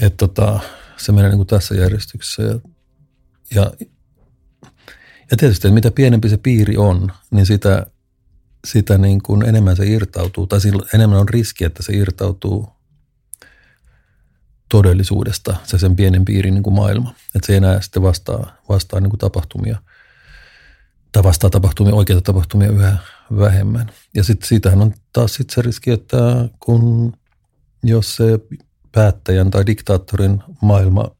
Että 0.01 0.17
tota, 0.17 0.59
se 0.97 1.11
menee 1.11 1.29
niin 1.29 1.37
kuin 1.37 1.47
tässä 1.47 1.75
järjestyksessä. 1.75 2.43
Ja, 2.43 2.59
ja, 3.55 3.71
ja 5.31 5.37
tietysti, 5.37 5.67
että 5.67 5.75
mitä 5.75 5.91
pienempi 5.91 6.29
se 6.29 6.37
piiri 6.37 6.77
on, 6.77 7.11
niin 7.31 7.45
sitä 7.45 7.85
sitä 8.67 8.97
niin 8.97 9.21
kuin 9.23 9.45
enemmän 9.45 9.75
se 9.75 9.85
irtautuu, 9.85 10.47
tai 10.47 10.59
enemmän 10.93 11.19
on 11.19 11.29
riski, 11.29 11.63
että 11.65 11.83
se 11.83 11.93
irtautuu 11.93 12.69
todellisuudesta, 14.69 15.55
se 15.63 15.77
sen 15.77 15.95
pienen 15.95 16.25
piirin 16.25 16.53
niin 16.53 16.63
kuin 16.63 16.73
maailma. 16.73 17.15
Että 17.35 17.47
se 17.47 17.53
ei 17.53 17.57
enää 17.57 17.81
sitten 17.81 18.03
vastaa, 18.03 18.55
vastaa 18.69 18.99
niin 18.99 19.09
kuin 19.09 19.19
tapahtumia, 19.19 19.81
tai 21.11 21.23
vastaa 21.23 21.49
tapahtumia, 21.49 21.95
oikeita 21.95 22.21
tapahtumia 22.21 22.71
yhä 22.71 22.97
vähemmän. 23.37 23.91
Ja 24.15 24.23
sitten 24.23 24.47
siitähän 24.47 24.81
on 24.81 24.93
taas 25.13 25.33
sitten 25.33 25.55
se 25.55 25.61
riski, 25.61 25.91
että 25.91 26.17
kun 26.59 27.13
jos 27.83 28.15
se 28.15 28.39
päättäjän 28.91 29.51
tai 29.51 29.65
diktaattorin 29.65 30.43
maailma 30.61 31.11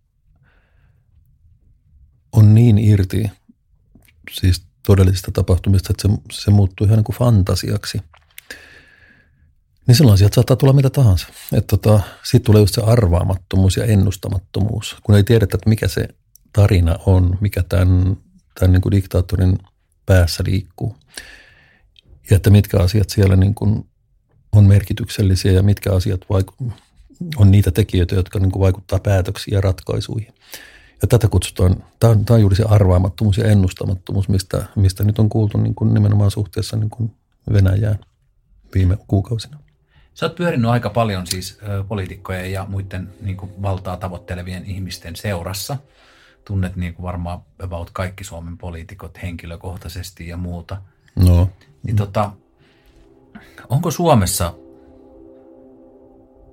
on 2.32 2.56
niin 2.56 2.78
irti, 2.78 3.32
siis 4.32 4.68
todellisista 4.86 5.32
tapahtumista, 5.32 5.94
että 5.94 6.08
se, 6.08 6.42
se 6.44 6.52
muuttuu 6.52 6.86
ihan 6.86 6.98
niin 6.98 7.04
kuin 7.04 7.16
fantasiaksi. 7.16 8.02
Niin 9.88 9.96
silloin 9.96 10.18
sieltä 10.18 10.36
saattaa 10.36 10.56
tulla 10.56 10.74
mitä 10.74 10.90
tahansa. 10.90 11.28
Että 11.54 11.78
tota, 11.78 12.00
sitten 12.24 12.46
tulee 12.46 12.62
just 12.62 12.76
se 12.76 12.82
arvaamattomuus 12.82 13.78
ja 13.78 13.86
ennustamattomuus, 13.86 14.96
kun 15.04 15.16
ei 15.16 15.24
tiedetä, 15.24 15.58
että 15.58 15.70
mikä 15.70 15.88
se 15.88 16.08
tarina 16.54 16.96
on, 17.06 17.38
mikä 17.42 17.64
tämän, 17.64 18.18
tämän 18.60 18.72
niin 18.72 18.82
kuin 18.82 18.92
diktaattorin 18.92 19.58
päässä 20.06 20.44
liikkuu. 20.48 20.96
Ja 22.30 22.36
että 22.36 22.50
mitkä 22.50 22.80
asiat 22.80 23.10
siellä 23.10 23.36
niin 23.36 23.56
kuin 23.56 23.90
on 24.52 24.66
merkityksellisiä 24.66 25.52
ja 25.52 25.64
mitkä 25.64 25.92
asiat 25.92 26.22
vaiku- 26.22 26.74
on 27.36 27.52
niitä 27.52 27.72
tekijöitä, 27.72 28.16
jotka 28.16 28.40
niin 28.40 28.52
kuin 28.52 28.62
vaikuttaa 28.62 29.00
päätöksiin 29.00 29.56
ja 29.56 29.62
ratkaisuihin. 29.62 30.34
Ja 31.04 31.08
tätä 31.08 31.28
kutsutaan, 31.28 31.84
tämä 32.00 32.12
on, 32.12 32.26
tämä 32.26 32.36
on 32.36 32.42
juuri 32.42 32.56
se 32.56 32.64
arvaamattomuus 32.64 33.38
ja 33.38 33.48
ennustamattomuus, 33.48 34.30
mistä, 34.30 34.66
mistä 34.76 35.04
nyt 35.04 35.20
on 35.20 35.30
kuultu 35.30 35.58
niin 35.58 35.76
kuin 35.76 35.94
nimenomaan 35.94 36.32
suhteessa 36.32 36.78
niin 36.78 36.90
kuin 36.90 37.12
Venäjään 37.54 38.00
viime 38.76 38.98
kuukausina. 39.08 39.60
Sä 40.14 40.26
oot 40.26 40.36
pyörinyt 40.36 40.72
aika 40.72 40.90
paljon 40.90 41.28
siis 41.28 41.60
poliitikkojen 41.88 42.52
ja 42.52 42.66
muiden 42.70 43.10
niin 43.22 43.38
kuin 43.38 43.52
valtaa 43.62 43.98
tavoittelevien 43.98 44.66
ihmisten 44.66 45.16
seurassa. 45.16 45.78
Tunnet 46.46 46.76
niin 46.76 46.94
kuin 46.94 47.04
varmaan 47.04 47.40
about 47.60 47.90
kaikki 47.94 48.24
Suomen 48.24 48.58
poliitikot 48.58 49.22
henkilökohtaisesti 49.22 50.28
ja 50.28 50.38
muuta. 50.38 50.78
No. 51.16 51.50
Niin 51.84 51.96
tota, 51.96 52.32
onko 53.70 53.92
Suomessa 53.92 54.54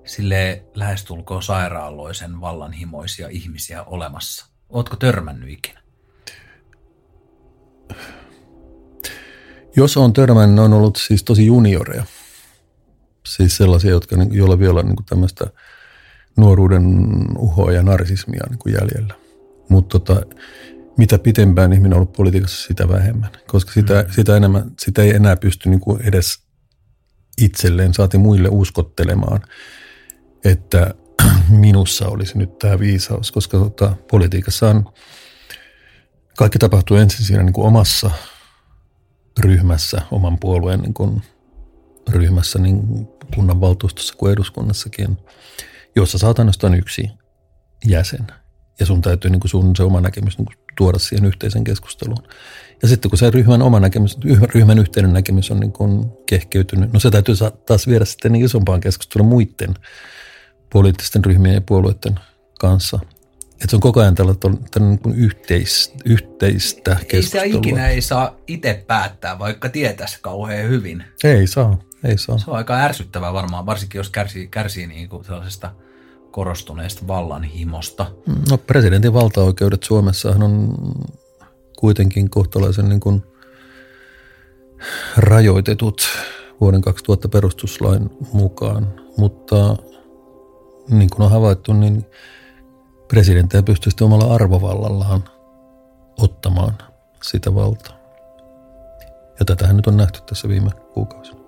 sille 0.04 0.64
lähestulkoon 0.74 1.42
sairaaloisen 1.42 2.40
vallanhimoisia 2.40 3.28
ihmisiä 3.28 3.82
olemassa? 3.82 4.46
Ootko 4.68 4.96
törmännyt 4.96 5.50
ikinä? 5.50 5.80
Jos 9.76 9.96
on 9.96 10.12
törmännyt, 10.12 10.54
ne 10.54 10.60
on 10.60 10.72
ollut 10.72 10.96
siis 10.96 11.24
tosi 11.24 11.46
junioreja. 11.46 12.04
Siis 13.26 13.56
sellaisia, 13.56 13.90
jotka, 13.90 14.16
joilla 14.30 14.58
vielä 14.58 14.80
on 14.80 14.86
niin 14.86 14.96
tämmöistä 15.08 15.46
nuoruuden 16.36 16.84
uhoa 17.38 17.72
ja 17.72 17.82
narsismia 17.82 18.44
niin 18.48 18.58
kuin 18.58 18.72
jäljellä. 18.72 19.14
Mutta 19.68 19.98
tota, 19.98 20.22
mitä 20.96 21.18
pitempään 21.18 21.72
ihminen 21.72 21.92
on 21.92 21.96
ollut 21.96 22.12
politiikassa, 22.12 22.66
sitä 22.68 22.88
vähemmän. 22.88 23.30
Koska 23.46 23.72
sitä, 23.72 24.02
mm. 24.02 24.12
sitä, 24.12 24.36
enemmän, 24.36 24.70
sitä 24.78 25.02
ei 25.02 25.10
enää 25.10 25.36
pysty 25.36 25.68
niin 25.68 25.80
kuin 25.80 26.02
edes 26.02 26.42
itselleen, 27.40 27.94
saati 27.94 28.18
muille 28.18 28.48
uskottelemaan 28.48 29.40
että 30.44 30.94
minussa 31.48 32.08
olisi 32.08 32.38
nyt 32.38 32.58
tämä 32.58 32.78
viisaus, 32.78 33.32
koska 33.32 33.58
tota, 33.58 33.96
politiikassa 34.10 34.68
on, 34.68 34.92
kaikki 36.36 36.58
tapahtuu 36.58 36.96
ensin 36.96 37.26
siinä 37.26 37.42
niin 37.42 37.52
kuin 37.52 37.66
omassa 37.66 38.10
ryhmässä, 39.38 40.02
oman 40.10 40.38
puolueen 40.38 40.80
niin 40.80 40.94
kuin 40.94 41.22
ryhmässä, 42.08 42.58
niin 42.58 43.08
kunnanvaltuustossa 43.34 44.14
kuin 44.16 44.32
eduskunnassakin, 44.32 45.18
jossa 45.96 46.18
saat 46.18 46.38
ainoastaan 46.38 46.74
yksi 46.74 47.10
jäsen. 47.86 48.26
Ja 48.80 48.86
sun 48.86 49.02
täytyy 49.02 49.30
niin 49.30 49.40
kuin 49.40 49.50
sun 49.50 49.76
se 49.76 49.82
oma 49.82 50.00
näkemys 50.00 50.38
niin 50.38 50.46
kuin 50.46 50.56
tuoda 50.76 50.98
siihen 50.98 51.24
yhteisen 51.24 51.64
keskusteluun. 51.64 52.22
Ja 52.82 52.88
sitten 52.88 53.10
kun 53.10 53.18
se 53.18 53.30
ryhmän 53.30 53.62
oma 53.62 53.80
näkemys, 53.80 54.18
ryhmän 54.54 54.78
yhteinen 54.78 55.12
näkemys 55.12 55.50
on 55.50 55.60
niin 55.60 55.72
kuin 55.72 56.06
kehkeytynyt, 56.26 56.92
no 56.92 57.00
se 57.00 57.10
täytyy 57.10 57.34
taas 57.66 57.86
viedä 57.86 58.04
sitten 58.04 58.32
niin 58.32 58.44
isompaan 58.44 58.80
keskusteluun 58.80 59.28
muiden 59.28 59.74
poliittisten 60.72 61.24
ryhmien 61.24 61.54
ja 61.54 61.60
puolueiden 61.60 62.20
kanssa. 62.60 62.98
Että 63.52 63.70
se 63.70 63.76
on 63.76 63.80
koko 63.80 64.00
ajan 64.00 64.14
tällaista 64.14 64.48
niin 64.78 65.00
yhteis, 65.14 65.92
yhteistä 66.04 66.96
keskustelua. 67.08 67.44
Ei 67.44 67.52
se 67.52 67.58
ikinä 67.58 67.88
ei 67.88 68.00
saa 68.00 68.36
itse 68.46 68.84
päättää, 68.86 69.38
vaikka 69.38 69.68
tietäisi 69.68 70.18
kauhean 70.22 70.68
hyvin. 70.68 71.04
Ei 71.24 71.46
saa, 71.46 71.78
ei 72.04 72.18
saa. 72.18 72.38
Se 72.38 72.50
on 72.50 72.56
aika 72.56 72.76
ärsyttävää 72.76 73.32
varmaan, 73.32 73.66
varsinkin 73.66 73.98
jos 73.98 74.10
kärsii, 74.10 74.48
kärsii 74.48 74.86
niin 74.86 75.08
kuin 75.08 75.24
sellaisesta 75.24 75.70
korostuneesta 76.30 77.06
vallanhimosta. 77.06 78.06
No 78.50 78.58
presidentin 78.58 79.12
valtaoikeudet 79.12 79.82
Suomessahan 79.82 80.42
on 80.42 80.74
kuitenkin 81.78 82.30
kohtalaisen 82.30 82.88
niin 82.88 83.00
kuin 83.00 83.22
rajoitetut 85.16 86.08
vuoden 86.60 86.82
2000 86.82 87.28
perustuslain 87.28 88.10
mukaan, 88.32 88.94
mutta 89.16 89.76
niin 90.90 91.10
kuin 91.10 91.22
on 91.22 91.30
havaittu, 91.30 91.72
niin 91.72 92.06
presidenttejä 93.08 93.62
pystyy 93.62 93.92
omalla 94.00 94.34
arvovallallaan 94.34 95.24
ottamaan 96.18 96.78
sitä 97.22 97.54
valtaa. 97.54 97.96
Ja 99.38 99.44
tätähän 99.44 99.76
nyt 99.76 99.86
on 99.86 99.96
nähty 99.96 100.20
tässä 100.26 100.48
viime 100.48 100.70
kuukausina. 100.70 101.40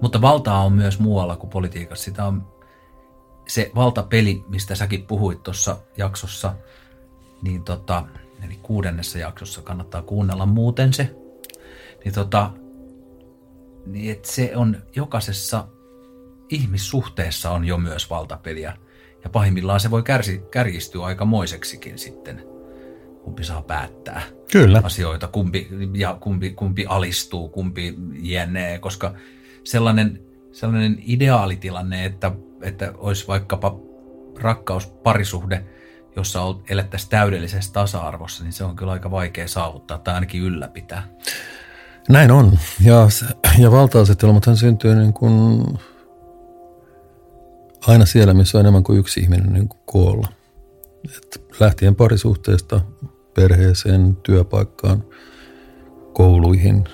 Mutta 0.00 0.20
valtaa 0.20 0.64
on 0.64 0.72
myös 0.72 0.98
muualla 0.98 1.36
kuin 1.36 1.50
politiikassa. 1.50 2.04
Sitä 2.04 2.24
on 2.24 2.52
se 3.48 3.70
valtapeli, 3.74 4.44
mistä 4.48 4.74
säkin 4.74 5.06
puhuit 5.06 5.42
tuossa 5.42 5.76
jaksossa, 5.96 6.54
niin 7.42 7.64
tota, 7.64 8.04
eli 8.44 8.58
kuudennessa 8.62 9.18
jaksossa 9.18 9.62
kannattaa 9.62 10.02
kuunnella 10.02 10.46
muuten 10.46 10.92
se. 10.92 11.16
Niin 12.04 12.14
tota, 12.14 12.50
niin 13.86 14.12
että 14.12 14.32
se 14.32 14.52
on 14.56 14.76
jokaisessa 14.96 15.68
ihmissuhteessa 16.52 17.50
on 17.50 17.64
jo 17.64 17.78
myös 17.78 18.10
valtapeliä. 18.10 18.76
Ja 19.24 19.30
pahimmillaan 19.30 19.80
se 19.80 19.90
voi 19.90 20.02
kärsi, 20.02 20.42
kärjistyä 20.50 21.04
aika 21.04 21.24
moiseksikin 21.24 21.98
sitten, 21.98 22.42
kumpi 23.24 23.44
saa 23.44 23.62
päättää 23.62 24.22
Kyllä. 24.52 24.80
asioita, 24.84 25.28
kumpi, 25.28 25.68
ja 25.94 26.16
kumpi, 26.20 26.50
kumpi 26.50 26.86
alistuu, 26.86 27.48
kumpi 27.48 27.94
jänee, 28.22 28.78
koska 28.78 29.14
sellainen, 29.64 30.20
sellainen 30.52 30.98
ideaalitilanne, 31.06 32.04
että, 32.04 32.32
että 32.62 32.92
olisi 32.96 33.28
vaikkapa 33.28 33.76
rakkaus, 34.40 34.86
parisuhde, 34.86 35.64
jossa 36.16 36.40
elettäisiin 36.68 37.10
täydellisessä 37.10 37.72
tasa-arvossa, 37.72 38.44
niin 38.44 38.52
se 38.52 38.64
on 38.64 38.76
kyllä 38.76 38.92
aika 38.92 39.10
vaikea 39.10 39.48
saavuttaa 39.48 39.98
tai 39.98 40.14
ainakin 40.14 40.42
ylläpitää. 40.42 41.08
Näin 42.08 42.30
on. 42.30 42.58
Ja, 42.80 43.08
ja 43.58 43.70
valta-asetelmathan 43.70 44.56
syntyy 44.56 44.94
niin 44.94 45.12
kuin 45.12 45.64
aina 47.86 48.06
siellä, 48.06 48.34
missä 48.34 48.58
on 48.58 48.62
enemmän 48.62 48.84
kuin 48.84 48.98
yksi 48.98 49.20
ihminen 49.20 49.52
niin 49.52 49.68
kuin 49.68 49.80
koolla. 49.86 50.28
Et 51.16 51.44
lähtien 51.60 51.94
parisuhteesta 51.94 52.80
perheeseen, 53.34 54.16
työpaikkaan, 54.22 55.04
kouluihin, 56.12 56.84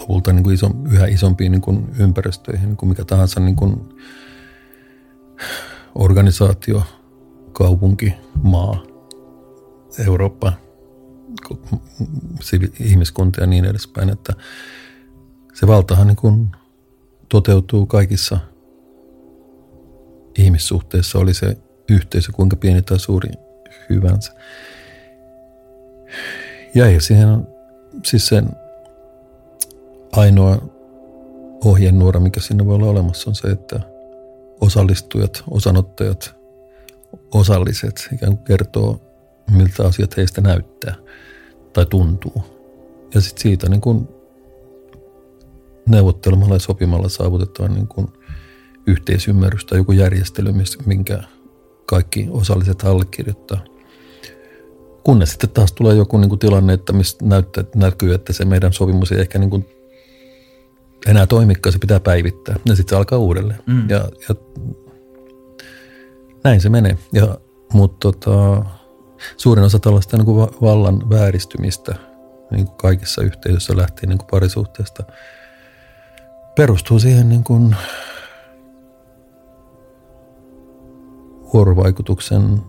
lopulta 0.00 0.32
niin 0.32 0.42
kuin 0.42 0.54
iso, 0.54 0.70
yhä 0.90 1.06
isompiin 1.06 1.52
niin 1.52 1.62
kuin 1.62 1.88
ympäristöihin, 1.98 2.68
niin 2.68 2.76
kuin 2.76 2.88
mikä 2.88 3.04
tahansa 3.04 3.40
niin 3.40 3.56
kuin 3.56 3.96
organisaatio, 5.94 6.82
kaupunki, 7.52 8.14
maa, 8.42 8.82
Eurooppa, 10.06 10.52
ihmiskunta 12.80 13.40
ja 13.40 13.46
niin 13.46 13.64
edespäin, 13.64 14.08
että 14.08 14.32
se 15.54 15.66
valtahan 15.66 16.06
niin 16.06 16.16
kuin 16.16 16.50
toteutuu 17.28 17.86
kaikissa 17.86 18.38
ihmissuhteissa, 20.38 21.18
oli 21.18 21.34
se 21.34 21.56
yhteisö 21.90 22.32
kuinka 22.32 22.56
pieni 22.56 22.82
tai 22.82 22.98
suuri 22.98 23.30
hyvänsä. 23.90 24.32
Ja 26.74 27.00
siihen 27.00 27.46
siis 28.04 28.26
sen 28.26 28.48
ainoa 30.12 30.58
ohjenuora, 31.64 32.20
mikä 32.20 32.40
sinne 32.40 32.66
voi 32.66 32.74
olla 32.74 32.86
olemassa, 32.86 33.30
on 33.30 33.34
se, 33.34 33.48
että 33.48 33.80
osallistujat, 34.60 35.44
osanottajat, 35.50 36.34
osalliset 37.34 38.08
ikään 38.12 38.36
kuin 38.36 38.44
kertoo, 38.44 39.00
miltä 39.50 39.86
asiat 39.86 40.16
heistä 40.16 40.40
näyttää 40.40 40.94
tai 41.72 41.86
tuntuu. 41.86 42.44
Ja 43.14 43.20
sitten 43.20 43.42
siitä 43.42 43.68
niin 43.68 43.80
kuin 43.80 44.08
neuvottelemalla 45.88 46.54
ja 46.54 46.58
sopimalla 46.58 47.08
saavutetaan 47.08 47.74
niin 47.74 47.88
kuin 47.88 48.08
yhteisymmärrys 48.86 49.64
tai 49.64 49.78
joku 49.78 49.92
järjestely, 49.92 50.52
minkä 50.86 51.22
kaikki 51.86 52.28
osalliset 52.30 52.84
allekirjoittaa. 52.84 53.64
Kunnes 55.04 55.30
sitten 55.30 55.50
taas 55.50 55.72
tulee 55.72 55.94
joku 55.94 56.18
niin 56.18 56.28
kuin 56.28 56.38
tilanne, 56.38 56.72
että 56.72 56.92
mistä 56.92 57.24
näyttää, 57.24 57.64
näkyy, 57.74 58.14
että 58.14 58.32
se 58.32 58.44
meidän 58.44 58.72
sopimus 58.72 59.12
ei 59.12 59.20
ehkä 59.20 59.38
niin 59.38 59.50
kuin 59.50 59.66
enää 61.06 61.26
toimikaan, 61.26 61.72
se 61.72 61.78
pitää 61.78 62.00
päivittää. 62.00 62.56
Ja 62.64 62.76
sitten 62.76 62.90
se 62.90 62.96
alkaa 62.96 63.18
uudelleen. 63.18 63.62
Mm. 63.66 63.90
Ja, 63.90 64.08
ja 64.28 64.34
näin 66.44 66.60
se 66.60 66.68
menee. 66.68 66.98
Ja, 67.12 67.38
mutta 67.72 67.96
tota, 68.00 68.64
suurin 69.36 69.64
osa 69.64 69.78
tällaista 69.78 70.16
niin 70.16 70.26
kuin 70.26 70.48
vallan 70.60 71.10
vääristymistä 71.10 71.94
niin 72.50 72.66
kuin 72.66 72.76
kaikissa 72.76 73.22
yhteisöissä 73.22 73.76
lähtien 73.76 74.08
niin 74.08 74.18
kuin 74.18 74.28
parisuhteesta 74.30 75.02
perustuu 76.56 76.98
siihen 76.98 77.28
niin 77.28 77.44
kuin 77.44 77.76
vuorovaikutuksen 81.52 82.60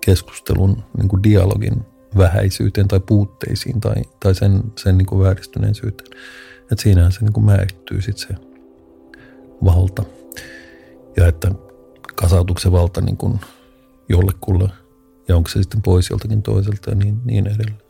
keskustelun 0.00 0.82
niin 0.96 1.08
kuin 1.08 1.22
dialogin 1.22 1.86
vähäisyyteen 2.16 2.88
tai 2.88 3.00
puutteisiin 3.00 3.80
tai, 3.80 3.94
tai 4.20 4.34
sen, 4.34 4.62
sen 4.78 4.98
niin 4.98 5.06
kuin 5.06 5.22
vääristyneisyyteen. 5.22 6.10
Että 6.60 6.82
siinähän 6.82 7.12
se 7.12 7.20
niin 7.20 7.32
kuin 7.32 7.44
määrittyy 7.44 8.02
sitten 8.02 8.28
se 8.28 8.34
valta. 9.64 10.02
Ja 11.16 11.26
että 11.26 11.50
kasautuksen 12.14 12.72
valta 12.72 13.00
niin 13.00 13.16
kuin 13.16 13.40
jollekulle 14.08 14.68
ja 15.28 15.36
onko 15.36 15.50
se 15.50 15.62
sitten 15.62 15.82
pois 15.82 16.10
joltakin 16.10 16.42
toiselta 16.42 16.90
ja 16.90 16.96
niin, 16.96 17.20
niin 17.24 17.46
edelleen. 17.46 17.85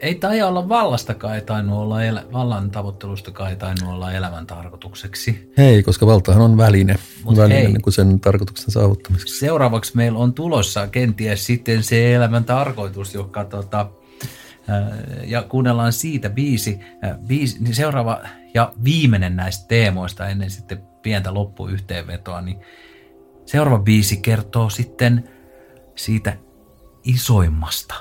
Ei 0.00 0.14
taida 0.14 0.48
olla 0.48 0.68
vallastakaan, 0.68 1.34
ei 1.34 1.40
tainnut 1.40 1.78
olla, 1.78 2.04
elä, 2.04 2.24
vallan 2.32 2.70
tavoittelustakaan 2.70 3.50
ei 3.50 3.56
tainnut 3.56 3.94
olla 3.94 4.12
elämän 4.12 4.46
tarkoitukseksi. 4.46 5.52
Ei, 5.56 5.82
koska 5.82 6.06
valtahan 6.06 6.42
on 6.42 6.56
väline, 6.56 6.96
Mut 7.24 7.36
väline 7.36 7.54
hei, 7.54 7.66
niin 7.66 7.82
kuin 7.82 7.94
sen 7.94 8.20
tarkoituksen 8.20 8.70
saavuttamiseksi. 8.70 9.38
Seuraavaksi 9.38 9.96
meillä 9.96 10.18
on 10.18 10.34
tulossa 10.34 10.86
kenties 10.86 11.46
sitten 11.46 11.82
se 11.82 12.14
elämän 12.14 12.44
tarkoitus, 12.44 13.14
joka 13.14 13.44
tota, 13.44 13.90
ja 15.26 15.42
kuunnellaan 15.42 15.92
siitä 15.92 16.30
biisi, 16.30 16.80
biisi 17.26 17.62
niin 17.62 17.74
seuraava 17.74 18.20
ja 18.54 18.72
viimeinen 18.84 19.36
näistä 19.36 19.68
teemoista 19.68 20.28
ennen 20.28 20.50
sitten 20.50 20.82
pientä 21.02 21.34
loppuyhteenvetoa, 21.34 22.40
niin 22.40 22.58
seuraava 23.46 23.78
biisi 23.78 24.16
kertoo 24.16 24.70
sitten 24.70 25.28
siitä 25.96 26.36
isoimmasta 27.04 27.94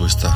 eso 0.00 0.06
está 0.06 0.29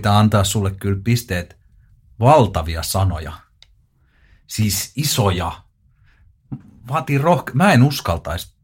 pitää 0.00 0.18
antaa 0.18 0.44
sulle 0.44 0.70
kyllä 0.70 1.00
pisteet 1.04 1.56
valtavia 2.20 2.82
sanoja. 2.82 3.32
Siis 4.46 4.92
isoja. 4.96 5.62
Vaatii 6.88 7.18
rohke... 7.18 7.52
Mä 7.54 7.72
en 7.72 7.82
uskaltaisi 7.82 8.54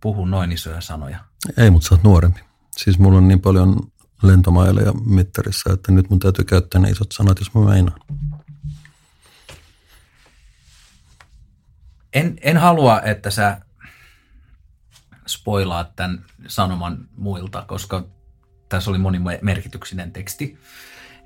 puhua 0.00 0.26
noin 0.26 0.52
isoja 0.52 0.80
sanoja. 0.80 1.18
Ei, 1.56 1.70
mutta 1.70 1.88
sä 1.88 1.94
oot 1.94 2.04
nuorempi. 2.04 2.40
Siis 2.76 2.98
mulla 2.98 3.18
on 3.18 3.28
niin 3.28 3.40
paljon 3.40 3.76
lentomaileja 4.22 4.92
mittarissa, 4.92 5.72
että 5.72 5.92
nyt 5.92 6.10
mun 6.10 6.18
täytyy 6.18 6.44
käyttää 6.44 6.80
ne 6.80 6.90
isot 6.90 7.12
sanat, 7.12 7.38
jos 7.38 7.54
mä 7.54 7.60
meinaan. 7.60 8.00
En, 12.12 12.38
en 12.40 12.56
halua, 12.56 13.00
että 13.00 13.30
sä 13.30 13.60
spoilaat 15.26 15.96
tämän 15.96 16.24
sanoman 16.46 17.08
muilta, 17.16 17.64
koska 17.68 18.04
tässä 18.68 18.90
oli 18.90 18.98
monimerkityksinen 18.98 20.12
teksti. 20.12 20.58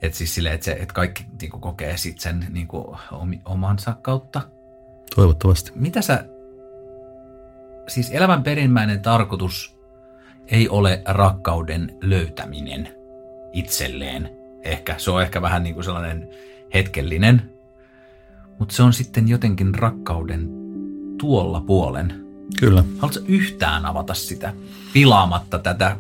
Että 0.02 0.19
siis 0.19 0.35
silleen, 0.35 0.55
että, 0.55 0.64
se, 0.64 0.73
että 0.73 0.94
kaikki 0.94 1.27
niin 1.40 1.51
kuin, 1.51 1.60
kokee 1.60 1.97
sit 1.97 2.20
sen 2.20 2.47
niin 2.51 2.69
kuin, 2.69 2.85
omansa 3.44 3.97
kautta. 4.02 4.43
Toivottavasti. 5.14 5.73
Mitä 5.74 6.02
sä, 6.02 6.24
siis 7.89 8.10
elämän 8.10 8.43
perimmäinen 8.43 9.02
tarkoitus 9.02 9.77
ei 10.47 10.69
ole 10.69 11.02
rakkauden 11.05 11.97
löytäminen 12.01 12.89
itselleen. 13.52 14.31
Ehkä, 14.62 14.94
se 14.98 15.10
on 15.10 15.23
ehkä 15.23 15.43
vähän 15.43 15.62
niin 15.62 15.74
kuin 15.74 15.85
sellainen 15.85 16.28
hetkellinen, 16.74 17.52
mutta 18.59 18.74
se 18.74 18.82
on 18.82 18.93
sitten 18.93 19.28
jotenkin 19.28 19.74
rakkauden 19.74 20.48
tuolla 21.19 21.60
puolen. 21.60 22.24
Kyllä. 22.60 22.85
Haluatko 22.98 23.24
yhtään 23.28 23.86
avata 23.86 24.14
sitä 24.14 24.52
pilaamatta 24.93 25.59
tätä 25.59 25.97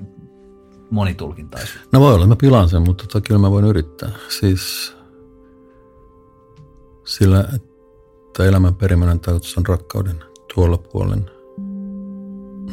monitulkintaisuutta? 0.92 1.88
No 1.92 2.00
voi 2.00 2.14
olla, 2.14 2.26
mä 2.26 2.36
pilaan 2.36 2.68
sen, 2.68 2.82
mutta 2.82 3.06
tota, 3.06 3.20
kyllä 3.20 3.40
mä 3.40 3.50
voin 3.50 3.64
yrittää. 3.64 4.10
Siis 4.40 4.94
sillä, 7.04 7.48
että 7.54 8.44
elämän 8.44 8.74
perimmäinen 8.74 9.20
tarkoitus 9.20 9.58
on 9.58 9.66
rakkauden 9.66 10.24
tuolla 10.54 10.78
puolen. 10.78 11.30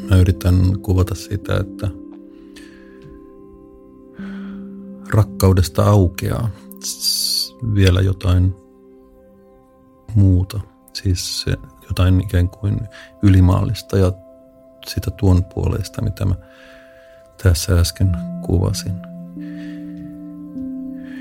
Mä 0.09 0.15
yritän 0.15 0.55
kuvata 0.81 1.15
sitä, 1.15 1.57
että 1.57 1.87
rakkaudesta 5.09 5.83
aukeaa 5.83 6.49
vielä 7.75 8.01
jotain 8.01 8.55
muuta. 10.15 10.59
Siis 10.93 11.45
jotain 11.87 12.21
ikään 12.21 12.49
kuin 12.49 12.79
ylimaallista 13.23 13.97
ja 13.97 14.11
sitä 14.87 15.11
tuon 15.11 15.43
puolesta, 15.53 16.01
mitä 16.01 16.25
mä 16.25 16.35
tässä 17.43 17.79
äsken 17.79 18.11
kuvasin. 18.45 18.93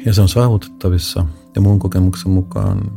Ja 0.07 0.15
se 0.15 0.21
on 0.21 0.29
saavutettavissa 0.29 1.27
ja 1.55 1.61
mun 1.61 1.79
kokemuksen 1.79 2.33
mukaan 2.33 2.93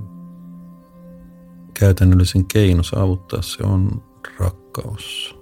käytännöllisin 1.73 2.45
keino 2.47 2.83
saavuttaa 2.83 3.41
se 3.41 3.63
on 3.63 4.03
rakkaus. 4.39 5.35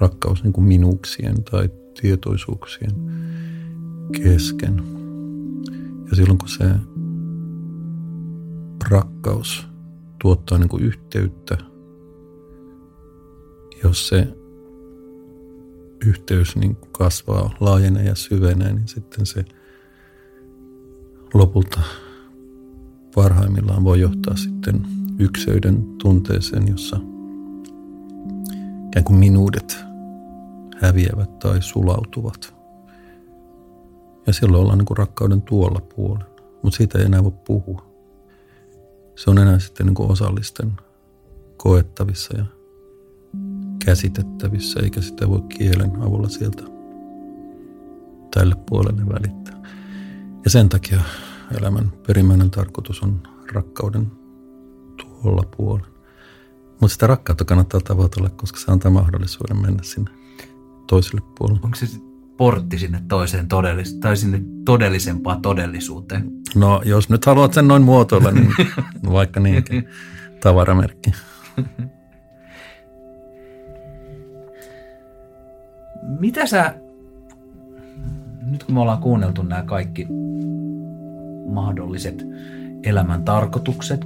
Rakkaus 0.00 0.42
niin 0.42 0.52
kuin 0.52 0.64
minuuksien 0.64 1.44
tai 1.44 1.70
tietoisuuksien 2.00 2.90
kesken. 4.22 4.82
Ja 6.10 6.16
silloin 6.16 6.38
kun 6.38 6.48
se 6.48 6.64
rakkaus 8.90 9.66
tuottaa 10.22 10.58
niin 10.58 10.68
kuin 10.68 10.84
yhteyttä, 10.84 11.58
jos 13.84 14.08
se 14.08 14.37
yhteys 16.06 16.56
niin 16.56 16.76
kasvaa, 16.92 17.54
laajenee 17.60 18.04
ja 18.04 18.14
syvenee, 18.14 18.72
niin 18.72 18.88
sitten 18.88 19.26
se 19.26 19.44
lopulta 21.34 21.80
parhaimmillaan 23.14 23.84
voi 23.84 24.00
johtaa 24.00 24.36
sitten 24.36 24.86
ykseyden 25.18 25.86
tunteeseen, 26.02 26.68
jossa 26.68 26.96
ikään 28.86 29.04
kuin 29.04 29.18
minuudet 29.18 29.78
häviävät 30.80 31.38
tai 31.38 31.62
sulautuvat. 31.62 32.54
Ja 34.26 34.32
silloin 34.32 34.62
ollaan 34.62 34.78
niin 34.78 34.86
kuin 34.86 34.98
rakkauden 34.98 35.42
tuolla 35.42 35.80
puolella, 35.96 36.30
mutta 36.62 36.76
siitä 36.76 36.98
ei 36.98 37.04
enää 37.04 37.24
voi 37.24 37.32
puhua. 37.46 37.88
Se 39.16 39.30
on 39.30 39.38
enää 39.38 39.58
sitten 39.58 39.86
niin 39.86 39.94
kuin 39.94 40.10
osallisten 40.10 40.72
koettavissa 41.56 42.36
ja 42.38 42.44
käsitettävissä, 43.88 44.80
eikä 44.80 45.00
sitä 45.00 45.28
voi 45.28 45.40
kielen 45.40 46.02
avulla 46.02 46.28
sieltä 46.28 46.62
tälle 48.34 48.54
puolelle 48.68 49.02
välittää. 49.06 49.62
Ja 50.44 50.50
sen 50.50 50.68
takia 50.68 51.00
elämän 51.60 51.92
perimmäinen 52.06 52.50
tarkoitus 52.50 53.02
on 53.02 53.22
rakkauden 53.52 54.12
tuolla 54.96 55.42
puolella. 55.56 55.88
Mutta 56.80 56.88
sitä 56.88 57.06
rakkautta 57.06 57.44
kannattaa 57.44 57.80
tavoitella, 57.80 58.28
koska 58.28 58.60
se 58.60 58.72
antaa 58.72 58.90
mahdollisuuden 58.90 59.56
mennä 59.56 59.82
sinne 59.82 60.10
toiselle 60.86 61.20
puolelle. 61.38 61.60
Onko 61.62 61.76
se 61.76 61.86
portti 62.36 62.78
sinne 62.78 63.02
toiseen 63.08 63.48
todellis- 63.48 63.98
tai 64.00 64.16
sinne 64.16 64.42
todellisempaan 64.64 65.42
todellisuuteen? 65.42 66.30
No, 66.54 66.82
jos 66.84 67.08
nyt 67.08 67.26
haluat 67.26 67.54
sen 67.54 67.68
noin 67.68 67.82
muotoilla, 67.82 68.30
niin 68.30 68.54
vaikka 69.12 69.40
niinkin. 69.40 69.84
Tavaramerkki. 70.40 71.12
Mitä 76.08 76.46
sä, 76.46 76.74
nyt 78.42 78.64
kun 78.64 78.74
me 78.74 78.80
ollaan 78.80 79.02
kuunneltu 79.02 79.42
nämä 79.42 79.62
kaikki 79.62 80.06
mahdolliset 81.46 82.24
elämän 82.84 83.24
tarkoitukset 83.24 84.00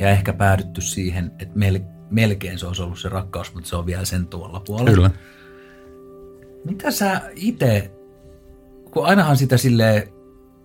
ja 0.00 0.10
ehkä 0.10 0.32
päädytty 0.32 0.80
siihen, 0.80 1.32
että 1.38 1.58
melkein 2.10 2.58
se 2.58 2.66
olisi 2.66 2.82
ollut 2.82 2.98
se 2.98 3.08
rakkaus, 3.08 3.54
mutta 3.54 3.68
se 3.68 3.76
on 3.76 3.86
vielä 3.86 4.04
sen 4.04 4.26
tuolla 4.26 4.60
puolella. 4.66 4.90
Kyllä. 4.90 5.10
Mitä 6.64 6.90
sä 6.90 7.20
itse, 7.34 7.90
kun 8.90 9.06
ainahan 9.06 9.36
sitä 9.36 9.56
sille 9.56 10.12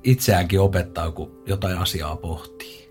itseäänkin 0.04 0.60
opettaa, 0.60 1.12
kun 1.12 1.44
jotain 1.46 1.78
asiaa 1.78 2.16
pohtii. 2.16 2.90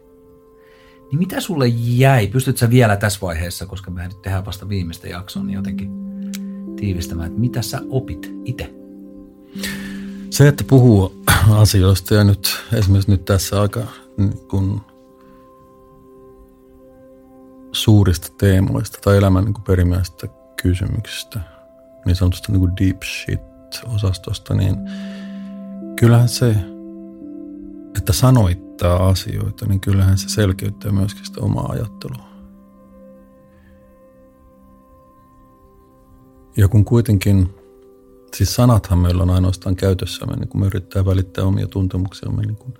Niin 1.10 1.18
mitä 1.18 1.40
sulle 1.40 1.68
jäi? 1.68 2.26
Pystytkö 2.26 2.58
sä 2.58 2.70
vielä 2.70 2.96
tässä 2.96 3.18
vaiheessa, 3.22 3.66
koska 3.66 3.90
me 3.90 4.08
nyt 4.08 4.22
tehdään 4.22 4.46
vasta 4.46 4.68
viimeistä 4.68 5.08
jaksoa, 5.08 5.42
niin 5.42 5.54
jotenkin 5.54 6.07
tiivistämään, 6.80 7.28
että 7.28 7.40
mitä 7.40 7.62
sä 7.62 7.80
opit 7.88 8.34
itse? 8.44 8.74
Se, 10.30 10.48
että 10.48 10.64
puhuu 10.64 11.22
asioista 11.50 12.14
ja 12.14 12.24
nyt 12.24 12.56
esimerkiksi 12.72 13.10
nyt 13.10 13.24
tässä 13.24 13.60
aika 13.60 13.80
niin 14.16 14.38
kun 14.50 14.80
suurista 17.72 18.28
teemoista 18.38 18.98
tai 19.04 19.16
elämän 19.16 19.44
niin 19.44 19.54
perimmäisistä 19.66 20.28
kysymyksistä, 20.62 21.40
niin 22.06 22.16
sanotusta 22.16 22.52
niin 22.52 22.76
deep 22.80 23.02
shit-osastosta, 23.02 24.54
niin 24.54 24.76
kyllähän 26.00 26.28
se, 26.28 26.56
että 27.96 28.12
sanoittaa 28.12 29.08
asioita, 29.08 29.66
niin 29.66 29.80
kyllähän 29.80 30.18
se 30.18 30.28
selkeyttää 30.28 30.92
myöskin 30.92 31.26
sitä 31.26 31.40
omaa 31.40 31.66
ajattelua. 31.66 32.27
Ja 36.58 36.68
kun 36.68 36.84
kuitenkin, 36.84 37.48
siis 38.36 38.54
sanathan 38.54 38.98
meillä 38.98 39.22
on 39.22 39.30
ainoastaan 39.30 39.76
käytössämme, 39.76 40.36
niin 40.36 40.48
kun 40.48 40.60
me 40.60 40.66
yrittää 40.66 41.04
välittää 41.04 41.44
omia 41.44 41.66
tuntemuksiamme 41.66 42.42
niin 42.42 42.56
kuin 42.56 42.74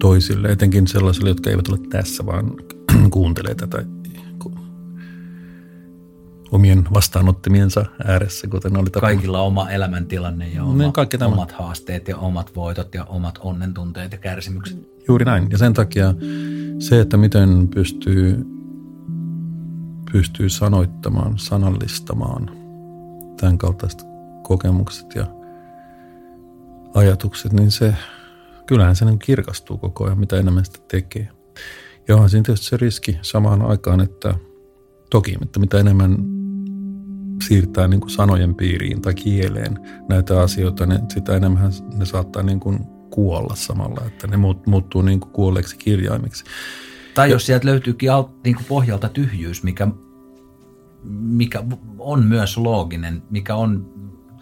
toisille, 0.00 0.48
etenkin 0.48 0.86
sellaisille, 0.86 1.30
jotka 1.30 1.50
eivät 1.50 1.68
ole 1.68 1.78
tässä, 1.90 2.26
vaan 2.26 2.52
kuuntelee 3.10 3.54
tätä 3.54 3.84
omien 6.52 6.84
vastaanottimiensa 6.94 7.84
ääressä, 8.04 8.48
kuten 8.48 8.76
oli 8.76 8.90
tapana. 8.90 9.12
Kaikilla 9.12 9.42
oma 9.42 9.70
elämäntilanne 9.70 10.48
ja 10.48 10.64
oma, 10.64 10.78
niin, 10.78 10.92
kaikki 10.92 11.16
omat 11.24 11.52
haasteet 11.52 12.08
ja 12.08 12.16
omat 12.16 12.56
voitot 12.56 12.94
ja 12.94 13.04
omat 13.04 13.38
onnentunteet 13.40 14.12
ja 14.12 14.18
kärsimykset. 14.18 14.78
Juuri 15.08 15.24
näin. 15.24 15.46
Ja 15.50 15.58
sen 15.58 15.72
takia 15.72 16.14
se, 16.78 17.00
että 17.00 17.16
miten 17.16 17.68
pystyy, 17.68 18.46
pystyy 20.12 20.48
sanoittamaan, 20.48 21.38
sanallistamaan 21.38 22.50
tämän 23.40 23.58
kaltaiset 23.58 24.02
kokemukset 24.42 25.14
ja 25.14 25.26
ajatukset, 26.94 27.52
niin 27.52 27.70
se, 27.70 27.94
kyllähän 28.66 28.96
se 28.96 29.04
niin 29.04 29.18
kirkastuu 29.18 29.78
koko 29.78 30.04
ajan, 30.04 30.18
mitä 30.18 30.36
enemmän 30.36 30.64
sitä 30.64 30.78
tekee. 30.88 31.28
Ja 32.08 32.14
onhan 32.14 32.30
siinä 32.30 32.42
tietysti 32.42 32.66
se 32.66 32.76
riski 32.76 33.18
samaan 33.22 33.62
aikaan, 33.62 34.00
että 34.00 34.34
toki, 35.10 35.36
että 35.42 35.60
mitä 35.60 35.78
enemmän 35.78 36.16
siirtää 37.42 37.88
niin 37.88 38.00
kuin 38.00 38.10
sanojen 38.10 38.54
piiriin 38.54 39.02
tai 39.02 39.14
kieleen 39.14 39.78
näitä 40.08 40.40
asioita, 40.40 40.86
niin 40.86 41.00
sitä 41.08 41.36
enemmän 41.36 41.72
ne 41.94 42.04
saattaa 42.04 42.42
niin 42.42 42.60
kuin 42.60 42.78
kuolla 43.10 43.54
samalla, 43.54 44.02
että 44.06 44.26
ne 44.26 44.36
muuttuu 44.66 45.02
niin 45.02 45.20
kuin 45.20 45.32
kuolleeksi 45.32 45.76
kirjaimiksi. 45.78 46.44
Tai 47.20 47.30
jos 47.30 47.46
sieltä 47.46 47.66
löytyykin 47.66 48.10
niin 48.44 48.56
kuin 48.56 48.66
pohjalta 48.68 49.08
tyhjyys, 49.08 49.62
mikä, 49.62 49.88
mikä 51.04 51.62
on 51.98 52.24
myös 52.24 52.56
looginen, 52.56 53.22
mikä 53.30 53.54
on 53.54 53.94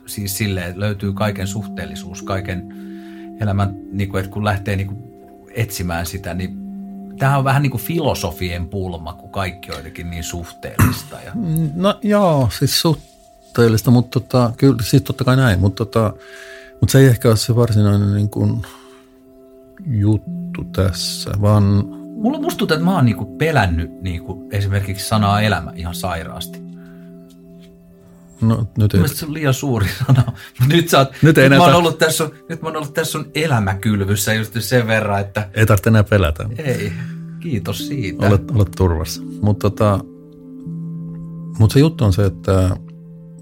siis 0.06 0.38
silleen, 0.38 0.66
että 0.66 0.80
löytyy 0.80 1.12
kaiken 1.12 1.46
suhteellisuus, 1.46 2.22
kaiken 2.22 2.74
elämän, 3.40 3.76
niin 3.92 4.08
kuin, 4.08 4.20
että 4.20 4.32
kun 4.32 4.44
lähtee 4.44 4.76
niin 4.76 4.86
kuin 4.86 4.98
etsimään 5.50 6.06
sitä, 6.06 6.34
niin 6.34 6.58
Tämä 7.18 7.38
on 7.38 7.44
vähän 7.44 7.62
niin 7.62 7.70
kuin 7.70 7.82
filosofien 7.82 8.68
pulma, 8.68 9.12
kun 9.12 9.30
kaikki 9.30 9.70
on 9.70 9.76
jotenkin 9.76 10.10
niin 10.10 10.24
suhteellista. 10.24 11.16
Ja... 11.24 11.32
No 11.74 11.98
joo, 12.02 12.48
siis 12.58 12.80
suhteellista, 12.80 13.90
mutta 13.90 14.20
tota, 14.20 14.52
kyllä, 14.56 14.82
siis 14.82 15.02
totta 15.02 15.24
kai 15.24 15.36
näin, 15.36 15.60
mutta, 15.60 15.84
tota, 15.84 16.12
mutta 16.80 16.92
se 16.92 16.98
ei 16.98 17.06
ehkä 17.06 17.28
ole 17.28 17.36
se 17.36 17.56
varsinainen 17.56 18.14
niin 18.14 18.30
kuin 18.30 18.62
juttu 19.86 20.64
tässä, 20.72 21.30
vaan... 21.40 21.97
Mulla 22.22 22.40
musta 22.40 22.58
tuntuu, 22.58 22.74
että 22.74 22.84
mä 22.84 22.94
oon 22.94 23.04
niinku 23.04 23.36
pelännyt 23.36 23.90
niinku 24.00 24.48
esimerkiksi 24.52 25.08
sanaa 25.08 25.40
elämä 25.40 25.72
ihan 25.76 25.94
sairaasti. 25.94 26.58
No, 28.40 28.66
nyt 28.78 28.94
ei. 28.94 29.00
Mielestäni 29.00 29.18
se 29.18 29.26
on 29.26 29.34
liian 29.34 29.54
suuri 29.54 29.86
sana. 30.06 30.32
Nyt, 30.68 30.88
sä 30.88 30.98
oot, 30.98 31.08
Nyt 31.22 31.38
ei 31.38 31.48
nyt, 31.48 31.58
mä 31.58 31.64
oon 31.64 31.74
ollut 31.74 31.98
tässä, 31.98 32.16
sun- 32.26 32.34
nyt 32.48 32.62
mä 32.62 32.68
oon 32.68 32.76
ollut 32.76 32.94
tässä 32.94 33.12
sun 33.12 33.30
elämäkylvyssä 33.34 34.34
just 34.34 34.52
sen 34.60 34.86
verran, 34.86 35.20
että 35.20 35.48
Ei 35.54 35.66
tarvitse 35.66 35.90
enää 35.90 36.04
pelätä. 36.04 36.44
ei, 36.58 36.92
kiitos 37.40 37.88
siitä. 37.88 38.26
Olet, 38.26 38.50
olet 38.50 38.68
turvassa. 38.76 39.22
Mutta 39.42 39.70
tota, 39.70 40.00
mut 41.58 41.70
se 41.70 41.80
juttu 41.80 42.04
on 42.04 42.12
se, 42.12 42.24
että 42.24 42.76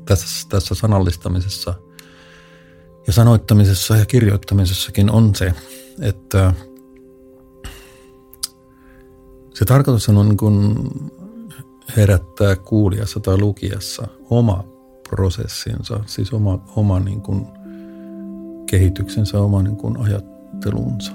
tässä, 0.04 0.48
tässä 0.48 0.74
sanallistamisessa 0.74 1.74
ja 3.06 3.12
sanoittamisessa 3.12 3.96
ja 3.96 4.06
kirjoittamisessakin 4.06 5.10
on 5.10 5.34
se, 5.34 5.54
että 6.00 6.52
se 9.58 9.64
tarkoitus 9.64 10.08
on 10.08 10.28
niin 10.28 10.36
kuin 10.36 10.74
herättää 11.96 12.56
kuulijassa 12.56 13.20
tai 13.20 13.38
lukijassa 13.38 14.08
oma 14.30 14.64
prosessinsa, 15.10 16.00
siis 16.06 16.32
oma, 16.32 16.64
oma 16.76 17.00
niin 17.00 17.20
kuin 17.20 17.46
kehityksensä, 18.70 19.40
oma 19.40 19.62
niin 19.62 19.76
kuin 19.76 19.96
ajattelunsa. 19.96 21.12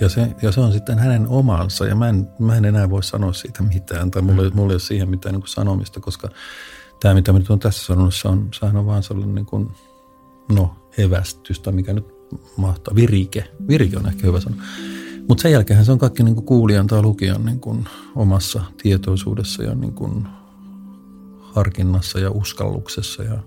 Ja 0.00 0.08
se, 0.08 0.34
ja 0.42 0.52
se 0.52 0.60
on 0.60 0.72
sitten 0.72 0.98
hänen 0.98 1.28
omansa, 1.28 1.86
ja 1.86 1.96
mä 1.96 2.08
en, 2.08 2.28
mä 2.38 2.56
en 2.56 2.64
enää 2.64 2.90
voi 2.90 3.02
sanoa 3.02 3.32
siitä 3.32 3.62
mitään, 3.62 4.10
tai 4.10 4.22
mulla, 4.22 4.42
ei- 4.42 4.50
mulla 4.50 4.72
ei 4.72 4.74
ole 4.74 4.80
siihen 4.80 5.10
mitään 5.10 5.32
niin 5.32 5.42
kuin 5.42 5.50
sanomista, 5.50 6.00
koska 6.00 6.28
tämä, 7.00 7.14
mitä 7.14 7.32
mä 7.32 7.38
nyt 7.38 7.50
on 7.50 7.58
tässä 7.58 7.84
sanonut, 7.84 8.14
se 8.14 8.28
on, 8.28 8.48
sehän 8.60 8.76
on 8.76 8.86
vaan 8.86 9.02
sellainen 9.02 9.34
niin 9.34 9.46
kuin, 9.46 9.70
no, 10.52 10.74
evästystä, 10.98 11.72
mikä 11.72 11.92
nyt 11.92 12.06
mahtaa, 12.56 12.94
virike, 12.94 13.44
virike 13.68 13.96
on 13.96 14.06
ehkä 14.06 14.26
hyvä 14.26 14.40
sana. 14.40 14.56
Mutta 15.28 15.42
sen 15.42 15.52
jälkeen 15.52 15.84
se 15.84 15.92
on 15.92 15.98
kaikki 15.98 16.22
niin 16.22 16.34
kuin 16.34 16.46
kuulijan 16.46 16.86
tai 16.86 17.02
lukijan 17.02 17.44
niin 17.44 17.60
kuin 17.60 17.88
omassa 18.14 18.62
tietoisuudessa 18.82 19.62
ja 19.62 19.74
niin 19.74 19.92
kuin 19.92 20.26
harkinnassa 21.40 22.18
ja 22.18 22.30
uskalluksessa 22.30 23.22
ja, 23.22 23.38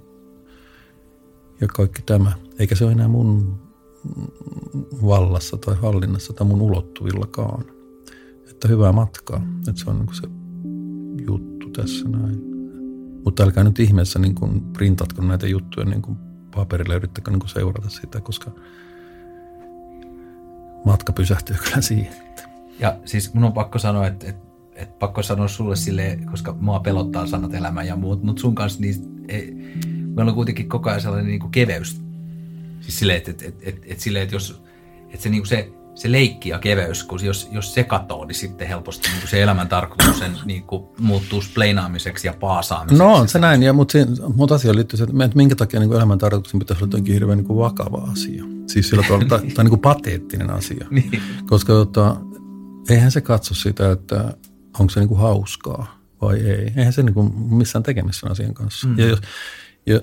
ja 1.62 1.68
kaikki 1.68 2.02
tämä. 2.06 2.32
Eikä 2.60 2.76
se 2.76 2.84
ole 2.86 2.91
enää 2.91 3.08
mun 3.08 3.60
vallassa 5.06 5.58
tai 5.58 5.76
hallinnassa 5.76 6.34
tai 6.34 6.48
mun 6.48 6.62
ulottuvillakaan. 6.62 7.66
Että 8.49 8.68
hyvää 8.68 8.91
matkaa. 8.91 9.41
Että 9.70 9.84
se 9.84 9.90
on 9.90 9.98
niin 9.99 10.16
se 10.16 10.28
juttu 11.28 11.70
tässä 11.70 12.10
näin. 12.10 12.41
Mutta 13.26 13.44
älkää 13.44 13.64
nyt 13.64 13.80
ihmeessä 13.80 14.20
niin 14.20 14.36
kuin 14.36 14.62
printatko 14.62 15.22
näitä 15.22 15.48
juttuja 15.48 15.86
niin 15.86 16.02
kuin 16.02 16.18
paperille, 16.56 16.95
yrittäkö 16.95 17.32
niin 17.32 17.40
kuin 17.40 17.49
seurata 17.49 17.90
sitä, 17.90 18.22
koska 18.22 18.52
matka 20.86 21.14
pysähtyy 21.14 21.56
kyllä 21.64 21.82
siihen. 21.82 22.14
Ja 22.80 22.98
siis 23.06 23.34
mun 23.34 23.44
on 23.44 23.54
pakko 23.54 23.80
sanoa, 23.80 24.08
että, 24.08 24.30
että, 24.30 24.48
että 24.76 24.95
pakko 24.99 25.24
sanoa 25.24 25.48
sulle 25.48 25.76
sille, 25.76 26.20
koska 26.32 26.56
mua 26.60 26.80
pelottaa 26.80 27.28
sanat 27.28 27.54
elämä 27.54 27.84
ja 27.84 27.95
muut, 27.95 28.24
mutta 28.24 28.41
sun 28.41 28.56
kanssa 28.56 28.82
niin, 28.82 29.26
ei, 29.28 29.54
meillä 30.16 30.30
on 30.30 30.36
kuitenkin 30.36 30.70
koko 30.70 30.90
ajan 30.90 31.02
sellainen 31.02 31.28
niin 31.28 31.40
kuin 31.40 31.52
keveys. 31.52 32.02
Siis 32.82 32.99
silleen, 32.99 33.18
että, 33.18 33.32
että, 33.32 33.45
että, 33.45 33.62
että, 33.64 33.82
että, 33.86 34.04
silleen, 34.04 34.24
että 34.24 34.36
jos 34.36 34.62
että 35.10 35.24
se, 35.24 35.30
niin 35.30 35.41
kuin 35.41 35.48
se, 35.48 35.70
se 35.95 36.12
leikki 36.12 36.49
ja 36.49 36.60
keveys, 36.60 37.04
kun 37.04 37.26
jos, 37.26 37.49
jos 37.52 37.74
se 37.74 37.84
katoo, 37.84 38.26
niin 38.26 38.36
sitten 38.36 38.68
helposti 38.68 39.10
niin 39.10 39.20
kuin 39.20 39.30
se 39.30 39.41
elämän 39.41 39.68
tarkoitus 39.68 40.20
sen, 40.20 40.32
niin 40.45 40.64
kuin, 40.64 40.84
muuttuu 40.99 41.41
spleinaamiseksi 41.41 42.28
ja 42.28 42.34
paasaamiseksi. 42.40 43.04
No 43.04 43.14
on 43.14 43.28
se 43.28 43.40
näin, 43.40 43.64
ja, 43.64 43.74
mutta, 43.74 43.91
siinä, 43.91 44.12
mutta 44.36 44.56
asia 44.56 44.76
liittyy 44.76 44.98
se, 44.98 45.04
että 45.04 45.26
että 45.26 45.38
minkä 45.38 45.56
takia 45.56 45.80
niin 45.80 45.88
kuin 45.88 45.98
elämän 45.98 46.18
tarkoituksen 46.18 46.60
pitäisi 46.60 46.84
olla 46.84 46.91
jotenkin 46.91 47.14
hirveän 47.14 47.38
niin 47.38 47.48
kuin 47.48 47.60
vakava 47.60 48.08
asia. 48.12 48.57
Siis 48.68 48.89
sillä 48.89 49.03
tavalla, 49.03 49.26
tai, 49.26 49.39
tai 49.39 49.64
niin 49.64 49.69
kuin 49.69 49.81
pateettinen 49.81 50.49
asia. 50.49 50.88
Niin. 50.91 51.22
Koska 51.45 51.73
tota, 51.73 52.15
eihän 52.89 53.11
se 53.11 53.22
katso 53.22 53.53
sitä, 53.56 53.91
että 53.91 54.34
onko 54.80 54.89
se 54.89 54.99
niin 54.99 55.07
kuin 55.07 55.19
hauskaa 55.19 55.98
vai 56.22 56.38
ei. 56.39 56.73
Eihän 56.77 56.94
se 56.94 57.03
niin 57.03 57.14
kuin 57.14 57.34
missään 57.35 57.84
tekemistä 57.84 58.30
asian 58.30 58.53
kanssa. 58.53 58.88
Mm. 58.88 58.99
Ja 58.99 59.07
jos, 59.07 59.19
ja, 59.85 60.02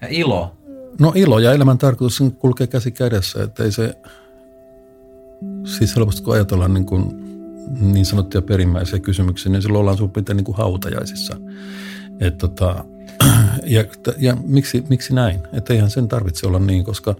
Ja 0.00 0.08
ilo. 0.10 0.56
no 1.00 1.12
ilo 1.14 1.38
ja 1.38 1.52
elämän 1.52 1.78
tarkoitus 1.78 2.22
kulkee 2.38 2.66
käsi 2.66 2.90
kädessä, 2.90 3.42
että 3.42 3.64
ei 3.64 3.72
se, 3.72 3.94
siis 5.64 5.96
helposti 5.96 6.22
kun 6.22 6.34
ajatellaan 6.34 6.74
niin, 6.74 6.86
kuin, 6.86 7.04
niin 7.80 8.06
sanottuja 8.06 8.42
perimmäisiä 8.42 8.98
kysymyksiä, 8.98 9.52
niin 9.52 9.62
silloin 9.62 9.80
ollaan 9.80 9.96
suurin 9.96 10.24
niin 10.34 10.44
kuin 10.44 10.56
hautajaisissa. 10.56 11.36
Et 12.20 12.38
tota, 12.38 12.84
ja, 13.64 13.84
ja 14.18 14.36
miksi, 14.44 14.84
miksi 14.88 15.14
näin? 15.14 15.40
Että 15.52 15.74
eihän 15.74 15.90
sen 15.90 16.08
tarvitse 16.08 16.46
olla 16.46 16.58
niin, 16.58 16.84
koska 16.84 17.14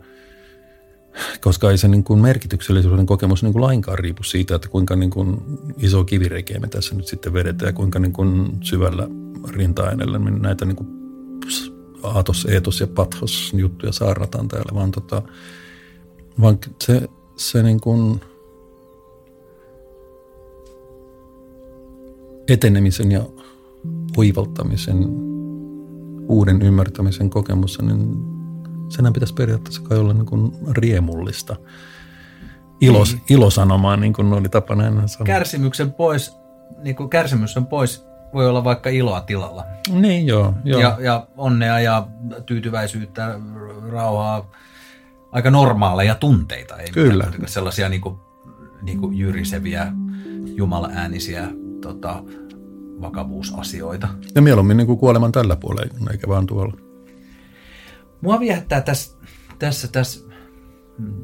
koska 1.40 1.70
ei 1.70 1.78
se 1.78 1.88
niin 1.88 2.04
kuin 2.04 2.20
merkityksellisyyden 2.20 3.06
kokemus 3.06 3.42
niin 3.42 3.52
kuin 3.52 3.62
lainkaan 3.62 3.98
riipu 3.98 4.22
siitä, 4.22 4.54
että 4.54 4.68
kuinka 4.68 4.96
niin 4.96 5.10
kuin 5.10 5.42
iso 5.78 6.04
kivirekeä 6.04 6.60
me 6.60 6.68
tässä 6.68 6.94
nyt 6.94 7.06
sitten 7.06 7.32
vedetään 7.32 7.68
ja 7.68 7.72
kuinka 7.72 7.98
niin 7.98 8.12
kuin 8.12 8.58
syvällä 8.60 9.08
rinta-aineella 9.48 10.18
me 10.18 10.30
näitä 10.30 10.64
niin 10.64 10.76
kuin 10.76 10.88
aatos, 12.02 12.46
eetos 12.50 12.80
ja 12.80 12.86
pathos 12.86 13.52
juttuja 13.56 13.92
saarnataan 13.92 14.48
täällä, 14.48 14.74
vaan, 14.74 14.90
tota, 14.90 15.22
vaan 16.40 16.58
se, 16.82 17.08
se 17.36 17.62
niin 17.62 17.80
kuin 17.80 18.20
etenemisen 22.48 23.12
ja 23.12 23.26
oivaltamisen, 24.16 25.06
uuden 26.28 26.62
ymmärtämisen 26.62 27.30
kokemus, 27.30 27.82
niin 27.82 28.35
senhän 28.88 29.12
pitäisi 29.12 29.34
periaatteessa 29.34 29.82
kai 29.82 29.98
olla 29.98 30.12
niin 30.12 30.26
kuin 30.26 30.52
riemullista. 30.72 31.56
Ilos, 32.80 33.12
Niin. 33.12 33.22
ilosanomaa, 33.30 33.96
niin 33.96 34.12
kuin 34.12 34.32
oli 34.32 34.48
tapana 34.48 34.86
ennen 34.86 35.08
sanoa. 35.08 35.26
Kärsimyksen 35.26 35.92
pois, 35.92 36.36
niin 36.82 36.96
kuin 36.96 37.10
kärsimyksen 37.10 37.66
pois 37.66 38.04
voi 38.34 38.48
olla 38.48 38.64
vaikka 38.64 38.90
iloa 38.90 39.20
tilalla. 39.20 39.64
Niin 39.90 40.26
joo, 40.26 40.54
joo. 40.64 40.80
Ja, 40.80 40.96
ja 41.00 41.26
onnea 41.36 41.80
ja 41.80 42.06
tyytyväisyyttä, 42.46 43.40
rauhaa, 43.90 44.50
aika 45.32 45.50
normaaleja 45.50 46.14
tunteita. 46.14 46.76
Ei 46.76 46.90
Kyllä. 46.90 47.24
mitään 47.24 47.48
sellaisia 47.48 47.88
niin 47.88 48.00
kuin, 48.00 48.16
niin 48.82 48.98
kuin 48.98 49.18
jyriseviä, 49.18 49.92
jumalaäänisiä 50.56 51.48
tota, 51.80 52.22
vakavuusasioita. 53.00 54.08
ja 54.34 54.42
mieluummin 54.42 54.76
niin 54.76 54.86
kuin 54.86 54.98
kuoleman 54.98 55.32
tällä 55.32 55.56
puolella, 55.56 56.10
eikä 56.10 56.28
vaan 56.28 56.46
tuolla. 56.46 56.76
Mua 58.20 58.40
viehättää 58.40 58.80
tässä, 58.80 59.16
tässä, 59.58 59.88
tässä, 59.88 60.20
mm, 60.98 61.14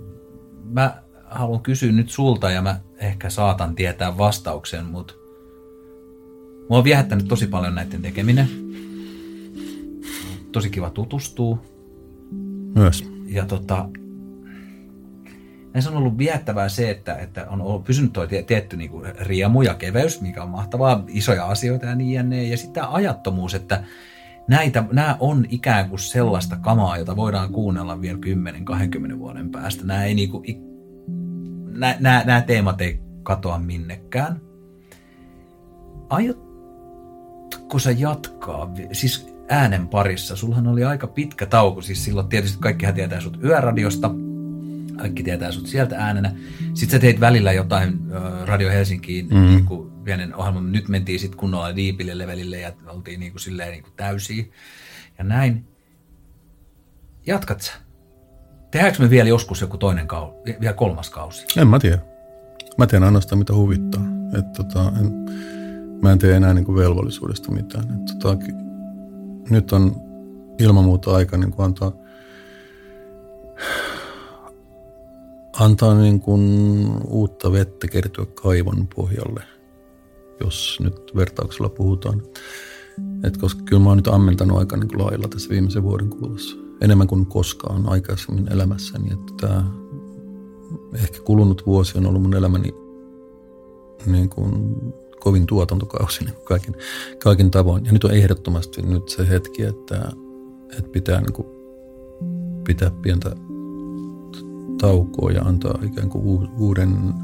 mä 0.65 1.03
haluan 1.25 1.63
kysyä 1.63 1.93
nyt 1.93 2.11
sulta 2.11 2.51
ja 2.51 2.63
mä 2.63 2.81
ehkä 2.99 3.31
saatan 3.31 3.75
tietää 3.75 4.19
vastauksen, 4.19 4.87
mutta 4.87 5.15
mua 6.69 6.79
on 6.79 6.85
viehättänyt 6.85 7.29
tosi 7.29 7.47
paljon 7.47 7.75
näiden 7.75 8.03
tekeminen. 8.03 8.49
Tosi 10.53 10.71
kiva 10.71 10.91
tutustua. 10.91 11.63
Myös. 12.75 13.05
Ja 13.27 13.47
tota, 13.47 13.89
näissä 15.75 15.91
on 15.91 15.97
ollut 15.97 16.19
viettävää 16.19 16.69
se, 16.69 16.91
että, 16.91 17.15
että 17.15 17.47
on 17.51 17.61
ollut 17.61 17.85
pysynyt 17.85 18.13
tuo 18.13 18.27
tie- 18.27 18.43
tietty 18.43 18.77
niin 18.77 18.91
kuin 18.91 19.13
riemu 19.21 19.63
ja 19.63 19.75
keveys, 19.75 20.21
mikä 20.21 20.43
on 20.43 20.49
mahtavaa, 20.51 21.05
isoja 21.09 21.47
asioita 21.47 21.87
ja 21.87 21.95
niin 21.95 22.13
jänne. 22.13 22.45
Ja 22.45 22.57
sitten 22.57 22.83
tämä 22.83 22.93
ajattomuus, 22.93 23.55
että 23.55 23.85
näitä, 24.49 24.85
nämä 24.93 25.17
on 25.21 25.47
ikään 25.49 25.89
kuin 25.89 25.99
sellaista 25.99 26.57
kamaa, 26.57 26.99
jota 26.99 27.17
voidaan 27.17 27.53
kuunnella 27.53 28.01
vielä 28.01 28.19
10-20 29.15 29.19
vuoden 29.19 29.51
päästä. 29.51 29.85
Nämä, 29.85 30.05
ei 30.05 30.15
niin 30.15 30.31
kuin, 30.31 30.45
nämä, 31.79 31.97
nämä, 32.01 32.23
nämä 32.27 32.41
teemat 32.41 32.81
ei 32.81 33.01
katoa 33.23 33.59
minnekään. 33.59 34.41
Aiotko 36.11 37.79
sä 37.79 37.91
jatkaa, 37.91 38.75
siis 38.93 39.35
äänen 39.49 39.89
parissa? 39.89 40.37
Sullahan 40.37 40.67
oli 40.67 40.85
aika 40.85 41.07
pitkä 41.07 41.47
tauko, 41.47 41.81
siis 41.81 42.05
silloin 42.05 42.29
tietysti 42.29 42.59
kaikkihan 42.61 42.95
tietää 42.95 43.21
sut 43.21 43.45
yöradiosta, 43.45 44.11
kaikki 44.97 45.23
tietää 45.23 45.53
sut 45.53 45.67
sieltä 45.67 45.97
äänenä. 45.99 46.33
Sitten 46.75 46.91
sä 46.91 46.99
teit 46.99 47.21
välillä 47.21 47.53
jotain 47.53 48.01
Radio 48.45 48.71
Helsinkiin 48.71 49.29
mm. 49.29 49.41
niin 49.41 49.65
kuin 49.65 49.91
pienen 50.05 50.35
ohjelman. 50.35 50.73
Nyt 50.73 50.89
mentiin 50.89 51.21
sitten 51.21 51.39
kunnolla 51.39 51.77
diipille 51.77 52.19
levelille 52.19 52.61
ja 52.61 52.73
oltiin 52.87 53.21
niin 53.21 53.33
kuin 53.33 53.41
silleen 53.41 53.71
niin 53.71 53.83
kuin 53.83 53.93
täysiä 53.97 54.45
ja 55.19 55.25
näin. 55.25 55.65
Jatkat 57.27 57.61
sä? 57.61 57.73
Tehdäänkö 58.71 59.03
me 59.03 59.11
vielä 59.11 59.29
joskus 59.29 59.61
joku 59.61 59.79
toinen 59.79 60.07
kausi, 60.07 60.37
vielä 60.61 60.75
kolmas 60.75 61.11
kausi? 61.11 61.47
En 61.57 61.69
mä 61.69 61.79
tiedä. 61.79 61.99
Mä 62.79 62.87
teen 62.87 63.03
ainoastaan 63.03 63.39
mitä 63.39 63.55
huvittaa. 63.55 64.03
Et 64.39 64.53
tota, 64.53 64.93
en, 65.01 65.13
mä 66.03 66.13
en 66.13 66.19
tee 66.19 66.37
enää 66.37 66.55
niin 66.55 66.65
kuin 66.65 66.79
velvollisuudesta 66.79 67.51
mitään. 67.51 67.85
Et 67.85 68.19
tota, 68.19 68.45
nyt 69.51 69.73
on 69.73 69.97
ilman 70.59 70.85
muuta 70.85 71.15
aika 71.15 71.37
niin 71.37 71.53
kuin 71.53 71.67
antaa, 71.67 71.93
antaa 75.59 75.95
niin 75.95 76.21
kuin 76.21 76.43
uutta 77.07 77.53
vettä 77.53 77.89
kertyä 77.89 78.27
kaivon 78.27 78.89
pohjalle, 78.97 79.43
jos 80.41 80.79
nyt 80.83 81.13
vertauksella 81.17 81.69
puhutaan. 81.69 82.23
Et 83.25 83.37
koska 83.37 83.63
kyllä 83.65 83.83
mä 83.83 83.89
oon 83.89 83.99
nyt 83.99 84.09
ammentanut 84.09 84.59
aika 84.59 84.77
niin 84.77 84.89
kuin 84.89 85.05
lailla 85.05 85.29
tässä 85.29 85.51
viimeisen 85.51 85.83
vuoden 85.83 86.09
kuluessa. 86.09 86.57
Enemmän 86.81 87.07
kuin 87.07 87.27
koskaan 87.27 87.89
aikaisemmin 87.89 88.53
elämässäni. 88.53 89.13
Että 89.13 89.33
tämä 89.41 89.65
ehkä 90.95 91.19
kulunut 91.25 91.67
vuosi 91.67 91.99
on 91.99 92.07
ollut 92.07 92.23
mun 92.23 92.35
elämäni 92.35 92.75
niin 94.07 94.31
kuin 94.31 94.77
kovin 95.21 95.47
tuotantokausi 95.47 96.25
niin 96.25 96.37
kaikin, 96.45 96.75
kaikin 97.23 97.51
tavoin. 97.51 97.85
Ja 97.85 97.93
nyt 97.93 98.05
on 98.05 98.11
ehdottomasti 98.11 98.83
nyt 98.83 99.09
se 99.09 99.29
hetki, 99.29 99.63
että, 99.63 100.13
että 100.79 100.91
pitää 100.93 101.21
niin 101.21 101.33
kuin 101.33 101.49
pitää 102.65 102.91
pientä 102.91 103.37
taukoa 104.83 105.31
ja 105.31 105.43
antaa 105.43 105.79
ikään 105.83 106.09
kuin 106.09 106.51
uuden, 106.59 107.15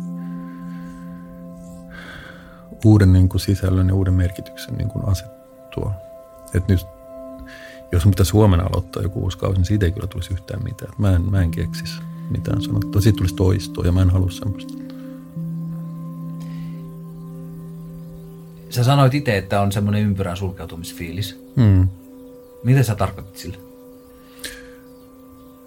uuden 2.84 3.12
niin 3.12 3.28
kuin 3.28 3.40
sisällön 3.40 3.88
ja 3.88 3.94
uuden 3.94 4.14
merkityksen 4.14 4.74
niin 4.74 4.88
kuin 4.88 5.04
asettua. 5.04 5.92
Et 6.54 6.68
nyt, 6.68 6.86
jos 7.92 8.04
pitäisi 8.04 8.32
huomenna 8.32 8.66
aloittaa 8.66 9.02
joku 9.02 9.20
uusi 9.20 9.38
kausi, 9.38 9.58
niin 9.58 9.64
siitä 9.64 9.86
ei 9.86 9.92
kyllä 9.92 10.06
tulisi 10.06 10.32
yhtään 10.32 10.64
mitään. 10.64 10.92
Mä 10.98 11.16
en, 11.16 11.30
mä 11.30 11.42
en 11.42 11.50
keksisi 11.50 12.00
mitään 12.30 12.62
sanottua. 12.62 13.00
Siitä 13.00 13.16
tulisi 13.16 13.34
toistoa 13.34 13.84
ja 13.84 13.92
mä 13.92 14.02
en 14.02 14.10
halua 14.10 14.30
semmoista. 14.30 14.74
Sä 18.70 18.84
sanoit 18.84 19.14
itse, 19.14 19.36
että 19.36 19.60
on 19.60 19.72
semmoinen 19.72 20.02
ympyrän 20.02 20.36
sulkeutumisfiilis. 20.36 21.40
Hmm. 21.56 21.88
Mitä 22.64 22.82
sä 22.82 22.94
tarkoitit 22.94 23.36
sillä? 23.36 23.58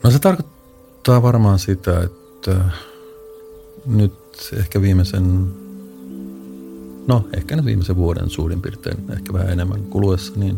No 0.03 0.11
se 0.11 0.19
tarkoittaa 0.19 0.60
varmaan 1.07 1.60
sitä, 1.60 1.99
että 1.99 2.61
nyt 3.86 4.14
ehkä 4.57 4.82
viimeisen, 4.82 5.48
no 7.07 7.26
ehkä 7.38 7.56
nyt 7.56 7.65
viimeisen 7.65 7.95
vuoden 7.95 8.30
suurin 8.30 8.61
piirtein, 8.61 8.98
ehkä 9.14 9.34
vähän 9.34 9.49
enemmän 9.49 9.84
kuluessa, 9.84 10.34
niin 10.36 10.57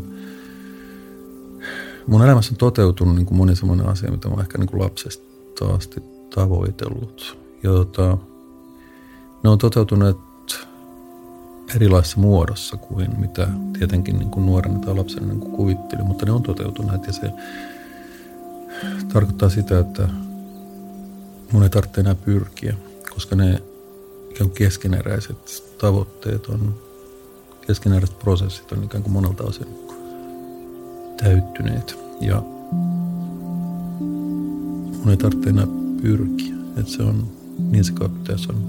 mun 2.08 2.24
elämässä 2.24 2.54
on 2.54 2.58
toteutunut 2.58 3.16
niin 3.16 3.26
kuin 3.26 3.38
moni 3.38 3.56
semmoinen 3.56 3.90
asia, 3.90 4.12
mitä 4.12 4.30
mä 4.30 4.42
ehkä 4.42 4.58
niin 4.58 4.70
kuin 4.70 4.82
lapsesta 4.82 5.66
asti 5.76 6.04
tavoitellut. 6.36 7.38
Ja 7.64 7.70
tota, 7.70 8.18
ne 9.44 9.50
on 9.50 9.58
toteutuneet 9.58 10.18
erilaisessa 11.76 12.20
muodossa 12.20 12.78
kuin 12.78 13.20
mitä 13.20 13.48
tietenkin 13.78 14.20
niin 14.20 14.30
kuin 14.30 14.46
nuorena 14.46 14.80
tai 14.80 14.96
lapsena 14.96 15.28
niin 15.28 15.40
kuvitteli, 15.40 16.04
mutta 16.04 16.26
ne 16.26 16.32
on 16.32 16.44
toteutuneet 16.44 17.08
ja 17.08 17.14
se 17.14 17.32
tarkoittaa 19.14 19.50
sitä, 19.50 19.80
että 19.80 20.10
mun 21.54 21.64
ei 21.64 21.70
tarvitse 21.70 22.02
enää 22.02 22.16
pyrkiä, 22.16 22.76
koska 23.14 23.36
ne 23.36 23.64
ikään 24.30 24.50
kuin 24.50 24.52
keskeneräiset 24.52 25.64
tavoitteet 25.78 26.46
on, 26.46 26.76
keskeneräiset 27.68 28.20
prosessit 28.20 28.72
on 28.72 28.84
ikään 28.84 29.04
kuin 29.04 29.14
monelta 29.14 29.44
osin 29.44 29.68
täyttyneet. 31.24 31.98
Ja 32.22 32.42
mun 35.00 35.10
ei 35.10 35.18
tarvitse 35.18 35.50
enää 35.50 35.68
pyrkiä, 36.02 36.56
että 36.78 36.92
se 36.92 37.04
on 37.04 37.28
niin 37.60 37.84
se 37.84 37.94
pitäisi 37.94 38.48
on, 38.50 38.64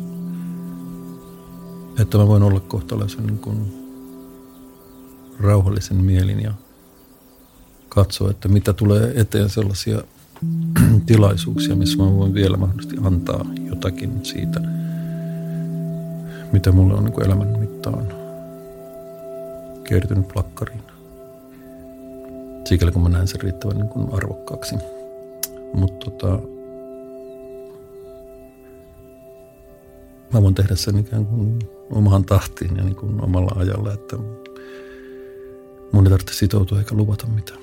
että 1.99 2.19
mä 2.19 2.27
voin 2.27 2.43
olla 2.43 2.61
kohtalaisen 2.61 3.27
niin 3.27 3.39
kuin 3.39 3.75
rauhallisen 5.41 5.97
mielin 5.97 6.43
ja 6.43 6.53
katsoa, 7.89 8.31
että 8.31 8.49
mitä 8.49 8.73
tulee 8.73 9.13
eteen 9.21 9.51
sellaisia 9.51 10.03
tilaisuuksia, 11.07 11.77
missä 11.77 11.99
mä 11.99 12.17
voin 12.17 12.35
vielä 12.35 12.57
mahdollisesti 12.57 12.97
antaa 13.03 13.45
jotakin 13.69 14.21
siitä, 14.23 14.61
mitä 16.53 16.73
mulle 16.73 16.95
on 16.95 17.05
niin 17.05 17.25
elämän 17.27 17.59
mittaan 17.59 18.07
kertynyt 19.85 20.29
plakkariin. 20.29 20.83
Sikäli 22.65 22.93
kun 22.93 23.03
mä 23.03 23.09
näen 23.09 23.29
sen 23.29 23.41
riittävän 23.41 23.77
niin 23.77 23.89
kuin 23.89 24.09
arvokkaaksi. 24.13 24.75
Mutta 25.75 26.11
tota, 26.11 26.39
mä 30.33 30.43
voin 30.43 30.55
tehdä 30.55 30.75
sen 30.77 30.99
ikään 30.99 31.27
kuin 31.27 31.59
omaan 31.91 32.25
tahtiin 32.25 32.77
ja 32.77 32.83
niin 32.85 32.97
kuin 32.97 33.25
omalla 33.25 33.53
ajalla, 33.57 33.93
että 33.93 34.17
mun 35.93 36.05
ei 36.07 36.11
tarvitse 36.11 36.35
sitoutua 36.35 36.79
eikä 36.79 36.95
luvata 36.95 37.27
mitään. 37.27 37.61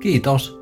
Kiitos. 0.00 0.61